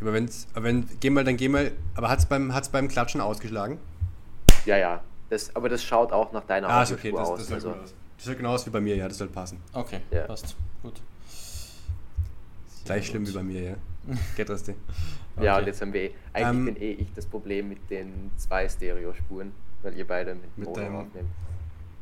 Aber 0.00 0.12
wenn's, 0.12 0.46
aber 0.54 0.64
wenn, 0.64 0.88
geh 1.00 1.10
mal, 1.10 1.24
dann 1.24 1.36
geh 1.36 1.48
mal. 1.48 1.72
Aber 1.94 2.08
hat's 2.08 2.26
beim, 2.26 2.52
hat's 2.54 2.68
beim 2.68 2.88
Klatschen 2.88 3.20
ausgeschlagen? 3.20 3.78
Ja, 4.66 4.76
ja. 4.76 5.02
Das, 5.30 5.54
aber 5.56 5.68
das 5.68 5.82
schaut 5.82 6.12
auch 6.12 6.32
nach 6.32 6.44
deiner 6.44 6.68
Ah, 6.68 6.82
ist 6.82 6.92
okay, 6.92 7.10
das, 7.10 7.20
aus. 7.20 7.38
das, 7.38 7.46
sieht 7.48 7.54
also, 7.54 7.70
aus. 7.70 7.94
das 8.16 8.26
sieht 8.26 8.36
genau 8.36 8.52
aus 8.54 8.66
wie 8.66 8.70
bei 8.70 8.80
mir, 8.80 8.94
ja, 8.96 9.08
das 9.08 9.18
soll 9.18 9.28
passen. 9.28 9.58
Okay, 9.72 10.00
Ja. 10.10 10.22
passt. 10.22 10.54
Gut. 10.82 11.00
Gleich 12.84 13.06
schlimm 13.06 13.26
wie 13.26 13.32
bei 13.32 13.42
mir, 13.42 13.62
ja. 13.62 13.74
Geht 14.36 14.48
das 14.48 14.66
Ja, 14.66 14.74
Okay. 15.36 15.60
und 15.60 15.66
jetzt 15.66 15.80
haben 15.82 15.92
wir 15.92 16.02
eh, 16.02 16.10
eigentlich 16.32 16.48
Ähm, 16.58 16.64
bin 16.66 16.76
eh 16.76 16.92
ich 16.92 17.12
das 17.14 17.26
Problem 17.26 17.68
mit 17.68 17.90
den 17.90 18.30
zwei 18.36 18.68
Stereospuren, 18.68 19.52
weil 19.82 19.94
ihr 19.96 20.06
beide 20.06 20.34
mit, 20.34 20.56
Mit 20.56 20.68
Mono 20.68 20.80
deinem- 20.80 20.96
aufnehmt. 20.96 21.28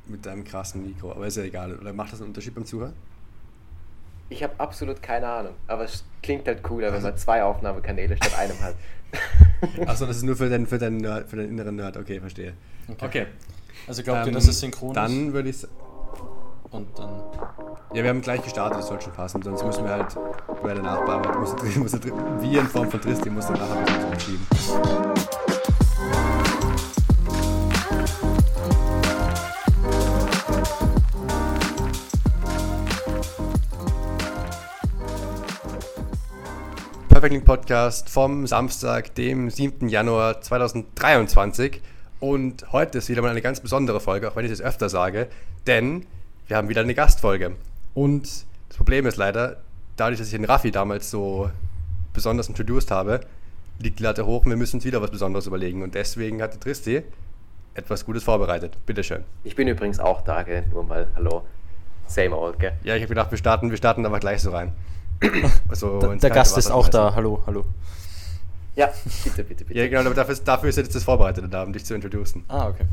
Mit 0.06 0.26
deinem 0.26 0.44
krassen 0.44 0.86
Mikro, 0.86 1.12
aber 1.12 1.26
ist 1.26 1.38
ja 1.38 1.44
egal. 1.44 1.78
Oder 1.78 1.94
macht 1.94 2.12
das 2.12 2.20
einen 2.20 2.28
Unterschied 2.28 2.54
beim 2.54 2.66
Zuhören? 2.66 2.92
Ich 4.28 4.42
habe 4.42 4.54
absolut 4.58 5.02
keine 5.02 5.26
Ahnung, 5.26 5.54
aber 5.66 5.84
es 5.84 6.04
klingt 6.22 6.46
halt 6.46 6.62
cooler, 6.62 6.92
wenn 6.92 7.02
man 7.02 7.16
zwei 7.16 7.42
Aufnahmekanäle 7.42 8.16
statt 8.16 8.38
einem 8.38 8.58
hat. 8.60 8.74
Achso, 9.86 10.06
das 10.06 10.16
ist 10.16 10.22
nur 10.22 10.36
für 10.36 10.48
den, 10.48 10.66
für 10.66 10.78
den, 10.78 10.98
Nerd, 10.98 11.28
für 11.28 11.36
den 11.36 11.50
inneren 11.50 11.76
Nerd, 11.76 11.96
okay, 11.96 12.20
verstehe. 12.20 12.54
Okay. 13.00 13.26
Also 13.86 14.02
glaubt 14.02 14.22
ihr, 14.22 14.28
Ähm, 14.28 14.34
dass 14.34 14.48
es 14.48 14.60
synchron 14.60 14.90
ist? 14.90 14.96
Dann 14.96 15.32
würde 15.32 15.48
ich 15.50 15.66
Und 16.70 16.98
dann. 16.98 17.22
Ja, 17.92 18.02
wir 18.02 18.10
haben 18.10 18.22
gleich 18.22 18.42
gestartet, 18.42 18.78
das 18.78 18.88
soll 18.88 19.00
schon 19.00 19.12
passen. 19.12 19.42
Sonst 19.42 19.64
müssen 19.64 19.84
wir 19.84 19.92
halt 19.92 20.16
bei 20.62 20.74
der 20.74 20.82
Nachbearbeitung, 20.82 21.40
muss, 21.42 21.52
muss, 21.76 21.92
muss, 21.92 22.00
wie 22.40 22.56
in 22.56 22.66
Form 22.66 22.90
von 22.90 23.00
Tristi, 23.00 23.30
muss 23.30 23.46
dann 23.46 23.58
nachher 23.58 23.76
ein 23.76 23.84
bisschen 23.84 24.12
umschieben. 24.12 24.46
Perfect 37.24 37.32
Link 37.36 37.46
Podcast 37.46 38.10
vom 38.10 38.46
Samstag, 38.46 39.14
dem 39.14 39.48
7. 39.48 39.88
Januar 39.88 40.42
2023. 40.42 41.80
Und 42.20 42.70
heute 42.70 42.98
ist 42.98 43.08
wieder 43.08 43.22
mal 43.22 43.30
eine 43.30 43.40
ganz 43.40 43.60
besondere 43.60 43.98
Folge, 43.98 44.28
auch 44.28 44.36
wenn 44.36 44.44
ich 44.44 44.50
das 44.50 44.60
öfter 44.60 44.90
sage, 44.90 45.28
denn 45.66 46.04
wir 46.48 46.58
haben 46.58 46.68
wieder 46.68 46.82
eine 46.82 46.94
Gastfolge. 46.94 47.52
Und 47.94 48.24
das 48.68 48.76
Problem 48.76 49.06
ist 49.06 49.16
leider, 49.16 49.56
dadurch, 49.96 50.18
dass 50.18 50.26
ich 50.26 50.34
den 50.34 50.44
Raffi 50.44 50.70
damals 50.70 51.10
so 51.10 51.48
besonders 52.12 52.50
introduced 52.50 52.90
habe, 52.90 53.20
liegt 53.78 54.00
die 54.00 54.02
Latte 54.02 54.26
hoch 54.26 54.44
und 54.44 54.50
wir 54.50 54.58
müssen 54.58 54.76
uns 54.76 54.84
wieder 54.84 55.00
was 55.00 55.10
Besonderes 55.10 55.46
überlegen. 55.46 55.82
Und 55.82 55.94
deswegen 55.94 56.42
hatte 56.42 56.60
Tristi 56.60 57.04
etwas 57.72 58.04
Gutes 58.04 58.22
vorbereitet. 58.22 58.76
Bitteschön. 58.84 59.24
Ich 59.44 59.56
bin 59.56 59.66
übrigens 59.66 59.98
auch 59.98 60.20
da, 60.20 60.42
gell? 60.42 60.66
nur 60.70 60.84
mal, 60.84 61.08
hallo. 61.16 61.42
Same 62.06 62.36
old, 62.36 62.58
gell? 62.58 62.74
Ja, 62.82 62.96
ich 62.96 63.00
habe 63.00 63.08
gedacht, 63.08 63.30
wir 63.30 63.38
starten, 63.38 63.70
wir 63.70 63.78
starten 63.78 64.04
aber 64.04 64.20
gleich 64.20 64.42
so 64.42 64.50
rein. 64.50 64.74
Also 65.68 65.98
Der, 66.00 66.16
der 66.16 66.30
Gast 66.30 66.56
ist 66.58 66.70
auch 66.70 66.88
da. 66.88 67.14
Hallo, 67.14 67.42
hallo. 67.46 67.64
Ja, 68.76 68.90
bitte, 69.22 69.44
bitte, 69.44 69.64
bitte. 69.64 69.78
Ja, 69.78 69.88
genau, 69.88 70.00
aber 70.00 70.14
dafür 70.14 70.32
ist, 70.32 70.46
dafür 70.46 70.68
ist 70.68 70.76
jetzt 70.76 70.94
das 70.94 71.04
Vorbereitete 71.04 71.48
da, 71.48 71.62
um 71.62 71.72
dich 71.72 71.84
zu 71.84 71.94
introducen. 71.94 72.44
Ah, 72.48 72.68
okay. 72.68 72.86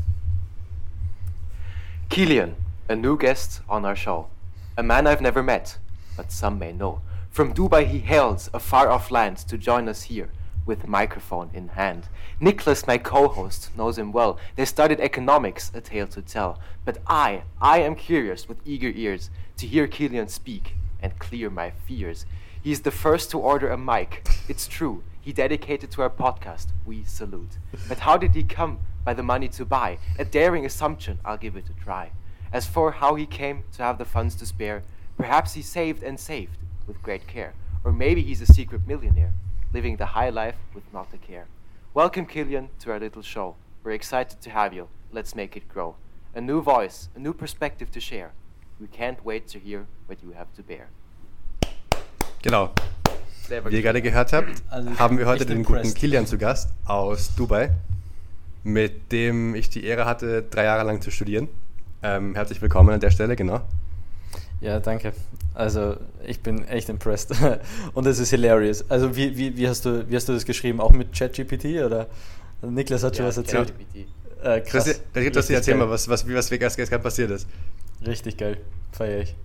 Killian, 2.08 2.54
a 2.88 2.94
new 2.94 3.16
guest 3.16 3.62
on 3.68 3.84
our 3.84 3.96
show. 3.96 4.28
A 4.76 4.82
man 4.82 5.06
I've 5.06 5.20
never 5.20 5.42
met, 5.42 5.78
but 6.16 6.30
some 6.30 6.58
may 6.58 6.72
know. 6.72 7.00
From 7.30 7.52
Dubai 7.52 7.84
he 7.84 7.98
hails 7.98 8.48
a 8.54 8.60
far 8.60 8.90
off 8.90 9.10
land 9.10 9.38
to 9.48 9.56
join 9.56 9.88
us 9.88 10.02
here, 10.02 10.28
with 10.66 10.86
microphone 10.86 11.50
in 11.52 11.68
hand. 11.68 12.08
Nicholas, 12.38 12.86
my 12.86 12.98
co 12.98 13.26
host, 13.26 13.70
knows 13.76 13.98
him 13.98 14.12
well. 14.12 14.38
They 14.54 14.66
studied 14.66 15.00
economics, 15.00 15.72
a 15.74 15.80
tale 15.80 16.06
to 16.08 16.22
tell. 16.22 16.60
But 16.84 16.98
I, 17.08 17.42
I 17.60 17.80
am 17.80 17.96
curious 17.96 18.48
with 18.48 18.58
eager 18.64 18.90
ears 18.94 19.30
to 19.56 19.66
hear 19.66 19.88
Killian 19.88 20.28
speak 20.28 20.74
and 21.02 21.18
clear 21.18 21.50
my 21.50 21.70
fears. 21.70 22.24
He 22.62 22.72
is 22.72 22.82
the 22.82 22.90
first 22.90 23.30
to 23.32 23.38
order 23.38 23.70
a 23.70 23.76
mic. 23.76 24.26
It's 24.48 24.68
true, 24.68 25.02
he 25.20 25.32
dedicated 25.32 25.90
to 25.92 26.02
our 26.02 26.10
podcast. 26.10 26.68
We 26.86 27.04
salute. 27.04 27.58
But 27.88 28.00
how 28.00 28.16
did 28.16 28.34
he 28.34 28.42
come 28.42 28.78
by 29.04 29.14
the 29.14 29.22
money 29.22 29.48
to 29.48 29.64
buy? 29.64 29.98
A 30.18 30.24
daring 30.24 30.64
assumption, 30.64 31.18
I'll 31.24 31.36
give 31.36 31.56
it 31.56 31.68
a 31.68 31.84
try. 31.84 32.12
As 32.52 32.66
for 32.66 32.92
how 32.92 33.14
he 33.14 33.26
came 33.26 33.64
to 33.72 33.82
have 33.82 33.98
the 33.98 34.04
funds 34.04 34.34
to 34.36 34.46
spare, 34.46 34.82
perhaps 35.16 35.54
he 35.54 35.62
saved 35.62 36.02
and 36.02 36.20
saved 36.20 36.58
with 36.86 37.02
great 37.02 37.26
care. 37.26 37.54
Or 37.84 37.92
maybe 37.92 38.22
he's 38.22 38.40
a 38.40 38.46
secret 38.46 38.86
millionaire, 38.86 39.32
living 39.72 39.96
the 39.96 40.06
high 40.06 40.30
life 40.30 40.56
with 40.74 40.84
not 40.92 41.12
a 41.14 41.18
care. 41.18 41.46
Welcome, 41.94 42.26
Killian, 42.26 42.70
to 42.80 42.92
our 42.92 43.00
little 43.00 43.22
show. 43.22 43.56
We're 43.82 43.92
excited 43.92 44.40
to 44.40 44.50
have 44.50 44.72
you. 44.72 44.88
Let's 45.10 45.34
make 45.34 45.56
it 45.56 45.68
grow. 45.68 45.96
A 46.34 46.40
new 46.40 46.62
voice, 46.62 47.08
a 47.14 47.18
new 47.18 47.32
perspective 47.32 47.90
to 47.90 48.00
share. 48.00 48.32
We 48.82 48.88
can't 48.88 49.18
wait 49.24 49.46
to 49.52 49.60
hear 49.60 49.86
what 50.08 50.18
you 50.24 50.34
have 50.34 50.48
to 50.56 50.62
bear. 50.64 50.88
Genau. 52.42 52.70
Wie 53.68 53.76
ihr 53.76 53.82
gerade 53.82 54.02
gehört 54.02 54.32
habt, 54.32 54.60
Also 54.70 54.98
haben 54.98 55.18
wir 55.18 55.26
heute 55.26 55.46
den 55.46 55.58
impressed. 55.58 55.84
guten 55.84 55.94
Kilian 55.94 56.26
zu 56.26 56.36
Gast 56.36 56.70
aus 56.84 57.32
Dubai, 57.36 57.70
mit 58.64 59.12
dem 59.12 59.54
ich 59.54 59.70
die 59.70 59.84
Ehre 59.84 60.04
hatte, 60.04 60.42
drei 60.42 60.64
Jahre 60.64 60.82
lang 60.82 61.00
zu 61.00 61.12
studieren. 61.12 61.46
Ähm, 62.02 62.34
herzlich 62.34 62.60
willkommen 62.60 62.90
an 62.90 62.98
der 62.98 63.12
Stelle, 63.12 63.36
genau. 63.36 63.60
Ja, 64.60 64.80
danke. 64.80 65.12
Also, 65.54 65.96
ich 66.26 66.40
bin 66.40 66.66
echt 66.66 66.88
impressed. 66.88 67.30
Und 67.94 68.06
es 68.08 68.18
ist 68.18 68.30
hilarious. 68.30 68.90
Also, 68.90 69.14
wie, 69.14 69.36
wie, 69.36 69.56
wie, 69.56 69.68
hast 69.68 69.84
du, 69.84 70.10
wie 70.10 70.16
hast 70.16 70.28
du 70.28 70.32
das 70.32 70.44
geschrieben? 70.44 70.80
Auch 70.80 70.90
mit 70.90 71.12
ChatGPT 71.16 71.84
oder? 71.84 72.08
Niklas 72.62 73.04
hat 73.04 73.14
schon 73.14 73.26
Ja, 73.26 73.28
was 73.28 73.36
erzählt. 73.36 73.68
ChatGPT. 73.68 74.08
Äh, 74.42 74.60
krass. 74.62 74.84
Das, 74.84 74.86
das, 74.86 75.02
das, 75.12 75.24
Richtig 75.24 75.54
erzähl 75.54 75.76
mal, 75.76 75.88
was, 75.88 76.08
was, 76.08 76.28
was 76.28 76.50
gestern 76.50 76.76
gestern 76.76 77.00
passiert 77.00 77.30
ist. 77.30 77.46
Richtig 78.06 78.36
geil. 78.36 78.58
Feier 78.92 79.20
ich. 79.20 79.36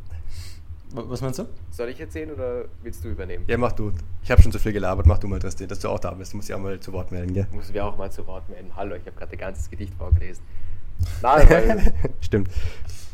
Was 0.94 1.22
meinst 1.22 1.40
du? 1.40 1.46
Soll 1.70 1.90
ich 1.90 2.00
erzählen 2.00 2.32
oder 2.32 2.66
willst 2.82 3.04
du 3.04 3.10
übernehmen? 3.10 3.44
Ja, 3.48 3.58
mach 3.58 3.74
du. 3.74 3.92
Ich 4.24 4.32
habe 4.32 4.42
schon 4.42 4.52
zu 4.52 4.60
viel 4.60 4.72
gelabert, 4.72 5.06
mach 5.06 5.18
du 5.18 5.28
mal, 5.28 5.38
dass 5.40 5.56
du 5.56 5.90
auch 5.90 6.00
da 6.00 6.12
bist. 6.12 6.32
Du 6.32 6.38
musst 6.38 6.48
dich 6.48 6.56
auch 6.56 6.60
mal 6.60 6.80
zu 6.80 6.94
Wort 6.94 7.12
melden, 7.12 7.34
gell? 7.34 7.48
Muss 7.52 7.74
wir 7.74 7.86
auch 7.86 7.98
mal 7.98 8.10
zu 8.10 8.26
Wort 8.26 8.48
melden. 8.50 8.72
Hallo, 8.76 8.96
ich 8.96 9.06
habe 9.06 9.18
gerade 9.18 9.34
ein 9.34 9.38
ganzes 9.38 9.70
Gedicht 9.70 9.94
vorgelesen. 9.96 10.44
Nein, 11.22 11.50
weil 11.50 11.94
Stimmt. 12.22 12.50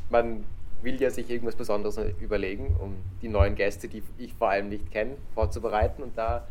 man 0.10 0.44
will 0.84 1.02
ja 1.02 1.10
sich 1.10 1.30
irgendwas 1.30 1.56
Besonderes 1.56 1.98
überlegen, 2.20 2.76
um 2.80 2.96
die 3.22 3.30
neuen 3.30 3.56
Gäste, 3.56 3.88
die 3.88 4.04
ich 4.18 4.34
vor 4.36 4.50
allem 4.50 4.70
nicht 4.70 4.92
kenne, 4.92 5.16
vorzubereiten. 5.34 6.04
Und 6.04 6.18
da 6.18 6.48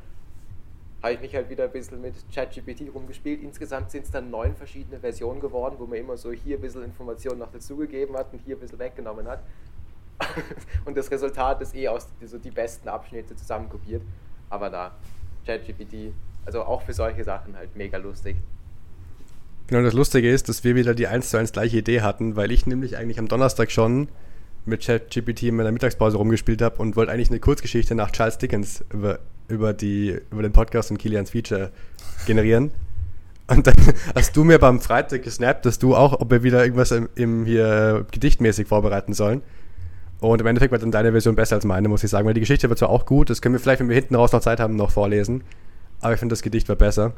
habe 1.03 1.15
ich 1.15 1.21
mich 1.21 1.35
halt 1.35 1.51
wieder 1.51 1.65
ein 1.65 1.73
bisschen 1.73 2.01
mit 2.01 2.15
ChatGPT 2.33 2.95
rumgespielt. 2.95 3.43
Insgesamt 3.43 3.91
sind 3.91 4.05
es 4.05 4.11
dann 4.11 4.31
neun 4.31 4.55
verschiedene 4.55 5.01
Versionen 5.01 5.41
geworden, 5.41 5.75
wo 5.79 5.87
man 5.87 5.99
immer 5.99 6.17
so 6.17 6.31
hier 6.31 6.59
ein 6.59 6.61
bisschen 6.61 6.85
Informationen 6.85 7.41
noch 7.41 7.51
dazugegeben 7.51 8.17
hat 8.17 8.33
und 8.33 8.41
hier 8.45 8.57
ein 8.57 8.61
bisschen 8.61 8.79
weggenommen 8.79 9.27
hat. 9.27 9.43
und 10.85 10.97
das 10.97 11.11
Resultat 11.11 11.61
ist 11.61 11.75
eh 11.75 11.89
aus 11.89 12.07
so 12.25 12.39
die 12.39 12.53
besten 12.53 12.89
Abschnitte 12.89 13.35
zusammenkopiert. 13.35 14.03
Aber 14.49 14.71
da, 14.71 14.93
ChatGPT, 15.45 16.13
also 16.45 16.63
auch 16.63 16.83
für 16.83 16.93
solche 16.93 17.25
Sachen 17.25 17.57
halt 17.57 17.75
mega 17.75 17.99
lustig. 17.99 18.37
Genau, 19.67 19.83
das 19.83 19.95
Lustige 19.95 20.31
ist, 20.31 20.49
dass 20.49 20.63
wir 20.65 20.77
wieder 20.77 20.95
die 20.95 21.07
1 21.07 21.31
zu 21.31 21.39
1 21.39 21.53
gleiche 21.53 21.79
Idee 21.79 22.03
hatten, 22.03 22.37
weil 22.37 22.53
ich 22.53 22.67
nämlich 22.67 22.97
eigentlich 22.97 23.19
am 23.19 23.27
Donnerstag 23.27 23.71
schon 23.71 24.09
mit 24.65 24.83
ChatGPT 24.83 25.45
in 25.45 25.57
meiner 25.57 25.73
Mittagspause 25.73 26.17
rumgespielt 26.17 26.63
habe 26.63 26.77
und 26.81 26.95
wollte 26.95 27.11
eigentlich 27.11 27.31
eine 27.31 27.41
Kurzgeschichte 27.41 27.95
nach 27.95 28.13
Charles 28.13 28.39
Dickens 28.39 28.85
über, 28.93 29.19
über, 29.53 29.73
die, 29.75 30.19
über 30.31 30.43
den 30.43 30.53
Podcast 30.53 30.91
und 30.91 30.99
Kilians 30.99 31.31
Feature 31.31 31.71
generieren. 32.27 32.73
Und 33.47 33.67
dann 33.67 33.75
hast 34.15 34.35
du 34.37 34.45
mir 34.45 34.59
beim 34.59 34.81
Freitag 34.81 35.23
gesnappt, 35.23 35.67
dass 35.67 35.79
du 35.79 35.95
auch, 35.95 36.21
ob 36.21 36.31
wir 36.31 36.43
wieder 36.43 36.65
irgendwas 36.65 36.91
im, 36.91 37.09
im 37.15 37.45
hier 37.45 38.07
gedichtmäßig 38.11 38.67
vorbereiten 38.67 39.13
sollen. 39.13 39.43
Und 40.21 40.41
im 40.41 40.47
Endeffekt 40.47 40.73
war 40.73 40.79
dann 40.79 40.93
deine 40.93 41.11
Version 41.13 41.35
besser 41.35 41.57
als 41.57 41.65
meine, 41.65 41.89
muss 41.89 42.05
ich 42.05 42.11
sagen, 42.11 42.27
weil 42.27 42.35
die 42.35 42.41
Geschichte 42.41 42.69
war 42.69 42.77
zwar 42.77 42.91
auch 42.91 43.07
gut, 43.07 43.29
das 43.29 43.43
können 43.43 43.55
wir 43.55 43.61
vielleicht, 43.61 43.81
wenn 43.81 43.89
wir 43.89 43.97
hinten 43.97 44.15
raus 44.15 44.33
noch 44.33 44.41
Zeit 44.41 44.61
haben, 44.61 44.77
noch 44.77 44.91
vorlesen. 44.91 45.43
Aber 46.01 46.15
ich 46.15 46.21
finde, 46.21 46.33
das 46.33 46.43
Gedicht 46.43 46.69
war 46.69 46.77
besser. 46.77 47.13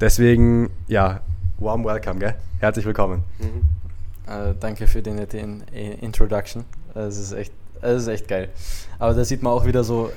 Deswegen, 0.00 0.70
ja, 0.86 1.22
warm 1.58 1.84
welcome, 1.84 2.20
gell? 2.20 2.34
Herzlich 2.60 2.84
willkommen. 2.84 3.24
Mhm. 3.38 4.32
Äh, 4.32 4.54
danke 4.60 4.86
für 4.86 5.02
die 5.02 5.10
nette 5.10 5.38
äh, 5.38 5.94
Introduction. 6.00 6.64
Das 6.94 7.16
ist 7.16 7.32
echt, 7.32 7.52
das 7.80 8.02
ist 8.02 8.08
echt 8.08 8.28
geil. 8.28 8.50
Aber 8.98 9.14
da 9.14 9.24
sieht 9.24 9.42
man 9.42 9.52
auch 9.52 9.64
wieder 9.64 9.82
so, 9.82 10.12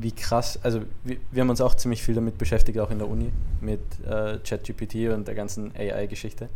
wie 0.00 0.12
krass, 0.12 0.58
also 0.62 0.82
wir, 1.04 1.16
wir 1.30 1.40
haben 1.42 1.50
uns 1.50 1.60
auch 1.60 1.74
ziemlich 1.74 2.02
viel 2.02 2.14
damit 2.14 2.38
beschäftigt, 2.38 2.78
auch 2.78 2.90
in 2.90 2.98
der 2.98 3.08
Uni, 3.08 3.30
mit 3.60 3.80
äh, 4.06 4.38
ChatGPT 4.38 5.08
und 5.12 5.28
der 5.28 5.34
ganzen 5.34 5.72
AI-Geschichte. 5.76 6.48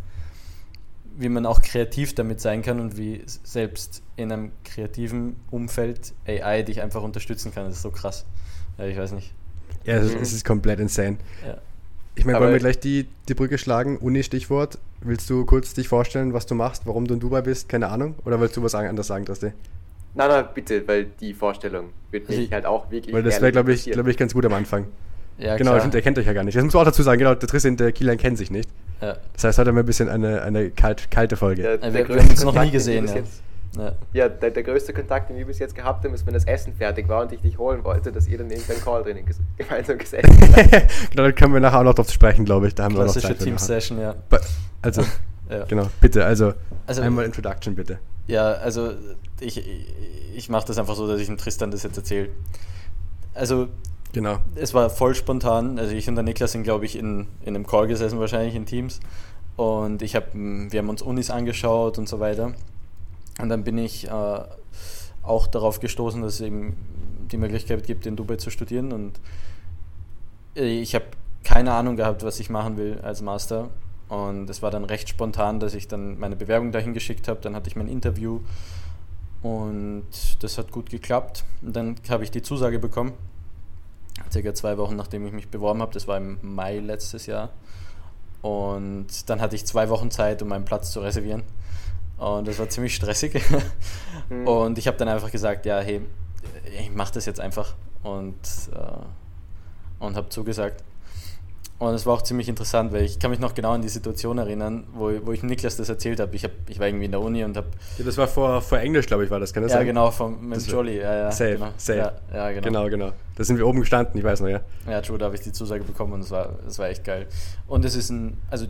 Wie 1.18 1.28
man 1.28 1.46
auch 1.46 1.62
kreativ 1.62 2.14
damit 2.14 2.40
sein 2.40 2.62
kann 2.62 2.78
und 2.80 2.96
wie 2.98 3.22
selbst 3.44 4.02
in 4.16 4.30
einem 4.32 4.52
kreativen 4.64 5.36
Umfeld 5.50 6.12
AI 6.26 6.62
dich 6.62 6.82
einfach 6.82 7.02
unterstützen 7.02 7.52
kann. 7.54 7.64
Das 7.66 7.76
ist 7.76 7.82
so 7.82 7.90
krass. 7.90 8.26
Ja, 8.78 8.84
ich 8.84 8.98
weiß 8.98 9.12
nicht. 9.12 9.32
Ja, 9.84 9.94
es 9.96 10.06
ist, 10.06 10.14
Mhm. 10.16 10.22
es 10.22 10.32
ist 10.32 10.44
komplett 10.44 10.80
insane. 10.80 11.16
Ja. 11.46 11.56
Ich 12.16 12.24
meine, 12.24 12.40
wollen 12.40 12.52
wir 12.52 12.58
gleich 12.58 12.80
die, 12.80 13.06
die 13.28 13.34
Brücke 13.34 13.56
schlagen? 13.58 13.98
Uni-Stichwort. 13.98 14.78
Willst 15.00 15.28
du 15.30 15.44
kurz 15.44 15.74
dich 15.74 15.88
vorstellen, 15.88 16.32
was 16.32 16.46
du 16.46 16.54
machst, 16.54 16.86
warum 16.86 17.06
du 17.06 17.14
in 17.14 17.20
Dubai 17.20 17.42
bist? 17.42 17.68
Keine 17.68 17.88
Ahnung. 17.88 18.14
Oder 18.24 18.40
willst 18.40 18.56
du 18.56 18.62
was 18.62 18.74
anderes 18.74 19.06
sagen, 19.06 19.24
Tristi? 19.26 19.52
Nein, 20.16 20.28
nein, 20.28 20.44
bitte, 20.54 20.86
weil 20.88 21.04
die 21.20 21.34
Vorstellung 21.34 21.90
wird 22.10 22.28
mich 22.28 22.38
Also 22.38 22.42
ich- 22.48 22.52
halt 22.52 22.66
auch 22.66 22.90
wirklich. 22.90 23.14
Weil 23.14 23.22
das 23.22 23.40
wäre, 23.40 23.52
glaube 23.52 23.72
ich, 23.72 23.84
glaub 23.90 24.06
ich, 24.08 24.16
ganz 24.16 24.32
gut 24.34 24.44
am 24.46 24.54
Anfang. 24.54 24.86
Ja, 25.38 25.56
genau, 25.56 25.74
klar. 25.76 25.88
der 25.88 26.00
kennt 26.00 26.18
euch 26.18 26.26
ja 26.26 26.32
gar 26.32 26.44
nicht. 26.44 26.56
Das 26.56 26.64
muss 26.64 26.72
man 26.72 26.80
auch 26.82 26.86
dazu 26.86 27.02
sagen, 27.02 27.18
genau, 27.18 27.34
der 27.34 27.46
Tristan 27.48 27.72
und 27.72 27.80
der 27.80 27.92
Kilian 27.92 28.16
kennen 28.16 28.36
sich 28.36 28.50
nicht. 28.50 28.70
Ja. 29.02 29.16
Das 29.34 29.44
heißt, 29.44 29.58
heute 29.58 29.68
haben 29.68 29.76
wir 29.76 29.82
ein 29.82 29.86
bisschen 29.86 30.08
eine, 30.08 30.40
eine 30.40 30.70
kalt, 30.70 31.10
kalte 31.10 31.36
Folge. 31.36 31.60
Der- 31.62 31.76
der 31.76 31.92
wir- 31.92 31.98
wir 31.98 32.04
größte 32.06 32.22
haben 32.22 32.30
uns 32.30 32.40
noch 32.40 32.46
Kontakt, 32.46 32.64
nie 32.64 32.70
den 32.70 32.78
gesehen, 32.78 32.94
wir 32.94 33.02
bis 33.02 33.10
ja. 33.10 33.16
jetzt- 33.18 33.42
Ja, 33.76 33.92
ja 34.14 34.28
der, 34.30 34.50
der, 34.52 34.62
größte 34.62 34.94
Kontakt, 34.94 35.28
den 35.28 35.36
wir 35.36 35.44
bis 35.44 35.58
jetzt 35.58 35.74
gehabt 35.74 36.02
haben, 36.02 36.14
ist, 36.14 36.24
wenn 36.26 36.32
das 36.32 36.46
Essen 36.46 36.72
fertig 36.72 37.06
war 37.10 37.20
und 37.20 37.32
ich 37.32 37.42
dich 37.42 37.58
holen 37.58 37.84
wollte, 37.84 38.10
dass 38.10 38.26
ihr 38.26 38.38
dann 38.38 38.48
irgendeinen 38.50 38.80
Call 38.82 39.02
drinnen 39.02 39.26
ges 39.26 39.38
gemeinsam 39.58 39.98
gesessen 39.98 40.30
habt. 40.56 40.70
genau, 41.10 41.24
da 41.24 41.32
können 41.32 41.52
wir 41.52 41.60
nachher 41.60 41.80
auch 41.80 41.84
noch 41.84 41.94
drauf 41.94 42.10
sprechen, 42.10 42.46
glaube 42.46 42.68
ich. 42.68 42.74
Da 42.74 42.84
haben 42.84 42.94
Klassische 42.94 43.24
wir 43.28 43.30
noch 43.32 43.38
Zeit 43.38 43.44
Team-Session, 43.46 44.00
ja. 44.00 44.14
Also, 44.80 45.02
ja. 45.50 45.64
genau, 45.68 45.88
bitte, 46.00 46.24
also, 46.24 46.54
also 46.86 47.02
einmal 47.02 47.26
Introduction, 47.26 47.74
bitte. 47.74 47.98
Ja, 48.26 48.52
also 48.52 48.92
ich, 49.40 49.62
ich 50.34 50.48
mache 50.48 50.66
das 50.66 50.78
einfach 50.78 50.94
so, 50.94 51.06
dass 51.06 51.20
ich 51.20 51.26
dem 51.26 51.36
Tristan 51.36 51.70
das 51.70 51.82
jetzt 51.82 51.96
erzähle. 51.96 52.30
Also, 53.34 53.68
genau. 54.12 54.38
es 54.54 54.74
war 54.74 54.90
voll 54.90 55.14
spontan. 55.14 55.78
Also 55.78 55.94
ich 55.94 56.08
und 56.08 56.16
der 56.16 56.24
Niklas 56.24 56.52
sind, 56.52 56.62
glaube 56.62 56.86
ich, 56.86 56.96
in, 56.96 57.28
in 57.42 57.54
einem 57.54 57.66
Call 57.66 57.86
gesessen, 57.86 58.18
wahrscheinlich 58.18 58.54
in 58.54 58.66
Teams. 58.66 59.00
Und 59.56 60.02
ich 60.02 60.16
hab, 60.16 60.34
wir 60.34 60.78
haben 60.78 60.88
uns 60.88 61.02
Unis 61.02 61.30
angeschaut 61.30 61.98
und 61.98 62.08
so 62.08 62.20
weiter. 62.20 62.52
Und 63.40 63.48
dann 63.48 63.64
bin 63.64 63.78
ich 63.78 64.08
äh, 64.08 64.38
auch 65.22 65.46
darauf 65.46 65.80
gestoßen, 65.80 66.22
dass 66.22 66.34
es 66.34 66.40
eben 66.40 66.76
die 67.30 67.36
Möglichkeit 67.36 67.84
gibt, 67.86 68.06
in 68.06 68.16
Dubai 68.16 68.36
zu 68.36 68.50
studieren. 68.50 68.92
Und 68.92 69.20
ich 70.54 70.94
habe 70.94 71.06
keine 71.44 71.72
Ahnung 71.72 71.96
gehabt, 71.96 72.22
was 72.22 72.40
ich 72.40 72.50
machen 72.50 72.76
will 72.76 72.98
als 73.02 73.20
Master. 73.22 73.68
Und 74.08 74.48
es 74.48 74.62
war 74.62 74.70
dann 74.70 74.84
recht 74.84 75.08
spontan, 75.08 75.58
dass 75.58 75.74
ich 75.74 75.88
dann 75.88 76.18
meine 76.18 76.36
Bewerbung 76.36 76.70
dahin 76.72 76.94
geschickt 76.94 77.28
habe. 77.28 77.40
Dann 77.40 77.56
hatte 77.56 77.68
ich 77.68 77.76
mein 77.76 77.88
Interview 77.88 78.40
und 79.42 80.06
das 80.40 80.58
hat 80.58 80.70
gut 80.70 80.90
geklappt. 80.90 81.44
Und 81.62 81.74
dann 81.74 81.96
habe 82.08 82.24
ich 82.24 82.30
die 82.30 82.42
Zusage 82.42 82.78
bekommen, 82.78 83.12
circa 84.30 84.54
zwei 84.54 84.78
Wochen 84.78 84.96
nachdem 84.96 85.26
ich 85.26 85.32
mich 85.32 85.48
beworben 85.48 85.82
habe. 85.82 85.92
Das 85.92 86.06
war 86.06 86.16
im 86.16 86.38
Mai 86.42 86.78
letztes 86.78 87.26
Jahr. 87.26 87.50
Und 88.42 89.28
dann 89.28 89.40
hatte 89.40 89.56
ich 89.56 89.66
zwei 89.66 89.88
Wochen 89.88 90.10
Zeit, 90.10 90.40
um 90.42 90.48
meinen 90.48 90.64
Platz 90.64 90.92
zu 90.92 91.00
reservieren. 91.00 91.42
Und 92.16 92.46
das 92.46 92.58
war 92.58 92.68
ziemlich 92.68 92.94
stressig. 92.94 93.42
Mhm. 94.28 94.48
Und 94.48 94.78
ich 94.78 94.88
habe 94.88 94.96
dann 94.96 95.06
einfach 95.06 95.30
gesagt, 95.30 95.66
ja, 95.66 95.78
hey, 95.78 96.00
ich 96.80 96.90
mache 96.90 97.14
das 97.14 97.26
jetzt 97.26 97.38
einfach. 97.38 97.74
Und, 98.02 98.34
äh, 98.74 100.04
und 100.04 100.16
habe 100.16 100.28
zugesagt. 100.30 100.82
Und 101.78 101.92
es 101.94 102.06
war 102.06 102.14
auch 102.14 102.22
ziemlich 102.22 102.48
interessant, 102.48 102.92
weil 102.92 103.04
ich 103.04 103.18
kann 103.18 103.30
mich 103.30 103.38
noch 103.38 103.54
genau 103.54 103.72
an 103.72 103.82
die 103.82 103.90
Situation 103.90 104.38
erinnern, 104.38 104.84
wo, 104.94 105.10
wo 105.24 105.32
ich 105.32 105.42
Niklas 105.42 105.76
das 105.76 105.90
erzählt 105.90 106.20
habe. 106.20 106.34
Ich, 106.34 106.42
hab, 106.42 106.52
ich 106.68 106.78
war 106.78 106.86
irgendwie 106.86 107.04
in 107.04 107.10
der 107.10 107.20
Uni 107.20 107.44
und 107.44 107.54
habe... 107.54 107.68
Ja, 107.98 108.04
das 108.04 108.16
war 108.16 108.26
vor, 108.28 108.62
vor 108.62 108.78
Englisch, 108.78 109.06
glaube 109.06 109.24
ich, 109.24 109.30
war 109.30 109.40
das, 109.40 109.52
kann 109.52 109.62
das 109.62 109.72
ja, 109.72 109.78
sein? 109.78 109.86
genau, 109.86 110.10
vom, 110.10 110.48
mit 110.48 110.66
Jolly. 110.66 110.98
Ja, 110.98 111.14
ja, 111.14 111.30
safe, 111.30 111.52
genau. 111.54 111.68
safe. 111.76 111.98
Ja, 111.98 112.12
ja, 112.32 112.50
genau. 112.52 112.62
genau, 112.62 112.88
genau. 112.88 113.12
Da 113.34 113.44
sind 113.44 113.58
wir 113.58 113.66
oben 113.66 113.80
gestanden, 113.80 114.16
ich 114.16 114.24
weiß 114.24 114.40
noch, 114.40 114.48
ja. 114.48 114.60
Ja, 114.88 115.02
true, 115.02 115.18
da 115.18 115.26
habe 115.26 115.34
ich 115.34 115.42
die 115.42 115.52
Zusage 115.52 115.84
bekommen 115.84 116.14
und 116.14 116.20
es 116.20 116.30
war, 116.30 116.54
es 116.66 116.78
war 116.78 116.88
echt 116.88 117.04
geil. 117.04 117.26
Und 117.66 117.84
es 117.84 117.94
ist 117.94 118.08
ein, 118.08 118.38
also 118.50 118.64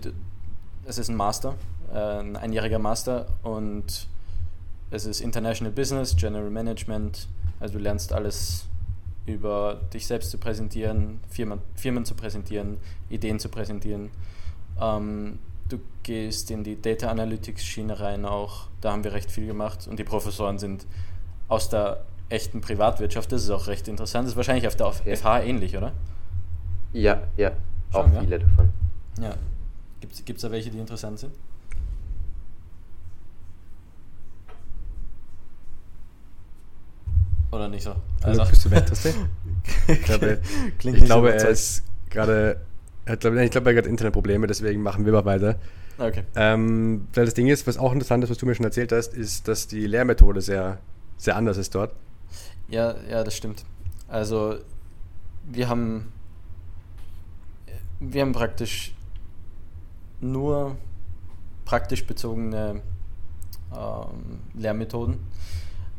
es 0.85 0.99
ist 0.99 1.09
ein 1.09 1.15
Master, 1.15 1.55
äh, 1.95 1.99
ein 1.99 2.37
einjähriger 2.37 2.81
Master 2.81 3.27
und 3.45 4.09
es 4.91 5.07
ist 5.07 5.21
International 5.21 5.73
Business, 5.73 6.17
General 6.17 6.51
Management, 6.51 7.29
also 7.61 7.75
du 7.75 7.81
lernst 7.81 8.13
alles 8.13 8.67
über 9.27 9.81
dich 9.93 10.07
selbst 10.07 10.31
zu 10.31 10.39
präsentieren, 10.39 11.21
Firmen, 11.29 11.61
Firmen 11.75 12.05
zu 12.05 12.15
präsentieren, 12.15 12.79
Ideen 13.09 13.39
zu 13.39 13.49
präsentieren. 13.49 14.11
Ähm, 14.81 15.39
du 15.69 15.79
gehst 16.03 16.51
in 16.51 16.65
die 16.65 16.81
Data 16.81 17.11
Analytics 17.11 17.65
Schiene 17.65 17.99
rein 17.99 18.25
auch, 18.25 18.69
da 18.81 18.93
haben 18.93 19.05
wir 19.05 19.13
recht 19.13 19.31
viel 19.31 19.47
gemacht 19.47 19.87
und 19.89 19.99
die 19.99 20.05
Professoren 20.05 20.59
sind 20.59 20.87
aus 21.49 21.69
der 21.69 22.05
echten 22.29 22.61
Privatwirtschaft, 22.61 23.31
das 23.33 23.45
ist 23.45 23.51
auch 23.51 23.67
recht 23.67 23.89
interessant. 23.89 24.25
Das 24.25 24.33
ist 24.33 24.37
wahrscheinlich 24.37 24.67
auf 24.67 24.77
der 24.77 24.93
ja. 25.05 25.17
FH 25.17 25.43
ähnlich, 25.43 25.77
oder? 25.77 25.93
Ja, 26.93 27.23
ja, 27.37 27.53
Schon, 27.93 28.01
auch 28.01 28.13
ja? 28.13 28.21
viele 28.21 28.39
davon. 28.39 28.69
Ja. 29.21 29.35
Gibt 30.01 30.37
es 30.37 30.43
da 30.43 30.51
welche, 30.51 30.71
die 30.71 30.79
interessant 30.79 31.19
sind? 31.19 31.33
Oder 37.57 37.69
nicht 37.69 37.83
so? 37.83 37.95
Also, 38.23 38.45
bist 38.45 38.65
du 38.65 38.71
weg, 38.71 38.85
Ich 39.89 40.03
glaube, 40.03 40.41
ich 40.83 41.05
glaube 41.05 41.33
er 41.33 41.49
ist 41.49 41.83
gerade. 42.11 42.61
Ich 43.07 43.19
glaube, 43.21 43.71
er 43.73 43.77
hat 43.79 43.87
Internetprobleme, 43.87 44.47
deswegen 44.47 44.83
machen 44.83 45.07
wir 45.07 45.13
mal 45.13 45.25
weiter. 45.25 45.57
Okay. 45.97 46.25
Ähm, 46.35 47.09
weil 47.15 47.25
das 47.25 47.35
Ding 47.35 47.47
ist, 47.47 47.67
was 47.67 47.79
auch 47.79 47.93
interessant 47.93 48.23
ist, 48.25 48.31
was 48.31 48.39
du 48.39 48.47
mir 48.47 48.55
schon 48.55 48.65
erzählt 48.65 48.93
hast, 48.93 49.15
ist, 49.15 49.49
dass 49.49 49.69
die 49.69 49.87
Lehrmethode 49.87 50.41
sehr, 50.41 50.79
sehr 51.17 51.37
anders 51.37 51.57
ist 51.57 51.75
dort. 51.75 51.95
Ja, 52.69 52.95
ja, 53.09 53.25
das 53.25 53.35
stimmt. 53.35 53.65
Also 54.09 54.57
wir 55.51 55.69
haben 55.69 56.13
wir 58.01 58.23
haben 58.23 58.33
praktisch 58.33 58.95
nur 60.21 60.77
praktisch 61.65 62.07
bezogene 62.07 62.83
ähm, 63.75 64.41
Lehrmethoden. 64.55 65.19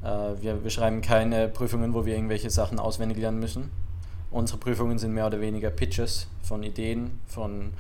Äh, 0.04 0.42
wir, 0.42 0.64
wir 0.64 0.70
schreiben 0.70 1.02
keine 1.02 1.48
Prüfungen, 1.48 1.94
wo 1.94 2.06
wir 2.06 2.16
irgendwelche 2.16 2.50
Sachen 2.50 2.80
auswendig 2.80 3.18
lernen 3.18 3.40
müssen. 3.40 3.72
Unsere 4.32 4.60
Prüfungen 4.60 4.98
sind 4.98 5.14
mehr 5.14 5.28
oder 5.28 5.40
weniger 5.40 5.70
Pitches 5.70 6.28
von 6.42 6.64
Ideen, 6.64 7.20
von 7.28 7.74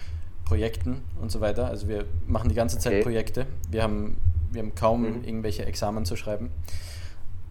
Projekten 0.45 1.01
und 1.21 1.31
so 1.31 1.41
weiter. 1.41 1.67
Also 1.67 1.87
wir 1.87 2.05
machen 2.25 2.49
die 2.49 2.55
ganze 2.55 2.79
Zeit 2.79 2.93
okay. 2.93 3.03
Projekte. 3.03 3.47
Wir 3.69 3.83
haben, 3.83 4.17
wir 4.51 4.61
haben 4.61 4.73
kaum 4.75 5.01
mhm. 5.01 5.23
irgendwelche 5.25 5.65
Examen 5.65 6.05
zu 6.05 6.15
schreiben. 6.15 6.51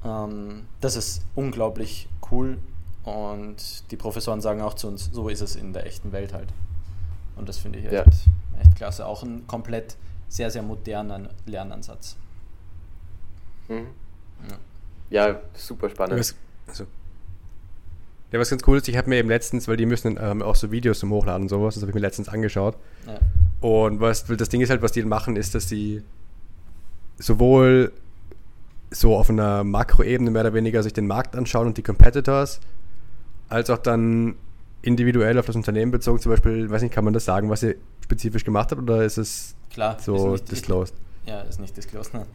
Ähm, 0.05 0.67
das 0.81 0.97
ist 0.97 1.23
unglaublich 1.35 2.09
cool 2.31 2.59
und 3.05 3.91
die 3.91 3.97
Professoren 3.97 4.41
sagen 4.41 4.63
auch 4.63 4.75
zu 4.75 4.89
uns, 4.89 5.11
so 5.13 5.29
ist 5.29 5.43
es 5.43 5.57
in 5.57 5.73
der 5.73 5.87
echten 5.87 6.13
Welt 6.13 6.33
halt. 6.33 6.49
Und 7.37 7.49
das 7.49 7.59
finde 7.59 7.79
ich 7.79 7.85
echt, 7.85 7.93
ja. 7.93 8.05
echt 8.61 8.77
klasse. 8.77 9.07
Auch 9.07 9.23
ein 9.23 9.47
komplett 9.47 9.97
sehr, 10.29 10.51
sehr 10.51 10.63
moderner 10.63 11.29
Lernansatz. 11.45 12.17
Mhm. 13.69 13.89
Ja. 15.11 15.29
ja, 15.29 15.41
super 15.55 15.91
spannend. 15.91 16.19
Was, 16.19 16.35
also, 16.69 16.87
ja, 18.33 18.41
was 18.41 18.51
ganz 18.51 18.63
cool 18.67 18.77
ist, 18.77 18.89
ich 18.89 18.97
habe 18.97 19.09
mir 19.09 19.17
eben 19.17 19.29
letztens, 19.29 19.69
weil 19.69 19.77
die 19.77 19.87
müssen 19.87 20.19
ähm, 20.21 20.43
auch 20.43 20.57
so 20.57 20.71
Videos 20.73 20.99
zum 20.99 21.11
Hochladen 21.11 21.43
und 21.43 21.49
sowas, 21.49 21.75
das 21.75 21.83
habe 21.83 21.91
ich 21.91 21.95
mir 21.95 22.01
letztens 22.01 22.29
angeschaut. 22.29 22.77
Ja. 23.07 23.19
Und 23.61 24.01
was 24.01 24.25
das 24.25 24.49
Ding 24.49 24.61
ist 24.61 24.71
halt, 24.71 24.83
was 24.83 24.93
die 24.93 25.03
machen, 25.03 25.37
ist, 25.37 25.55
dass 25.55 25.69
sie 25.69 26.03
sowohl 27.19 27.93
so 28.91 29.17
auf 29.17 29.31
einer 29.31 29.65
Makroebene 29.65 30.31
mehr 30.31 30.43
oder 30.43 30.55
weniger 30.55 30.83
sich 30.83 30.93
den 30.93 31.07
Markt 31.07 31.37
anschauen 31.37 31.67
und 31.67 31.77
die 31.77 31.83
Competitors, 31.83 32.61
als 33.49 33.71
auch 33.71 33.79
dann 33.79 34.35
individuell 34.83 35.39
auf 35.39 35.47
das 35.47 35.57
Unternehmen 35.57 35.91
bezogen, 35.91 36.21
zum 36.21 36.31
Beispiel, 36.31 36.71
weiß 36.71 36.83
nicht, 36.83 36.95
kann 36.95 37.05
man 37.05 37.15
das 37.15 37.25
sagen, 37.25 37.49
was 37.49 37.63
ihr 37.63 37.77
spezifisch 38.05 38.45
gemacht 38.45 38.71
habt, 38.71 38.83
oder 38.83 39.05
ist 39.05 39.19
es 39.19 39.55
Klar, 39.71 39.99
so 40.01 40.35
ist 40.35 40.51
disclosed? 40.51 40.95
Ja, 41.27 41.43
ist 41.43 41.59
nicht 41.59 41.77
disclosed, 41.77 42.15
nein. 42.15 42.27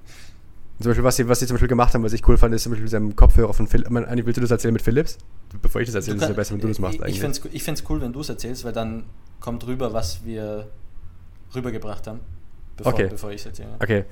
Zum 0.82 0.90
Beispiel, 0.90 1.04
was 1.04 1.16
sie, 1.16 1.28
was 1.28 1.40
sie 1.40 1.48
zum 1.48 1.56
Beispiel 1.56 1.68
gemacht 1.68 1.94
haben, 1.94 2.04
was 2.04 2.14
ich 2.14 2.28
cool 2.28 2.38
fand, 2.38 2.54
ist 2.54 2.64
zum 2.64 2.72
Beispiel 2.72 2.84
mit 2.84 2.92
seinem 2.92 3.16
Kopfhörer 3.16 3.54
von 3.54 3.68
Philips. 3.68 3.90
Eigentlich 3.90 4.26
willst 4.26 4.38
du 4.38 4.42
das 4.42 4.52
erzählen 4.52 4.74
mit 4.74 4.82
Philips? 4.82 5.18
Bevor 5.62 5.82
ich 5.82 5.88
das 5.88 5.96
erzähle, 5.96 6.18
ist 6.18 6.24
es 6.24 6.30
ja 6.30 6.36
besser, 6.36 6.54
wenn 6.54 6.62
du 6.62 6.68
das 6.68 6.80
machst. 6.80 7.00
Ich, 7.06 7.20
finde 7.20 7.38
es 7.38 7.46
ich 7.54 7.64
find's 7.64 7.84
cool, 7.90 8.02
wenn 8.02 8.14
du 8.14 8.22
es 8.22 8.30
erzählst, 8.30 8.64
weil 8.64 8.74
dann 8.74 9.06
kommt 9.40 9.66
rüber, 9.68 9.94
was 9.94 10.26
wir 10.26 10.68
rübergebracht 11.54 12.08
haben, 12.08 12.20
bevor, 12.78 12.94
okay. 12.94 13.08
bevor 13.10 13.32
ich 13.32 13.42
es 13.42 13.48
erzähle. 13.48 13.70
Okay. 13.80 14.06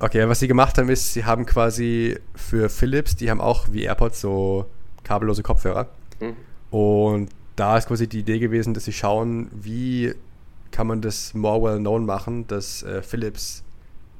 Okay, 0.00 0.28
was 0.28 0.38
sie 0.38 0.46
gemacht 0.46 0.78
haben, 0.78 0.88
ist, 0.88 1.12
sie 1.12 1.24
haben 1.24 1.44
quasi 1.44 2.18
für 2.36 2.68
Philips, 2.68 3.16
die 3.16 3.30
haben 3.30 3.40
auch 3.40 3.72
wie 3.72 3.82
AirPods 3.82 4.20
so 4.20 4.66
kabellose 5.02 5.42
Kopfhörer. 5.42 5.88
Mhm. 6.20 6.36
Und 6.70 7.30
da 7.56 7.76
ist 7.76 7.88
quasi 7.88 8.06
die 8.06 8.20
Idee 8.20 8.38
gewesen, 8.38 8.74
dass 8.74 8.84
sie 8.84 8.92
schauen, 8.92 9.50
wie 9.52 10.14
kann 10.70 10.86
man 10.86 11.00
das 11.00 11.34
more 11.34 11.62
well 11.62 11.78
known 11.78 12.06
machen, 12.06 12.46
dass 12.46 12.84
äh, 12.84 13.02
Philips 13.02 13.64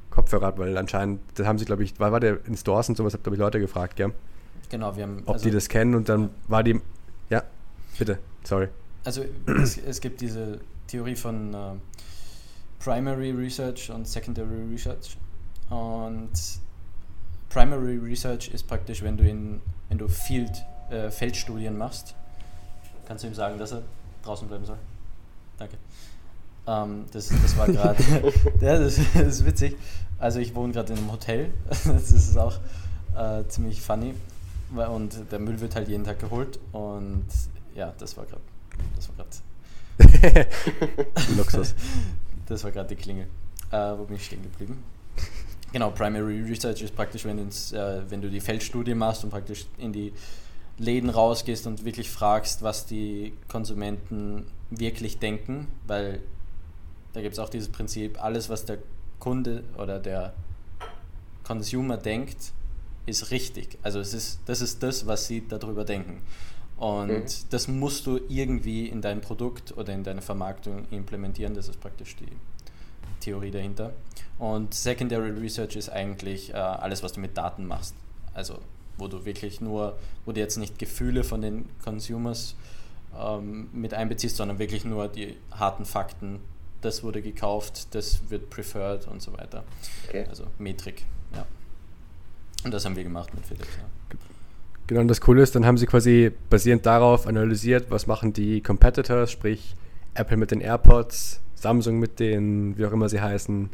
Kopfhörer 0.09 0.47
hat, 0.47 0.57
weil 0.57 0.77
anscheinend, 0.77 1.21
das 1.35 1.47
haben 1.47 1.57
sie, 1.57 1.65
glaube 1.65 1.83
ich, 1.83 1.99
war, 1.99 2.11
war 2.11 2.19
der 2.19 2.45
in 2.45 2.57
Stores 2.57 2.89
und 2.89 2.97
sowas, 2.97 3.13
hat, 3.13 3.23
glaube 3.23 3.35
ich, 3.35 3.39
Leute 3.39 3.59
gefragt, 3.59 3.95
gell? 3.95 4.13
Genau, 4.69 4.95
wir 4.95 5.03
haben. 5.03 5.23
Ob 5.25 5.35
also, 5.35 5.45
die 5.45 5.51
das 5.51 5.69
kennen 5.69 5.95
und 5.95 6.09
dann 6.09 6.23
ja. 6.23 6.29
war 6.47 6.63
die. 6.63 6.79
Ja, 7.29 7.43
bitte, 7.97 8.19
sorry. 8.43 8.67
Also, 9.03 9.23
es, 9.61 9.77
es 9.77 10.01
gibt 10.01 10.21
diese 10.21 10.59
Theorie 10.87 11.15
von 11.15 11.53
uh, 11.53 11.75
Primary 12.79 13.31
Research 13.31 13.89
und 13.91 14.07
Secondary 14.07 14.63
Research. 14.71 15.17
Und 15.69 16.31
Primary 17.49 17.97
Research 17.97 18.49
ist 18.49 18.67
praktisch, 18.67 19.03
wenn 19.03 19.17
du 19.17 19.23
in, 19.27 19.61
wenn 19.89 19.97
du 19.97 20.07
Field, 20.07 20.63
äh, 20.89 21.09
Feldstudien 21.09 21.77
machst. 21.77 22.15
Kannst 23.05 23.23
du 23.23 23.27
ihm 23.27 23.33
sagen, 23.33 23.57
dass 23.57 23.71
er 23.71 23.83
draußen 24.23 24.47
bleiben 24.47 24.65
soll? 24.65 24.77
Danke. 25.57 25.77
Ähm, 26.69 27.05
das, 27.11 27.29
das 27.29 27.57
war 27.57 27.67
gerade. 27.67 28.03
ja, 28.61 28.77
das, 28.77 28.99
das, 29.13 29.23
ist 29.23 29.45
witzig. 29.45 29.75
Also 30.19 30.39
ich 30.39 30.53
wohne 30.53 30.71
gerade 30.71 30.93
in 30.93 30.99
einem 30.99 31.11
Hotel. 31.11 31.51
das 31.69 32.11
ist 32.11 32.37
auch 32.37 32.59
äh, 33.15 33.43
ziemlich 33.47 33.81
funny. 33.81 34.13
Und 34.75 35.31
der 35.31 35.39
Müll 35.39 35.59
wird 35.61 35.75
halt 35.75 35.87
jeden 35.87 36.03
Tag 36.03 36.19
geholt. 36.19 36.59
Und 36.71 37.25
ja, 37.73 37.91
das 37.97 38.15
war 38.17 38.25
gerade. 38.25 38.41
Das 38.95 39.09
war 39.09 39.15
gerade. 39.15 40.47
Luxus. 41.35 41.73
das 42.45 42.63
war 42.63 42.71
gerade 42.71 42.89
die 42.89 43.01
Klingel. 43.01 43.27
Äh, 43.71 43.97
wo 43.97 44.03
bin 44.03 44.17
ich 44.17 44.25
stehen 44.25 44.43
geblieben? 44.43 44.83
Genau, 45.71 45.89
Primary 45.89 46.41
Research 46.43 46.81
ist 46.83 46.95
praktisch, 46.95 47.25
wenn, 47.25 47.39
äh, 47.39 47.49
wenn 48.09 48.21
du 48.21 48.29
die 48.29 48.39
Feldstudie 48.39 48.93
machst 48.93 49.23
und 49.23 49.31
praktisch 49.31 49.65
in 49.77 49.91
die 49.91 50.13
Läden 50.77 51.09
rausgehst 51.09 51.67
und 51.67 51.83
wirklich 51.83 52.09
fragst, 52.09 52.61
was 52.61 52.85
die 52.85 53.33
Konsumenten 53.47 54.45
wirklich 54.69 55.19
denken, 55.19 55.67
weil 55.85 56.21
da 57.13 57.21
gibt 57.21 57.33
es 57.33 57.39
auch 57.39 57.49
dieses 57.49 57.69
Prinzip, 57.69 58.23
alles, 58.23 58.49
was 58.49 58.65
der 58.65 58.79
Kunde 59.19 59.63
oder 59.77 59.99
der 59.99 60.33
Consumer 61.43 61.97
denkt, 61.97 62.53
ist 63.05 63.31
richtig. 63.31 63.77
Also 63.81 63.99
es 63.99 64.13
ist, 64.13 64.39
das 64.45 64.61
ist 64.61 64.83
das, 64.83 65.07
was 65.07 65.27
sie 65.27 65.47
darüber 65.47 65.83
denken. 65.83 66.21
Und 66.77 67.09
mhm. 67.09 67.25
das 67.49 67.67
musst 67.67 68.05
du 68.05 68.19
irgendwie 68.29 68.87
in 68.87 69.01
dein 69.01 69.21
Produkt 69.21 69.75
oder 69.77 69.93
in 69.93 70.03
deine 70.03 70.21
Vermarktung 70.21 70.85
implementieren. 70.91 71.53
Das 71.53 71.67
ist 71.67 71.81
praktisch 71.81 72.15
die 72.15 72.31
Theorie 73.19 73.51
dahinter. 73.51 73.93
Und 74.37 74.73
Secondary 74.73 75.31
Research 75.31 75.75
ist 75.75 75.89
eigentlich 75.89 76.51
äh, 76.51 76.53
alles, 76.53 77.03
was 77.03 77.13
du 77.13 77.19
mit 77.19 77.37
Daten 77.37 77.65
machst. 77.65 77.95
Also 78.33 78.59
wo 78.99 79.07
du 79.07 79.25
wirklich 79.25 79.61
nur, 79.61 79.97
wo 80.25 80.31
du 80.31 80.39
jetzt 80.39 80.57
nicht 80.57 80.77
Gefühle 80.77 81.23
von 81.23 81.41
den 81.41 81.69
Consumers 81.83 82.55
ähm, 83.17 83.69
mit 83.73 83.93
einbeziehst, 83.93 84.37
sondern 84.37 84.59
wirklich 84.59 84.85
nur 84.85 85.07
die 85.07 85.35
harten 85.51 85.85
Fakten. 85.85 86.39
Das 86.81 87.03
wurde 87.03 87.21
gekauft, 87.21 87.93
das 87.93 88.29
wird 88.29 88.49
preferred 88.49 89.07
und 89.07 89.21
so 89.21 89.33
weiter. 89.33 89.63
Okay. 90.07 90.25
Also 90.29 90.45
Metrik, 90.57 91.05
ja. 91.35 91.45
Und 92.63 92.73
das 92.73 92.85
haben 92.85 92.95
wir 92.95 93.03
gemacht 93.03 93.33
mit 93.33 93.45
Philips. 93.45 93.67
Ja. 93.77 94.17
Genau, 94.87 95.01
und 95.01 95.07
das 95.07 95.21
Coole 95.21 95.43
ist, 95.43 95.55
dann 95.55 95.65
haben 95.65 95.77
sie 95.77 95.85
quasi 95.85 96.31
basierend 96.49 96.85
darauf 96.85 97.27
analysiert, 97.27 97.91
was 97.91 98.07
machen 98.07 98.33
die 98.33 98.61
Competitors, 98.61 99.31
sprich 99.31 99.75
Apple 100.15 100.37
mit 100.37 100.51
den 100.51 100.61
AirPods, 100.61 101.41
Samsung 101.53 101.99
mit 101.99 102.19
den, 102.19 102.75
wie 102.77 102.85
auch 102.85 102.91
immer 102.91 103.07
sie 103.07 103.21
heißen, 103.21 103.69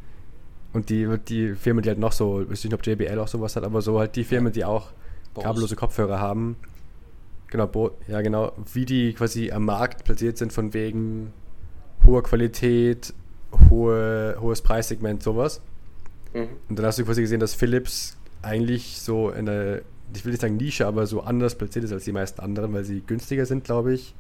und 0.75 0.89
die, 0.89 1.07
die 1.25 1.53
Firmen, 1.53 1.83
die 1.83 1.89
halt 1.89 1.99
noch 1.99 2.11
so, 2.11 2.41
ich 2.41 2.49
weiß 2.49 2.65
nicht, 2.65 2.73
ob 2.73 2.85
JBL 2.85 3.17
auch 3.17 3.29
sowas 3.29 3.55
hat, 3.55 3.63
aber 3.63 3.81
so 3.81 3.97
halt 3.97 4.17
die 4.17 4.25
Firmen, 4.25 4.51
die 4.51 4.65
auch 4.65 4.91
Bose. 5.33 5.47
kabellose 5.47 5.75
Kopfhörer 5.77 6.19
haben. 6.19 6.57
Genau, 7.47 7.91
ja 8.09 8.19
genau, 8.19 8.51
wie 8.73 8.83
die 8.83 9.13
quasi 9.13 9.51
am 9.51 9.63
Markt 9.63 10.03
platziert 10.03 10.37
sind 10.37 10.51
von 10.51 10.73
wegen 10.73 11.31
hoher 12.05 12.23
Qualität, 12.23 13.13
hohe, 13.69 14.37
hohes 14.39 14.61
Preissegment, 14.61 15.23
sowas. 15.23 15.61
Mhm. 16.33 16.47
Und 16.69 16.79
dann 16.79 16.85
hast 16.85 16.99
du 16.99 17.05
quasi 17.05 17.21
gesehen, 17.21 17.39
dass 17.39 17.53
Philips 17.53 18.17
eigentlich 18.41 19.01
so 19.01 19.29
in 19.29 19.45
der, 19.45 19.81
ich 20.13 20.23
will 20.23 20.31
nicht 20.31 20.41
sagen 20.41 20.57
Nische, 20.57 20.85
aber 20.85 21.07
so 21.07 21.21
anders 21.21 21.55
platziert 21.55 21.85
ist 21.85 21.91
als 21.91 22.03
die 22.03 22.11
meisten 22.11 22.41
anderen, 22.41 22.73
weil 22.73 22.83
sie 22.83 23.01
günstiger 23.01 23.45
sind, 23.45 23.63
glaube 23.63 23.93
ich. 23.93 24.13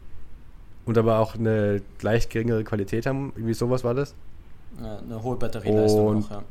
Und 0.85 0.97
aber 0.97 1.19
auch 1.19 1.35
eine 1.35 1.81
leicht 2.01 2.29
geringere 2.29 2.63
Qualität 2.63 3.05
haben. 3.05 3.33
Irgendwie 3.35 3.55
sowas 3.55 3.83
war 3.83 3.93
das. 3.93 4.13
Ja, 4.81 4.99
eine 4.99 5.23
hohe 5.23 5.35
Batterieleistung 5.35 6.07
und, 6.07 6.25
auch, 6.25 6.31
ja. 6.31 6.43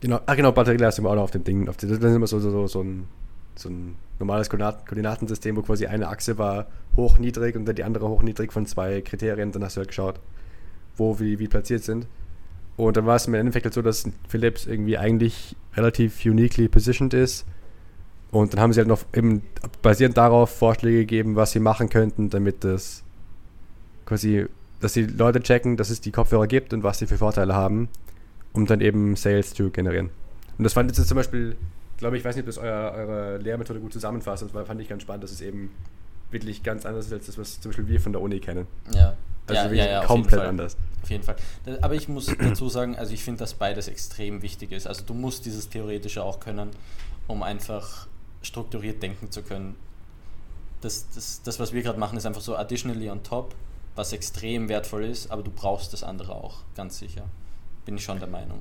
Genau, 0.00 0.20
ach 0.26 0.36
genau, 0.36 0.52
Batterieleistung 0.52 1.04
war 1.04 1.12
auch 1.12 1.16
noch 1.16 1.22
auf 1.22 1.30
dem 1.30 1.44
Ding. 1.44 1.68
Auf 1.68 1.76
dem, 1.78 1.88
das 1.88 1.98
ist 1.98 2.04
immer 2.04 2.26
so, 2.26 2.38
so, 2.38 2.50
so, 2.50 2.66
so, 2.66 2.82
ein, 2.82 3.08
so 3.56 3.68
ein 3.68 3.96
normales 4.18 4.50
Koordinatensystem, 4.50 5.56
wo 5.56 5.62
quasi 5.62 5.86
eine 5.86 6.08
Achse 6.08 6.38
war 6.38 6.66
hoch, 6.96 7.18
niedrig 7.18 7.56
und 7.56 7.66
dann 7.66 7.76
die 7.76 7.84
andere 7.84 8.08
hoch, 8.08 8.22
niedrig 8.22 8.52
von 8.52 8.66
zwei 8.66 9.00
Kriterien. 9.00 9.52
Dann 9.52 9.64
hast 9.64 9.76
du 9.76 9.80
halt 9.80 9.88
geschaut, 9.88 10.20
wo 10.96 11.18
wie, 11.20 11.38
wie 11.38 11.48
platziert 11.48 11.84
sind. 11.84 12.06
Und 12.76 12.96
dann 12.96 13.06
war 13.06 13.16
es 13.16 13.26
im 13.26 13.34
Endeffekt 13.34 13.64
halt 13.64 13.74
so, 13.74 13.82
dass 13.82 14.08
Philips 14.28 14.66
irgendwie 14.66 14.98
eigentlich 14.98 15.56
relativ 15.74 16.24
uniquely 16.24 16.68
positioned 16.68 17.14
ist. 17.14 17.46
Und 18.30 18.52
dann 18.52 18.60
haben 18.60 18.72
sie 18.72 18.80
halt 18.80 18.88
noch 18.88 19.02
eben 19.14 19.42
basierend 19.82 20.16
darauf 20.16 20.50
Vorschläge 20.50 20.98
gegeben, 20.98 21.36
was 21.36 21.52
sie 21.52 21.60
machen 21.60 21.88
könnten, 21.88 22.28
damit 22.28 22.64
das 22.64 23.02
quasi 24.04 24.46
dass 24.80 24.92
die 24.92 25.04
Leute 25.04 25.40
checken, 25.40 25.76
dass 25.76 25.90
es 25.90 26.00
die 26.00 26.12
Kopfhörer 26.12 26.46
gibt 26.46 26.72
und 26.72 26.82
was 26.82 26.98
sie 26.98 27.06
für 27.06 27.18
Vorteile 27.18 27.54
haben, 27.54 27.88
um 28.52 28.66
dann 28.66 28.80
eben 28.80 29.16
Sales 29.16 29.54
zu 29.54 29.70
generieren. 29.70 30.10
Und 30.58 30.64
das 30.64 30.74
fand 30.74 30.90
ich 30.90 30.96
jetzt 30.96 31.08
zum 31.08 31.16
Beispiel, 31.16 31.56
glaube 31.96 32.16
ich, 32.16 32.24
weiß 32.24 32.36
nicht, 32.36 32.42
ob 32.42 32.46
das 32.46 32.58
euer, 32.58 32.92
eure 32.92 33.38
Lehrmethode 33.38 33.80
gut 33.80 33.92
zusammenfasst, 33.92 34.42
das 34.42 34.66
fand 34.66 34.80
ich 34.80 34.88
ganz 34.88 35.02
spannend, 35.02 35.24
dass 35.24 35.32
es 35.32 35.40
eben 35.40 35.70
wirklich 36.30 36.62
ganz 36.62 36.84
anders 36.84 37.06
ist 37.06 37.12
als 37.12 37.26
das, 37.26 37.38
was 37.38 37.60
zum 37.60 37.70
Beispiel 37.70 37.88
wir 37.88 38.00
von 38.00 38.12
der 38.12 38.20
Uni 38.20 38.40
kennen. 38.40 38.66
Ja. 38.92 39.16
Also 39.48 39.74
ja, 39.74 39.84
ja, 39.84 39.86
ja, 39.86 40.04
komplett 40.04 40.40
anders. 40.40 40.76
Auf 41.02 41.10
jeden 41.10 41.22
Fall. 41.22 41.36
Aber 41.80 41.94
ich 41.94 42.08
muss 42.08 42.26
dazu 42.38 42.68
sagen, 42.68 42.96
also 42.96 43.12
ich 43.14 43.22
finde, 43.22 43.38
dass 43.40 43.54
beides 43.54 43.86
extrem 43.86 44.42
wichtig 44.42 44.72
ist. 44.72 44.88
Also 44.88 45.04
du 45.04 45.14
musst 45.14 45.46
dieses 45.46 45.68
Theoretische 45.68 46.24
auch 46.24 46.40
können, 46.40 46.70
um 47.28 47.44
einfach 47.44 48.08
strukturiert 48.42 49.02
denken 49.02 49.30
zu 49.30 49.42
können. 49.42 49.76
Das, 50.80 51.06
das, 51.14 51.42
das 51.42 51.60
was 51.60 51.72
wir 51.72 51.82
gerade 51.82 51.98
machen, 51.98 52.18
ist 52.18 52.26
einfach 52.26 52.40
so 52.40 52.56
additionally 52.56 53.08
on 53.08 53.22
top 53.22 53.54
was 53.96 54.12
extrem 54.12 54.68
wertvoll 54.68 55.04
ist, 55.04 55.30
aber 55.30 55.42
du 55.42 55.50
brauchst 55.50 55.92
das 55.92 56.04
andere 56.04 56.34
auch, 56.34 56.58
ganz 56.74 56.98
sicher. 56.98 57.24
Bin 57.86 57.96
ich 57.96 58.04
schon 58.04 58.18
der 58.18 58.28
Meinung. 58.28 58.60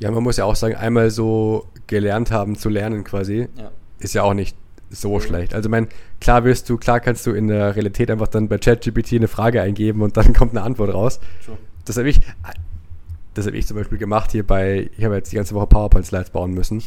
Ja, 0.00 0.10
man 0.10 0.22
muss 0.22 0.36
ja 0.36 0.44
auch 0.44 0.56
sagen, 0.56 0.76
einmal 0.76 1.10
so 1.10 1.66
gelernt 1.86 2.30
haben 2.30 2.56
zu 2.56 2.68
lernen 2.68 3.04
quasi, 3.04 3.48
ja. 3.56 3.70
ist 3.98 4.14
ja 4.14 4.22
auch 4.22 4.34
nicht 4.34 4.56
so 4.90 5.16
mhm. 5.16 5.20
schlecht. 5.20 5.54
Also 5.54 5.68
mein, 5.68 5.88
klar 6.20 6.44
wirst 6.44 6.68
du, 6.68 6.76
klar 6.76 7.00
kannst 7.00 7.26
du 7.26 7.32
in 7.32 7.48
der 7.48 7.74
Realität 7.76 8.10
einfach 8.10 8.28
dann 8.28 8.48
bei 8.48 8.58
ChatGPT 8.58 9.14
eine 9.14 9.28
Frage 9.28 9.60
eingeben 9.60 10.02
und 10.02 10.16
dann 10.16 10.32
kommt 10.34 10.52
eine 10.52 10.62
Antwort 10.62 10.94
raus. 10.94 11.20
True. 11.44 11.58
Das 11.84 11.96
habe 11.96 12.08
ich, 12.08 12.20
das 13.34 13.46
habe 13.46 13.56
ich 13.56 13.66
zum 13.66 13.76
Beispiel 13.76 13.98
gemacht 13.98 14.32
hier 14.32 14.46
bei, 14.46 14.90
ich 14.96 15.04
habe 15.04 15.16
jetzt 15.16 15.32
die 15.32 15.36
ganze 15.36 15.54
Woche 15.54 15.66
PowerPoint-Slides 15.66 16.30
bauen 16.30 16.52
müssen. 16.52 16.82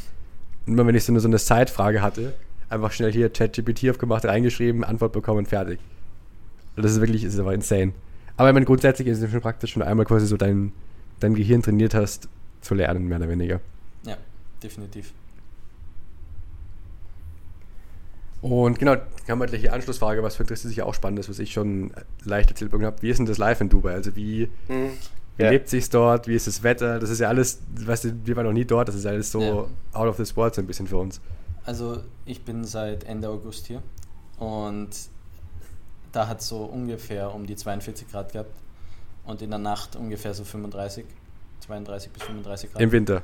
Und 0.65 0.73
immer 0.73 0.85
wenn 0.85 0.95
ich 0.95 1.03
so 1.03 1.11
eine, 1.11 1.19
so 1.19 1.27
eine 1.27 1.37
Side-Frage 1.37 2.01
hatte, 2.01 2.33
einfach 2.69 2.91
schnell 2.91 3.11
hier 3.11 3.29
ChatGPT 3.29 3.89
aufgemacht, 3.89 4.25
reingeschrieben, 4.25 4.83
Antwort 4.83 5.11
bekommen, 5.11 5.45
fertig. 5.45 5.79
Das 6.75 6.91
ist 6.91 7.01
wirklich, 7.01 7.23
ist 7.23 7.37
aber 7.39 7.53
insane. 7.53 7.93
Aber 8.37 8.49
ich 8.49 8.53
meine, 8.53 8.65
grundsätzlich 8.65 9.07
ist 9.07 9.21
es 9.21 9.29
schon 9.29 9.41
praktisch, 9.41 9.75
wenn 9.75 9.81
du 9.81 9.87
einmal 9.87 10.05
quasi 10.05 10.25
so 10.25 10.37
dein, 10.37 10.71
dein 11.19 11.35
Gehirn 11.35 11.61
trainiert 11.61 11.93
hast, 11.93 12.29
zu 12.61 12.75
lernen, 12.75 13.07
mehr 13.07 13.17
oder 13.17 13.29
weniger. 13.29 13.59
Ja, 14.03 14.17
definitiv. 14.61 15.13
Und 18.41 18.79
genau, 18.79 18.95
haben 19.27 19.39
wir 19.39 19.45
gleich 19.45 19.61
die 19.61 19.69
Anschlussfrage, 19.69 20.23
was 20.23 20.35
für 20.35 20.43
Interesse 20.43 20.67
sich 20.67 20.81
auch 20.81 20.95
spannend 20.95 21.19
ist, 21.19 21.29
was 21.29 21.37
ich 21.37 21.53
schon 21.53 21.91
leicht 22.23 22.49
erzählt 22.49 22.71
bekommen 22.71 22.87
habe. 22.87 23.01
Wie 23.01 23.09
ist 23.09 23.17
denn 23.17 23.27
das 23.27 23.37
live 23.37 23.61
in 23.61 23.69
Dubai? 23.69 23.93
Also 23.93 24.15
wie, 24.15 24.49
mhm. 24.67 24.91
wie 25.37 25.43
ja. 25.43 25.51
lebt 25.51 25.69
sich's 25.69 25.89
dort? 25.89 26.27
Wie 26.27 26.35
ist 26.35 26.47
das 26.47 26.63
Wetter? 26.63 26.99
Das 26.99 27.11
ist 27.11 27.19
ja 27.19 27.27
alles, 27.27 27.61
weißt 27.75 28.05
du, 28.05 28.25
wir 28.25 28.35
waren 28.35 28.47
noch 28.47 28.53
nie 28.53 28.65
dort, 28.65 28.87
das 28.87 28.95
ist 28.95 29.05
alles 29.05 29.31
so 29.31 29.41
ja. 29.41 29.67
out 29.93 30.07
of 30.07 30.17
this 30.17 30.35
world 30.35 30.55
so 30.55 30.61
ein 30.61 30.67
bisschen 30.67 30.87
für 30.87 30.97
uns. 30.97 31.21
Also 31.65 32.01
ich 32.25 32.43
bin 32.43 32.65
seit 32.65 33.03
Ende 33.03 33.29
August 33.29 33.67
hier 33.67 33.83
und 34.39 34.89
da 36.11 36.27
hat 36.27 36.41
es 36.41 36.47
so 36.47 36.63
ungefähr 36.63 37.33
um 37.33 37.45
die 37.45 37.55
42 37.55 38.09
Grad 38.09 38.33
gehabt 38.33 38.55
und 39.25 39.43
in 39.43 39.51
der 39.51 39.59
Nacht 39.59 39.95
ungefähr 39.95 40.33
so 40.33 40.43
35, 40.43 41.05
32 41.61 42.11
bis 42.11 42.23
35 42.23 42.71
Grad. 42.71 42.81
Im 42.81 42.91
Winter? 42.91 43.23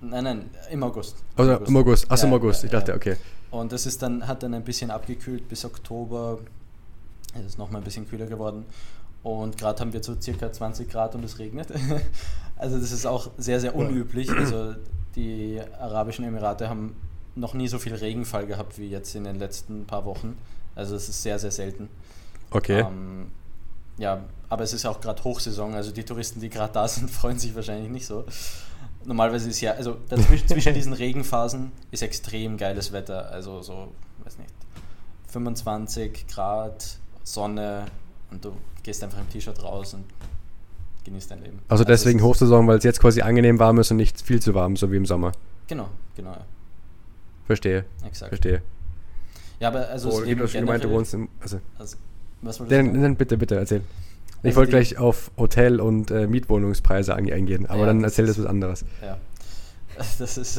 Nein, 0.00 0.24
nein, 0.24 0.50
im 0.70 0.82
August. 0.82 1.16
Also 1.36 1.56
im 1.56 1.76
August, 1.76 2.10
achso, 2.10 2.26
ja, 2.26 2.32
im 2.32 2.38
August, 2.38 2.64
ich 2.64 2.70
dachte, 2.70 2.94
okay. 2.94 3.16
Und 3.50 3.72
das 3.72 3.84
ist 3.84 4.00
dann, 4.02 4.26
hat 4.26 4.42
dann 4.42 4.54
ein 4.54 4.64
bisschen 4.64 4.90
abgekühlt 4.90 5.48
bis 5.48 5.64
Oktober, 5.64 6.38
es 7.34 7.44
ist 7.44 7.58
nochmal 7.58 7.80
ein 7.82 7.84
bisschen 7.84 8.08
kühler 8.08 8.26
geworden. 8.26 8.64
Und 9.22 9.58
gerade 9.58 9.80
haben 9.80 9.92
wir 9.92 10.02
so 10.02 10.18
circa 10.18 10.50
20 10.50 10.88
Grad 10.88 11.14
und 11.14 11.24
es 11.24 11.38
regnet. 11.38 11.68
also 12.56 12.78
das 12.78 12.92
ist 12.92 13.06
auch 13.06 13.30
sehr, 13.36 13.60
sehr 13.60 13.74
unüblich. 13.74 14.30
Also 14.30 14.74
die 15.14 15.60
Arabischen 15.78 16.24
Emirate 16.24 16.68
haben 16.68 16.96
noch 17.34 17.54
nie 17.54 17.68
so 17.68 17.78
viel 17.78 17.94
Regenfall 17.94 18.46
gehabt 18.46 18.78
wie 18.78 18.88
jetzt 18.88 19.14
in 19.14 19.24
den 19.24 19.38
letzten 19.38 19.84
paar 19.84 20.04
Wochen. 20.04 20.38
Also 20.74 20.96
es 20.96 21.08
ist 21.08 21.22
sehr, 21.22 21.38
sehr 21.38 21.50
selten. 21.50 21.88
Okay. 22.50 22.80
Ähm, 22.80 23.30
ja, 23.98 24.24
aber 24.48 24.64
es 24.64 24.72
ist 24.72 24.86
auch 24.86 25.00
gerade 25.00 25.22
Hochsaison, 25.22 25.74
also 25.74 25.92
die 25.92 26.04
Touristen, 26.04 26.40
die 26.40 26.48
gerade 26.48 26.72
da 26.72 26.88
sind, 26.88 27.10
freuen 27.10 27.38
sich 27.38 27.54
wahrscheinlich 27.54 27.90
nicht 27.90 28.06
so. 28.06 28.24
Normalerweise 29.04 29.48
ist 29.48 29.60
ja, 29.60 29.72
also 29.72 29.96
dazwischen, 30.08 30.48
zwischen 30.48 30.74
diesen 30.74 30.92
Regenphasen 30.92 31.72
ist 31.90 32.02
extrem 32.02 32.56
geiles 32.56 32.92
Wetter, 32.92 33.30
also 33.30 33.62
so, 33.62 33.88
weiß 34.24 34.38
nicht, 34.38 34.52
25 35.28 36.26
Grad, 36.26 36.98
Sonne 37.22 37.86
und 38.30 38.44
du 38.44 38.52
gehst 38.82 39.02
einfach 39.04 39.18
im 39.18 39.28
T-Shirt 39.30 39.62
raus 39.62 39.94
und 39.94 40.04
genießt 41.04 41.30
dein 41.30 41.42
Leben. 41.42 41.58
Also, 41.68 41.82
also 41.82 41.84
deswegen 41.84 42.22
Hochsaison, 42.22 42.66
weil 42.66 42.78
es 42.78 42.84
jetzt 42.84 43.00
quasi 43.00 43.22
angenehm 43.22 43.58
warm 43.58 43.78
ist 43.78 43.90
und 43.90 43.96
nicht 43.96 44.20
viel 44.20 44.40
zu 44.40 44.54
warm, 44.54 44.76
so 44.76 44.90
wie 44.90 44.96
im 44.96 45.06
Sommer. 45.06 45.32
Genau, 45.66 45.88
genau. 46.16 46.32
Ja. 46.32 46.44
Verstehe. 47.46 47.84
Exakt. 48.04 48.28
Verstehe. 48.28 48.62
Ja, 49.60 49.68
aber 49.68 49.88
also 49.88 50.10
oh, 50.10 50.20
Leben 50.20 50.40
generell, 50.46 50.60
gemeint, 50.60 50.84
du 50.84 50.90
wohnst 50.90 51.14
im, 51.14 51.28
also, 51.40 51.60
also 51.78 51.96
was 52.42 52.58
dann, 52.58 53.00
dann 53.00 53.16
bitte, 53.16 53.36
bitte 53.36 53.56
erzähl. 53.56 53.82
Ich 54.42 54.46
also 54.46 54.56
wollte 54.56 54.70
gleich 54.70 54.96
auf 54.96 55.30
Hotel- 55.36 55.80
und 55.80 56.10
äh, 56.10 56.26
Mietwohnungspreise 56.26 57.14
eingehen, 57.14 57.66
aber 57.66 57.80
ja, 57.80 57.86
dann 57.86 58.02
erzähl 58.02 58.26
das 58.26 58.38
was 58.38 58.46
anderes. 58.46 58.84
Ja, 59.02 59.18
das 59.96 60.38
ist, 60.38 60.58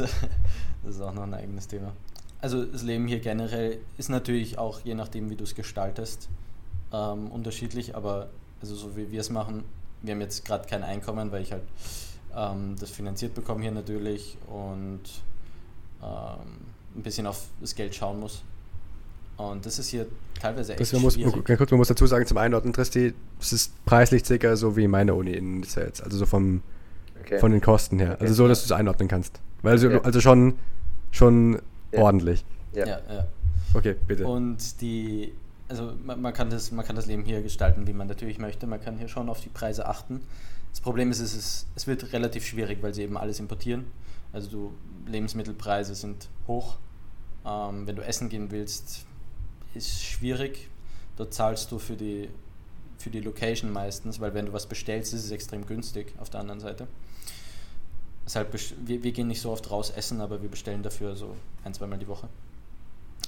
ist 0.84 1.00
auch 1.00 1.12
noch 1.12 1.24
ein 1.24 1.34
eigenes 1.34 1.66
Thema. 1.66 1.92
Also 2.40 2.64
das 2.64 2.82
Leben 2.82 3.06
hier 3.06 3.20
generell 3.20 3.78
ist 3.98 4.08
natürlich 4.08 4.58
auch, 4.58 4.80
je 4.80 4.94
nachdem, 4.94 5.30
wie 5.30 5.36
du 5.36 5.44
es 5.44 5.54
gestaltest, 5.54 6.28
ähm, 6.92 7.28
unterschiedlich, 7.28 7.96
aber 7.96 8.30
also 8.60 8.74
so 8.74 8.96
wie 8.96 9.10
wir 9.10 9.20
es 9.20 9.30
machen, 9.30 9.64
wir 10.02 10.14
haben 10.14 10.20
jetzt 10.20 10.44
gerade 10.44 10.68
kein 10.68 10.82
Einkommen, 10.82 11.32
weil 11.32 11.42
ich 11.42 11.52
halt 11.52 11.62
ähm, 12.36 12.76
das 12.78 12.90
finanziert 12.90 13.34
bekomme 13.34 13.62
hier 13.62 13.72
natürlich 13.72 14.36
und 14.46 15.02
ähm, 16.02 16.46
ein 16.96 17.02
bisschen 17.02 17.26
auf 17.26 17.46
das 17.60 17.74
Geld 17.74 17.94
schauen 17.94 18.20
muss. 18.20 18.42
Und 19.36 19.66
das 19.66 19.78
ist 19.78 19.88
hier 19.88 20.06
teilweise 20.40 20.72
echt 20.72 20.80
das 20.80 20.92
muss, 21.00 21.14
schwierig. 21.14 21.48
Man, 21.48 21.58
man 21.58 21.78
muss 21.78 21.88
dazu 21.88 22.06
sagen, 22.06 22.26
zum 22.26 22.38
Einordnen, 22.38 22.72
Tristi, 22.72 23.14
es 23.40 23.52
ist 23.52 23.84
preislich 23.84 24.24
circa 24.24 24.56
so 24.56 24.76
wie 24.76 24.86
meine 24.86 25.14
Uni 25.14 25.32
in 25.32 25.62
Sales, 25.62 26.00
also 26.00 26.18
so 26.18 26.26
vom, 26.26 26.62
okay. 27.20 27.38
von 27.38 27.52
den 27.52 27.60
Kosten 27.60 27.98
her. 27.98 28.12
Okay. 28.14 28.22
Also 28.22 28.34
so, 28.34 28.48
dass 28.48 28.60
du 28.60 28.66
es 28.66 28.72
einordnen 28.72 29.08
kannst. 29.08 29.40
Weil 29.62 29.72
also, 29.72 29.88
okay. 29.88 30.00
also 30.02 30.20
schon, 30.20 30.58
schon 31.10 31.60
ja. 31.92 32.00
ordentlich. 32.00 32.44
Ja. 32.72 32.86
ja, 32.86 33.00
ja. 33.08 33.26
Okay, 33.74 33.96
bitte. 34.06 34.26
Und 34.26 34.80
die, 34.80 35.32
also 35.68 35.92
man, 36.04 36.20
man, 36.20 36.32
kann 36.32 36.50
das, 36.50 36.72
man 36.72 36.84
kann 36.84 36.96
das 36.96 37.06
Leben 37.06 37.24
hier 37.24 37.42
gestalten, 37.42 37.86
wie 37.86 37.92
man 37.92 38.06
natürlich 38.06 38.38
möchte. 38.38 38.66
Man 38.66 38.80
kann 38.80 38.98
hier 38.98 39.08
schon 39.08 39.28
auf 39.28 39.40
die 39.40 39.48
Preise 39.48 39.86
achten. 39.86 40.20
Das 40.70 40.80
Problem 40.80 41.10
ist, 41.10 41.20
es, 41.20 41.34
ist, 41.34 41.66
es 41.74 41.86
wird 41.86 42.12
relativ 42.12 42.46
schwierig, 42.46 42.82
weil 42.82 42.94
sie 42.94 43.02
eben 43.02 43.16
alles 43.16 43.40
importieren. 43.40 43.84
Also 44.32 44.50
du, 44.50 44.72
Lebensmittelpreise 45.06 45.94
sind 45.94 46.28
hoch. 46.46 46.76
Ähm, 47.44 47.86
wenn 47.86 47.96
du 47.96 48.02
essen 48.02 48.28
gehen 48.28 48.50
willst, 48.50 49.06
ist 49.74 50.02
schwierig. 50.02 50.68
Dort 51.16 51.34
zahlst 51.34 51.70
du 51.72 51.78
für 51.78 51.96
die, 51.96 52.30
für 52.98 53.10
die 53.10 53.20
Location 53.20 53.70
meistens, 53.70 54.20
weil 54.20 54.34
wenn 54.34 54.46
du 54.46 54.52
was 54.52 54.66
bestellst, 54.66 55.12
ist 55.12 55.24
es 55.24 55.30
extrem 55.30 55.66
günstig 55.66 56.14
auf 56.18 56.30
der 56.30 56.40
anderen 56.40 56.60
Seite. 56.60 56.86
Deshalb, 58.24 58.52
wir, 58.52 59.02
wir 59.02 59.12
gehen 59.12 59.28
nicht 59.28 59.40
so 59.40 59.50
oft 59.50 59.70
raus 59.70 59.90
essen, 59.90 60.20
aber 60.20 60.42
wir 60.42 60.48
bestellen 60.48 60.82
dafür 60.82 61.16
so 61.16 61.36
ein, 61.64 61.74
zweimal 61.74 61.98
die 61.98 62.08
Woche. 62.08 62.28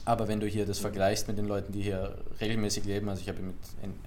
Aber 0.04 0.28
wenn 0.28 0.40
du 0.40 0.46
hier 0.46 0.66
das 0.66 0.78
vergleichst 0.78 1.28
mit 1.28 1.38
den 1.38 1.46
Leuten, 1.46 1.72
die 1.72 1.82
hier 1.82 2.18
regelmäßig 2.40 2.84
leben, 2.84 3.08
also 3.08 3.22
ich 3.22 3.28
habe 3.28 3.40
mit 3.40 3.56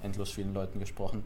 endlos 0.03 0.31
vielen 0.31 0.53
Leuten 0.53 0.79
gesprochen, 0.79 1.23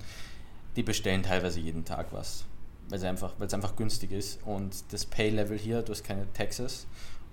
die 0.76 0.84
bestellen 0.84 1.24
teilweise 1.24 1.60
jeden 1.60 1.84
Tag 1.84 2.08
was, 2.12 2.46
weil 2.90 2.98
es 2.98 3.04
einfach, 3.04 3.34
weil 3.38 3.48
es 3.48 3.54
einfach 3.54 3.76
günstig 3.76 4.12
ist 4.12 4.40
und 4.46 4.84
das 4.92 5.06
Pay-Level 5.06 5.58
hier, 5.58 5.82
du 5.82 5.92
hast 5.92 6.04
keine 6.04 6.32
Taxes 6.34 6.88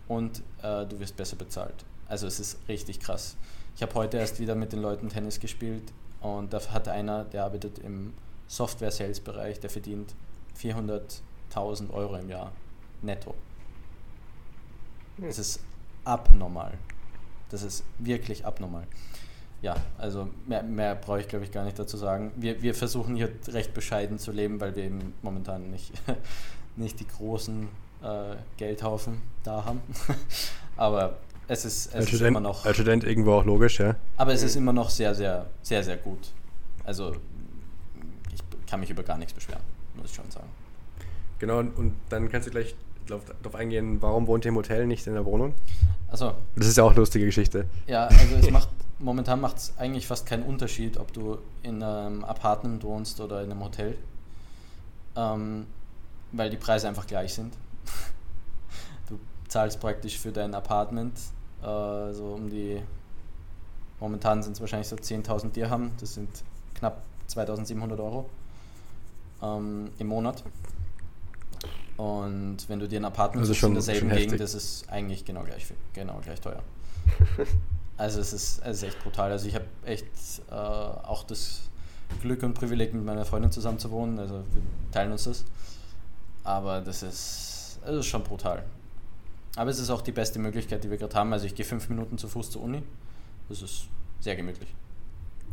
und 0.09 0.43
äh, 0.63 0.85
du 0.87 0.99
wirst 0.99 1.17
besser 1.17 1.37
bezahlt. 1.37 1.85
Also 2.09 2.27
es 2.27 2.41
ist 2.41 2.59
richtig 2.69 3.01
krass. 3.01 3.37
Ich 3.79 3.83
habe 3.83 3.95
heute 3.95 4.17
erst 4.17 4.41
wieder 4.41 4.57
mit 4.57 4.73
den 4.73 4.83
Leuten 4.83 5.09
Tennis 5.09 5.39
gespielt 5.39 5.93
und 6.21 6.53
da 6.53 6.61
hat 6.73 6.89
einer, 6.89 7.23
der 7.23 7.45
arbeitet 7.45 7.79
im 7.79 8.13
Software-Sales-Bereich, 8.49 9.61
der 9.61 9.71
verdient 9.71 10.17
400.000 10.61 11.93
Euro 11.93 12.17
im 12.17 12.29
Jahr 12.29 12.51
netto. 13.03 13.37
Hm. 15.19 15.27
Das 15.27 15.39
ist 15.39 15.61
abnormal. 16.05 16.73
Das 17.51 17.63
ist 17.63 17.85
wirklich 18.01 18.45
abnormal. 18.45 18.83
Ja, 19.63 19.77
also 19.97 20.29
mehr, 20.45 20.65
mehr 20.65 20.97
brauche 20.97 21.21
ich 21.21 21.29
glaube 21.29 21.45
ich 21.45 21.53
gar 21.53 21.65
nicht 21.65 21.79
dazu 21.79 21.97
sagen. 21.97 22.33
Wir, 22.35 22.61
wir 22.61 22.75
versuchen 22.75 23.15
hier 23.15 23.31
recht 23.47 23.75
bescheiden 23.75 24.19
zu 24.19 24.33
leben, 24.33 24.61
weil 24.61 24.75
wir 24.75 24.83
eben 24.83 25.15
momentan 25.23 25.71
nicht, 25.71 25.93
nicht 26.75 26.99
die 26.99 27.07
großen 27.07 27.69
äh, 28.03 28.35
Geldhaufen 28.57 29.23
da 29.45 29.65
haben. 29.65 29.81
Aber 30.77 31.19
es 31.49 31.65
ist, 31.65 31.87
es 31.87 31.95
als 31.95 32.05
ist 32.05 32.09
Student, 32.11 32.29
immer 32.29 32.41
noch. 32.41 32.65
Als 32.65 32.77
Student 32.77 33.05
irgendwo 33.05 33.33
auch 33.33 33.45
logisch, 33.45 33.81
ja. 33.81 33.97
Aber 34.19 34.33
es 34.33 34.43
ist 34.43 34.55
immer 34.55 34.73
noch 34.73 34.91
sehr, 34.91 35.15
sehr, 35.15 35.47
sehr, 35.63 35.83
sehr 35.83 35.97
gut. 35.97 36.31
Also 36.85 37.17
ich 38.33 38.67
kann 38.67 38.81
mich 38.81 38.91
über 38.91 39.03
gar 39.03 39.17
nichts 39.17 39.33
beschweren, 39.33 39.63
muss 39.97 40.11
ich 40.11 40.15
schon 40.15 40.31
sagen. 40.31 40.49
Genau, 41.39 41.59
und, 41.59 41.77
und 41.77 41.95
dann 42.11 42.29
kannst 42.31 42.47
du 42.47 42.51
gleich 42.51 42.75
darauf 43.07 43.55
eingehen, 43.55 44.03
warum 44.03 44.27
wohnt 44.27 44.45
ihr 44.45 44.51
im 44.51 44.57
Hotel, 44.57 44.87
nicht 44.87 45.07
in 45.07 45.15
der 45.15 45.25
Wohnung? 45.25 45.55
Also. 46.09 46.35
Das 46.57 46.67
ist 46.67 46.77
ja 46.77 46.85
auch 46.85 46.91
eine 46.91 47.01
lustige 47.01 47.25
Geschichte. 47.25 47.65
Ja, 47.87 48.07
also 48.07 48.37
es 48.37 48.51
macht, 48.51 48.69
momentan 48.99 49.41
macht 49.41 49.57
es 49.57 49.73
eigentlich 49.79 50.07
fast 50.07 50.27
keinen 50.27 50.43
Unterschied, 50.43 50.99
ob 50.99 51.13
du 51.15 51.39
in 51.63 51.83
einem 51.83 52.25
Apartment 52.25 52.85
wohnst 52.85 53.21
oder 53.21 53.43
in 53.43 53.51
einem 53.51 53.65
Hotel. 53.65 53.97
Ähm, 55.17 55.67
weil 56.33 56.51
die 56.51 56.59
Preise 56.59 56.89
einfach 56.89 57.07
gleich 57.07 57.33
sind. 57.35 57.55
Du 59.09 59.19
zahlst 59.49 59.81
praktisch 59.81 60.19
für 60.19 60.31
dein 60.31 60.55
Apartment 60.55 61.15
äh, 61.63 62.13
so 62.13 62.35
um 62.35 62.51
die, 62.51 62.83
momentan 64.01 64.43
sind 64.43 64.53
es 64.53 64.61
wahrscheinlich 64.61 64.89
so 64.89 64.97
10.000 64.97 65.51
Dirham, 65.51 65.93
das 66.01 66.15
sind 66.15 66.29
knapp 66.75 67.03
2.700 67.29 67.99
Euro 67.99 68.29
ähm, 69.43 69.91
im 69.99 70.07
Monat. 70.07 70.45
Und 71.97 72.59
wenn 72.69 72.79
du 72.79 72.87
dir 72.87 73.01
ein 73.01 73.05
Apartment 73.05 73.43
also 73.43 73.55
schon, 73.55 73.71
in 73.71 73.75
derselben 73.75 74.09
Gegend, 74.11 74.41
das 74.41 74.55
ist 74.55 74.89
eigentlich 74.89 75.25
genau 75.25 75.43
gleich, 75.43 75.67
genau 75.95 76.21
gleich 76.23 76.41
teuer. 76.41 76.63
also 77.97 78.21
es 78.21 78.33
ist, 78.33 78.61
es 78.65 78.77
ist 78.79 78.83
echt 78.85 79.03
brutal. 79.03 79.33
Also 79.33 79.49
ich 79.49 79.57
habe 79.57 79.65
echt 79.85 80.07
äh, 80.49 80.55
auch 80.55 81.25
das 81.25 81.63
Glück 82.23 82.45
und 82.45 82.55
Privileg, 82.55 82.95
mit 82.95 83.05
meiner 83.05 83.25
Freundin 83.25 83.51
zusammen 83.51 83.81
zu 83.81 83.91
wohnen. 83.91 84.19
Also 84.19 84.35
wir 84.35 84.63
teilen 84.93 85.11
uns 85.11 85.25
das. 85.25 85.45
Aber 86.45 86.81
das 86.81 87.03
ist, 87.03 87.81
das 87.85 87.97
ist 87.97 88.07
schon 88.07 88.23
brutal. 88.23 88.65
Aber 89.59 89.71
es 89.71 89.81
ist 89.81 89.91
auch 89.91 90.03
die 90.03 90.13
beste 90.13 90.39
Möglichkeit, 90.39 90.85
die 90.85 90.91
wir 90.91 90.99
gerade 90.99 91.15
haben. 91.17 91.33
Also 91.33 91.47
ich 91.47 91.55
gehe 91.55 91.67
fünf 91.67 91.89
Minuten 91.89 92.17
zu 92.17 92.29
Fuß 92.29 92.53
zur 92.53 92.63
Uni. 92.63 92.81
Das 93.49 93.61
ist 93.61 93.89
sehr 94.21 94.37
gemütlich. 94.37 94.73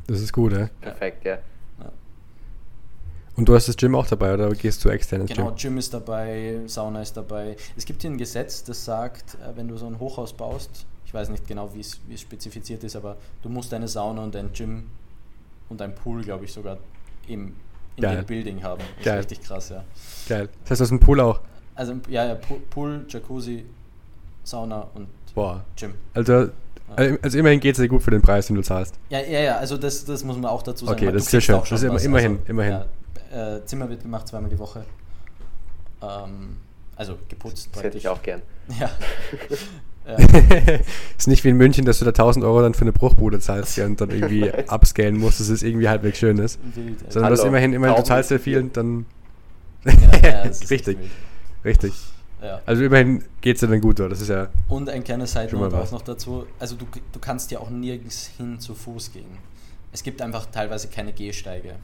Das 0.05 0.21
ist 0.21 0.31
gut, 0.31 0.53
ja? 0.53 0.69
Perfekt, 0.79 1.25
ja. 1.25 1.39
Und 3.35 3.49
du 3.49 3.55
hast 3.55 3.67
das 3.67 3.75
Gym 3.75 3.95
auch 3.95 4.05
dabei 4.05 4.33
oder 4.33 4.49
gehst 4.51 4.85
du 4.85 4.89
extern 4.89 5.21
ins 5.21 5.31
genau, 5.31 5.47
Gym? 5.47 5.55
Genau, 5.55 5.61
Gym 5.61 5.77
ist 5.79 5.93
dabei, 5.93 6.61
Sauna 6.67 7.01
ist 7.01 7.17
dabei. 7.17 7.57
Es 7.75 7.83
gibt 7.83 8.01
hier 8.01 8.11
ein 8.11 8.17
Gesetz, 8.17 8.63
das 8.63 8.85
sagt, 8.85 9.35
äh, 9.35 9.57
wenn 9.57 9.67
du 9.67 9.75
so 9.75 9.87
ein 9.87 9.99
Hochhaus 9.99 10.33
baust, 10.33 10.85
ich 11.05 11.13
weiß 11.13 11.29
nicht 11.29 11.47
genau, 11.47 11.73
wie 11.73 11.81
es, 11.81 11.99
wie 12.07 12.13
es 12.13 12.21
spezifiziert 12.21 12.83
ist, 12.83 12.95
aber 12.95 13.17
du 13.41 13.49
musst 13.49 13.73
eine 13.73 13.87
Sauna 13.87 14.23
und 14.23 14.35
ein 14.35 14.53
Gym 14.53 14.83
und 15.67 15.81
ein 15.81 15.95
Pool, 15.95 16.23
glaube 16.23 16.45
ich, 16.45 16.53
sogar 16.53 16.77
im, 17.27 17.55
in 17.95 18.03
Geil. 18.03 18.17
dem 18.17 18.25
Building 18.25 18.63
haben. 18.63 18.83
Das 18.97 19.05
Geil. 19.05 19.19
ist 19.19 19.31
richtig 19.31 19.47
krass, 19.47 19.69
ja. 19.69 19.83
Geil. 20.29 20.47
Das 20.61 20.71
heißt, 20.71 20.81
du 20.81 20.83
hast 20.83 20.91
einen 20.91 20.99
Pool 20.99 21.19
auch? 21.19 21.41
Also, 21.73 21.95
ja, 22.07 22.25
ja, 22.25 22.35
Pool, 22.69 23.05
Jacuzzi, 23.09 23.65
Sauna 24.45 24.87
und 24.93 25.07
Boah. 25.33 25.65
Gym. 25.75 25.93
Also, 26.13 26.49
also 26.95 27.37
immerhin 27.37 27.59
geht 27.59 27.75
es 27.75 27.81
dir 27.81 27.89
gut 27.89 28.01
für 28.01 28.11
den 28.11 28.21
Preis, 28.21 28.47
den 28.47 28.55
du 28.55 28.61
zahlst. 28.61 28.95
Ja, 29.09 29.19
ja, 29.19 29.39
ja, 29.39 29.57
also 29.57 29.77
das, 29.77 30.05
das 30.05 30.23
muss 30.23 30.37
man 30.37 30.45
auch 30.45 30.63
dazu 30.63 30.85
sagen. 30.85 30.97
Okay, 30.97 31.11
das 31.11 31.23
ist 31.23 31.31
sehr 31.31 31.41
schön. 31.41 31.59
Das 31.59 31.71
ist 31.71 31.83
immer- 31.83 32.01
immerhin, 32.01 32.31
also, 32.33 32.43
immerhin. 32.47 32.71
Ja, 33.31 33.57
äh, 33.57 33.65
Zimmer 33.65 33.89
wird 33.89 34.03
gemacht 34.03 34.27
zweimal 34.27 34.49
die 34.49 34.59
Woche. 34.59 34.85
Ähm, 36.01 36.57
also 36.95 37.17
geputzt 37.27 37.69
Das 37.73 37.83
hätte 37.83 37.97
ich 37.97 38.07
auch 38.07 38.21
gern. 38.21 38.41
Ja. 38.79 38.89
ja. 40.07 40.17
ist 41.17 41.27
nicht 41.27 41.43
wie 41.43 41.49
in 41.49 41.57
München, 41.57 41.83
dass 41.83 41.99
du 41.99 42.05
da 42.05 42.11
1000 42.11 42.45
Euro 42.45 42.61
dann 42.61 42.73
für 42.73 42.81
eine 42.81 42.93
Bruchbude 42.93 43.39
zahlst 43.39 43.75
ja, 43.75 43.85
und 43.85 43.99
dann 43.99 44.11
irgendwie 44.11 44.49
upscalen 44.67 45.17
musst, 45.17 45.39
dass 45.41 45.49
es 45.49 45.63
irgendwie 45.63 45.89
halbwegs 45.89 46.19
schön 46.19 46.37
ist. 46.37 46.59
Wild. 46.75 47.11
Sondern 47.11 47.31
das 47.31 47.39
Hallo. 47.41 47.49
immerhin, 47.49 47.73
immerhin 47.73 47.97
du 47.97 48.03
zahlst 48.03 48.29
sehr 48.29 48.39
viel 48.39 48.59
und 48.59 48.77
dann. 48.77 49.05
ja, 49.83 49.91
ja, 50.23 50.41
richtig, 50.69 50.97
richtig. 51.65 51.93
Ja. 52.45 52.61
Also 52.65 52.83
immerhin 52.83 53.23
geht 53.41 53.55
es 53.55 53.61
dir 53.61 53.67
dann 53.67 53.81
gut, 53.81 53.99
oder? 53.99 54.09
Das 54.09 54.21
ist 54.21 54.29
ja. 54.29 54.49
Und 54.67 54.89
ein 54.89 55.03
kleiner 55.03 55.25
Side 55.25 55.49
Schon 55.49 55.59
mal 55.59 55.69
Note 55.69 55.81
auch 55.81 55.91
noch 55.91 56.01
dazu. 56.01 56.45
Also 56.59 56.75
du, 56.75 56.85
du 57.11 57.19
kannst 57.19 57.51
ja 57.51 57.59
auch 57.59 57.69
nirgends 57.69 58.27
hin 58.37 58.59
zu 58.59 58.75
Fuß 58.75 59.11
gehen. 59.13 59.37
Es 59.91 60.03
gibt 60.03 60.21
einfach 60.21 60.45
teilweise 60.47 60.89
keine 60.89 61.13
Gehsteige, 61.13 61.75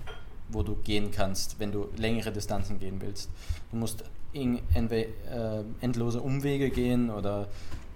wo 0.50 0.64
du 0.64 0.76
gehen 0.76 1.12
kannst, 1.12 1.60
wenn 1.60 1.72
du 1.72 1.88
längere 1.98 2.32
Distanzen 2.32 2.78
gehen 2.78 3.02
willst. 3.02 3.30
Du 3.72 3.78
musst 3.78 4.04
in, 4.34 4.60
äh, 4.76 5.06
endlose 5.82 6.22
Umwege 6.22 6.70
gehen 6.70 7.10
oder 7.10 7.48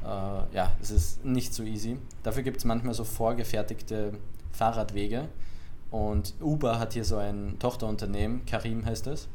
äh, 0.03 0.55
ja, 0.55 0.71
es 0.81 0.91
ist 0.91 1.25
nicht 1.25 1.53
so 1.53 1.63
easy. 1.63 1.97
Dafür 2.23 2.43
gibt 2.43 2.57
es 2.57 2.65
manchmal 2.65 2.93
so 2.93 3.03
vorgefertigte 3.03 4.13
Fahrradwege. 4.51 5.27
Und 5.91 6.33
Uber 6.41 6.79
hat 6.79 6.93
hier 6.93 7.05
so 7.05 7.17
ein 7.17 7.57
Tochterunternehmen, 7.59 8.45
Karim 8.45 8.85
heißt 8.85 9.07
es. 9.07 9.27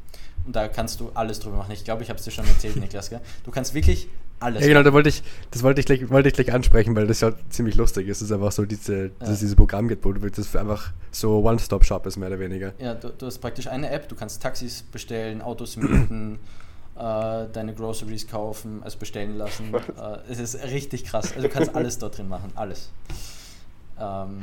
Und 0.45 0.55
da 0.55 0.67
kannst 0.67 0.99
du 0.99 1.11
alles 1.13 1.39
drüber 1.39 1.57
machen. 1.57 1.71
Ich 1.71 1.83
glaube, 1.83 2.03
ich 2.03 2.09
habe 2.09 2.17
es 2.19 2.25
dir 2.25 2.31
schon 2.31 2.47
erzählt, 2.47 2.75
Niklas. 2.79 3.09
Gell? 3.09 3.21
Du 3.43 3.51
kannst 3.51 3.73
wirklich 3.73 4.07
alles 4.39 4.61
Ja, 4.61 4.67
genau, 4.69 4.81
da 4.83 4.91
wollte 4.91 5.09
ich, 5.09 5.21
das 5.51 5.61
wollte 5.61 5.81
ich 5.81 5.85
gleich, 5.85 6.09
wollte 6.09 6.29
ich 6.29 6.33
gleich 6.33 6.51
ansprechen, 6.51 6.95
weil 6.95 7.05
das 7.05 7.19
ja 7.21 7.31
ziemlich 7.49 7.75
lustig 7.75 8.07
ist. 8.07 8.17
Es 8.17 8.23
ist 8.29 8.31
einfach 8.31 8.51
so 8.51 8.65
diese, 8.65 9.09
dass 9.19 9.27
Ja. 9.29 9.33
es 9.35 9.39
dieses 9.41 9.55
Programm 9.55 9.87
gibt, 9.87 10.03
wo 10.03 10.11
du 10.13 10.29
das 10.29 10.55
einfach 10.55 10.91
so 11.11 11.43
One-Stop-Shop 11.43 12.05
ist, 12.07 12.17
mehr 12.17 12.29
oder 12.29 12.39
weniger. 12.39 12.73
Ja, 12.79 12.95
du, 12.95 13.09
du 13.09 13.27
hast 13.27 13.37
praktisch 13.37 13.67
eine 13.67 13.89
App, 13.91 14.09
du 14.09 14.15
kannst 14.15 14.41
Taxis 14.41 14.81
bestellen, 14.81 15.41
Autos 15.43 15.77
mieten, 15.77 16.39
äh, 16.97 16.99
deine 17.53 17.73
Groceries 17.75 18.27
kaufen, 18.27 18.81
also 18.83 18.97
bestellen 18.97 19.37
lassen. 19.37 19.73
äh, 19.75 20.17
es 20.31 20.39
ist 20.39 20.63
richtig 20.63 21.03
krass. 21.03 21.33
Also 21.35 21.47
du 21.47 21.53
kannst 21.53 21.75
alles 21.75 21.99
dort 21.99 22.17
drin 22.17 22.27
machen, 22.27 22.51
alles. 22.55 22.89
Ähm, 23.99 24.41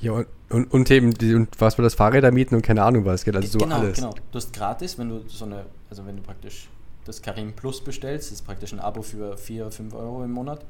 Ja, 0.00 0.12
und, 0.12 0.26
und, 0.50 0.72
und 0.72 0.90
eben, 0.90 1.12
die, 1.14 1.34
und 1.34 1.48
was 1.60 1.74
für 1.74 1.82
das 1.82 1.94
Fahrräder 1.94 2.30
mieten 2.30 2.54
und 2.54 2.62
keine 2.62 2.82
Ahnung 2.82 3.04
was, 3.04 3.24
geht 3.24 3.34
also 3.34 3.48
so 3.48 3.58
genau, 3.58 3.78
alles. 3.78 3.96
genau. 3.96 4.14
Du 4.30 4.36
hast 4.36 4.52
gratis, 4.52 4.96
wenn 4.98 5.08
du 5.08 5.28
so 5.28 5.44
eine, 5.44 5.64
also 5.90 6.06
wenn 6.06 6.16
du 6.16 6.22
praktisch 6.22 6.68
das 7.04 7.20
Karim 7.20 7.52
Plus 7.52 7.82
bestellst, 7.82 8.30
das 8.30 8.40
ist 8.40 8.46
praktisch 8.46 8.72
ein 8.72 8.80
Abo 8.80 9.02
für 9.02 9.36
4, 9.36 9.70
5 9.70 9.94
Euro 9.94 10.22
im 10.22 10.32
Monat, 10.32 10.64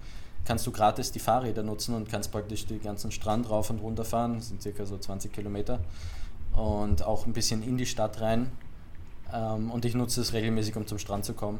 kannst 0.44 0.66
du 0.66 0.70
gratis 0.70 1.12
die 1.12 1.18
Fahrräder 1.18 1.62
nutzen 1.62 1.94
und 1.94 2.08
kannst 2.08 2.32
praktisch 2.32 2.66
den 2.66 2.80
ganzen 2.80 3.10
Strand 3.10 3.50
rauf 3.50 3.70
und 3.70 3.80
runter 3.80 4.04
fahren, 4.04 4.36
das 4.36 4.48
sind 4.48 4.62
circa 4.62 4.86
so 4.86 4.96
20 4.96 5.32
Kilometer 5.32 5.80
und 6.52 7.02
auch 7.02 7.26
ein 7.26 7.32
bisschen 7.32 7.62
in 7.62 7.76
die 7.76 7.86
Stadt 7.86 8.20
rein. 8.20 8.50
Ähm, 9.32 9.70
und 9.70 9.84
ich 9.84 9.94
nutze 9.94 10.22
es 10.22 10.32
regelmäßig, 10.32 10.74
um 10.76 10.86
zum 10.86 10.98
Strand 10.98 11.26
zu 11.26 11.34
kommen, 11.34 11.58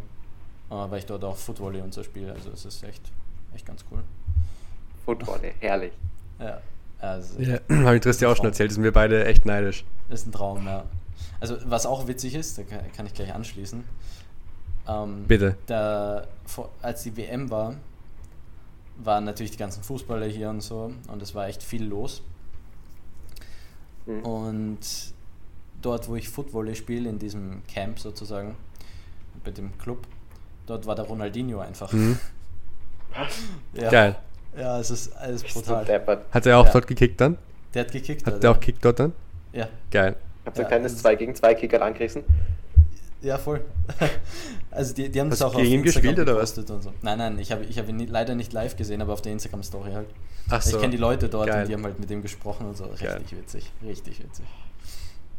äh, 0.71 0.75
weil 0.75 1.01
ich 1.01 1.07
dort 1.07 1.23
auch 1.23 1.37
Footvolley 1.37 1.83
und 1.83 1.93
so 1.93 2.03
spiele, 2.03 2.33
also 2.33 2.51
es 2.51 2.65
ist 2.65 2.83
echt, 2.83 3.03
echt 3.55 3.67
ganz 3.67 3.85
cool. 3.91 4.03
Football, 5.05 5.41
herrlich. 5.61 5.93
Ja, 6.39 6.63
also 6.99 7.41
Ja, 7.41 7.59
habe 7.71 7.97
ich 7.97 8.03
Tristan 8.03 8.31
auch 8.31 8.37
schon 8.37 8.47
erzählt, 8.47 8.73
sind 8.73 8.83
wir 8.83 8.93
beide 8.93 9.25
echt 9.25 9.47
neidisch. 9.47 9.85
Das 10.09 10.21
ist 10.21 10.27
ein 10.27 10.33
Traum, 10.33 10.67
ja. 10.67 10.85
Also, 11.41 11.57
was 11.67 11.87
auch 11.87 12.09
witzig 12.09 12.35
ist, 12.35 12.59
da 12.59 12.63
kann, 12.65 13.07
ich 13.07 13.15
gleich 13.15 13.33
anschließen. 13.33 13.85
Ähm, 14.89 15.25
Bitte. 15.29 15.57
Da, 15.67 16.27
vor, 16.45 16.71
als 16.83 17.03
die 17.03 17.17
WM 17.17 17.51
war, 17.51 17.75
waren 18.97 19.25
natürlich 19.25 19.53
die 19.53 19.59
ganzen 19.59 19.83
Fußballer 19.83 20.27
hier 20.27 20.51
und 20.51 20.61
so 20.61 20.93
und 21.07 21.23
es 21.23 21.35
war 21.35 21.47
echt 21.47 21.63
viel 21.63 21.85
los. 21.85 22.23
Mhm. 24.07 24.23
Und 24.23 24.79
dort, 25.81 26.09
wo 26.09 26.17
ich 26.17 26.29
Footvolley 26.29 26.75
spiele, 26.75 27.09
in 27.09 27.19
diesem 27.19 27.63
Camp 27.69 28.01
sozusagen, 28.01 28.57
bei 29.45 29.53
dem 29.53 29.77
Club, 29.79 30.07
dort 30.67 30.87
war 30.87 30.97
der 30.97 31.05
Ronaldinho 31.05 31.61
einfach. 31.61 31.93
Mhm. 31.93 32.19
Ja. 33.73 33.91
Geil. 33.91 34.17
Ja, 34.57 34.79
es 34.81 34.91
ist 34.91 35.15
alles 35.17 35.43
brutal. 35.45 35.85
Hat 36.31 36.47
er 36.47 36.59
auch 36.59 36.67
Ja. 36.67 36.73
dort 36.73 36.87
gekickt 36.87 37.21
dann? 37.21 37.39
Der 37.75 37.85
hat 37.85 37.93
gekickt. 37.93 38.27
Hat 38.27 38.43
der 38.43 38.51
auch 38.51 38.59
gekickt 38.61 38.85
dort 38.85 38.99
dann? 39.01 39.13
Ja. 39.53 39.69
Geil. 39.91 40.17
Habt 40.45 40.57
ihr 40.57 40.63
Ja, 40.63 40.67
ein 40.67 40.71
kleines 40.71 40.93
das- 40.93 41.03
2 41.03 41.15
gegen 41.17 41.35
2 41.35 41.55
Kicker 41.55 41.83
angerissen? 41.83 42.23
Ja, 43.21 43.37
voll. 43.39 43.61
Also 44.71 44.95
die, 44.95 45.09
die 45.09 45.21
haben 45.21 45.31
Hast 45.31 45.41
das 45.41 45.49
auch 45.51 45.55
auf 45.55 45.61
Instagram 45.63 45.83
gespielt 45.83 46.19
oder 46.21 46.37
was? 46.37 46.55
gepostet 46.55 46.71
und 46.71 46.83
so. 46.83 46.93
Nein, 47.03 47.19
nein, 47.19 47.39
ich 47.39 47.51
habe 47.51 47.65
ich 47.65 47.79
hab 47.79 47.89
ihn 47.89 47.97
nie- 47.97 48.07
leider 48.07 48.35
nicht 48.37 48.53
live 48.53 48.77
gesehen, 48.77 49.03
aber 49.03 49.13
auf 49.15 49.23
der 49.23 49.33
Instagram-Story 49.33 49.91
halt. 49.93 50.07
Ach 50.51 50.65
Ich 50.65 50.73
kenne 50.79 50.91
die 50.91 50.99
Leute 50.99 51.29
dort 51.29 51.49
Geil. 51.49 51.63
und 51.63 51.69
die 51.69 51.75
haben 51.75 51.85
halt 51.85 51.99
mit 51.99 52.09
dem 52.11 52.23
gesprochen 52.23 52.67
und 52.67 52.77
so. 52.77 52.85
Richtig 52.85 53.09
Geil. 53.09 53.21
witzig, 53.33 53.73
richtig 53.83 54.23
witzig. 54.23 54.45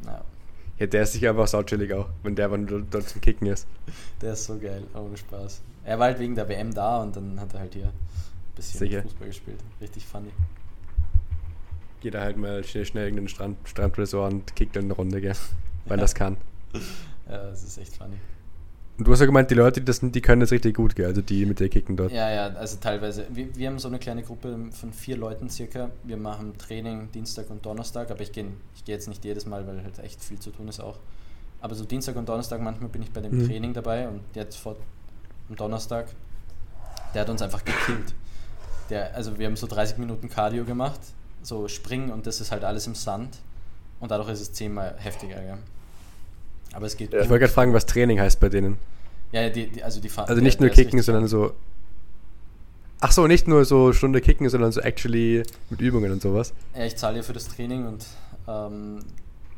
Ja, 0.06 0.22
Ja, 0.78 0.88
der 0.88 1.04
ist 1.04 1.13
sicher 1.13 1.30
einfach 1.30 1.48
sauchillig 1.48 1.93
auch, 1.93 2.08
wenn 2.24 2.36
der 2.36 2.45
aber 2.45 2.58
nur 2.58 2.82
dort 2.82 3.08
zum 3.08 3.22
Kicken 3.22 3.48
ist. 3.48 3.65
der 4.22 4.34
ist 4.34 4.43
so 4.45 4.58
geil, 4.58 4.84
ohne 4.93 5.15
Spaß. 5.15 5.62
Er 5.86 6.00
war 6.00 6.08
halt 6.08 6.19
wegen 6.19 6.36
der 6.36 6.50
WM 6.50 6.74
da 6.74 7.02
und 7.02 7.15
dann 7.15 7.39
hat 7.39 7.54
er 7.54 7.62
halt 7.62 7.74
hier 7.74 7.91
bisschen 8.60 8.80
Sicher. 8.80 9.02
Fußball 9.04 9.28
gespielt. 9.28 9.60
Richtig 9.82 10.06
funny. 10.06 10.30
Geht 12.02 12.15
er 12.15 12.22
halt 12.22 12.38
mal 12.38 12.63
schnell, 12.63 12.86
schnell 12.86 13.10
in 13.10 13.15
den 13.17 13.28
Strand, 13.28 13.58
Strandresort 13.65 14.32
und 14.34 14.56
kickt 14.56 14.76
dann 14.76 14.86
eine 14.86 14.93
Runde, 14.93 15.19
gell? 15.22 15.34
Weil 15.86 15.98
Ja. 15.98 16.02
das 16.02 16.15
kann. 16.15 16.38
Ja, 17.30 17.50
das 17.50 17.63
ist 17.63 17.78
echt 17.78 17.95
funny. 17.98 18.15
Und 18.98 19.08
du 19.08 19.12
hast 19.13 19.19
ja 19.22 19.26
gemeint, 19.26 19.50
die 19.50 19.56
Leute, 19.56 19.80
die, 19.80 19.86
das, 19.86 20.00
die 20.02 20.22
können 20.22 20.41
das 20.41 20.52
richtig 20.52 20.76
gut, 20.76 20.95
gell? 20.95 21.06
Also 21.06 21.22
die 21.22 21.45
mit 21.45 21.60
dir 21.60 21.69
kicken 21.69 21.95
dort. 21.98 22.12
Ja, 22.12 22.30
ja, 22.32 22.48
also 22.48 22.78
teilweise. 22.82 23.26
Wir, 23.32 23.54
wir 23.56 23.67
haben 23.67 23.80
so 23.80 23.88
eine 23.88 23.98
kleine 24.00 24.24
Gruppe 24.24 24.58
von 24.72 24.91
vier 24.93 25.15
Leuten 25.17 25.50
circa. 25.50 25.89
Wir 26.04 26.17
machen 26.17 26.58
Training 26.58 27.10
Dienstag 27.12 27.50
und 27.50 27.65
Donnerstag, 27.65 28.12
aber 28.12 28.22
ich 28.22 28.32
gehe 28.34 28.45
ich 28.76 28.84
geh 28.84 28.91
jetzt 28.91 29.08
nicht 29.08 29.24
jedes 29.24 29.45
Mal, 29.45 29.65
weil 29.67 29.82
halt 29.84 30.00
echt 30.00 30.22
viel 30.24 30.39
zu 30.39 30.52
tun 30.52 30.67
ist 30.67 30.80
auch. 30.82 31.00
Aber 31.62 31.76
so 31.76 31.86
Dienstag 31.86 32.15
und 32.17 32.28
Donnerstag 32.28 32.62
manchmal 32.62 32.89
bin 32.89 33.02
ich 33.02 33.12
bei 33.12 33.22
dem 33.22 33.38
Mhm. 33.38 33.48
Training 33.48 33.74
dabei 33.74 34.08
und 34.08 34.22
jetzt 34.36 34.58
vor 34.58 34.76
am 35.50 35.56
Donnerstag, 35.56 36.08
der 37.13 37.22
hat 37.22 37.30
uns 37.30 37.41
einfach 37.41 37.63
gekillt. 37.65 38.13
Der, 38.89 39.15
also 39.15 39.38
wir 39.38 39.45
haben 39.47 39.56
so 39.56 39.67
30 39.67 39.97
Minuten 39.97 40.30
Cardio 40.30 40.65
gemacht, 40.65 40.99
so 41.43 41.67
Springen 41.67 42.12
und 42.12 42.25
das 42.28 42.41
ist 42.41 42.52
halt 42.52 42.63
alles 42.63 42.88
im 42.88 42.95
Sand 42.95 43.38
und 43.99 44.12
dadurch 44.12 44.30
ist 44.30 44.41
es 44.41 44.54
zehnmal 44.54 44.95
heftiger. 44.97 45.41
Ja. 45.43 45.58
Aber 46.73 46.86
es 46.86 46.97
geht 46.97 47.13
Ja. 47.13 47.21
Ich 47.21 47.30
wollte 47.30 47.41
gerade 47.41 47.54
fragen, 47.54 47.73
was 47.73 47.86
Training 47.86 48.19
heißt 48.19 48.39
bei 48.39 48.49
denen. 48.49 48.78
Ja, 49.32 49.47
die, 49.49 49.67
die, 49.69 49.84
also 49.84 50.02
die 50.02 50.10
Fa- 50.10 50.23
Also 50.23 50.36
der- 50.36 50.43
nicht 50.43 50.60
nur 50.60 50.69
der 50.69 50.75
kicken, 50.84 51.02
sondern 51.02 51.28
so. 51.28 51.54
Ach 53.02 53.12
so, 53.13 53.28
nicht 53.28 53.47
nur 53.47 53.63
so 53.63 53.93
Stunde 53.93 54.19
kicken, 54.19 54.49
sondern 54.49 54.71
so 54.73 54.82
actually 54.82 55.43
mit 55.69 55.80
Übungen 55.80 56.12
und 56.12 56.21
sowas. 56.21 56.54
Ja, 56.75 56.84
ich 56.86 56.97
zahle 56.97 57.17
ja 57.17 57.23
für 57.23 57.32
das 57.34 57.47
Training 57.47 57.86
und 57.88 58.06
ähm, 58.47 58.99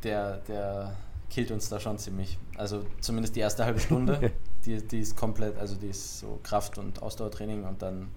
der, 0.03 0.37
der 0.47 0.93
killt 1.29 1.49
uns 1.49 1.67
da 1.69 1.79
schon 1.79 1.97
ziemlich. 1.97 2.37
Also 2.57 2.85
zumindest 2.99 3.35
die 3.35 3.39
erste 3.39 3.65
halbe 3.65 3.79
Stunde, 3.79 4.31
die, 4.65 4.77
die 4.87 4.99
ist 4.99 5.15
komplett, 5.17 5.57
also 5.57 5.75
die 5.75 5.87
ist 5.87 6.19
so 6.19 6.39
Kraft- 6.43 6.77
und 6.77 7.01
Ausdauertraining 7.01 7.63
und 7.63 7.81
dann 7.81 8.09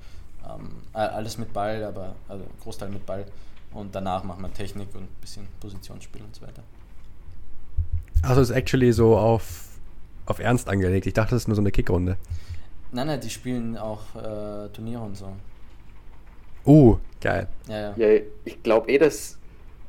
ähm, 0.49 0.71
alles 0.93 1.39
mit 1.39 1.53
Ball, 1.53 1.85
aber 1.85 2.15
also 2.29 2.45
Großteil 2.63 2.89
mit 2.89 3.05
Ball. 3.07 3.27
Und 3.73 3.95
danach 3.95 4.23
machen 4.23 4.43
wir 4.43 4.53
Technik 4.53 4.95
und 4.95 5.03
ein 5.03 5.09
bisschen 5.21 5.47
Positionsspiel 5.61 6.23
und 6.23 6.35
so 6.35 6.43
weiter. 6.43 6.63
Also 8.23 8.41
ist 8.41 8.51
actually 8.51 8.93
so 8.93 9.17
auf, 9.17 9.69
auf 10.27 10.39
Ernst 10.39 10.69
angelegt. 10.69 11.07
Ich 11.07 11.15
dachte, 11.15 11.35
das 11.35 11.43
ist 11.43 11.49
nur 11.49 11.57
so 11.57 11.63
eine 11.63 11.73
Kickrunde. 11.73 12.17
Nein, 12.93 13.09
nein, 13.09 13.21
die 13.21 13.31
spielen 13.31 13.77
auch 13.77 14.15
äh, 14.15 14.69
Turniere 14.69 15.03
und 15.03 15.17
so. 15.17 15.33
Uh, 16.65 16.97
geil. 17.21 17.49
Ja, 17.69 17.93
ja. 17.93 17.95
Ja, 17.97 18.21
ich 18.45 18.63
glaube 18.63 18.91
eh, 18.91 18.99
dass 18.99 19.37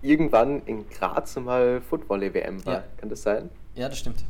irgendwann 0.02 0.62
in 0.66 0.90
Graz 0.90 1.36
mal 1.38 1.82
Football-WM 1.82 2.66
war. 2.66 2.74
Ja. 2.74 2.84
Kann 2.98 3.10
das 3.10 3.22
sein? 3.22 3.50
Ja, 3.76 3.88
das 3.90 4.00
stimmt. 4.00 4.26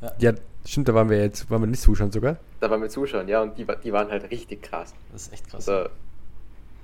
Ja, 0.00 0.12
Ja, 0.18 0.32
stimmt, 0.66 0.88
da 0.88 0.94
waren 0.94 1.08
wir 1.10 1.20
jetzt, 1.20 1.50
waren 1.50 1.60
wir 1.62 1.66
nicht 1.66 1.82
zuschauen 1.82 2.10
sogar. 2.12 2.36
Da 2.60 2.70
waren 2.70 2.80
wir 2.82 2.88
zuschauen, 2.88 3.28
ja, 3.28 3.42
und 3.42 3.56
die, 3.58 3.66
die 3.84 3.92
waren 3.92 4.10
halt 4.10 4.30
richtig 4.30 4.62
krass. 4.62 4.94
das 5.12 5.22
ist 5.22 5.32
echt 5.32 5.48
krass. 5.50 5.68
Also, 5.68 5.88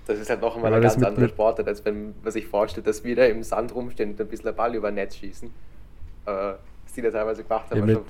das 0.06 0.18
ist 0.18 0.30
halt 0.30 0.40
noch 0.40 0.56
einmal 0.56 0.70
Ja, 0.70 0.76
eine 0.78 0.84
das 0.84 0.94
ganz 0.94 1.00
mit- 1.00 1.08
andere 1.08 1.22
mit- 1.26 1.30
Sportart, 1.32 1.68
als 1.68 1.84
wenn 1.84 2.14
man 2.22 2.32
sich 2.32 2.46
vorstellt, 2.46 2.86
dass 2.86 3.04
wir 3.04 3.14
da 3.14 3.24
im 3.26 3.42
Sand 3.42 3.74
rumstehen 3.74 4.10
und 4.12 4.20
ein 4.20 4.26
bisschen 4.26 4.54
Ball 4.54 4.74
über 4.74 4.90
Netz 4.90 5.16
schießen. 5.16 5.48
Äh, 5.48 6.30
was 6.30 6.92
die 6.94 7.02
da 7.02 7.10
teilweise 7.10 7.42
gemacht 7.44 7.70
haben, 7.70 7.78
Ja, 7.80 7.84
mit, 7.84 8.00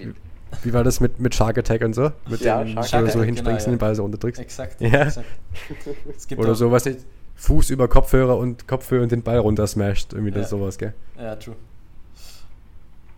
wie 0.62 0.72
war 0.72 0.84
das 0.84 1.00
mit, 1.00 1.18
mit 1.20 1.34
Shark 1.34 1.58
Attack 1.58 1.82
und 1.82 1.92
so? 1.94 2.10
Mit 2.28 2.40
Ja, 2.40 2.62
dem, 2.62 2.68
Shark 2.74 2.76
wo 2.76 2.80
du 2.80 2.80
Attack, 2.80 3.06
so 3.06 3.12
genau, 3.18 3.24
hinspringst 3.26 3.66
und 3.66 3.72
den 3.72 3.78
Ball 3.78 3.94
so 3.94 4.02
runterdrückst. 4.02 4.40
Exakt, 4.40 4.80
Ja. 4.80 5.02
exakt. 5.06 5.26
Es 6.16 6.26
gibt 6.26 6.40
Oder 6.40 6.54
so, 6.54 6.70
was 6.70 6.84
nicht, 6.86 7.00
Fuß 7.34 7.70
über 7.70 7.86
Kopfhörer 7.88 8.36
und 8.38 8.66
Kopfhörer 8.66 9.02
und 9.02 9.12
den 9.12 9.22
Ball 9.22 9.38
runtersmasht. 9.38 10.12
Irgendwie 10.12 10.30
das 10.32 10.42
Ja. 10.42 10.48
sowas, 10.58 10.78
gell? 10.78 10.94
Ja, 11.18 11.36
true. 11.36 11.54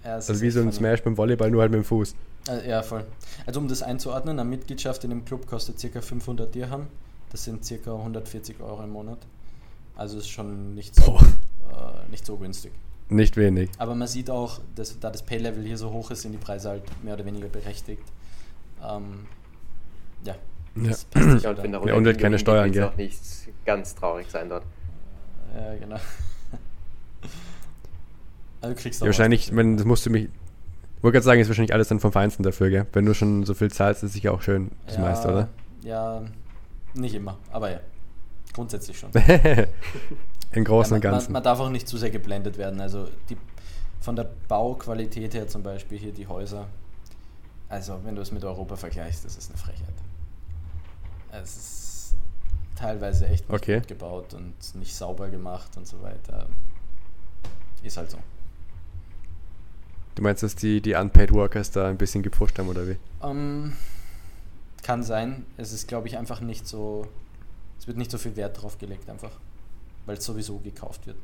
Ja, 0.05 0.15
Also 0.15 0.33
ist 0.33 0.41
wie 0.41 0.51
so 0.51 0.61
ein 0.61 0.65
funny. 0.65 0.75
Smash 0.77 1.03
beim 1.03 1.17
Volleyball, 1.17 1.51
nur 1.51 1.61
halt 1.63 1.71
mit 1.71 1.81
dem 1.81 1.85
Fuß. 1.85 2.15
Äh, 2.49 2.69
Ja, 2.69 2.83
voll. 2.83 3.05
Also 3.47 3.61
um 3.61 3.69
das 3.69 3.83
einzuordnen, 3.83 4.39
eine 4.39 4.49
Mitgliedschaft 4.49 5.05
in 5.05 5.11
dem 5.11 5.25
Club 5.25 5.47
kostet 5.47 5.81
ca. 5.93 6.01
500 6.01 6.55
Dirham. 6.55 6.87
Das 7.31 7.45
sind 7.45 7.67
ca. 7.85 7.93
140 7.95 8.61
Euro 8.61 8.83
im 8.83 8.91
Monat. 8.91 9.19
Also 9.97 10.19
ist 10.19 10.29
schon 10.29 10.75
nicht 10.75 10.95
so, 10.95 11.19
äh, 11.71 12.11
nicht 12.11 12.25
so 12.27 12.37
günstig. 12.37 12.73
Nicht 13.09 13.37
wenig. 13.37 13.71
Aber 13.79 13.95
man 13.95 14.07
sieht 14.09 14.31
auch, 14.31 14.61
dass, 14.77 14.99
da 15.01 15.11
das 15.11 15.23
Pay-Level 15.25 15.65
hier 15.65 15.77
so 15.77 15.91
hoch 15.91 16.11
ist, 16.13 16.23
sind 16.23 16.33
die 16.33 16.39
Preise 16.39 16.71
halt 16.71 16.83
mehr 17.05 17.15
oder 17.15 17.25
weniger 17.27 17.49
berechtigt. 17.49 18.03
Ähm, 18.89 19.27
ja. 20.25 20.35
Ja. 20.77 20.89
das 20.91 21.05
passt 21.05 21.31
sich 21.31 21.43
Ja, 21.43 21.49
halt 21.49 21.59
und 21.65 21.87
Ja, 21.89 21.95
und 21.95 22.07
halt 22.07 22.19
keine 22.19 22.39
Steuern, 22.39 22.71
gell? 22.71 22.85
auch 22.85 22.97
nicht 22.97 23.19
ganz 23.67 23.95
traurig 23.97 24.27
sein 24.31 24.49
dort. 24.49 24.63
Ja, 25.55 25.75
genau. 25.77 25.97
Also 28.63 28.75
du 28.75 28.81
kriegst 28.83 29.01
Ja, 29.01 29.05
auch 29.05 29.07
wahrscheinlich, 29.09 29.55
wenn, 29.57 29.77
das 29.77 29.87
musst 29.87 30.05
du 30.07 30.11
mich. 30.11 30.29
Ich 31.01 31.05
wollte 31.05 31.15
gerade 31.15 31.25
sagen, 31.25 31.41
ist 31.41 31.49
wahrscheinlich 31.49 31.73
alles 31.73 31.89
dann 31.89 31.99
vom 31.99 32.13
Feinsten 32.13 32.43
dafür, 32.43 32.69
gell? 32.69 32.87
Wenn 32.93 33.07
du 33.07 33.15
schon 33.15 33.47
so 33.47 33.55
viel 33.55 33.71
zahlst, 33.71 34.03
ist 34.03 34.13
sicher 34.13 34.35
auch 34.35 34.43
schön, 34.43 34.71
das 34.85 34.97
ja, 34.97 35.01
meiste, 35.01 35.29
oder? 35.29 35.49
Ja, 35.83 36.23
nicht 36.93 37.15
immer, 37.15 37.39
aber 37.51 37.71
ja. 37.71 37.81
Grundsätzlich 38.53 38.99
schon. 38.99 39.11
Im 40.53 40.65
Großen 40.65 40.91
Ja, 40.93 40.97
und 40.97 41.03
man, 41.05 41.13
Ganzen. 41.13 41.27
Man, 41.29 41.33
man 41.33 41.43
darf 41.43 41.59
auch 41.59 41.71
nicht 41.71 41.89
zu 41.89 41.97
sehr 41.97 42.11
geblendet 42.11 42.59
werden. 42.59 42.83
Also 42.83 43.09
die, 43.31 43.39
von 44.03 44.15
der 44.15 44.29
Bauqualität 44.47 45.33
her 45.33 45.49
zum 45.49 45.63
Beispiel 45.63 45.97
hier 45.97 46.13
die 46.13 46.27
Häuser. 46.27 46.67
Also 47.71 47.99
wenn 48.05 48.15
du 48.15 48.21
es 48.21 48.31
mit 48.31 48.45
Europa 48.45 48.77
vergleichst, 48.77 49.25
das 49.25 49.39
ist 49.39 49.49
eine 49.49 49.59
Frechheit. 49.59 49.95
Es 51.33 51.57
ist 51.57 52.15
teilweise 52.77 53.27
echt 53.27 53.49
Okay. 53.49 53.79
gut 53.79 53.89
gebaut 53.89 54.35
und 54.35 54.53
nicht 54.75 54.95
sauber 54.95 55.31
gemacht 55.31 55.79
und 55.79 55.87
so 55.87 56.03
weiter. 56.03 56.47
Ist 57.83 57.97
halt 57.97 58.11
so. 58.11 58.19
Du 60.15 60.23
meinst, 60.23 60.43
dass 60.43 60.57
die, 60.57 60.81
die 60.81 60.95
Unpaid 60.95 61.33
Workers 61.33 61.71
da 61.71 61.89
ein 61.89 61.97
bisschen 61.97 62.23
gepusht 62.23 62.59
haben, 62.59 62.69
oder 62.69 62.87
wie? 62.89 62.97
Ähm, 63.23 63.73
kann 64.83 65.03
sein. 65.03 65.45
Es 65.57 65.73
ist, 65.73 65.89
glaube 65.89 66.09
ich, 66.09 66.19
einfach 66.19 66.41
nicht 66.41 66.67
so. 66.67 67.07
Es 67.79 67.87
wird 67.87 67.97
nicht 67.97 68.11
so 68.11 68.19
viel 68.19 68.37
Wert 68.37 68.61
drauf 68.61 68.79
gelegt, 68.79 69.09
einfach. 69.09 69.33
Weil 70.07 70.17
es 70.17 70.25
sowieso 70.25 70.59
gekauft 70.59 71.07
wird. 71.07 71.17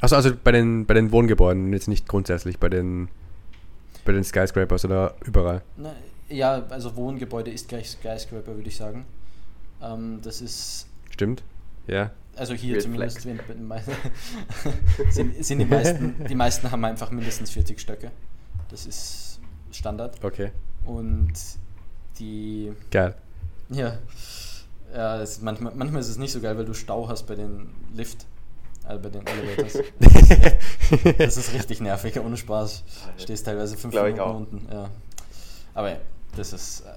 Achso, 0.00 0.16
also 0.16 0.32
bei 0.42 0.52
den, 0.52 0.86
bei 0.86 0.94
den 0.94 1.10
Wohngebäuden, 1.10 1.72
jetzt 1.72 1.88
nicht 1.88 2.06
grundsätzlich 2.06 2.58
bei 2.58 2.68
den, 2.68 3.08
bei 4.04 4.12
den 4.12 4.24
Skyscrapers 4.24 4.84
oder 4.84 5.14
überall. 5.24 5.62
Na, 5.76 5.94
ja, 6.28 6.64
also 6.68 6.96
Wohngebäude 6.96 7.50
ist 7.50 7.68
gleich 7.68 7.90
Skyscraper, 7.90 8.56
würde 8.56 8.68
ich 8.68 8.76
sagen. 8.76 9.06
Ähm, 9.82 10.20
das 10.22 10.40
ist, 10.40 10.86
Stimmt? 11.10 11.42
Ja. 11.86 12.10
Also 12.36 12.54
hier 12.54 12.74
Weird 12.74 12.82
zumindest, 12.82 13.20
sind, 15.10 15.44
sind 15.44 15.58
die 15.58 15.64
meisten, 15.64 16.24
die 16.28 16.34
meisten 16.34 16.70
haben 16.70 16.84
einfach 16.84 17.10
mindestens 17.10 17.50
40 17.50 17.80
Stöcke. 17.80 18.10
Das 18.68 18.86
ist 18.86 19.40
Standard. 19.72 20.22
Okay. 20.24 20.50
Und 20.84 21.32
die, 22.18 22.72
Geil. 22.90 23.14
ja, 23.70 23.98
ja 24.94 25.16
ist 25.20 25.42
manchmal, 25.42 25.74
manchmal 25.74 26.00
ist 26.00 26.08
es 26.08 26.18
nicht 26.18 26.32
so 26.32 26.40
geil, 26.40 26.56
weil 26.56 26.64
du 26.64 26.74
Stau 26.74 27.08
hast 27.08 27.24
bei 27.26 27.34
den 27.34 27.68
Lift, 27.94 28.26
also 28.84 29.02
bei 29.02 29.08
den 29.10 29.26
Elevators. 29.26 29.78
Das 31.18 31.36
ist 31.36 31.52
richtig 31.52 31.80
nervig, 31.80 32.18
ohne 32.20 32.36
Spaß. 32.36 32.84
Stehst 33.18 33.46
teilweise 33.46 33.76
fünf 33.76 33.92
Minuten 33.94 34.20
auch. 34.20 34.36
unten. 34.36 34.68
Ja. 34.72 34.88
Aber 35.74 35.90
ja, 35.90 35.96
das 36.36 36.52
ist. 36.52 36.82
äh, 36.82 36.90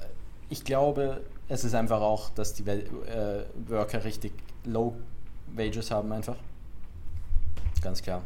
Ich 0.49 0.63
glaube, 0.63 1.21
es 1.47 1.63
ist 1.63 1.73
einfach 1.73 2.01
auch, 2.01 2.29
dass 2.29 2.53
die 2.53 2.63
äh, 2.69 3.45
Worker 3.67 4.03
richtig 4.03 4.33
low 4.65 4.95
Wages 5.55 5.91
haben, 5.91 6.11
einfach. 6.11 6.35
Ganz 7.81 8.01
klar. 8.01 8.21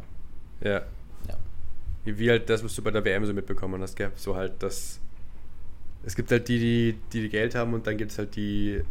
Ja. 0.62 0.82
Ja. 1.28 1.36
Wie 2.06 2.30
halt 2.30 2.50
das, 2.50 2.64
was 2.64 2.76
du 2.76 2.82
bei 2.82 2.92
der 2.92 3.04
WM 3.06 3.26
so 3.26 3.34
mitbekommen 3.34 3.82
hast, 3.82 3.96
gell? 3.96 4.12
So 4.16 4.36
halt 4.36 4.54
das. 4.60 5.00
Es 6.06 6.16
gibt 6.16 6.32
halt 6.32 6.48
die, 6.48 6.60
die, 6.60 7.00
die, 7.14 7.22
die 7.22 7.30
Geld 7.30 7.56
haben 7.56 7.74
und 7.74 7.88
dann 7.88 7.98
gibt 7.98 8.12
es 8.12 8.18
halt 8.18 8.36
die 8.36 8.82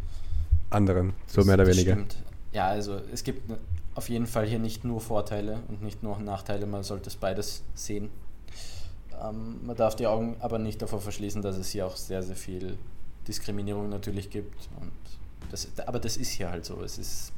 anderen, 0.70 1.12
so 1.26 1.36
Das- 1.36 1.46
mehr 1.46 1.54
oder 1.56 1.66
weniger. 1.66 1.92
Stimmt. 1.92 2.16
Ja, 2.52 2.66
also 2.68 3.00
es 3.12 3.24
gibt 3.24 3.50
auf 3.94 4.08
jeden 4.08 4.26
Fall 4.26 4.46
hier 4.46 4.58
nicht 4.58 4.84
nur 4.84 5.00
Vorteile 5.00 5.60
und 5.68 5.82
nicht 5.82 6.02
nur 6.02 6.18
Nachteile, 6.18 6.66
man 6.66 6.82
sollte 6.82 7.08
es 7.08 7.16
beides 7.16 7.62
sehen. 7.74 8.10
Ähm, 9.22 9.64
man 9.66 9.76
darf 9.76 9.96
die 9.96 10.06
Augen 10.06 10.36
aber 10.40 10.58
nicht 10.58 10.80
davor 10.80 11.00
verschließen, 11.00 11.42
dass 11.42 11.56
es 11.56 11.70
hier 11.70 11.86
auch 11.86 11.96
sehr, 11.96 12.22
sehr 12.22 12.36
viel 12.36 12.76
Diskriminierung 13.28 13.88
natürlich 13.88 14.30
gibt. 14.30 14.68
Und 14.80 14.90
das, 15.50 15.68
aber 15.86 15.98
das 15.98 16.16
ist 16.16 16.30
hier 16.30 16.50
halt 16.50 16.64
so. 16.64 16.82
Es 16.82 16.98
ist, 16.98 17.32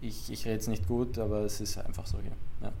ich, 0.00 0.30
ich 0.30 0.46
rede 0.46 0.56
es 0.56 0.68
nicht 0.68 0.86
gut, 0.86 1.18
aber 1.18 1.40
es 1.40 1.60
ist 1.60 1.78
einfach 1.78 2.06
so 2.06 2.18
hier. 2.18 2.32
Ja. 2.62 2.72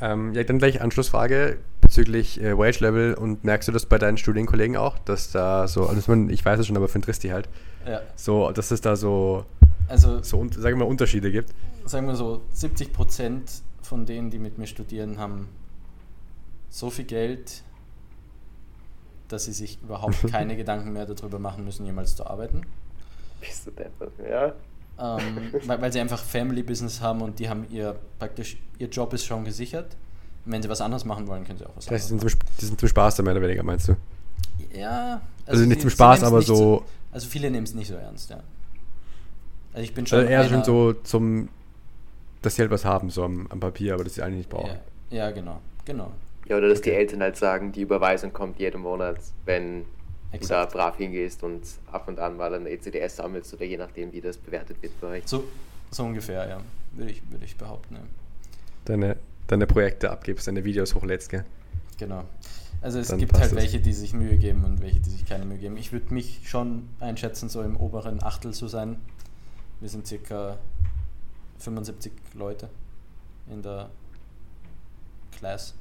Ähm, 0.00 0.34
ja, 0.34 0.42
dann 0.42 0.58
gleich 0.58 0.80
Anschlussfrage 0.80 1.58
bezüglich 1.80 2.40
äh, 2.40 2.56
Wage 2.58 2.80
Level 2.80 3.14
und 3.14 3.44
merkst 3.44 3.68
du 3.68 3.72
das 3.72 3.86
bei 3.86 3.98
deinen 3.98 4.16
Studienkollegen 4.16 4.76
auch, 4.76 4.98
dass 4.98 5.30
da 5.30 5.68
so, 5.68 5.86
also 5.86 6.14
ich 6.28 6.44
weiß 6.44 6.58
es 6.58 6.66
schon, 6.66 6.76
aber 6.76 6.88
für 6.88 6.98
den 6.98 7.04
Tristi 7.04 7.28
halt, 7.28 7.48
ja. 7.86 8.00
so, 8.16 8.50
dass 8.50 8.70
es 8.70 8.80
da 8.80 8.96
so, 8.96 9.44
Also 9.88 10.22
so 10.22 10.44
sagen 10.50 10.76
wir 10.78 10.84
mal, 10.84 10.90
Unterschiede 10.90 11.30
gibt. 11.30 11.50
sagen 11.84 12.06
wir 12.06 12.16
so, 12.16 12.42
70 12.52 12.92
Prozent 12.92 13.62
von 13.80 14.06
denen, 14.06 14.30
die 14.30 14.38
mit 14.38 14.58
mir 14.58 14.66
studieren, 14.66 15.18
haben 15.18 15.48
so 16.68 16.90
viel 16.90 17.04
Geld, 17.04 17.62
dass 19.28 19.44
sie 19.44 19.52
sich 19.52 19.80
überhaupt 19.82 20.16
keine 20.30 20.56
Gedanken 20.56 20.92
mehr 20.92 21.06
darüber 21.06 21.38
machen 21.38 21.64
müssen, 21.64 21.86
jemals 21.86 22.16
zu 22.16 22.26
arbeiten. 22.26 22.62
Bist 23.40 23.66
du 23.66 23.70
deppert, 23.70 24.12
ja? 24.28 24.54
Ähm, 24.98 25.50
weil, 25.66 25.80
weil 25.80 25.92
sie 25.92 26.00
einfach 26.00 26.22
Family 26.22 26.62
Business 26.62 27.00
haben 27.00 27.20
und 27.22 27.38
die 27.38 27.48
haben 27.48 27.66
ihr 27.70 27.96
praktisch, 28.18 28.56
ihr 28.78 28.88
Job 28.88 29.12
ist 29.14 29.24
schon 29.24 29.44
gesichert. 29.44 29.96
Und 30.44 30.52
wenn 30.52 30.62
sie 30.62 30.68
was 30.68 30.80
anderes 30.80 31.04
machen 31.04 31.26
wollen, 31.28 31.44
können 31.44 31.58
sie 31.58 31.64
auch 31.66 31.76
was 31.76 31.86
Das 31.86 31.88
anderes 31.88 32.08
sind 32.08 32.20
zum, 32.20 32.28
machen. 32.30 32.56
Die 32.60 32.64
sind 32.66 32.80
zum 32.80 32.88
Spaß, 32.88 33.16
da 33.16 33.22
mehr 33.22 33.32
oder 33.32 33.42
weniger, 33.42 33.62
meinst 33.62 33.88
du? 33.88 33.96
Ja, 34.74 35.20
Also 35.46 35.64
nicht 35.64 35.74
sie- 35.76 35.80
zum 35.82 35.90
Spaß, 35.90 36.22
aber 36.24 36.38
nicht 36.38 36.46
so- 36.48 36.84
also 37.12 37.28
viele 37.28 37.50
nehmen 37.50 37.64
es 37.64 37.74
nicht 37.74 37.88
so 37.88 37.94
ernst, 37.94 38.30
ja. 38.30 38.42
Also 39.72 39.84
ich 39.84 39.94
bin 39.94 40.06
schon 40.06 40.18
Also 40.18 40.30
eher 40.30 40.48
schon 40.48 40.64
so 40.64 40.92
zum, 40.92 41.48
dass 42.42 42.56
sie 42.56 42.62
halt 42.62 42.70
was 42.70 42.84
haben, 42.84 43.08
so 43.10 43.24
am, 43.24 43.46
am 43.50 43.60
Papier, 43.60 43.94
aber 43.94 44.04
das 44.04 44.14
sie 44.14 44.22
eigentlich 44.22 44.38
nicht 44.38 44.50
brauchen. 44.50 44.70
Ja, 45.10 45.16
ja, 45.26 45.30
genau, 45.30 45.60
genau. 45.84 46.10
Ja, 46.48 46.56
oder 46.56 46.68
dass 46.68 46.80
die 46.82 46.90
Okay. 46.90 46.98
Eltern 46.98 47.20
halt 47.22 47.36
sagen, 47.36 47.72
die 47.72 47.82
Überweisung 47.82 48.32
kommt 48.32 48.58
jeden 48.58 48.82
Monat, 48.82 49.16
wenn 49.44 49.84
Exakt. 50.32 50.72
du 50.72 50.76
da 50.78 50.84
brav 50.84 50.96
hingehst 50.96 51.42
und 51.42 51.62
ab 51.90 52.08
und 52.08 52.18
an 52.18 52.36
mal 52.36 52.54
ein 52.54 52.66
ECDS 52.66 53.16
sammelst 53.16 53.52
oder 53.54 53.64
je 53.64 53.76
nachdem, 53.76 54.12
wie 54.12 54.20
das 54.20 54.36
bewertet 54.38 54.82
wird 54.82 54.98
bei 55.00 55.06
euch. 55.08 55.22
So, 55.26 55.44
so 55.90 56.04
ungefähr, 56.04 56.48
ja. 56.48 56.60
Würde 56.92 57.10
ich, 57.12 57.22
würde 57.30 57.44
ich 57.44 57.56
behaupten, 57.56 57.94
ja. 57.96 58.00
Deine, 58.84 59.16
deine 59.46 59.66
Projekte 59.66 60.10
abgibst, 60.10 60.46
deine 60.46 60.64
Videos 60.64 60.94
hochlädst, 60.94 61.28
gell? 61.30 61.44
Genau. 61.98 62.24
Also 62.80 62.98
es 62.98 63.08
Dann 63.08 63.18
gibt 63.18 63.34
halt 63.34 63.52
es. 63.52 63.54
welche, 63.56 63.78
die 63.80 63.92
sich 63.92 64.12
Mühe 64.12 64.36
geben 64.36 64.64
und 64.64 64.80
welche, 64.82 64.98
die 64.98 65.10
sich 65.10 65.24
keine 65.24 65.44
Mühe 65.44 65.58
geben. 65.58 65.76
Ich 65.76 65.92
würde 65.92 66.12
mich 66.12 66.40
schon 66.48 66.88
einschätzen, 66.98 67.48
so 67.48 67.62
im 67.62 67.76
oberen 67.76 68.22
Achtel 68.22 68.52
zu 68.52 68.66
sein. 68.66 68.96
Wir 69.80 69.88
sind 69.88 70.06
circa 70.06 70.58
75 71.58 72.12
Leute 72.34 72.68
in 73.50 73.62
der 73.62 73.88
Class. 75.38 75.74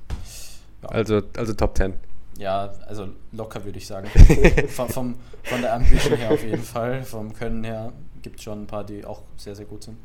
Ja, 0.84 0.90
Also, 0.90 1.22
also 1.36 1.54
Top 1.54 1.76
10. 1.76 1.94
ja, 2.42 2.72
also 2.88 3.08
locker 3.32 3.64
würde 3.64 3.78
ich 3.78 3.88
sagen. 3.88 4.08
von, 4.70 4.90
vom, 4.90 5.16
von 5.44 5.62
der 5.62 5.76
Ambition 5.76 6.18
her 6.18 6.32
auf 6.32 6.44
jeden 6.44 6.64
Fall, 6.64 7.04
vom 7.04 7.34
Können 7.34 7.64
her 7.64 7.94
gibt 8.22 8.38
es 8.38 8.44
schon 8.44 8.64
ein 8.64 8.68
paar, 8.68 8.84
die 8.84 9.06
auch 9.06 9.22
sehr, 9.38 9.56
sehr 9.56 9.66
gut 9.66 9.84
sind. 9.84 9.98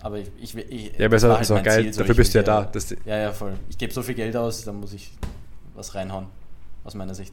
Aber 0.00 0.18
ich, 0.18 0.30
ich, 0.40 0.56
ich 0.56 0.98
Ja, 0.98 1.06
aber 1.06 1.16
ist 1.16 1.24
auch- 1.24 1.40
ist 1.40 1.50
auch 1.50 1.56
mein 1.56 1.64
geil, 1.64 1.92
so 1.92 2.00
dafür 2.00 2.14
bist 2.14 2.34
du 2.34 2.38
ja 2.38 2.44
da, 2.44 2.64
dass 2.64 2.86
die- 2.86 2.96
ja, 3.04 3.16
ja, 3.16 3.32
voll. 3.32 3.54
Ich 3.68 3.78
gebe 3.78 3.92
so 3.92 4.02
viel 4.02 4.14
Geld 4.14 4.36
aus, 4.36 4.64
dann 4.64 4.76
muss 4.80 4.92
ich 4.92 5.12
was 5.74 5.94
reinhauen, 5.94 6.26
aus 6.84 6.94
meiner 6.94 7.14
Sicht. 7.14 7.32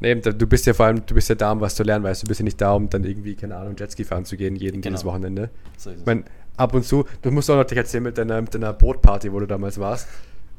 Nee, 0.00 0.16
du 0.16 0.46
bist 0.46 0.66
ja 0.66 0.74
vor 0.74 0.86
allem, 0.86 1.06
du 1.06 1.14
bist 1.14 1.28
ja 1.28 1.34
da, 1.34 1.52
um 1.52 1.60
was 1.60 1.76
zu 1.76 1.82
lernen, 1.82 2.04
weißt 2.04 2.22
du, 2.22 2.24
du 2.26 2.28
bist 2.28 2.40
ja 2.40 2.44
nicht 2.44 2.60
da, 2.60 2.72
um 2.72 2.90
dann 2.90 3.04
irgendwie, 3.04 3.36
keine 3.36 3.56
Ahnung, 3.56 3.74
Jetski 3.78 4.04
fahren 4.04 4.24
zu 4.24 4.36
gehen, 4.36 4.56
jeden, 4.56 4.82
jedes 4.82 5.00
Genau. 5.00 5.12
Wochenende. 5.12 5.50
So 5.78 5.90
es. 5.90 6.00
Ich 6.00 6.04
meine, 6.06 6.24
ab 6.56 6.74
und 6.74 6.84
zu, 6.84 7.04
du 7.22 7.30
musst 7.30 7.48
auch 7.50 7.56
noch 7.56 7.64
dich 7.64 7.78
erzählen 7.78 8.02
mit 8.02 8.18
deiner, 8.18 8.40
mit 8.42 8.54
deiner 8.54 8.72
Bootparty, 8.72 9.32
wo 9.32 9.40
du 9.40 9.46
damals 9.46 9.78
warst. 9.78 10.08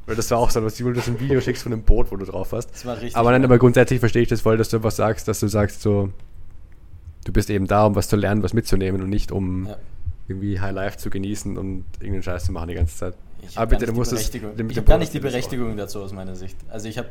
Weil 0.06 0.14
das 0.16 0.30
war 0.30 0.38
auch 0.38 0.50
so, 0.50 0.60
dass 0.60 0.76
du 0.76 0.92
das 0.92 1.08
ein 1.08 1.18
Video 1.18 1.40
schickst 1.40 1.62
von 1.64 1.72
einem 1.72 1.82
Boot, 1.82 2.10
wo 2.12 2.16
du 2.16 2.24
drauf 2.24 2.52
warst. 2.52 2.70
Das 2.72 2.86
war 2.86 2.94
richtig 2.96 3.16
Aber 3.16 3.32
nein, 3.32 3.44
aber 3.44 3.58
grundsätzlich 3.58 3.98
verstehe 4.00 4.22
ich 4.22 4.28
das 4.28 4.40
voll, 4.40 4.56
dass 4.56 4.68
du 4.68 4.82
was 4.82 4.96
sagst, 4.96 5.26
dass 5.26 5.40
du 5.40 5.48
sagst 5.48 5.82
so, 5.82 6.10
du 7.24 7.32
bist 7.32 7.50
eben 7.50 7.66
da, 7.66 7.86
um 7.86 7.96
was 7.96 8.08
zu 8.08 8.16
lernen, 8.16 8.42
was 8.42 8.52
mitzunehmen 8.52 9.02
und 9.02 9.10
nicht 9.10 9.32
um 9.32 9.66
Ja. 9.66 9.76
irgendwie 10.28 10.60
High 10.60 10.72
Life 10.74 10.98
zu 10.98 11.10
genießen 11.10 11.58
und 11.58 11.84
irgendeinen 11.98 12.22
Scheiß 12.22 12.44
zu 12.44 12.52
machen 12.52 12.68
die 12.68 12.74
ganze 12.74 12.96
Zeit. 12.96 13.14
Ich 13.42 13.58
Aber 13.58 13.74
habe 13.76 13.84
gar, 13.84 13.94
hab 14.76 14.86
gar 14.86 14.98
nicht 14.98 15.12
die. 15.12 15.20
Berechtigung 15.20 15.76
dazu 15.76 16.00
aus 16.00 16.12
meiner 16.12 16.36
Sicht. 16.36 16.56
Also 16.68 16.88
ich 16.88 16.98
habe 16.98 17.08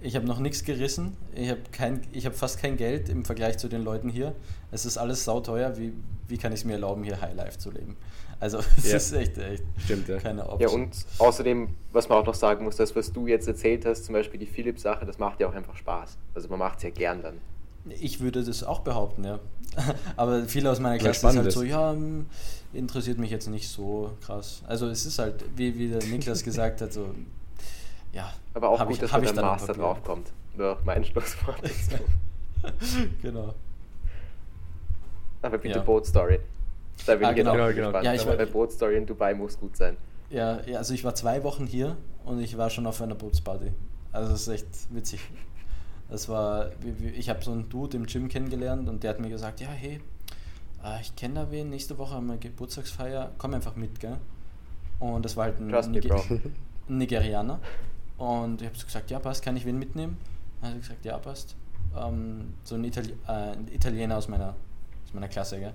ich 0.00 0.16
hab 0.16 0.24
noch 0.24 0.38
nichts 0.38 0.64
gerissen. 0.64 1.16
Ich 1.34 1.48
habe 1.50 1.60
kein, 1.72 2.00
ich 2.12 2.26
hab 2.26 2.34
fast 2.34 2.60
kein 2.60 2.76
Geld 2.76 3.08
im 3.08 3.24
Vergleich 3.24 3.58
zu 3.58 3.68
den 3.68 3.82
Leuten 3.82 4.08
hier. 4.08 4.34
Es 4.70 4.84
ist 4.84 4.98
alles 4.98 5.24
sauteuer. 5.24 5.78
Wie, 5.78 5.92
wie 6.28 6.36
kann 6.36 6.52
ich 6.52 6.60
es 6.60 6.64
mir 6.64 6.74
erlauben, 6.74 7.04
hier 7.04 7.20
High 7.20 7.34
Life 7.34 7.58
zu 7.58 7.70
leben? 7.70 7.96
Also 8.44 8.58
es 8.76 8.90
Ja. 8.90 8.96
ist 8.98 9.12
echt, 9.14 9.38
echt 9.38 9.62
Stimmt, 9.78 10.06
ja. 10.06 10.18
keine 10.18 10.40
Ja, 10.42 10.50
Option. 10.50 10.82
und 10.82 11.06
außerdem, 11.18 11.68
was 11.92 12.10
man 12.10 12.18
auch 12.18 12.26
noch 12.26 12.34
sagen 12.34 12.62
muss, 12.66 12.76
das, 12.76 12.94
was 12.94 13.10
du 13.10 13.26
jetzt 13.26 13.48
erzählt 13.48 13.86
hast, 13.86 14.04
zum 14.04 14.12
Beispiel 14.12 14.38
die 14.38 14.44
Philips-Sache, 14.44 15.06
das 15.06 15.18
macht 15.18 15.40
ja 15.40 15.48
auch 15.48 15.54
einfach 15.54 15.74
Spaß. 15.74 16.18
Also 16.34 16.48
man 16.48 16.58
macht 16.58 16.76
es 16.76 16.82
ja 16.84 16.90
gern 16.90 17.22
dann. 17.22 17.38
Ich 17.88 18.20
würde 18.20 18.44
das 18.44 18.62
auch 18.62 18.80
behaupten, 18.80 19.24
ja. 19.24 19.38
Aber 20.18 20.44
viele 20.44 20.70
aus 20.70 20.78
meiner 20.78 20.98
Klasse 20.98 21.26
sind 21.30 21.40
halt 21.42 21.52
so, 21.52 21.62
ja, 21.62 21.92
hm, 21.92 22.26
interessiert 22.74 23.16
mich 23.18 23.30
jetzt 23.30 23.48
nicht 23.48 23.66
so 23.70 24.10
krass. 24.22 24.62
Also 24.66 24.88
es 24.88 25.06
ist 25.06 25.18
halt, 25.18 25.42
wie, 25.56 25.78
wie 25.78 25.88
der 25.88 26.04
Niklas 26.04 26.42
gesagt 26.44 26.82
hat, 26.82 26.92
so, 26.92 27.14
ja. 28.12 28.30
Aber 28.52 28.68
auch 28.68 28.78
gut, 28.84 28.92
ich- 28.96 28.98
dass 28.98 29.10
man 29.12 29.24
ich 29.24 29.32
dann 29.32 29.42
Master 29.46 29.72
draufkommt. 29.72 30.30
Nur 30.58 30.76
mein 30.84 31.02
Schlusswort 31.02 31.56
dazu. 31.62 32.04
genau. 33.22 33.54
Aber 35.40 35.56
bitte 35.58 35.76
Ja. 35.78 35.82
Boot-Story. 35.82 36.40
Da 37.06 37.14
bin 37.16 37.26
Ah, 37.26 37.30
ich 37.32 37.36
jetzt 37.38 37.46
genau. 37.46 37.50
auch 37.64 37.68
Genau, 37.70 37.86
gespannt. 37.88 38.04
Ja, 38.04 38.14
ich 38.14 38.26
war- 38.26 38.36
bei 38.36 38.46
Boot-Story 38.46 38.96
in 38.96 39.06
Dubai 39.06 39.34
muss 39.34 39.58
gut 39.58 39.76
sein. 39.76 39.96
Ja, 40.30 40.60
ja, 40.66 40.78
also 40.78 40.94
ich 40.94 41.04
war 41.04 41.14
zwei 41.14 41.42
Wochen 41.44 41.66
hier 41.66 41.96
und 42.24 42.40
ich 42.40 42.56
war 42.56 42.70
schon 42.70 42.86
auf 42.86 43.00
einer 43.02 43.14
Bootsparty. 43.14 43.72
Also 44.12 44.30
das 44.32 44.42
ist 44.42 44.48
echt 44.48 44.94
witzig. 44.94 45.20
Das 46.08 46.28
war, 46.28 46.70
ich 47.16 47.28
habe 47.30 47.42
so 47.44 47.50
einen 47.52 47.68
Dude 47.68 47.96
im 47.96 48.06
Gym 48.06 48.28
kennengelernt 48.28 48.88
und 48.88 49.02
der 49.02 49.10
hat 49.10 49.20
mir 49.20 49.28
gesagt, 49.30 49.60
ja, 49.60 49.68
hey, 49.68 50.00
äh, 50.84 51.00
ich 51.00 51.14
kenne 51.16 51.34
da 51.34 51.50
wen, 51.50 51.70
nächste 51.70 51.98
Woche 51.98 52.14
haben 52.14 52.26
wir 52.28 52.36
Geburtstagsfeier, 52.36 53.32
komm 53.38 53.54
einfach 53.54 53.74
mit, 53.76 54.00
gell? 54.00 54.16
Und 55.00 55.24
das 55.24 55.36
war 55.36 55.44
halt 55.44 55.60
ein, 55.60 55.68
Trust 55.70 55.88
me, 55.90 55.96
Nige- 56.00 56.08
bro. 56.08 56.22
ein 56.88 56.98
Nigerianer. 56.98 57.58
Und 58.18 58.60
ich 58.62 58.68
habe 58.68 58.78
so 58.78 58.86
gesagt, 58.86 59.10
ja, 59.10 59.18
passt, 59.18 59.42
kann 59.44 59.56
ich 59.56 59.64
wen 59.66 59.78
mitnehmen? 59.78 60.16
Dann 60.60 60.70
hat 60.70 60.76
er 60.76 60.80
gesagt, 60.80 61.04
ja, 61.04 61.18
passt. 61.18 61.56
Ähm, 61.96 62.54
so 62.64 62.74
ein, 62.76 62.84
Itali 62.84 63.12
äh, 63.26 63.32
ein 63.32 63.68
Italiener 63.72 64.16
aus 64.18 64.28
meiner, 64.28 64.50
aus 65.04 65.12
meiner 65.14 65.28
Klasse, 65.28 65.58
gell? 65.58 65.74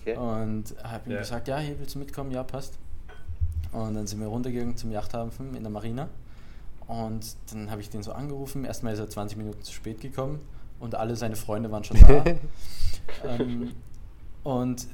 Okay. 0.00 0.16
Und 0.16 0.74
habe 0.82 1.08
ihm 1.08 1.12
Ja. 1.12 1.18
gesagt, 1.20 1.48
ja, 1.48 1.58
hier 1.58 1.78
willst 1.78 1.94
du 1.94 1.98
mitkommen? 1.98 2.30
Ja, 2.30 2.42
passt. 2.42 2.78
Und 3.72 3.94
dann 3.94 4.06
sind 4.06 4.20
wir 4.20 4.26
runtergegangen 4.28 4.76
zum 4.76 4.90
Yachthafen 4.92 5.54
in 5.54 5.62
der 5.62 5.70
Marina. 5.70 6.08
Und 6.86 7.36
dann 7.52 7.70
habe 7.70 7.80
ich 7.80 7.90
den 7.90 8.02
so 8.02 8.12
angerufen. 8.12 8.64
Erstmal 8.64 8.92
ist 8.92 9.00
er 9.00 9.10
20 9.10 9.36
Minuten 9.36 9.62
zu 9.62 9.72
spät 9.72 10.00
gekommen 10.00 10.40
und 10.78 10.94
alle 10.94 11.16
seine 11.16 11.36
Freunde 11.36 11.70
waren 11.70 11.84
schon 11.84 11.98
da. 12.00 12.24
ähm, 13.24 13.72
und 14.44 14.86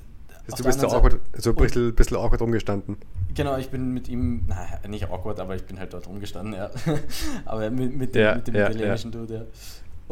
Du 0.56 0.64
bist 0.64 0.80
so, 0.80 0.88
anderen 0.88 0.96
awkward, 0.96 1.20
so 1.40 1.50
ein 1.50 1.56
bisschen, 1.56 1.94
bisschen 1.94 2.16
awkward 2.16 2.42
rumgestanden. 2.42 2.96
Genau, 3.32 3.56
ich 3.58 3.70
bin 3.70 3.92
mit 3.94 4.08
ihm, 4.08 4.44
naja, 4.48 4.80
nicht 4.88 5.08
awkward, 5.08 5.38
aber 5.38 5.54
ich 5.54 5.64
bin 5.64 5.78
halt 5.78 5.92
dort 5.92 6.08
rumgestanden, 6.08 6.54
ja. 6.54 6.68
aber 7.44 7.70
mit, 7.70 7.96
mit 7.96 8.14
dem, 8.14 8.22
Ja, 8.22 8.34
mit 8.34 8.48
dem 8.48 8.54
ja, 8.56 8.68
italienischen 8.68 9.12
Dude, 9.12 9.34
ja. 9.34 9.42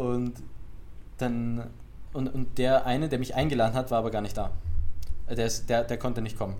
Und 0.03 0.35
dann, 1.18 1.64
und, 2.12 2.29
und 2.33 2.59
der 2.59 2.87
eine, 2.87 3.09
der 3.09 3.18
mich 3.18 3.35
eingeladen 3.35 3.74
hat, 3.74 3.90
war 3.90 3.98
aber 3.98 4.12
gar 4.12 4.22
nicht 4.22 4.37
da. 4.37 4.53
Der, 5.30 5.46
ist, 5.46 5.68
der, 5.70 5.84
der 5.84 5.98
konnte 5.98 6.20
nicht 6.20 6.36
kommen. 6.36 6.56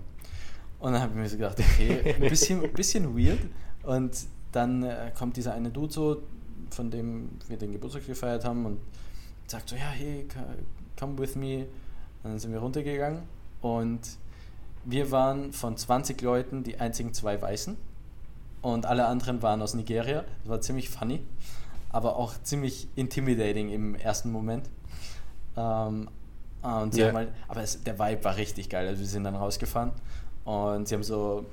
Und 0.79 0.93
dann 0.93 1.01
habe 1.01 1.11
ich 1.13 1.19
mir 1.19 1.29
so 1.29 1.37
gedacht, 1.37 1.59
okay, 1.59 2.15
ein 2.15 2.29
bisschen, 2.29 2.63
ein 2.63 2.73
bisschen 2.73 3.17
weird. 3.17 3.39
Und 3.83 4.11
dann 4.51 4.83
äh, 4.83 5.11
kommt 5.17 5.37
dieser 5.37 5.53
eine 5.53 5.69
Dude 5.69 5.93
so, 5.93 6.23
von 6.69 6.89
dem 6.89 7.29
wir 7.47 7.57
den 7.57 7.71
Geburtstag 7.71 8.05
gefeiert 8.05 8.45
haben 8.45 8.65
und 8.65 8.79
sagt 9.47 9.69
so, 9.69 9.75
ja, 9.75 9.89
hey, 9.89 10.27
come 10.97 11.17
with 11.17 11.35
me. 11.35 11.67
Und 12.23 12.31
dann 12.31 12.39
sind 12.39 12.51
wir 12.51 12.59
runtergegangen 12.59 13.23
und 13.61 13.99
wir 14.85 15.11
waren 15.11 15.53
von 15.53 15.77
20 15.77 16.21
Leuten 16.21 16.63
die 16.63 16.79
einzigen 16.79 17.13
zwei 17.13 17.41
Weißen 17.41 17.77
und 18.61 18.85
alle 18.85 19.05
anderen 19.05 19.41
waren 19.41 19.61
aus 19.61 19.73
Nigeria. 19.73 20.23
Das 20.41 20.49
war 20.49 20.61
ziemlich 20.61 20.89
funny, 20.89 21.21
aber 21.89 22.15
auch 22.15 22.33
ziemlich 22.43 22.87
intimidating 22.95 23.69
im 23.69 23.95
ersten 23.95 24.31
Moment. 24.31 24.69
Ähm, 25.57 26.09
und 26.61 26.93
sie 26.93 27.01
Ja. 27.01 27.07
haben 27.07 27.15
halt, 27.17 27.29
aber 27.47 27.61
es, 27.63 27.81
der 27.83 27.97
Vibe 27.97 28.23
war 28.23 28.35
richtig 28.37 28.69
geil. 28.69 28.87
Also 28.87 28.99
wir 28.99 29.07
sind 29.07 29.23
dann 29.23 29.35
rausgefahren 29.35 29.91
und 30.45 30.87
sie 30.87 30.95
haben 30.95 31.03
so, 31.03 31.45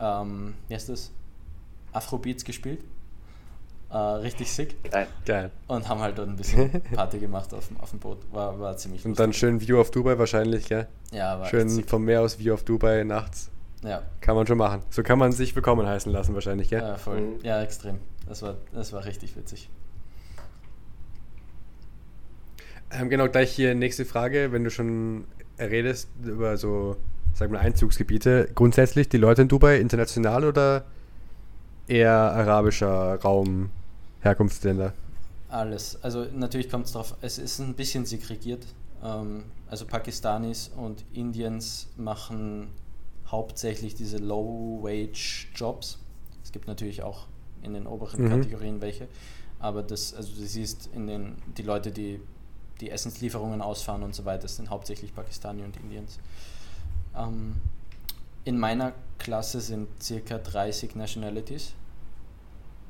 ähm, 0.00 0.54
wie 0.68 0.74
heißt 0.74 0.88
das? 0.88 1.10
Afrobeats 1.92 2.44
gespielt. 2.44 2.82
Äh, 3.90 3.96
richtig 3.98 4.50
sick. 4.50 4.82
Geil. 4.90 5.06
Geil. 5.26 5.50
Und 5.66 5.86
haben 5.88 6.00
halt 6.00 6.16
dort 6.16 6.28
ein 6.28 6.36
bisschen 6.36 6.70
Party 6.94 7.18
gemacht 7.18 7.52
auf, 7.52 7.68
dem- 7.68 7.78
auf 7.80 7.90
dem 7.90 7.98
Boot. 7.98 8.18
War, 8.32 8.58
war 8.58 8.76
ziemlich 8.78 9.04
Und 9.04 9.18
dann 9.18 9.26
lustig. 9.30 9.40
schön 9.40 9.60
View 9.60 9.78
auf 9.78 9.90
Dubai 9.90 10.18
wahrscheinlich, 10.18 10.66
gell? 10.66 10.88
Ja, 11.12 11.38
war 11.38 11.46
Schön 11.46 11.68
sick. 11.68 11.90
vom 11.90 12.04
Meer 12.04 12.22
aus 12.22 12.38
View 12.38 12.54
auf 12.54 12.64
Dubai 12.64 13.04
nachts. 13.04 13.50
Ja, 13.84 14.00
Kann 14.22 14.36
man 14.36 14.46
schon 14.46 14.56
machen. 14.58 14.80
So 14.90 15.02
kann 15.02 15.18
man 15.18 15.32
sich 15.32 15.54
willkommen 15.56 15.86
heißen 15.86 16.10
lassen 16.10 16.32
wahrscheinlich, 16.34 16.70
gell? 16.70 16.80
ja, 16.80 16.96
voll. 16.96 17.20
Mhm. 17.20 17.40
Ja, 17.42 17.60
extrem. 17.62 17.98
Das 18.26 18.40
war, 18.40 18.54
das 18.72 18.92
war 18.94 19.04
richtig 19.04 19.36
witzig. 19.36 19.68
Ähm, 22.81 22.81
genau, 23.08 23.28
gleich 23.28 23.52
hier 23.52 23.74
nächste 23.74 24.04
Frage, 24.04 24.52
wenn 24.52 24.64
du 24.64 24.70
schon 24.70 25.24
redest 25.58 26.08
über 26.24 26.56
so, 26.56 26.96
sag 27.34 27.50
mal, 27.50 27.58
Einzugsgebiete. 27.58 28.48
Grundsätzlich 28.54 29.08
die 29.08 29.18
Leute 29.18 29.42
in 29.42 29.48
Dubai 29.48 29.78
international 29.78 30.44
oder 30.44 30.84
eher 31.88 32.12
arabischer 32.12 33.20
Raum, 33.20 33.70
Herkunftsländer? 34.20 34.94
Alles. 35.48 36.02
Also 36.02 36.26
natürlich 36.34 36.70
kommt 36.70 36.86
es 36.86 36.92
drauf, 36.92 37.14
es 37.20 37.38
ist 37.38 37.58
ein 37.58 37.74
bisschen 37.74 38.06
segregiert. 38.06 38.64
Ähm, 39.02 39.44
also 39.68 39.84
Pakistanis 39.86 40.70
und 40.76 41.04
Indiens 41.12 41.88
machen 41.96 42.68
hauptsächlich 43.26 43.94
diese 43.94 44.18
Low-Wage-Jobs. 44.18 45.98
Es 46.42 46.52
gibt 46.52 46.66
natürlich 46.66 47.02
auch 47.02 47.26
in 47.62 47.74
den 47.74 47.86
oberen 47.86 48.24
Mhm. 48.24 48.28
Kategorien 48.28 48.80
welche. 48.80 49.08
Aber 49.58 49.82
das, 49.82 50.14
also 50.14 50.34
du 50.34 50.42
siehst 50.42 50.90
in 50.94 51.06
den, 51.06 51.36
die 51.56 51.62
Leute, 51.62 51.90
die 51.92 52.20
die 52.82 52.90
Essenslieferungen 52.90 53.62
ausfahren 53.62 54.02
und 54.02 54.14
so 54.14 54.24
weiter, 54.24 54.42
das 54.42 54.56
sind 54.56 54.68
hauptsächlich 54.68 55.14
Pakistani 55.14 55.62
und 55.62 55.76
Indiens. 55.76 56.18
Ähm, 57.16 57.54
in 58.44 58.58
meiner 58.58 58.92
Klasse 59.18 59.60
sind 59.60 59.88
circa 60.02 60.36
30 60.38 60.96
Nationalities. 60.96 61.74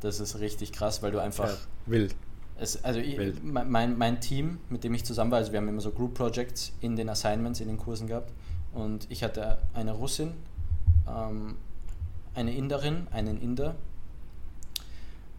Das 0.01 0.19
ist 0.19 0.41
richtig 0.41 0.73
krass, 0.73 1.03
weil 1.03 1.13
du 1.13 1.19
einfach. 1.21 1.49
Ja, 1.49 1.57
wild. 1.87 2.15
Es, 2.59 2.83
also 2.85 3.01
ich, 3.01 3.19
Wild. 3.19 3.43
mein, 3.45 3.99
mein 3.99 4.21
Team, 4.21 4.59
mit 4.69 4.85
dem 4.85 4.95
ich 4.95 5.05
zusammen 5.05 5.31
war, 5.31 5.39
also 5.39 5.53
wir 5.53 5.59
haben 5.59 5.69
immer 5.69 5.81
so 5.81 5.91
Group 5.91 6.15
Projects 6.15 6.73
in 6.81 6.97
den 6.97 7.09
Assignments, 7.09 7.61
in 7.61 7.69
den 7.69 7.79
Kursen 7.79 8.07
gehabt. 8.07 8.33
Und 8.73 9.07
ich 9.11 9.23
hatte 9.23 9.59
eine 9.75 9.93
Russin, 9.93 10.33
ähm, 11.07 11.57
eine 12.35 12.55
Inderin, 12.55 13.09
einen 13.11 13.41
Inder, 13.41 13.75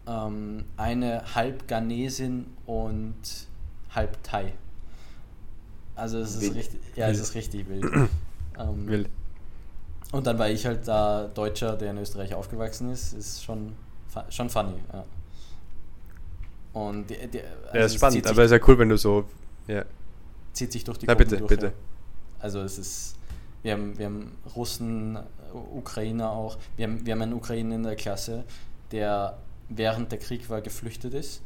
ähm, 0.06 0.64
eine 0.76 1.34
halb 1.34 1.66
Ghanesin 1.66 2.46
und 2.66 3.48
halb 3.94 4.22
Thai. 4.22 4.52
Also 5.96 6.18
es 6.18 6.34
ist 6.36 6.54
richtig, 6.54 6.80
ja, 6.96 7.06
es 7.08 7.16
Wild. 7.18 7.22
ist 7.22 7.34
richtig 7.34 7.68
wild. 7.68 7.84
ähm, 8.58 8.88
Wild. 8.88 9.08
und 10.12 10.26
dann 10.26 10.38
war 10.38 10.48
ich 10.50 10.66
halt 10.66 10.86
da 10.88 11.28
Deutscher, 11.28 11.76
der 11.76 11.92
in 11.92 11.98
Österreich 11.98 12.34
aufgewachsen 12.34 12.90
ist, 12.90 13.12
ist 13.12 13.44
schon, 13.44 13.74
schon 14.30 14.50
funny. 14.50 14.74
Ja. 14.92 15.04
Und 16.72 17.08
die, 17.08 17.26
die, 17.28 17.38
Ja, 17.38 17.44
also 17.72 17.78
ist 17.86 17.92
es 17.92 17.94
spannend, 17.96 18.26
aber 18.26 18.44
ist 18.44 18.50
ja 18.50 18.58
cool, 18.66 18.78
wenn 18.78 18.88
du 18.88 18.98
so. 18.98 19.24
Ja, 19.68 19.84
zieht 20.52 20.72
sich 20.72 20.82
durch 20.84 20.98
die 20.98 21.06
ja 21.06 21.14
Gruppen 21.14 21.28
bitte, 21.30 21.38
durch, 21.38 21.48
bitte. 21.48 21.66
Ja. 21.66 21.72
Also 22.40 22.60
es 22.62 22.78
ist, 22.78 23.14
wir 23.62 23.72
haben, 23.72 23.96
wir 23.96 24.06
haben 24.06 24.32
Russen, 24.56 25.16
U- 25.54 25.78
Ukrainer 25.78 26.30
auch, 26.30 26.58
wir 26.76 26.86
haben, 26.88 27.06
wir 27.06 27.12
haben 27.12 27.22
einen 27.22 27.32
Ukrainer 27.32 27.76
in 27.76 27.84
der 27.84 27.94
Klasse, 27.96 28.44
der 28.90 29.38
während 29.68 30.10
der 30.12 30.18
Krieg 30.18 30.50
war 30.50 30.60
geflüchtet 30.60 31.14
ist. 31.14 31.40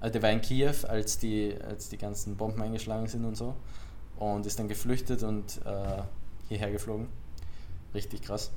Also 0.00 0.12
der 0.12 0.22
war 0.22 0.30
in 0.30 0.40
Kiew, 0.40 0.74
als 0.86 1.18
die, 1.18 1.54
als 1.60 1.88
die 1.88 1.98
ganzen 1.98 2.36
Bomben 2.36 2.62
eingeschlagen 2.62 3.06
sind 3.08 3.24
und 3.24 3.36
so. 3.36 3.54
Und 4.18 4.46
ist 4.46 4.58
dann 4.58 4.68
geflüchtet 4.68 5.22
und 5.22 5.60
äh, 5.64 6.02
hierher 6.48 6.70
geflogen. 6.70 7.08
Richtig 7.94 8.22
krass. 8.22 8.50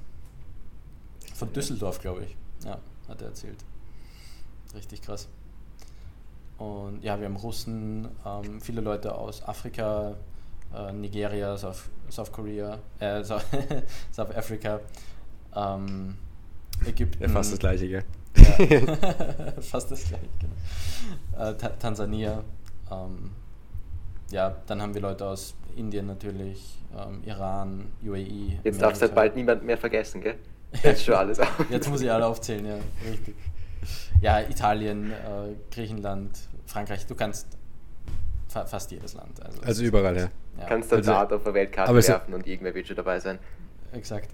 Von 1.34 1.54
Düsseldorf, 1.54 2.00
glaube 2.00 2.26
ich. 2.26 2.36
Ja, 2.66 2.80
hat 3.08 3.22
er 3.22 3.30
erzählt. 3.30 3.58
Richtig 4.76 5.02
krass. 5.02 5.28
Und 6.58 7.04
ja, 7.04 7.20
wir 7.20 7.26
haben 7.26 7.38
Russen, 7.38 8.08
ähm, 8.26 8.62
viele 8.62 8.82
Leute 8.82 9.16
aus 9.16 9.44
Afrika, 9.44 10.16
äh, 10.76 10.94
Nigeria, 10.94 11.58
South, 11.58 11.90
South 12.10 12.32
Korea, 12.32 12.78
äh, 13.00 13.24
South, 13.24 13.46
South 14.12 14.36
Africa, 14.36 14.80
ähm, 15.56 16.16
Ägypten. 16.86 17.24
Ja, 17.24 17.30
fast 17.30 17.54
das 17.54 17.60
gleiche, 17.60 17.88
gell? 17.88 18.04
Ja, 18.36 19.52
fast 19.62 19.92
das 19.92 20.04
gleiche, 20.08 20.28
genau. 20.40 20.54
Äh, 21.38 21.54
Ta 21.56 21.70
Tansania. 21.70 22.44
Ähm, 22.92 23.32
ja, 24.32 24.56
dann 24.68 24.82
haben 24.82 24.94
wir 24.94 25.02
Leute 25.02 25.26
aus 25.26 25.56
Indien 25.76 26.06
natürlich, 26.08 26.78
ähm, 26.98 27.22
Iran, 27.26 27.86
UAE. 28.04 28.60
Jetzt 28.64 28.82
darfst 28.82 29.02
du 29.02 29.06
halt 29.06 29.16
bald 29.16 29.36
niemand 29.36 29.64
mehr 29.64 29.78
vergessen, 29.78 30.22
gell? 30.22 30.36
Jetzt 30.84 31.04
schon 31.04 31.16
alles 31.16 31.40
auf. 31.40 31.66
Jetzt 31.70 31.90
muss 31.90 32.02
ich 32.02 32.12
alle 32.12 32.26
aufzählen, 32.26 32.66
ja, 32.66 32.76
richtig. 33.10 33.36
Ja, 34.22 34.40
Italien, 34.42 35.12
äh, 35.12 35.16
Griechenland, 35.74 36.30
Frankreich, 36.66 37.06
du 37.08 37.16
kannst 37.16 37.48
fa 38.48 38.66
fast 38.66 38.92
jedes 38.92 39.14
Land. 39.16 39.42
Also, 39.44 39.62
Also 39.62 39.84
überall, 39.84 40.16
ja. 40.16 40.30
ja. 40.60 40.66
Kannst 40.68 40.92
dann 40.92 41.00
Also- 41.00 41.12
Dart 41.12 41.34
auf 41.34 41.44
der 41.44 41.54
Weltkarte 41.54 41.98
es- 41.98 42.08
werfen 42.08 42.34
und 42.34 42.46
irgendwer 42.48 42.74
wird 42.76 42.88
schon 42.88 42.96
dabei 42.98 43.20
sein. 43.20 43.40
Exakt. 43.92 44.30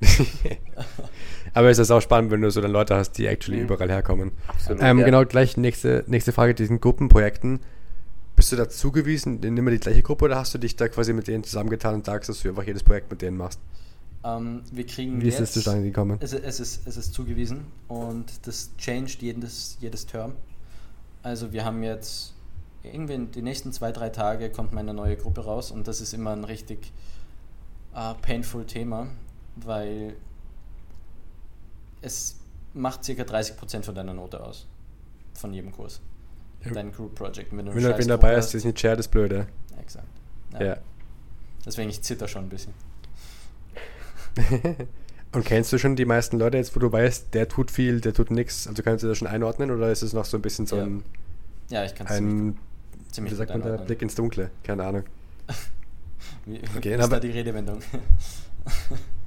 Aber 1.54 1.70
es 1.70 1.78
ist 1.78 1.90
auch 1.90 2.00
spannend, 2.00 2.30
wenn 2.30 2.40
du 2.42 2.50
so 2.50 2.60
dann 2.60 2.70
Leute 2.70 2.94
hast, 2.94 3.12
die 3.12 3.26
actually 3.26 3.58
Mhm. 3.58 3.64
überall 3.64 3.90
herkommen. 3.90 4.32
Absolut, 4.46 4.82
Ähm, 4.82 4.98
ja. 5.00 5.04
Genau, 5.06 5.24
gleich 5.24 5.56
nächste, 5.56 6.04
nächste 6.06 6.32
Frage, 6.32 6.54
diesen 6.54 6.80
Gruppenprojekten. 6.80 7.60
Bist 8.36 8.52
du 8.52 8.56
da 8.56 8.68
zugewiesen 8.68 9.42
in 9.42 9.56
immer 9.56 9.70
die 9.72 9.78
gleiche 9.78 10.02
Gruppe 10.02 10.26
oder 10.26 10.36
hast 10.36 10.54
du 10.54 10.58
dich 10.58 10.76
da 10.76 10.88
quasi 10.88 11.12
mit 11.12 11.26
denen 11.26 11.42
zusammengetan 11.42 11.94
und 11.94 12.06
sagst, 12.06 12.28
dass 12.28 12.42
du 12.42 12.48
einfach 12.48 12.62
jedes 12.64 12.84
Projekt 12.84 13.10
mit 13.10 13.20
denen 13.22 13.36
machst? 13.36 13.58
Ähm, 14.24 14.62
wir 14.70 14.86
kriegen 14.86 15.20
Wie 15.20 15.26
ist 15.28 15.34
es 15.34 15.40
jetzt, 15.40 15.54
zustande 15.54 15.82
gekommen? 15.84 16.18
Es, 16.20 16.32
es, 16.32 16.60
ist, 16.60 16.86
es 16.86 16.96
ist 16.96 17.14
zugewiesen 17.14 17.64
und 17.88 18.26
das 18.46 18.70
changed 18.76 19.22
jedes, 19.22 19.76
jedes 19.80 20.06
Term. 20.06 20.32
Also 21.22 21.52
wir 21.52 21.64
haben 21.64 21.82
jetzt 21.82 22.34
irgendwie 22.84 23.14
in 23.14 23.30
die 23.32 23.42
nächsten 23.42 23.72
zwei, 23.72 23.90
drei 23.90 24.10
Tage 24.10 24.50
kommt 24.50 24.72
meine 24.72 24.94
neue 24.94 25.16
Gruppe 25.16 25.40
raus 25.44 25.72
und 25.72 25.88
das 25.88 26.00
ist 26.00 26.14
immer 26.14 26.30
ein 26.32 26.44
richtig 26.44 26.92
äh, 27.94 28.14
painful 28.22 28.64
Thema, 28.66 29.08
weil 29.64 30.14
es 32.02 32.38
macht 32.74 33.04
circa 33.04 33.22
30% 33.22 33.82
von 33.84 33.94
deiner 33.94 34.14
Note 34.14 34.42
aus. 34.42 34.66
Von 35.34 35.52
jedem 35.52 35.72
Kurs. 35.72 36.00
Ja. 36.64 36.72
Dein 36.72 36.92
Group 36.92 37.14
Project. 37.14 37.56
Wenn 37.56 37.66
du 37.66 37.74
Wenn 37.74 37.82
du 37.82 38.06
dabei 38.06 38.36
hast, 38.36 38.54
ist 38.54 38.64
nicht 38.64 38.78
shared, 38.80 38.98
ist 39.00 39.08
blöde. 39.08 39.46
Exakt. 39.80 40.06
Ja. 40.58 40.76
Deswegen 41.64 41.90
ich 41.90 42.02
zitter 42.02 42.26
schon 42.28 42.44
ein 42.46 42.48
bisschen. 42.48 42.72
und 45.32 45.44
kennst 45.44 45.72
du 45.72 45.78
schon 45.78 45.96
die 45.96 46.04
meisten 46.04 46.38
Leute 46.38 46.56
jetzt, 46.56 46.74
wo 46.74 46.80
du 46.80 46.90
weißt, 46.90 47.34
der 47.34 47.48
tut 47.48 47.70
viel, 47.70 48.00
der 48.00 48.14
tut 48.14 48.30
nichts? 48.30 48.66
Also 48.66 48.82
kannst 48.82 49.04
du 49.04 49.08
das 49.08 49.18
schon 49.18 49.28
einordnen 49.28 49.70
oder 49.70 49.90
ist 49.90 50.02
es 50.02 50.12
noch 50.12 50.24
so 50.24 50.36
ein 50.38 50.42
bisschen 50.42 50.66
so 50.66 50.76
Ja. 50.76 50.84
ein, 50.84 51.02
Ja, 51.70 51.84
ich 51.84 51.94
kann 51.94 52.06
es 52.06 52.14
ziemlich, 53.14 53.32
wie 53.32 53.36
sagt 53.36 53.50
man 53.50 53.62
da. 53.62 53.76
Blick 53.76 54.02
ins 54.02 54.14
Dunkle? 54.14 54.50
Keine 54.62 54.84
Ahnung. 54.84 55.04
Wie, 56.46 56.60
Okay, 56.76 56.94
ist 56.94 57.00
aber- 57.02 57.16
da 57.16 57.20
die 57.20 57.30
Redewendung? 57.30 57.80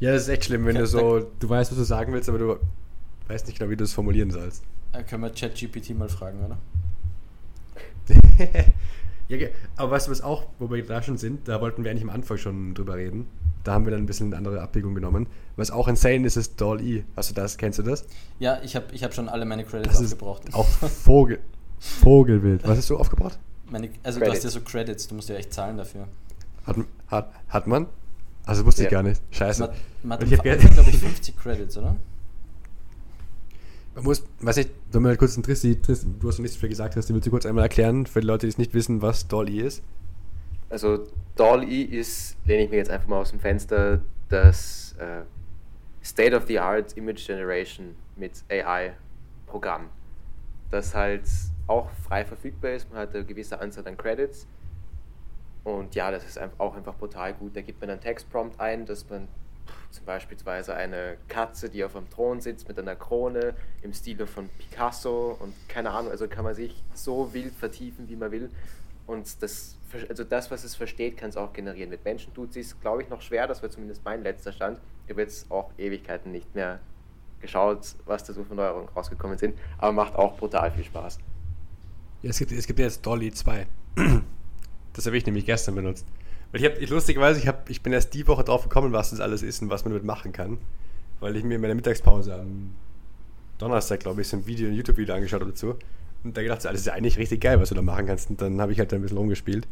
Ja, 0.00 0.12
das 0.12 0.22
ist 0.22 0.28
echt 0.28 0.46
schlimm, 0.46 0.64
wenn 0.66 0.74
Ja, 0.76 0.82
du 0.82 0.86
so, 0.86 1.30
du 1.38 1.48
weißt, 1.48 1.70
was 1.70 1.78
du 1.78 1.84
sagen 1.84 2.12
willst, 2.12 2.28
aber 2.28 2.38
du 2.38 2.56
weißt 3.28 3.46
nicht 3.46 3.58
genau, 3.58 3.70
wie 3.70 3.76
du 3.76 3.84
es 3.84 3.92
formulieren 3.92 4.30
sollst. 4.30 4.62
Können 5.08 5.22
wir 5.22 5.30
ChatGPT 5.30 5.90
mal 5.96 6.08
fragen, 6.08 6.38
oder? 6.44 6.58
ja, 9.28 9.36
okay. 9.36 9.50
aber 9.76 9.90
weißt 9.92 10.08
du, 10.08 10.10
was 10.10 10.20
auch, 10.22 10.46
wo 10.58 10.70
wir 10.70 10.84
da 10.84 11.02
schon 11.02 11.16
sind, 11.16 11.46
da 11.46 11.60
wollten 11.60 11.84
wir 11.84 11.90
eigentlich 11.90 12.02
am 12.02 12.10
Anfang 12.10 12.38
schon 12.38 12.74
drüber 12.74 12.96
reden. 12.96 13.26
Da 13.62 13.74
haben 13.74 13.84
wir 13.84 13.90
dann 13.92 14.00
ein 14.02 14.06
bisschen 14.06 14.28
eine 14.28 14.36
andere 14.38 14.62
Abbiegung 14.62 14.94
genommen. 14.94 15.26
Was 15.56 15.70
auch 15.70 15.86
insane 15.86 16.26
ist, 16.26 16.36
ist 16.36 16.58
Doll-E. 16.60 17.04
Hast 17.14 17.30
du 17.30 17.34
das? 17.34 17.58
Kennst 17.58 17.78
du 17.78 17.82
das? 17.82 18.04
Ja, 18.38 18.58
ich 18.64 18.74
habe 18.74 18.86
ich 18.92 19.04
hab 19.04 19.12
schon 19.14 19.28
alle 19.28 19.44
meine 19.44 19.64
Credits 19.64 19.92
Das 19.92 20.00
ist 20.00 20.14
aufgebraucht. 20.14 20.54
auch 20.54 20.66
Vogel, 20.66 21.38
Vogelwild. 21.78 22.66
Was 22.66 22.78
hast 22.78 22.90
du 22.90 22.96
aufgebracht? 22.96 23.38
Meine, 23.70 23.90
also 24.02 24.18
du 24.18 24.24
Credits. 24.24 24.44
hast 24.46 24.54
ja 24.54 24.60
so 24.60 24.64
Credits, 24.66 25.06
du 25.08 25.14
musst 25.14 25.28
ja 25.28 25.36
echt 25.36 25.52
zahlen 25.52 25.76
dafür. 25.76 26.08
Hat, 26.64 26.76
hat, 27.08 27.32
hat 27.48 27.66
man? 27.66 27.86
Also 28.46 28.64
wusste 28.66 28.82
ich 28.82 28.90
Ja. 28.90 28.98
gar 28.98 29.02
nicht. 29.02 29.20
Scheiße. 29.30 29.62
Man, 29.62 29.70
man 30.02 30.18
Und 30.20 30.26
ich 30.32 30.38
hab 30.38 30.46
hat, 30.46 30.60
ge- 30.60 30.70
glaube 30.70 30.90
ich, 30.90 30.98
50 30.98 31.36
Credits, 31.36 31.76
oder? 31.76 31.96
Man 33.94 34.04
muss, 34.04 34.22
weiß 34.40 34.56
nicht, 34.56 34.70
wir 34.92 35.00
mal 35.00 35.16
kurz 35.16 35.34
einen 35.34 35.42
Trissi, 35.42 35.80
Trissi, 35.80 36.06
du 36.18 36.28
hast 36.28 36.38
noch 36.38 36.42
nichts 36.44 36.56
viel 36.56 36.68
gesagt, 36.68 36.96
hast 36.96 37.10
du 37.10 37.14
willst 37.14 37.26
du 37.26 37.30
kurz 37.30 37.44
einmal 37.44 37.64
erklären, 37.64 38.06
für 38.06 38.20
die 38.20 38.26
Leute, 38.26 38.46
die 38.46 38.50
es 38.50 38.58
nicht 38.58 38.72
wissen, 38.72 39.02
was 39.02 39.26
Doll-E 39.28 39.60
ist? 39.60 39.82
Also 40.68 41.06
DALL-E 41.34 41.82
ist, 41.82 42.36
lehne 42.46 42.64
ich 42.64 42.70
mir 42.70 42.76
jetzt 42.76 42.90
einfach 42.90 43.08
mal 43.08 43.18
aus 43.20 43.30
dem 43.30 43.40
Fenster, 43.40 44.00
das 44.28 44.94
äh, 45.00 45.22
State-of-the-Art 46.04 46.96
Image 46.96 47.26
Generation 47.26 47.96
mit 48.16 48.44
AI-Programm, 48.48 49.86
das 50.70 50.94
halt 50.94 51.22
auch 51.66 51.90
frei 52.06 52.24
verfügbar 52.24 52.70
ist. 52.72 52.88
Man 52.90 53.00
hat 53.00 53.14
eine 53.14 53.24
gewisse 53.24 53.60
Anzahl 53.60 53.86
an 53.88 53.96
Credits 53.96 54.46
und 55.64 55.94
ja, 55.94 56.10
das 56.10 56.24
ist 56.24 56.40
auch 56.58 56.74
einfach 56.74 56.94
brutal 56.94 57.34
gut. 57.34 57.56
Da 57.56 57.60
gibt 57.60 57.80
man 57.80 57.90
einen 57.90 58.00
Textprompt 58.00 58.58
ein, 58.60 58.86
dass 58.86 59.08
man 59.08 59.28
zum 59.90 60.04
Beispiel 60.04 60.36
eine 60.46 61.16
Katze, 61.28 61.68
die 61.68 61.84
auf 61.84 61.96
einem 61.96 62.08
Thron 62.10 62.40
sitzt 62.40 62.68
mit 62.68 62.78
einer 62.78 62.96
Krone 62.96 63.54
im 63.82 63.92
Stile 63.92 64.26
von 64.26 64.48
Picasso 64.48 65.36
und 65.40 65.54
keine 65.68 65.90
Ahnung, 65.90 66.10
also 66.10 66.28
kann 66.28 66.44
man 66.44 66.54
sich 66.54 66.82
so 66.94 67.32
wild 67.34 67.54
vertiefen, 67.54 68.08
wie 68.08 68.16
man 68.16 68.30
will. 68.30 68.50
Und 69.06 69.42
das, 69.42 69.76
also 70.08 70.22
das, 70.22 70.50
was 70.50 70.62
es 70.62 70.76
versteht, 70.76 71.16
kann 71.16 71.30
es 71.30 71.36
auch 71.36 71.52
generieren. 71.52 71.90
Mit 71.90 72.04
Menschen 72.04 72.32
tut 72.32 72.56
es, 72.56 72.80
glaube 72.80 73.02
ich, 73.02 73.08
noch 73.08 73.20
schwer. 73.20 73.48
Das 73.48 73.62
war 73.62 73.70
zumindest 73.70 74.04
mein 74.04 74.22
letzter 74.22 74.52
Stand. 74.52 74.80
Ich 75.06 75.10
habe 75.10 75.22
jetzt 75.22 75.50
auch 75.50 75.70
Ewigkeiten 75.76 76.30
nicht 76.30 76.54
mehr 76.54 76.78
geschaut, 77.40 77.96
was 78.04 78.22
da 78.22 78.32
so 78.32 78.44
für 78.44 78.54
Neuerungen 78.54 78.88
rausgekommen 78.90 79.36
sind. 79.36 79.58
Aber 79.78 79.92
macht 79.92 80.14
auch 80.14 80.36
brutal 80.36 80.70
viel 80.70 80.84
Spaß. 80.84 81.18
Ja, 82.22 82.30
es 82.30 82.38
gibt, 82.38 82.52
es 82.52 82.66
gibt 82.66 82.78
jetzt 82.78 83.04
Dolly 83.04 83.32
2. 83.32 83.66
Das 84.92 85.06
habe 85.06 85.16
ich 85.16 85.26
nämlich 85.26 85.46
gestern 85.46 85.74
benutzt. 85.74 86.06
Weil 86.52 86.62
ich 86.62 86.66
habe, 86.66 86.84
lustigerweise, 86.86 87.38
ich, 87.38 87.46
hab, 87.46 87.70
ich 87.70 87.82
bin 87.82 87.92
erst 87.92 88.12
die 88.14 88.26
Woche 88.26 88.44
drauf 88.44 88.64
gekommen, 88.64 88.92
was 88.92 89.10
das 89.10 89.20
alles 89.20 89.42
ist 89.42 89.62
und 89.62 89.70
was 89.70 89.84
man 89.84 89.92
damit 89.92 90.04
machen 90.04 90.32
kann. 90.32 90.58
Weil 91.20 91.36
ich 91.36 91.44
mir 91.44 91.56
in 91.56 91.60
meiner 91.60 91.74
Mittagspause 91.74 92.34
am 92.34 92.70
Donnerstag, 93.58 94.00
glaube 94.00 94.22
ich, 94.22 94.28
so 94.28 94.36
ein 94.36 94.46
Video, 94.46 94.68
ein 94.68 94.74
YouTube-Video 94.74 95.14
angeschaut 95.14 95.40
habe 95.40 95.50
dazu. 95.50 95.76
Und 96.24 96.36
da 96.36 96.42
gedacht, 96.42 96.62
so, 96.62 96.68
das 96.68 96.80
ist 96.80 96.86
ja 96.86 96.94
eigentlich 96.94 97.18
richtig 97.18 97.40
geil, 97.40 97.60
was 97.60 97.68
du 97.68 97.74
da 97.74 97.82
machen 97.82 98.06
kannst. 98.06 98.30
Und 98.30 98.40
dann 98.40 98.60
habe 98.60 98.72
ich 98.72 98.78
halt 98.78 98.90
da 98.90 98.96
ein 98.96 99.02
bisschen 99.02 99.18
rumgespielt. 99.18 99.66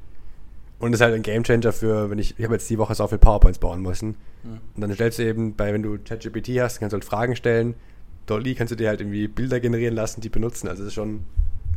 Und 0.79 0.93
das 0.93 1.01
ist 1.01 1.05
halt 1.05 1.15
ein 1.15 1.23
Gamechanger 1.23 1.73
für, 1.73 2.09
wenn 2.11 2.19
ich, 2.19 2.39
ich 2.39 2.45
habe 2.45 2.55
jetzt 2.55 2.71
die 2.71 2.79
Woche 2.79 2.95
so 2.95 3.07
viel 3.09 3.19
PowerPoints 3.19 3.59
bauen 3.59 3.83
müssen. 3.83 4.17
Mhm. 4.45 4.61
Und 4.77 4.81
dann 4.81 4.95
stellst 4.95 5.19
du 5.19 5.25
eben 5.25 5.57
bei, 5.57 5.73
wenn 5.73 5.83
du 5.83 5.99
ChatGPT 5.99 6.61
hast, 6.61 6.79
kannst 6.79 6.93
du 6.93 6.97
halt 6.97 7.05
Fragen 7.05 7.35
stellen. 7.35 7.75
Dolly 8.27 8.55
kannst 8.55 8.71
du 8.71 8.77
dir 8.77 8.89
halt 8.89 9.01
irgendwie 9.01 9.27
Bilder 9.27 9.59
generieren 9.59 9.95
lassen, 9.95 10.21
die 10.21 10.29
benutzen. 10.29 10.69
Also 10.69 10.83
das 10.83 10.89
ist 10.89 10.95
schon, 10.95 11.25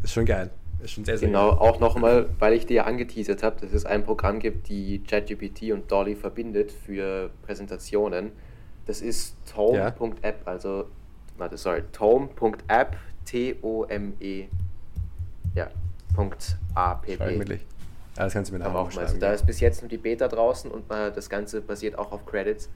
das 0.01 0.11
ist 0.11 0.13
schon 0.13 0.25
geil. 0.25 0.51
Ist 0.83 0.91
schon 0.91 1.05
sehr, 1.05 1.17
sehr 1.17 1.27
Genau, 1.27 1.49
geil. 1.51 1.59
auch 1.59 1.79
nochmal, 1.79 2.29
weil 2.39 2.53
ich 2.53 2.65
dir 2.65 2.75
ja 2.75 2.83
angeteasert 2.85 3.43
habe, 3.43 3.59
dass 3.61 3.71
es 3.73 3.85
ein 3.85 4.03
Programm 4.03 4.39
gibt, 4.39 4.67
die 4.69 5.03
ChatGPT 5.03 5.71
und 5.71 5.91
Dolly 5.91 6.15
verbindet 6.15 6.71
für 6.71 7.29
Präsentationen. 7.43 8.31
Das 8.87 9.01
ist 9.01 9.35
Ja. 9.55 9.91
tome.app, 9.91 10.41
also, 10.45 10.85
warte, 11.37 11.57
sorry, 11.57 11.83
tome.app, 11.91 12.97
T-O-M-E, 13.25 14.47
ja, 15.55 15.67
Punkt 16.15 16.57
A-P-P. 16.73 17.35
Ja, 18.17 18.25
das 18.25 18.33
kannst 18.33 18.49
du 18.51 18.53
mir 18.55 18.59
nachher 18.59 18.75
auch 18.75 18.93
mal. 18.93 19.01
Also, 19.05 19.17
da 19.17 19.27
ja. 19.27 19.33
ist 19.33 19.45
bis 19.45 19.59
jetzt 19.59 19.81
nur 19.81 19.89
die 19.89 19.97
Beta 19.97 20.27
draußen 20.27 20.69
und 20.71 20.89
man, 20.89 21.13
das 21.13 21.29
Ganze 21.29 21.61
basiert 21.61 21.97
auch 21.97 22.11
auf 22.11 22.25
Credits. 22.25 22.69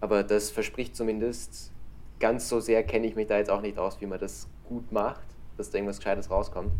Aber 0.00 0.22
das 0.24 0.50
verspricht 0.50 0.96
zumindest 0.96 1.70
ganz 2.18 2.48
so 2.48 2.58
sehr 2.60 2.82
kenne 2.82 3.06
ich 3.06 3.14
mich 3.16 3.26
da 3.26 3.36
jetzt 3.38 3.50
auch 3.50 3.60
nicht 3.60 3.78
aus, 3.78 4.00
wie 4.00 4.06
man 4.06 4.18
das 4.18 4.48
gut 4.68 4.90
macht, 4.92 5.20
dass 5.56 5.70
da 5.70 5.76
irgendwas 5.78 5.98
Gescheites 5.98 6.30
rauskommt. 6.30 6.72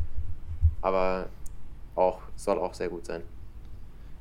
Aber 0.82 1.28
auch, 1.94 2.20
soll 2.36 2.58
auch 2.58 2.74
sehr 2.74 2.88
gut 2.88 3.06
sein. 3.06 3.22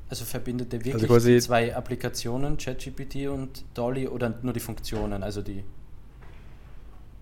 Also 0.08 0.24
verbindet 0.24 0.72
ihr 0.72 0.84
wirklich 0.84 1.10
also 1.10 1.28
die 1.28 1.40
zwei 1.40 1.74
Applikationen, 1.74 2.56
ChatGPT 2.56 3.28
und 3.28 3.64
Dolly, 3.74 4.08
oder 4.08 4.34
nur 4.42 4.52
die 4.52 4.60
Funktionen, 4.60 5.22
also 5.22 5.40
die? 5.40 5.64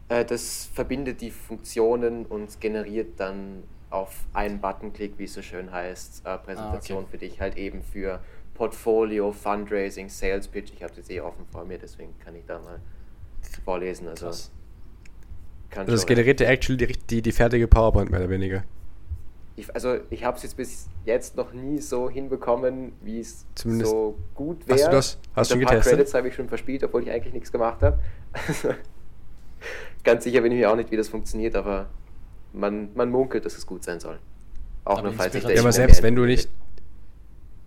Äh, 0.09 0.25
das 0.25 0.71
verbindet 0.73 1.21
die 1.21 1.31
Funktionen 1.31 2.25
und 2.25 2.61
generiert 2.61 3.21
dann 3.21 3.63
auf 3.91 4.25
einen 4.33 4.61
Buttonklick, 4.61 5.19
wie 5.19 5.25
es 5.25 5.35
so 5.35 5.43
schön 5.43 5.71
heißt, 5.71 6.23
äh, 6.25 6.39
Präsentation 6.39 6.99
ah, 6.99 7.01
okay. 7.03 7.11
für 7.11 7.19
dich, 7.19 7.41
halt 7.41 7.57
eben 7.59 7.83
für 7.83 8.21
Portfolio, 8.55 9.33
Fundraising, 9.33 10.09
Sales 10.09 10.49
Pitch. 10.49 10.73
Ich 10.75 10.83
habe 10.83 10.95
das 10.95 11.09
eh 11.11 11.21
offen 11.21 11.47
vor 11.51 11.65
mir, 11.65 11.79
deswegen 11.79 12.15
kann 12.25 12.35
ich 12.35 12.45
da 12.47 12.59
mal 12.59 12.81
vorlesen. 13.65 14.09
Also, 14.09 14.27
also 14.27 14.51
das 15.71 16.07
generiert 16.07 16.41
ja 16.41 16.49
actually 16.49 16.87
die, 16.87 16.99
die, 17.11 17.23
die 17.23 17.33
fertige 17.33 17.69
PowerPoint 17.69 18.11
mehr 18.11 18.21
oder 18.21 18.31
weniger. 18.31 18.65
Ich, 19.59 19.75
also 19.75 19.99
ich 20.11 20.23
habe 20.25 20.37
es 20.37 20.45
jetzt 20.45 20.57
bis 20.57 20.89
jetzt 21.05 21.37
noch 21.37 21.53
nie 21.53 21.79
so 21.79 22.09
hinbekommen, 22.09 22.93
wie 23.01 23.19
es 23.19 23.45
so 23.57 24.17
gut 24.35 24.69
wäre. 24.69 24.79
Hast 24.79 24.87
du 24.87 24.93
das? 24.93 25.19
Hast 25.35 25.51
du 25.51 25.55
schon 25.55 25.61
getestet? 25.61 25.95
Credits 25.95 26.15
habe 26.15 26.29
ich 26.29 26.35
schon 26.35 26.49
verspielt, 26.49 26.85
obwohl 26.85 27.03
ich 27.03 27.11
eigentlich 27.11 27.35
nichts 27.35 27.51
gemacht 27.51 27.83
habe. 27.83 27.99
ganz 30.05 30.23
sicher 30.23 30.43
bin 30.43 30.53
ich 30.53 30.59
mir 30.59 30.71
auch 30.71 30.77
nicht, 30.77 30.93
wie 30.93 30.97
das 30.97 31.09
funktioniert, 31.09 31.57
aber 31.57 31.87
man, 32.53 32.91
man 32.95 33.11
munkelt, 33.11 33.45
dass 33.47 33.59
es 33.59 33.67
gut 33.67 33.83
sein 33.83 33.99
soll. 33.99 34.21
Auch 34.85 34.99
aber 34.99 35.09
nur 35.09 35.13
falls 35.15 35.35
ich 35.35 35.43
da 35.43 35.51
Ja, 35.51 35.61
aber 35.61 35.73
selbst 35.73 36.05
wenn 36.05 36.15
du 36.15 36.25
nicht. 36.25 36.49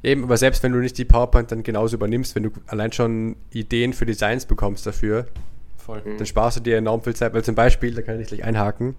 Eben, 0.01 0.23
aber 0.23 0.37
selbst 0.37 0.63
wenn 0.63 0.71
du 0.71 0.79
nicht 0.79 0.97
die 0.97 1.05
PowerPoint 1.05 1.51
dann 1.51 1.61
genauso 1.61 1.97
übernimmst, 1.97 2.35
wenn 2.35 2.43
du 2.43 2.51
allein 2.67 2.93
schon 2.93 3.35
Ideen 3.51 3.91
für 3.91 4.05
Designs 4.05 4.45
bekommst 4.45 4.87
dafür, 4.87 5.27
Voll. 5.75 6.01
dann 6.05 6.25
sparst 6.25 6.57
du 6.57 6.61
dir 6.61 6.77
enorm 6.77 7.01
viel 7.01 7.15
Zeit. 7.15 7.33
Weil 7.33 7.43
zum 7.43 7.53
Beispiel, 7.53 7.93
da 7.93 8.01
kann 8.01 8.17
ich 8.19 8.27
gleich 8.27 8.45
einhaken, 8.45 8.95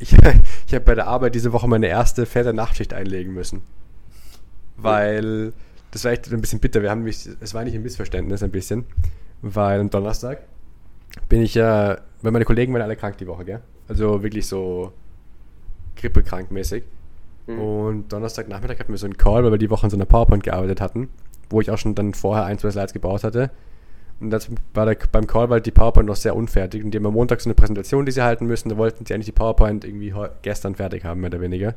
ich, 0.00 0.12
ich 0.66 0.74
habe 0.74 0.84
bei 0.84 0.94
der 0.94 1.06
Arbeit 1.06 1.34
diese 1.34 1.52
Woche 1.52 1.68
meine 1.68 1.86
erste 1.86 2.26
fette 2.26 2.52
Nachtschicht 2.52 2.92
einlegen 2.92 3.32
müssen. 3.32 3.62
Weil, 4.76 5.52
das 5.92 6.04
war 6.04 6.12
echt 6.12 6.32
ein 6.32 6.40
bisschen 6.40 6.58
bitter. 6.58 6.82
Wir 6.82 6.90
haben 6.90 7.04
mich, 7.04 7.28
es 7.40 7.54
war 7.54 7.62
nicht 7.64 7.74
ein 7.74 7.82
Missverständnis, 7.82 8.42
ein 8.42 8.50
bisschen. 8.50 8.86
Weil 9.42 9.80
am 9.80 9.90
Donnerstag 9.90 10.40
bin 11.28 11.42
ich 11.42 11.54
ja, 11.54 11.98
weil 12.22 12.32
meine 12.32 12.44
Kollegen 12.44 12.72
waren 12.72 12.82
alle 12.82 12.96
krank 12.96 13.18
die 13.18 13.26
Woche, 13.26 13.44
gell? 13.44 13.60
Also 13.88 14.22
wirklich 14.22 14.46
so 14.46 14.92
grippekrank 15.96 16.50
mäßig. 16.50 16.84
Mhm. 17.46 17.58
Und 17.58 18.12
Donnerstagnachmittag 18.12 18.78
hatten 18.78 18.92
wir 18.92 18.98
so 18.98 19.06
einen 19.06 19.16
Call, 19.16 19.44
weil 19.44 19.50
wir 19.50 19.58
die 19.58 19.70
Woche 19.70 19.84
an 19.84 19.90
so 19.90 19.96
einer 19.96 20.06
PowerPoint 20.06 20.42
gearbeitet 20.42 20.80
hatten, 20.80 21.08
wo 21.50 21.60
ich 21.60 21.70
auch 21.70 21.78
schon 21.78 21.94
dann 21.94 22.14
vorher 22.14 22.44
ein, 22.44 22.58
zwei 22.58 22.70
Slides 22.70 22.92
gebaut 22.92 23.24
hatte. 23.24 23.50
Und 24.20 24.30
das 24.30 24.50
war 24.74 24.86
der, 24.86 24.98
beim 25.10 25.26
Call 25.26 25.60
die 25.62 25.70
PowerPoint 25.70 26.06
noch 26.06 26.16
sehr 26.16 26.36
unfertig. 26.36 26.84
Und 26.84 26.90
die 26.90 26.98
haben 26.98 27.06
am 27.06 27.14
Montag 27.14 27.40
so 27.40 27.48
eine 27.48 27.54
Präsentation, 27.54 28.04
die 28.04 28.12
sie 28.12 28.22
halten 28.22 28.46
müssen. 28.46 28.68
Da 28.68 28.76
wollten 28.76 29.06
sie 29.06 29.14
eigentlich 29.14 29.26
die 29.26 29.32
PowerPoint 29.32 29.84
irgendwie 29.84 30.12
gestern 30.42 30.74
fertig 30.74 31.04
haben, 31.04 31.20
mehr 31.20 31.28
oder 31.28 31.40
weniger. 31.40 31.74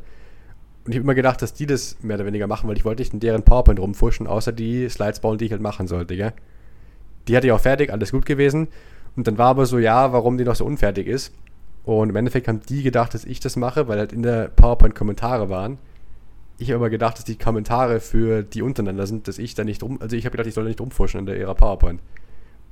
Und 0.85 0.91
ich 0.91 0.97
habe 0.97 1.03
immer 1.03 1.15
gedacht, 1.15 1.41
dass 1.41 1.53
die 1.53 1.65
das 1.65 1.97
mehr 2.01 2.17
oder 2.17 2.25
weniger 2.25 2.47
machen, 2.47 2.67
weil 2.67 2.75
ich 2.75 2.83
wollte 2.83 3.01
nicht 3.01 3.13
in 3.13 3.21
deren 3.21 3.43
PowerPoint 3.43 3.79
rumfuschen, 3.79 4.27
außer 4.27 4.51
die 4.51 4.89
Slides 4.89 5.21
bauen, 5.21 5.37
die 5.37 5.45
ich 5.45 5.51
halt 5.51 5.61
machen 5.61 5.87
sollte, 5.87 6.17
gell? 6.17 6.33
Die 7.29 7.37
hatte 7.37 7.47
ich 7.47 7.53
auch 7.53 7.61
fertig, 7.61 7.91
alles 7.93 8.11
gut 8.11 8.25
gewesen. 8.25 8.67
Und 9.15 9.27
dann 9.27 9.37
war 9.37 9.47
aber 9.47 9.65
so, 9.65 9.79
ja, 9.79 10.11
warum 10.11 10.37
die 10.37 10.43
noch 10.43 10.55
so 10.55 10.65
unfertig 10.65 11.07
ist. 11.07 11.33
Und 11.85 12.09
im 12.09 12.15
Endeffekt 12.17 12.49
haben 12.49 12.59
die 12.67 12.83
gedacht, 12.83 13.13
dass 13.13 13.23
ich 13.23 13.39
das 13.39 13.55
mache, 13.55 13.87
weil 13.87 13.99
halt 13.99 14.11
in 14.11 14.23
der 14.23 14.49
PowerPoint 14.49 14.95
Kommentare 14.95 15.49
waren. 15.49 15.77
Ich 16.57 16.69
habe 16.69 16.77
aber 16.77 16.89
gedacht, 16.89 17.17
dass 17.17 17.25
die 17.25 17.37
Kommentare 17.37 18.01
für 18.01 18.43
die 18.43 18.61
untereinander 18.61 19.07
sind, 19.07 19.27
dass 19.27 19.37
ich 19.37 19.55
da 19.55 19.63
nicht 19.63 19.83
rum, 19.83 19.99
also 20.01 20.15
ich 20.15 20.25
habe 20.25 20.31
gedacht, 20.31 20.47
ich 20.47 20.53
soll 20.53 20.65
da 20.65 20.69
nicht 20.69 20.81
rumfuschen 20.81 21.21
in 21.21 21.25
der 21.25 21.37
ihrer 21.37 21.55
PowerPoint. 21.55 22.01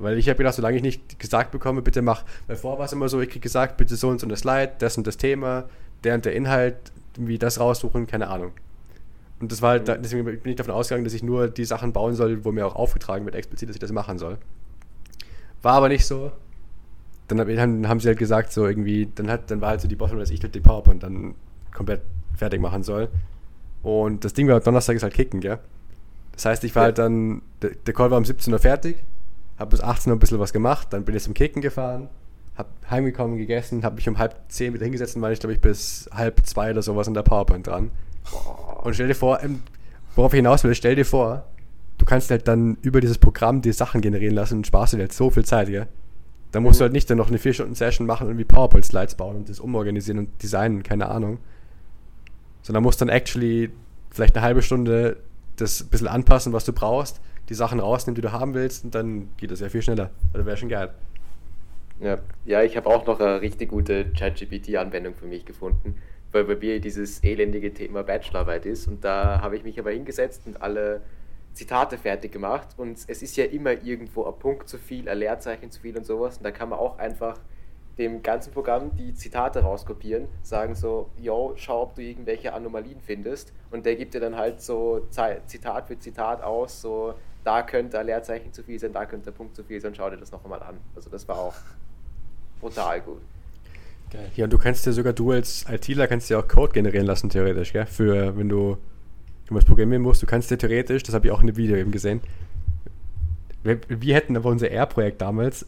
Weil 0.01 0.17
ich 0.17 0.27
habe 0.27 0.37
gedacht, 0.37 0.55
solange 0.55 0.77
ich 0.77 0.83
nicht 0.83 1.19
gesagt 1.19 1.51
bekomme, 1.51 1.81
bitte 1.81 2.01
mach, 2.01 2.23
weil 2.47 2.55
vorher 2.55 2.79
war 2.79 2.85
es 2.85 2.93
immer 2.93 3.09
so, 3.09 3.21
ich 3.21 3.29
kriege 3.29 3.41
gesagt, 3.41 3.77
bitte 3.77 3.95
so 3.95 4.09
und 4.09 4.19
so 4.19 4.25
eine 4.25 4.35
Slide, 4.35 4.73
das 4.79 4.97
und 4.97 5.05
das 5.05 5.17
Thema, 5.17 5.65
der 6.03 6.15
und 6.15 6.25
der 6.25 6.33
Inhalt, 6.33 6.75
wie 7.17 7.37
das 7.37 7.59
raussuchen, 7.59 8.07
keine 8.07 8.27
Ahnung. 8.27 8.51
Und 9.39 9.51
das 9.51 9.61
war 9.61 9.71
halt, 9.71 9.87
deswegen 9.87 10.23
bin 10.23 10.39
ich 10.45 10.55
davon 10.55 10.73
ausgegangen, 10.73 11.03
dass 11.03 11.13
ich 11.13 11.23
nur 11.23 11.47
die 11.47 11.65
Sachen 11.65 11.93
bauen 11.93 12.13
soll, 12.15 12.45
wo 12.45 12.51
mir 12.51 12.65
auch 12.65 12.75
aufgetragen 12.75 13.25
wird, 13.25 13.35
explizit, 13.35 13.69
dass 13.69 13.75
ich 13.75 13.79
das 13.79 13.91
machen 13.91 14.19
soll. 14.19 14.37
War 15.61 15.73
aber 15.73 15.89
nicht 15.89 16.05
so. 16.05 16.31
Dann, 17.27 17.37
dann 17.37 17.87
haben 17.87 17.99
sie 17.99 18.07
halt 18.07 18.19
gesagt, 18.19 18.51
so 18.51 18.67
irgendwie, 18.67 19.09
dann, 19.15 19.29
hat, 19.29 19.49
dann 19.49 19.61
war 19.61 19.69
halt 19.69 19.81
so 19.81 19.87
die 19.87 19.95
Bottom, 19.95 20.19
dass 20.19 20.29
ich 20.29 20.41
halt 20.43 20.53
die 20.53 20.59
PowerPoint 20.59 21.01
dann 21.03 21.33
komplett 21.73 22.01
fertig 22.35 22.61
machen 22.61 22.83
soll. 22.83 23.09
Und 23.83 24.25
das 24.25 24.33
Ding 24.33 24.47
war 24.47 24.59
Donnerstag 24.59 24.95
ist 24.95 25.03
halt 25.03 25.13
kicken, 25.13 25.39
gell? 25.39 25.59
Das 26.33 26.45
heißt, 26.45 26.63
ich 26.63 26.75
war 26.75 26.83
ja. 26.83 26.85
halt 26.87 26.97
dann, 26.97 27.41
der, 27.61 27.71
der 27.71 27.93
Call 27.93 28.11
war 28.11 28.17
um 28.17 28.25
17 28.25 28.53
Uhr 28.53 28.59
fertig, 28.59 28.97
habe 29.61 29.71
bis 29.71 29.81
18 29.81 30.11
Uhr 30.11 30.17
ein 30.17 30.19
bisschen 30.19 30.39
was 30.39 30.51
gemacht, 30.51 30.87
dann 30.91 31.05
bin 31.05 31.15
ich 31.15 31.23
zum 31.23 31.33
Kicken 31.33 31.61
gefahren, 31.61 32.09
habe 32.55 32.69
heimgekommen, 32.89 33.37
gegessen, 33.37 33.83
habe 33.83 33.95
mich 33.95 34.09
um 34.09 34.17
halb 34.17 34.35
zehn 34.49 34.73
wieder 34.73 34.83
hingesetzt 34.83 35.15
und 35.15 35.21
war 35.21 35.31
ich, 35.31 35.39
glaube 35.39 35.53
ich, 35.53 35.61
bis 35.61 36.09
halb 36.13 36.45
zwei 36.45 36.71
oder 36.71 36.81
sowas 36.81 37.07
in 37.07 37.13
der 37.13 37.23
PowerPoint 37.23 37.67
dran. 37.67 37.91
Und 38.83 38.93
stell 38.93 39.07
dir 39.07 39.15
vor, 39.15 39.41
ähm, 39.41 39.61
worauf 40.15 40.33
ich 40.33 40.37
hinaus 40.37 40.63
will, 40.63 40.75
stell 40.75 40.95
dir 40.95 41.05
vor, 41.05 41.45
du 41.97 42.05
kannst 42.05 42.29
halt 42.31 42.47
dann 42.47 42.77
über 42.81 42.99
dieses 42.99 43.17
Programm 43.17 43.61
die 43.61 43.71
Sachen 43.71 44.01
generieren 44.01 44.35
lassen 44.35 44.57
und 44.57 44.67
sparst 44.67 44.93
dir 44.93 44.99
halt 44.99 45.13
so 45.13 45.29
viel 45.29 45.45
Zeit, 45.45 45.67
gell? 45.67 45.87
Da 46.51 46.59
musst 46.59 46.75
mhm. 46.75 46.79
du 46.79 46.83
halt 46.83 46.93
nicht 46.93 47.09
dann 47.09 47.17
noch 47.17 47.29
eine 47.29 47.37
4-Stunden-Session 47.37 48.05
machen 48.05 48.23
und 48.23 48.31
irgendwie 48.31 48.45
PowerPoint-Slides 48.45 49.15
bauen 49.15 49.37
und 49.37 49.49
das 49.49 49.59
umorganisieren 49.59 50.19
und 50.19 50.43
designen, 50.43 50.83
keine 50.83 51.07
Ahnung. 51.07 51.39
Sondern 52.63 52.83
musst 52.83 53.01
dann 53.01 53.09
actually 53.09 53.71
vielleicht 54.09 54.35
eine 54.35 54.45
halbe 54.45 54.61
Stunde 54.61 55.17
das 55.55 55.81
ein 55.81 55.87
bisschen 55.87 56.07
anpassen, 56.07 56.51
was 56.51 56.65
du 56.65 56.73
brauchst, 56.73 57.21
die 57.51 57.55
Sachen 57.55 57.81
rausnehmen, 57.81 58.15
die 58.15 58.21
du 58.21 58.31
haben 58.31 58.53
willst 58.53 58.85
und 58.85 58.95
dann 58.95 59.29
geht 59.35 59.51
das 59.51 59.59
ja 59.59 59.67
viel 59.67 59.81
schneller. 59.81 60.09
Also 60.31 60.45
wäre 60.45 60.55
schon 60.55 60.69
geil. 60.69 60.89
Ja, 61.99 62.17
ja 62.45 62.63
ich 62.63 62.77
habe 62.77 62.87
auch 62.87 63.05
noch 63.05 63.19
eine 63.19 63.41
richtig 63.41 63.69
gute 63.69 64.05
ChatGPT-Anwendung 64.13 65.15
für 65.15 65.25
mich 65.25 65.43
gefunden, 65.43 65.95
weil 66.31 66.45
bei 66.45 66.55
mir 66.55 66.79
dieses 66.79 67.21
elendige 67.25 67.73
Thema 67.73 68.03
Bachelorarbeit 68.03 68.65
ist 68.65 68.87
und 68.87 69.03
da 69.03 69.41
habe 69.41 69.57
ich 69.57 69.65
mich 69.65 69.77
aber 69.77 69.91
hingesetzt 69.91 70.43
und 70.45 70.61
alle 70.61 71.01
Zitate 71.51 71.97
fertig 71.97 72.31
gemacht 72.31 72.69
und 72.77 72.97
es 73.05 73.21
ist 73.21 73.35
ja 73.35 73.43
immer 73.43 73.71
irgendwo 73.71 74.23
ein 74.23 74.39
Punkt 74.39 74.69
zu 74.69 74.77
viel, 74.77 75.09
ein 75.09 75.17
Leerzeichen 75.17 75.71
zu 75.71 75.81
viel 75.81 75.97
und 75.97 76.05
sowas 76.05 76.37
und 76.37 76.45
da 76.45 76.51
kann 76.51 76.69
man 76.69 76.79
auch 76.79 76.99
einfach 76.99 77.37
dem 77.97 78.23
ganzen 78.23 78.53
Programm 78.53 78.95
die 78.95 79.13
Zitate 79.13 79.59
rauskopieren, 79.59 80.29
sagen 80.41 80.73
so, 80.73 81.09
yo, 81.17 81.51
schau, 81.57 81.83
ob 81.83 81.95
du 81.95 82.01
irgendwelche 82.01 82.53
Anomalien 82.53 83.01
findest 83.01 83.51
und 83.71 83.85
der 83.85 83.97
gibt 83.97 84.13
dir 84.13 84.21
dann 84.21 84.37
halt 84.37 84.61
so 84.61 85.05
Zitat 85.09 85.87
für 85.87 85.99
Zitat 85.99 86.41
aus, 86.41 86.81
so 86.81 87.13
da 87.43 87.63
könnte 87.63 87.99
ein 87.99 88.05
Leerzeichen 88.05 88.53
zu 88.53 88.63
viel 88.63 88.79
sein, 88.79 88.93
da 88.93 89.05
könnte 89.05 89.31
ein 89.31 89.33
Punkt 89.33 89.55
zu 89.55 89.63
viel 89.63 89.79
sein, 89.81 89.93
schau 89.95 90.09
dir 90.09 90.17
das 90.17 90.31
noch 90.31 90.43
einmal 90.43 90.61
an. 90.61 90.77
Also 90.95 91.09
das 91.09 91.27
war 91.27 91.37
auch 91.37 91.55
brutal 92.59 93.01
gut. 93.01 93.21
Geil. 94.11 94.29
Ja, 94.35 94.43
und 94.43 94.53
du 94.53 94.57
kannst 94.57 94.85
dir 94.85 94.93
sogar, 94.93 95.13
du 95.13 95.31
als 95.31 95.65
ITler 95.69 96.07
kannst 96.07 96.29
dir 96.29 96.39
auch 96.39 96.47
Code 96.47 96.73
generieren 96.73 97.05
lassen, 97.05 97.29
theoretisch, 97.29 97.71
gell? 97.73 97.85
Für, 97.85 98.37
wenn 98.37 98.49
du 98.49 98.77
du 99.47 99.55
was 99.55 99.65
programmieren 99.65 100.01
musst, 100.01 100.21
du 100.21 100.25
kannst 100.25 100.49
dir 100.51 100.57
theoretisch, 100.57 101.03
das 101.03 101.13
habe 101.13 101.27
ich 101.27 101.31
auch 101.31 101.41
in 101.41 101.47
dem 101.47 101.57
Video 101.57 101.75
eben 101.77 101.91
gesehen, 101.91 102.21
wir, 103.63 103.79
wir 103.87 104.15
hätten 104.15 104.35
aber 104.35 104.49
unser 104.49 104.71
R-Projekt 104.71 105.21
damals 105.21 105.65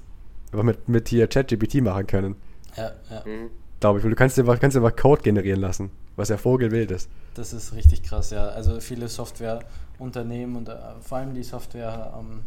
aber 0.51 0.63
mit, 0.63 0.88
mit 0.88 1.09
hier 1.09 1.28
ChatGPT 1.28 1.76
machen 1.82 2.07
können. 2.07 2.36
Ja, 2.78 2.91
ja. 3.09 3.24
Mhm. 3.26 3.49
Glaube 3.84 3.99
ich, 3.99 4.05
weil 4.05 4.11
du 4.11 4.15
kannst 4.15 4.38
dir, 4.38 4.45
kannst 4.45 4.77
einfach 4.77 4.95
Code 4.95 5.23
generieren 5.23 5.59
lassen, 5.59 5.91
was 6.15 6.29
ja 6.29 6.38
vogelwild 6.38 6.89
ist. 6.89 7.09
Das 7.34 7.51
ist 7.51 7.73
richtig 7.73 8.01
krass, 8.01 8.29
ja. 8.29 8.47
Also 8.47 8.79
viele 8.79 9.09
Softwareunternehmen 9.09 10.55
und 10.55 10.69
uh, 10.69 10.73
vor 11.01 11.17
allem 11.17 11.34
die 11.34 11.43
Software 11.43 12.13
um, 12.17 12.43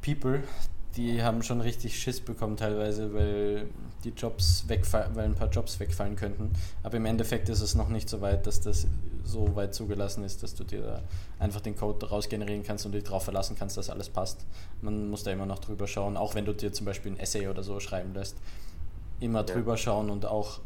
People, 0.00 0.42
die 0.96 1.22
haben 1.22 1.42
schon 1.42 1.60
richtig 1.60 2.00
Schiss 2.00 2.18
bekommen 2.22 2.56
teilweise, 2.56 3.12
weil 3.12 3.66
die 4.04 4.08
Jobs 4.16 4.64
wegfallen, 4.68 5.14
weil 5.14 5.26
ein 5.26 5.34
paar 5.34 5.50
Jobs 5.50 5.78
wegfallen 5.78 6.16
könnten. 6.16 6.50
Aber 6.82 6.96
im 6.96 7.04
Endeffekt 7.04 7.50
ist 7.50 7.60
es 7.60 7.74
noch 7.74 7.90
nicht 7.90 8.08
so 8.08 8.22
weit, 8.22 8.46
dass 8.46 8.62
das 8.62 8.86
so 9.24 9.54
weit 9.54 9.74
zugelassen 9.74 10.24
ist, 10.24 10.42
dass 10.42 10.54
du 10.54 10.64
dir 10.64 11.02
einfach 11.40 11.60
den 11.60 11.76
Code 11.76 11.98
daraus 11.98 12.30
generieren 12.30 12.62
kannst 12.62 12.86
und 12.86 12.92
dich 12.92 13.04
darauf 13.04 13.24
verlassen 13.24 13.54
kannst, 13.58 13.76
dass 13.76 13.90
alles 13.90 14.08
passt. 14.08 14.46
Man 14.80 15.10
muss 15.10 15.24
da 15.24 15.30
immer 15.30 15.44
noch 15.44 15.58
drüber 15.58 15.86
schauen, 15.86 16.16
auch 16.16 16.34
wenn 16.34 16.46
du 16.46 16.54
dir 16.54 16.72
zum 16.72 16.86
Beispiel 16.86 17.12
ein 17.12 17.18
Essay 17.18 17.48
oder 17.48 17.62
so 17.62 17.78
schreiben 17.80 18.14
lässt. 18.14 18.38
Immer 19.22 19.44
drüber 19.44 19.76
schauen 19.76 20.10
und 20.10 20.26
auch, 20.26 20.60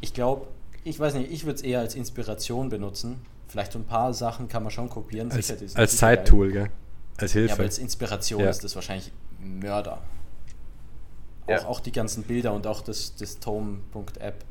ich 0.00 0.12
glaube, 0.12 0.46
ich 0.84 0.98
weiß 0.98 1.14
nicht, 1.14 1.30
ich 1.30 1.44
würde 1.44 1.56
es 1.56 1.62
eher 1.62 1.80
als 1.80 1.94
Inspiration 1.94 2.68
benutzen. 2.68 3.20
Vielleicht 3.48 3.72
so 3.72 3.78
ein 3.78 3.84
paar 3.84 4.12
Sachen 4.12 4.48
kann 4.48 4.62
man 4.62 4.72
schon 4.72 4.88
kopieren. 4.88 5.30
Als, 5.30 5.52
als 5.76 5.96
Zeittool, 5.96 6.52
gell? 6.52 6.70
Als 7.16 7.32
Hilfe. 7.32 7.48
Ja, 7.48 7.54
aber 7.54 7.62
als 7.64 7.78
Inspiration 7.78 8.40
ja. 8.40 8.50
ist 8.50 8.64
das 8.64 8.74
wahrscheinlich 8.74 9.12
Mörder. 9.38 10.02
Ja. 11.48 11.60
Auch, 11.60 11.66
auch 11.66 11.80
die 11.80 11.92
ganzen 11.92 12.24
Bilder 12.24 12.52
und 12.52 12.66
auch 12.66 12.82
das, 12.82 13.14
das 13.16 13.38
Tome.app, 13.38 14.44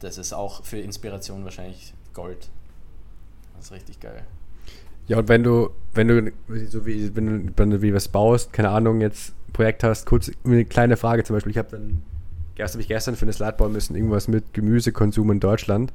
das 0.00 0.18
ist 0.18 0.32
auch 0.32 0.64
für 0.64 0.78
Inspiration 0.78 1.44
wahrscheinlich 1.44 1.94
Gold. 2.12 2.50
Das 3.56 3.66
ist 3.66 3.72
richtig 3.72 4.00
geil. 4.00 4.24
Ja, 5.06 5.18
und 5.18 5.28
wenn 5.28 5.42
du, 5.42 5.70
wenn 5.92 6.08
du, 6.08 6.32
so 6.68 6.86
wie, 6.86 7.14
wenn 7.14 7.26
du, 7.46 7.52
wenn 7.56 7.70
du 7.70 7.82
wie 7.82 7.94
was 7.94 8.08
baust, 8.08 8.52
keine 8.52 8.70
Ahnung, 8.70 9.00
jetzt 9.00 9.34
Projekt 9.52 9.84
hast, 9.84 10.06
kurz 10.06 10.30
eine 10.44 10.64
kleine 10.64 10.96
Frage 10.96 11.24
zum 11.24 11.36
Beispiel, 11.36 11.50
ich 11.50 11.58
habe 11.58 11.68
dann, 11.70 12.02
habe 12.58 12.80
ich 12.80 12.88
gestern 12.88 13.16
für 13.16 13.24
eine 13.24 13.32
Slide 13.32 13.54
bauen 13.56 13.72
müssen, 13.72 13.94
irgendwas 13.96 14.28
mit 14.28 14.54
Gemüsekonsum 14.54 15.30
in 15.30 15.40
Deutschland. 15.40 15.92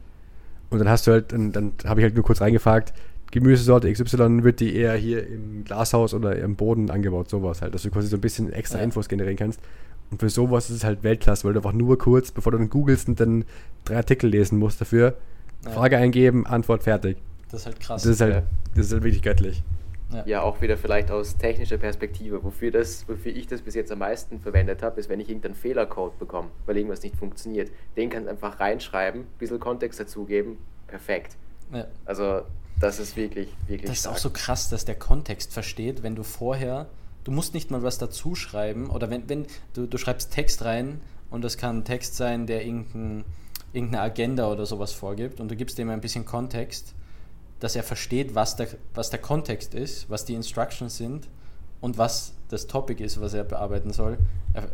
Und 0.69 0.79
dann 0.79 0.89
hast 0.89 1.07
du 1.07 1.11
halt, 1.11 1.31
dann, 1.31 1.51
dann 1.51 1.73
habe 1.85 2.01
ich 2.01 2.03
halt 2.03 2.15
nur 2.15 2.23
kurz 2.23 2.41
reingefragt, 2.41 2.93
Gemüsesorte 3.31 3.91
XY 3.91 4.43
wird 4.43 4.59
die 4.59 4.75
eher 4.75 4.93
hier 4.95 5.27
im 5.27 5.63
Glashaus 5.63 6.13
oder 6.13 6.35
im 6.35 6.55
Boden 6.55 6.89
angebaut, 6.89 7.29
sowas 7.29 7.61
halt, 7.61 7.73
dass 7.75 7.83
du 7.83 7.91
quasi 7.91 8.07
so 8.07 8.17
ein 8.17 8.21
bisschen 8.21 8.51
extra 8.51 8.79
ja. 8.79 8.83
Infos 8.83 9.07
generieren 9.07 9.37
kannst. 9.37 9.59
Und 10.11 10.19
für 10.19 10.29
sowas 10.29 10.69
ist 10.69 10.77
es 10.77 10.83
halt 10.83 11.03
Weltklasse, 11.03 11.43
weil 11.43 11.53
du 11.53 11.59
einfach 11.59 11.73
nur 11.73 11.97
kurz, 11.99 12.31
bevor 12.31 12.51
du 12.51 12.57
dann 12.57 12.69
googelst 12.69 13.07
und 13.07 13.19
dann 13.19 13.45
drei 13.85 13.97
Artikel 13.97 14.29
lesen 14.29 14.57
musst 14.57 14.81
dafür, 14.81 15.15
Ja. 15.63 15.71
Frage 15.71 15.97
eingeben, 15.97 16.47
Antwort 16.47 16.83
fertig. 16.83 17.17
Das 17.51 17.61
ist 17.61 17.65
halt 17.67 17.79
krass. 17.79 18.03
Das 18.03 18.11
ist 18.11 18.21
halt, 18.21 18.43
das 18.75 18.87
ist 18.87 18.93
halt 18.93 19.03
wirklich 19.03 19.21
göttlich. 19.21 19.61
Ja, 20.25 20.41
auch 20.41 20.59
wieder 20.61 20.75
vielleicht 20.75 21.11
aus 21.11 21.37
technischer 21.37 21.77
Perspektive. 21.77 22.43
Wofür, 22.43 22.71
das, 22.71 23.07
wofür 23.07 23.35
ich 23.35 23.45
das 23.47 23.61
bis 23.61 23.75
jetzt 23.75 23.91
am 23.91 23.99
meisten 23.99 24.39
verwendet 24.39 24.81
habe, 24.81 24.99
ist, 24.99 25.07
wenn 25.07 25.19
ich 25.19 25.29
irgendeinen 25.29 25.55
Fehlercode 25.55 26.17
bekomme, 26.17 26.49
weil 26.65 26.77
irgendwas 26.77 27.03
nicht 27.03 27.15
funktioniert. 27.15 27.71
Den 27.95 28.09
kannst 28.09 28.27
du 28.27 28.31
einfach 28.31 28.59
reinschreiben, 28.59 29.21
ein 29.21 29.37
bisschen 29.37 29.59
Kontext 29.59 29.99
dazugeben, 29.99 30.57
perfekt. 30.87 31.37
ja. 31.71 31.85
Also, 32.05 32.41
das 32.79 32.99
ist 32.99 33.17
wirklich, 33.17 33.49
wirklich 33.67 33.89
Das 33.89 33.99
ist 33.99 34.07
auch 34.07 34.17
so 34.17 34.29
krass, 34.29 34.69
dass 34.69 34.85
der 34.85 34.95
Kontext 34.95 35.53
versteht, 35.53 36.01
wenn 36.01 36.15
du 36.15 36.23
vorher, 36.23 36.87
du 37.23 37.31
musst 37.31 37.53
nicht 37.53 37.71
mal 37.71 37.83
was 37.83 37.97
dazu 37.97 38.35
schreiben 38.35 38.89
oder 38.89 39.09
wenn, 39.09 39.29
wenn 39.29 39.45
du, 39.73 39.85
du 39.85 39.97
schreibst 39.97 40.31
Text 40.31 40.63
rein 40.63 41.01
und 41.29 41.43
das 41.43 41.57
kann 41.57 41.79
ein 41.79 41.85
Text 41.85 42.15
sein, 42.15 42.47
der 42.47 42.65
irgendein, 42.65 43.25
irgendeine 43.73 44.03
Agenda 44.03 44.49
oder 44.49 44.65
sowas 44.65 44.93
vorgibt 44.93 45.41
und 45.41 45.51
du 45.51 45.55
gibst 45.55 45.77
dem 45.77 45.89
ein 45.89 46.01
bisschen 46.01 46.25
Kontext, 46.25 46.95
dass 47.59 47.75
er 47.75 47.83
versteht, 47.83 48.35
was 48.35 48.55
der, 48.55 48.67
was 48.93 49.09
der 49.09 49.19
Kontext 49.19 49.73
ist, 49.73 50.09
was 50.09 50.25
die 50.25 50.33
Instructions 50.33 50.97
sind 50.97 51.27
und 51.81 51.97
was 51.97 52.33
das 52.49 52.67
Topic 52.67 53.03
ist, 53.03 53.19
was 53.21 53.33
er 53.33 53.43
bearbeiten 53.43 53.91
soll. 53.91 54.17
Er 54.53 54.69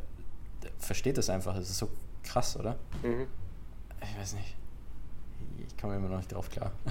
er 0.65 0.71
versteht 0.79 1.17
das 1.17 1.29
einfach. 1.29 1.55
Das 1.55 1.69
ist 1.69 1.77
so 1.77 1.89
krass, 2.23 2.57
oder? 2.57 2.77
Mhm. 3.03 3.27
Ich 4.01 4.19
weiß 4.19 4.33
nicht. 4.33 4.55
Ich 5.67 5.77
komme 5.77 5.95
immer 5.95 6.09
noch 6.09 6.17
nicht 6.17 6.31
drauf 6.31 6.49
klar. 6.49 6.71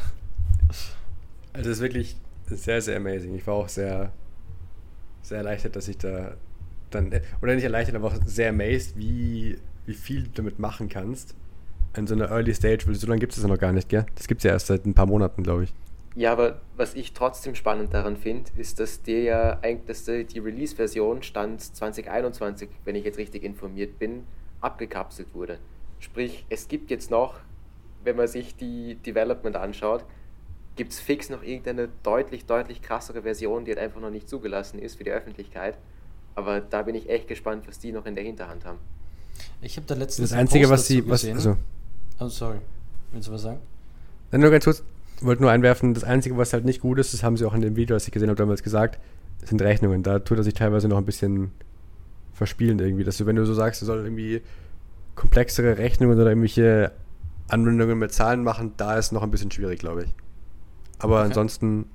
Also 1.52 1.70
das 1.70 1.78
ist 1.78 1.82
wirklich 1.82 2.16
sehr, 2.46 2.82
sehr 2.82 2.96
amazing. 2.96 3.32
Ich 3.36 3.46
war 3.46 3.54
auch 3.54 3.68
sehr, 3.68 4.10
sehr 5.22 5.38
erleichtert, 5.38 5.76
dass 5.76 5.86
ich 5.86 5.96
da 5.96 6.34
dann, 6.90 7.12
oder 7.42 7.54
nicht 7.54 7.62
erleichtert, 7.62 7.94
aber 7.94 8.08
auch 8.08 8.16
sehr 8.26 8.48
amazed, 8.48 8.96
wie, 8.96 9.56
wie 9.86 9.94
viel 9.94 10.24
du 10.24 10.30
damit 10.30 10.58
machen 10.58 10.88
kannst. 10.88 11.36
In 11.96 12.08
so 12.08 12.14
einer 12.14 12.28
Early 12.28 12.52
Stage, 12.52 12.88
weil 12.88 12.96
so 12.96 13.06
lange 13.06 13.20
gibt 13.20 13.32
es 13.32 13.36
das 13.36 13.44
ja 13.44 13.48
noch 13.48 13.60
gar 13.60 13.70
nicht, 13.70 13.88
gell? 13.88 14.04
Das 14.16 14.26
gibt 14.26 14.40
es 14.40 14.44
ja 14.44 14.50
erst 14.50 14.66
seit 14.66 14.84
ein 14.84 14.94
paar 14.94 15.06
Monaten, 15.06 15.44
glaube 15.44 15.62
ich. 15.62 15.74
Ja, 16.16 16.32
aber 16.32 16.60
was 16.76 16.94
ich 16.94 17.12
trotzdem 17.12 17.54
spannend 17.56 17.92
daran 17.92 18.16
finde, 18.16 18.50
ist, 18.56 18.78
dass 18.78 19.02
der 19.02 19.22
ja 19.22 19.58
eigentlich, 19.62 19.86
dass 19.86 20.04
die, 20.04 20.38
Release-Version 20.38 21.22
Stand 21.24 21.60
2021, 21.60 22.68
wenn 22.84 22.94
ich 22.94 23.04
jetzt 23.04 23.18
richtig 23.18 23.42
informiert 23.42 23.98
bin, 23.98 24.24
abgekapselt 24.60 25.28
wurde. 25.34 25.58
Sprich, 25.98 26.44
es 26.50 26.68
gibt 26.68 26.90
jetzt 26.90 27.10
noch, 27.10 27.34
wenn 28.04 28.16
man 28.16 28.28
sich 28.28 28.54
die 28.54 28.94
Development 28.96 29.56
anschaut, 29.56 30.04
gibt 30.76 30.92
es 30.92 31.00
fix 31.00 31.30
noch 31.30 31.42
irgendeine 31.42 31.88
deutlich, 32.02 32.46
deutlich 32.46 32.80
krassere 32.80 33.22
Version, 33.22 33.64
die 33.64 33.72
halt 33.72 33.80
einfach 33.80 34.00
noch 34.00 34.10
nicht 34.10 34.28
zugelassen 34.28 34.78
ist 34.78 34.96
für 34.96 35.04
die 35.04 35.10
Öffentlichkeit. 35.10 35.76
Aber 36.36 36.60
da 36.60 36.82
bin 36.82 36.94
ich 36.94 37.08
echt 37.08 37.28
gespannt, 37.28 37.66
was 37.66 37.78
die 37.78 37.92
noch 37.92 38.06
in 38.06 38.14
der 38.14 38.24
Hinterhand 38.24 38.64
haben. 38.64 38.78
Ich 39.62 39.76
habe 39.76 39.86
da 39.86 39.94
letztens 39.94 40.30
Das 40.30 40.38
Einzige, 40.38 40.66
Post 40.68 40.72
was 40.72 40.86
sie, 40.86 41.08
was, 41.08 41.20
gesehen. 41.22 41.36
also, 41.36 41.56
Oh, 42.20 42.28
sorry. 42.28 42.58
Willst 43.12 43.28
du 43.28 43.32
was 43.32 43.42
sagen? 43.42 43.58
Dann 44.30 44.40
nur 44.40 44.50
ganz 44.50 44.64
kurz, 44.64 44.82
wollte 45.24 45.42
nur 45.42 45.50
einwerfen, 45.50 45.94
das 45.94 46.04
Einzige, 46.04 46.36
was 46.36 46.52
halt 46.52 46.64
nicht 46.64 46.80
gut 46.80 46.98
ist, 46.98 47.12
das 47.14 47.22
haben 47.22 47.36
sie 47.36 47.44
auch 47.44 47.54
in 47.54 47.60
dem 47.60 47.76
Video, 47.76 47.94
das 47.96 48.06
ich 48.06 48.12
gesehen 48.12 48.28
habe, 48.28 48.36
damals 48.36 48.62
gesagt, 48.62 48.98
sind 49.44 49.60
Rechnungen. 49.62 50.02
Da 50.02 50.18
tut 50.20 50.38
er 50.38 50.44
sich 50.44 50.54
teilweise 50.54 50.88
noch 50.88 50.98
ein 50.98 51.04
bisschen 51.04 51.50
verspielen 52.32 52.78
irgendwie. 52.78 53.04
Dass 53.04 53.16
du, 53.18 53.26
wenn 53.26 53.36
du 53.36 53.44
so 53.44 53.54
sagst, 53.54 53.82
du 53.82 53.86
soll 53.86 53.98
irgendwie 54.04 54.42
komplexere 55.14 55.78
Rechnungen 55.78 56.18
oder 56.18 56.30
irgendwelche 56.30 56.92
Anwendungen 57.48 57.98
mit 57.98 58.12
Zahlen 58.12 58.42
machen, 58.42 58.72
da 58.76 58.96
ist 58.98 59.12
noch 59.12 59.22
ein 59.22 59.30
bisschen 59.30 59.50
schwierig, 59.50 59.78
glaube 59.78 60.04
ich. 60.04 60.14
Aber 60.98 61.16
Okay. 61.18 61.26
ansonsten, 61.26 61.86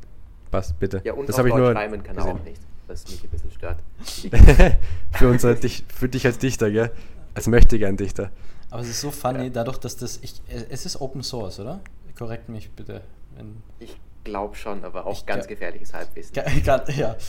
passt, 0.52 0.80
bitte. 0.80 1.02
Ja, 1.04 1.14
und 1.14 1.28
das 1.28 1.38
habe 1.38 1.50
ich 1.50 1.56
nur 1.56 1.74
reimen 1.76 2.04
kann 2.04 2.16
gesehen. 2.16 2.32
auch 2.38 2.44
nicht, 2.44 2.62
was 2.88 3.06
mich 3.10 3.24
ein 3.24 3.30
bisschen 3.30 3.52
stört. 3.52 3.78
für, 5.12 5.28
uns 5.30 5.44
als 5.44 5.60
dich, 5.62 5.84
für 5.94 6.08
dich 6.08 6.26
als 6.26 6.38
Dichter, 6.38 6.70
gell? 6.72 6.92
Als 7.34 7.48
möchte 7.48 7.80
gern 7.80 7.98
Dichter. 7.98 8.32
Aber 8.70 8.82
es 8.82 8.90
ist 8.90 9.02
so 9.02 9.10
funny, 9.12 9.50
dadurch, 9.52 9.78
dass 9.80 9.98
das. 9.98 10.20
Ich, 10.22 10.42
es 10.70 10.86
ist 10.86 11.02
Open 11.02 11.24
Source, 11.24 11.60
oder? 11.60 11.82
Korrekt 12.18 12.50
mich 12.50 12.70
bitte. 12.72 13.02
Wenn, 13.40 13.64
Ich 13.80 13.98
glaube 14.24 14.56
schon, 14.56 14.84
aber 14.84 15.06
auch 15.08 15.14
Ich 15.14 15.26
ganz 15.26 15.48
glaub- 15.48 15.50
gefährliches 15.50 15.94
Halbwissen. 15.94 16.34
Ga- 16.34 16.44
ga- 16.78 16.92
ja. 16.92 17.16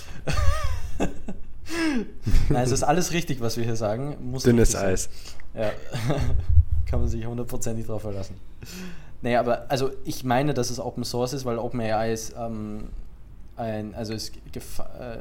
Nein, 2.49 2.63
es 2.65 2.73
ist 2.73 2.83
alles 2.83 3.13
richtig, 3.13 3.41
was 3.41 3.57
wir 3.57 3.65
hier 3.65 3.77
sagen. 3.77 4.17
Muss 4.31 4.43
Dünnes. 4.43 4.75
Eis. 4.75 5.09
Ja. 5.55 5.71
Kann 6.87 7.01
man 7.01 7.09
sich 7.09 7.25
hundertprozentig 7.25 7.87
drauf 7.87 8.03
verlassen. 8.03 8.35
Nee, 9.23 9.37
aber 9.37 9.71
also 9.71 9.91
ich 10.05 10.25
meine, 10.25 10.55
dass 10.55 10.71
es 10.71 10.81
Open 10.81 11.05
Source 11.05 11.33
ist, 11.33 11.45
weil 11.45 11.59
OpenAI 11.59 12.13
ist 12.13 12.35
ähm, 12.37 12.89
ein, 13.57 13.95
also 13.95 14.15
es 14.15 14.31
äh, 14.31 14.61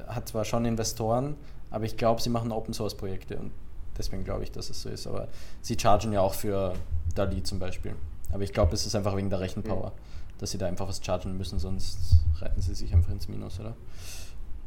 hat 0.08 0.28
zwar 0.28 0.46
schon 0.46 0.66
Investoren, 0.66 1.36
aber 1.70 1.86
ich 1.86 1.98
glaube, 1.98 2.22
sie 2.22 2.30
machen 2.30 2.52
Open 2.52 2.74
Source 2.74 2.96
Projekte 2.96 3.38
und 3.38 3.52
deswegen 3.98 4.24
glaube 4.24 4.44
ich, 4.44 4.52
dass 4.52 4.70
es 4.70 4.82
so 4.82 4.90
ist. 4.90 5.06
Aber 5.06 5.28
sie 5.62 5.78
chargen 5.80 6.14
ja 6.14 6.22
auch 6.22 6.34
für 6.34 6.74
DALI 7.14 7.44
zum 7.44 7.60
Beispiel. 7.60 7.94
Aber 8.32 8.42
ich 8.44 8.54
glaube, 8.54 8.74
es 8.74 8.86
ist 8.86 8.96
einfach 8.96 9.16
wegen 9.16 9.30
der 9.30 9.40
Rechenpower, 9.42 9.92
dass 10.40 10.52
sie 10.52 10.58
da 10.58 10.66
einfach 10.68 10.88
was 10.88 11.04
chargen 11.06 11.38
müssen, 11.38 11.60
sonst 11.60 12.24
reiten 12.40 12.62
sie 12.62 12.74
sich 12.74 12.94
einfach 12.94 13.12
ins 13.12 13.28
Minus, 13.28 13.60
oder? 13.60 13.76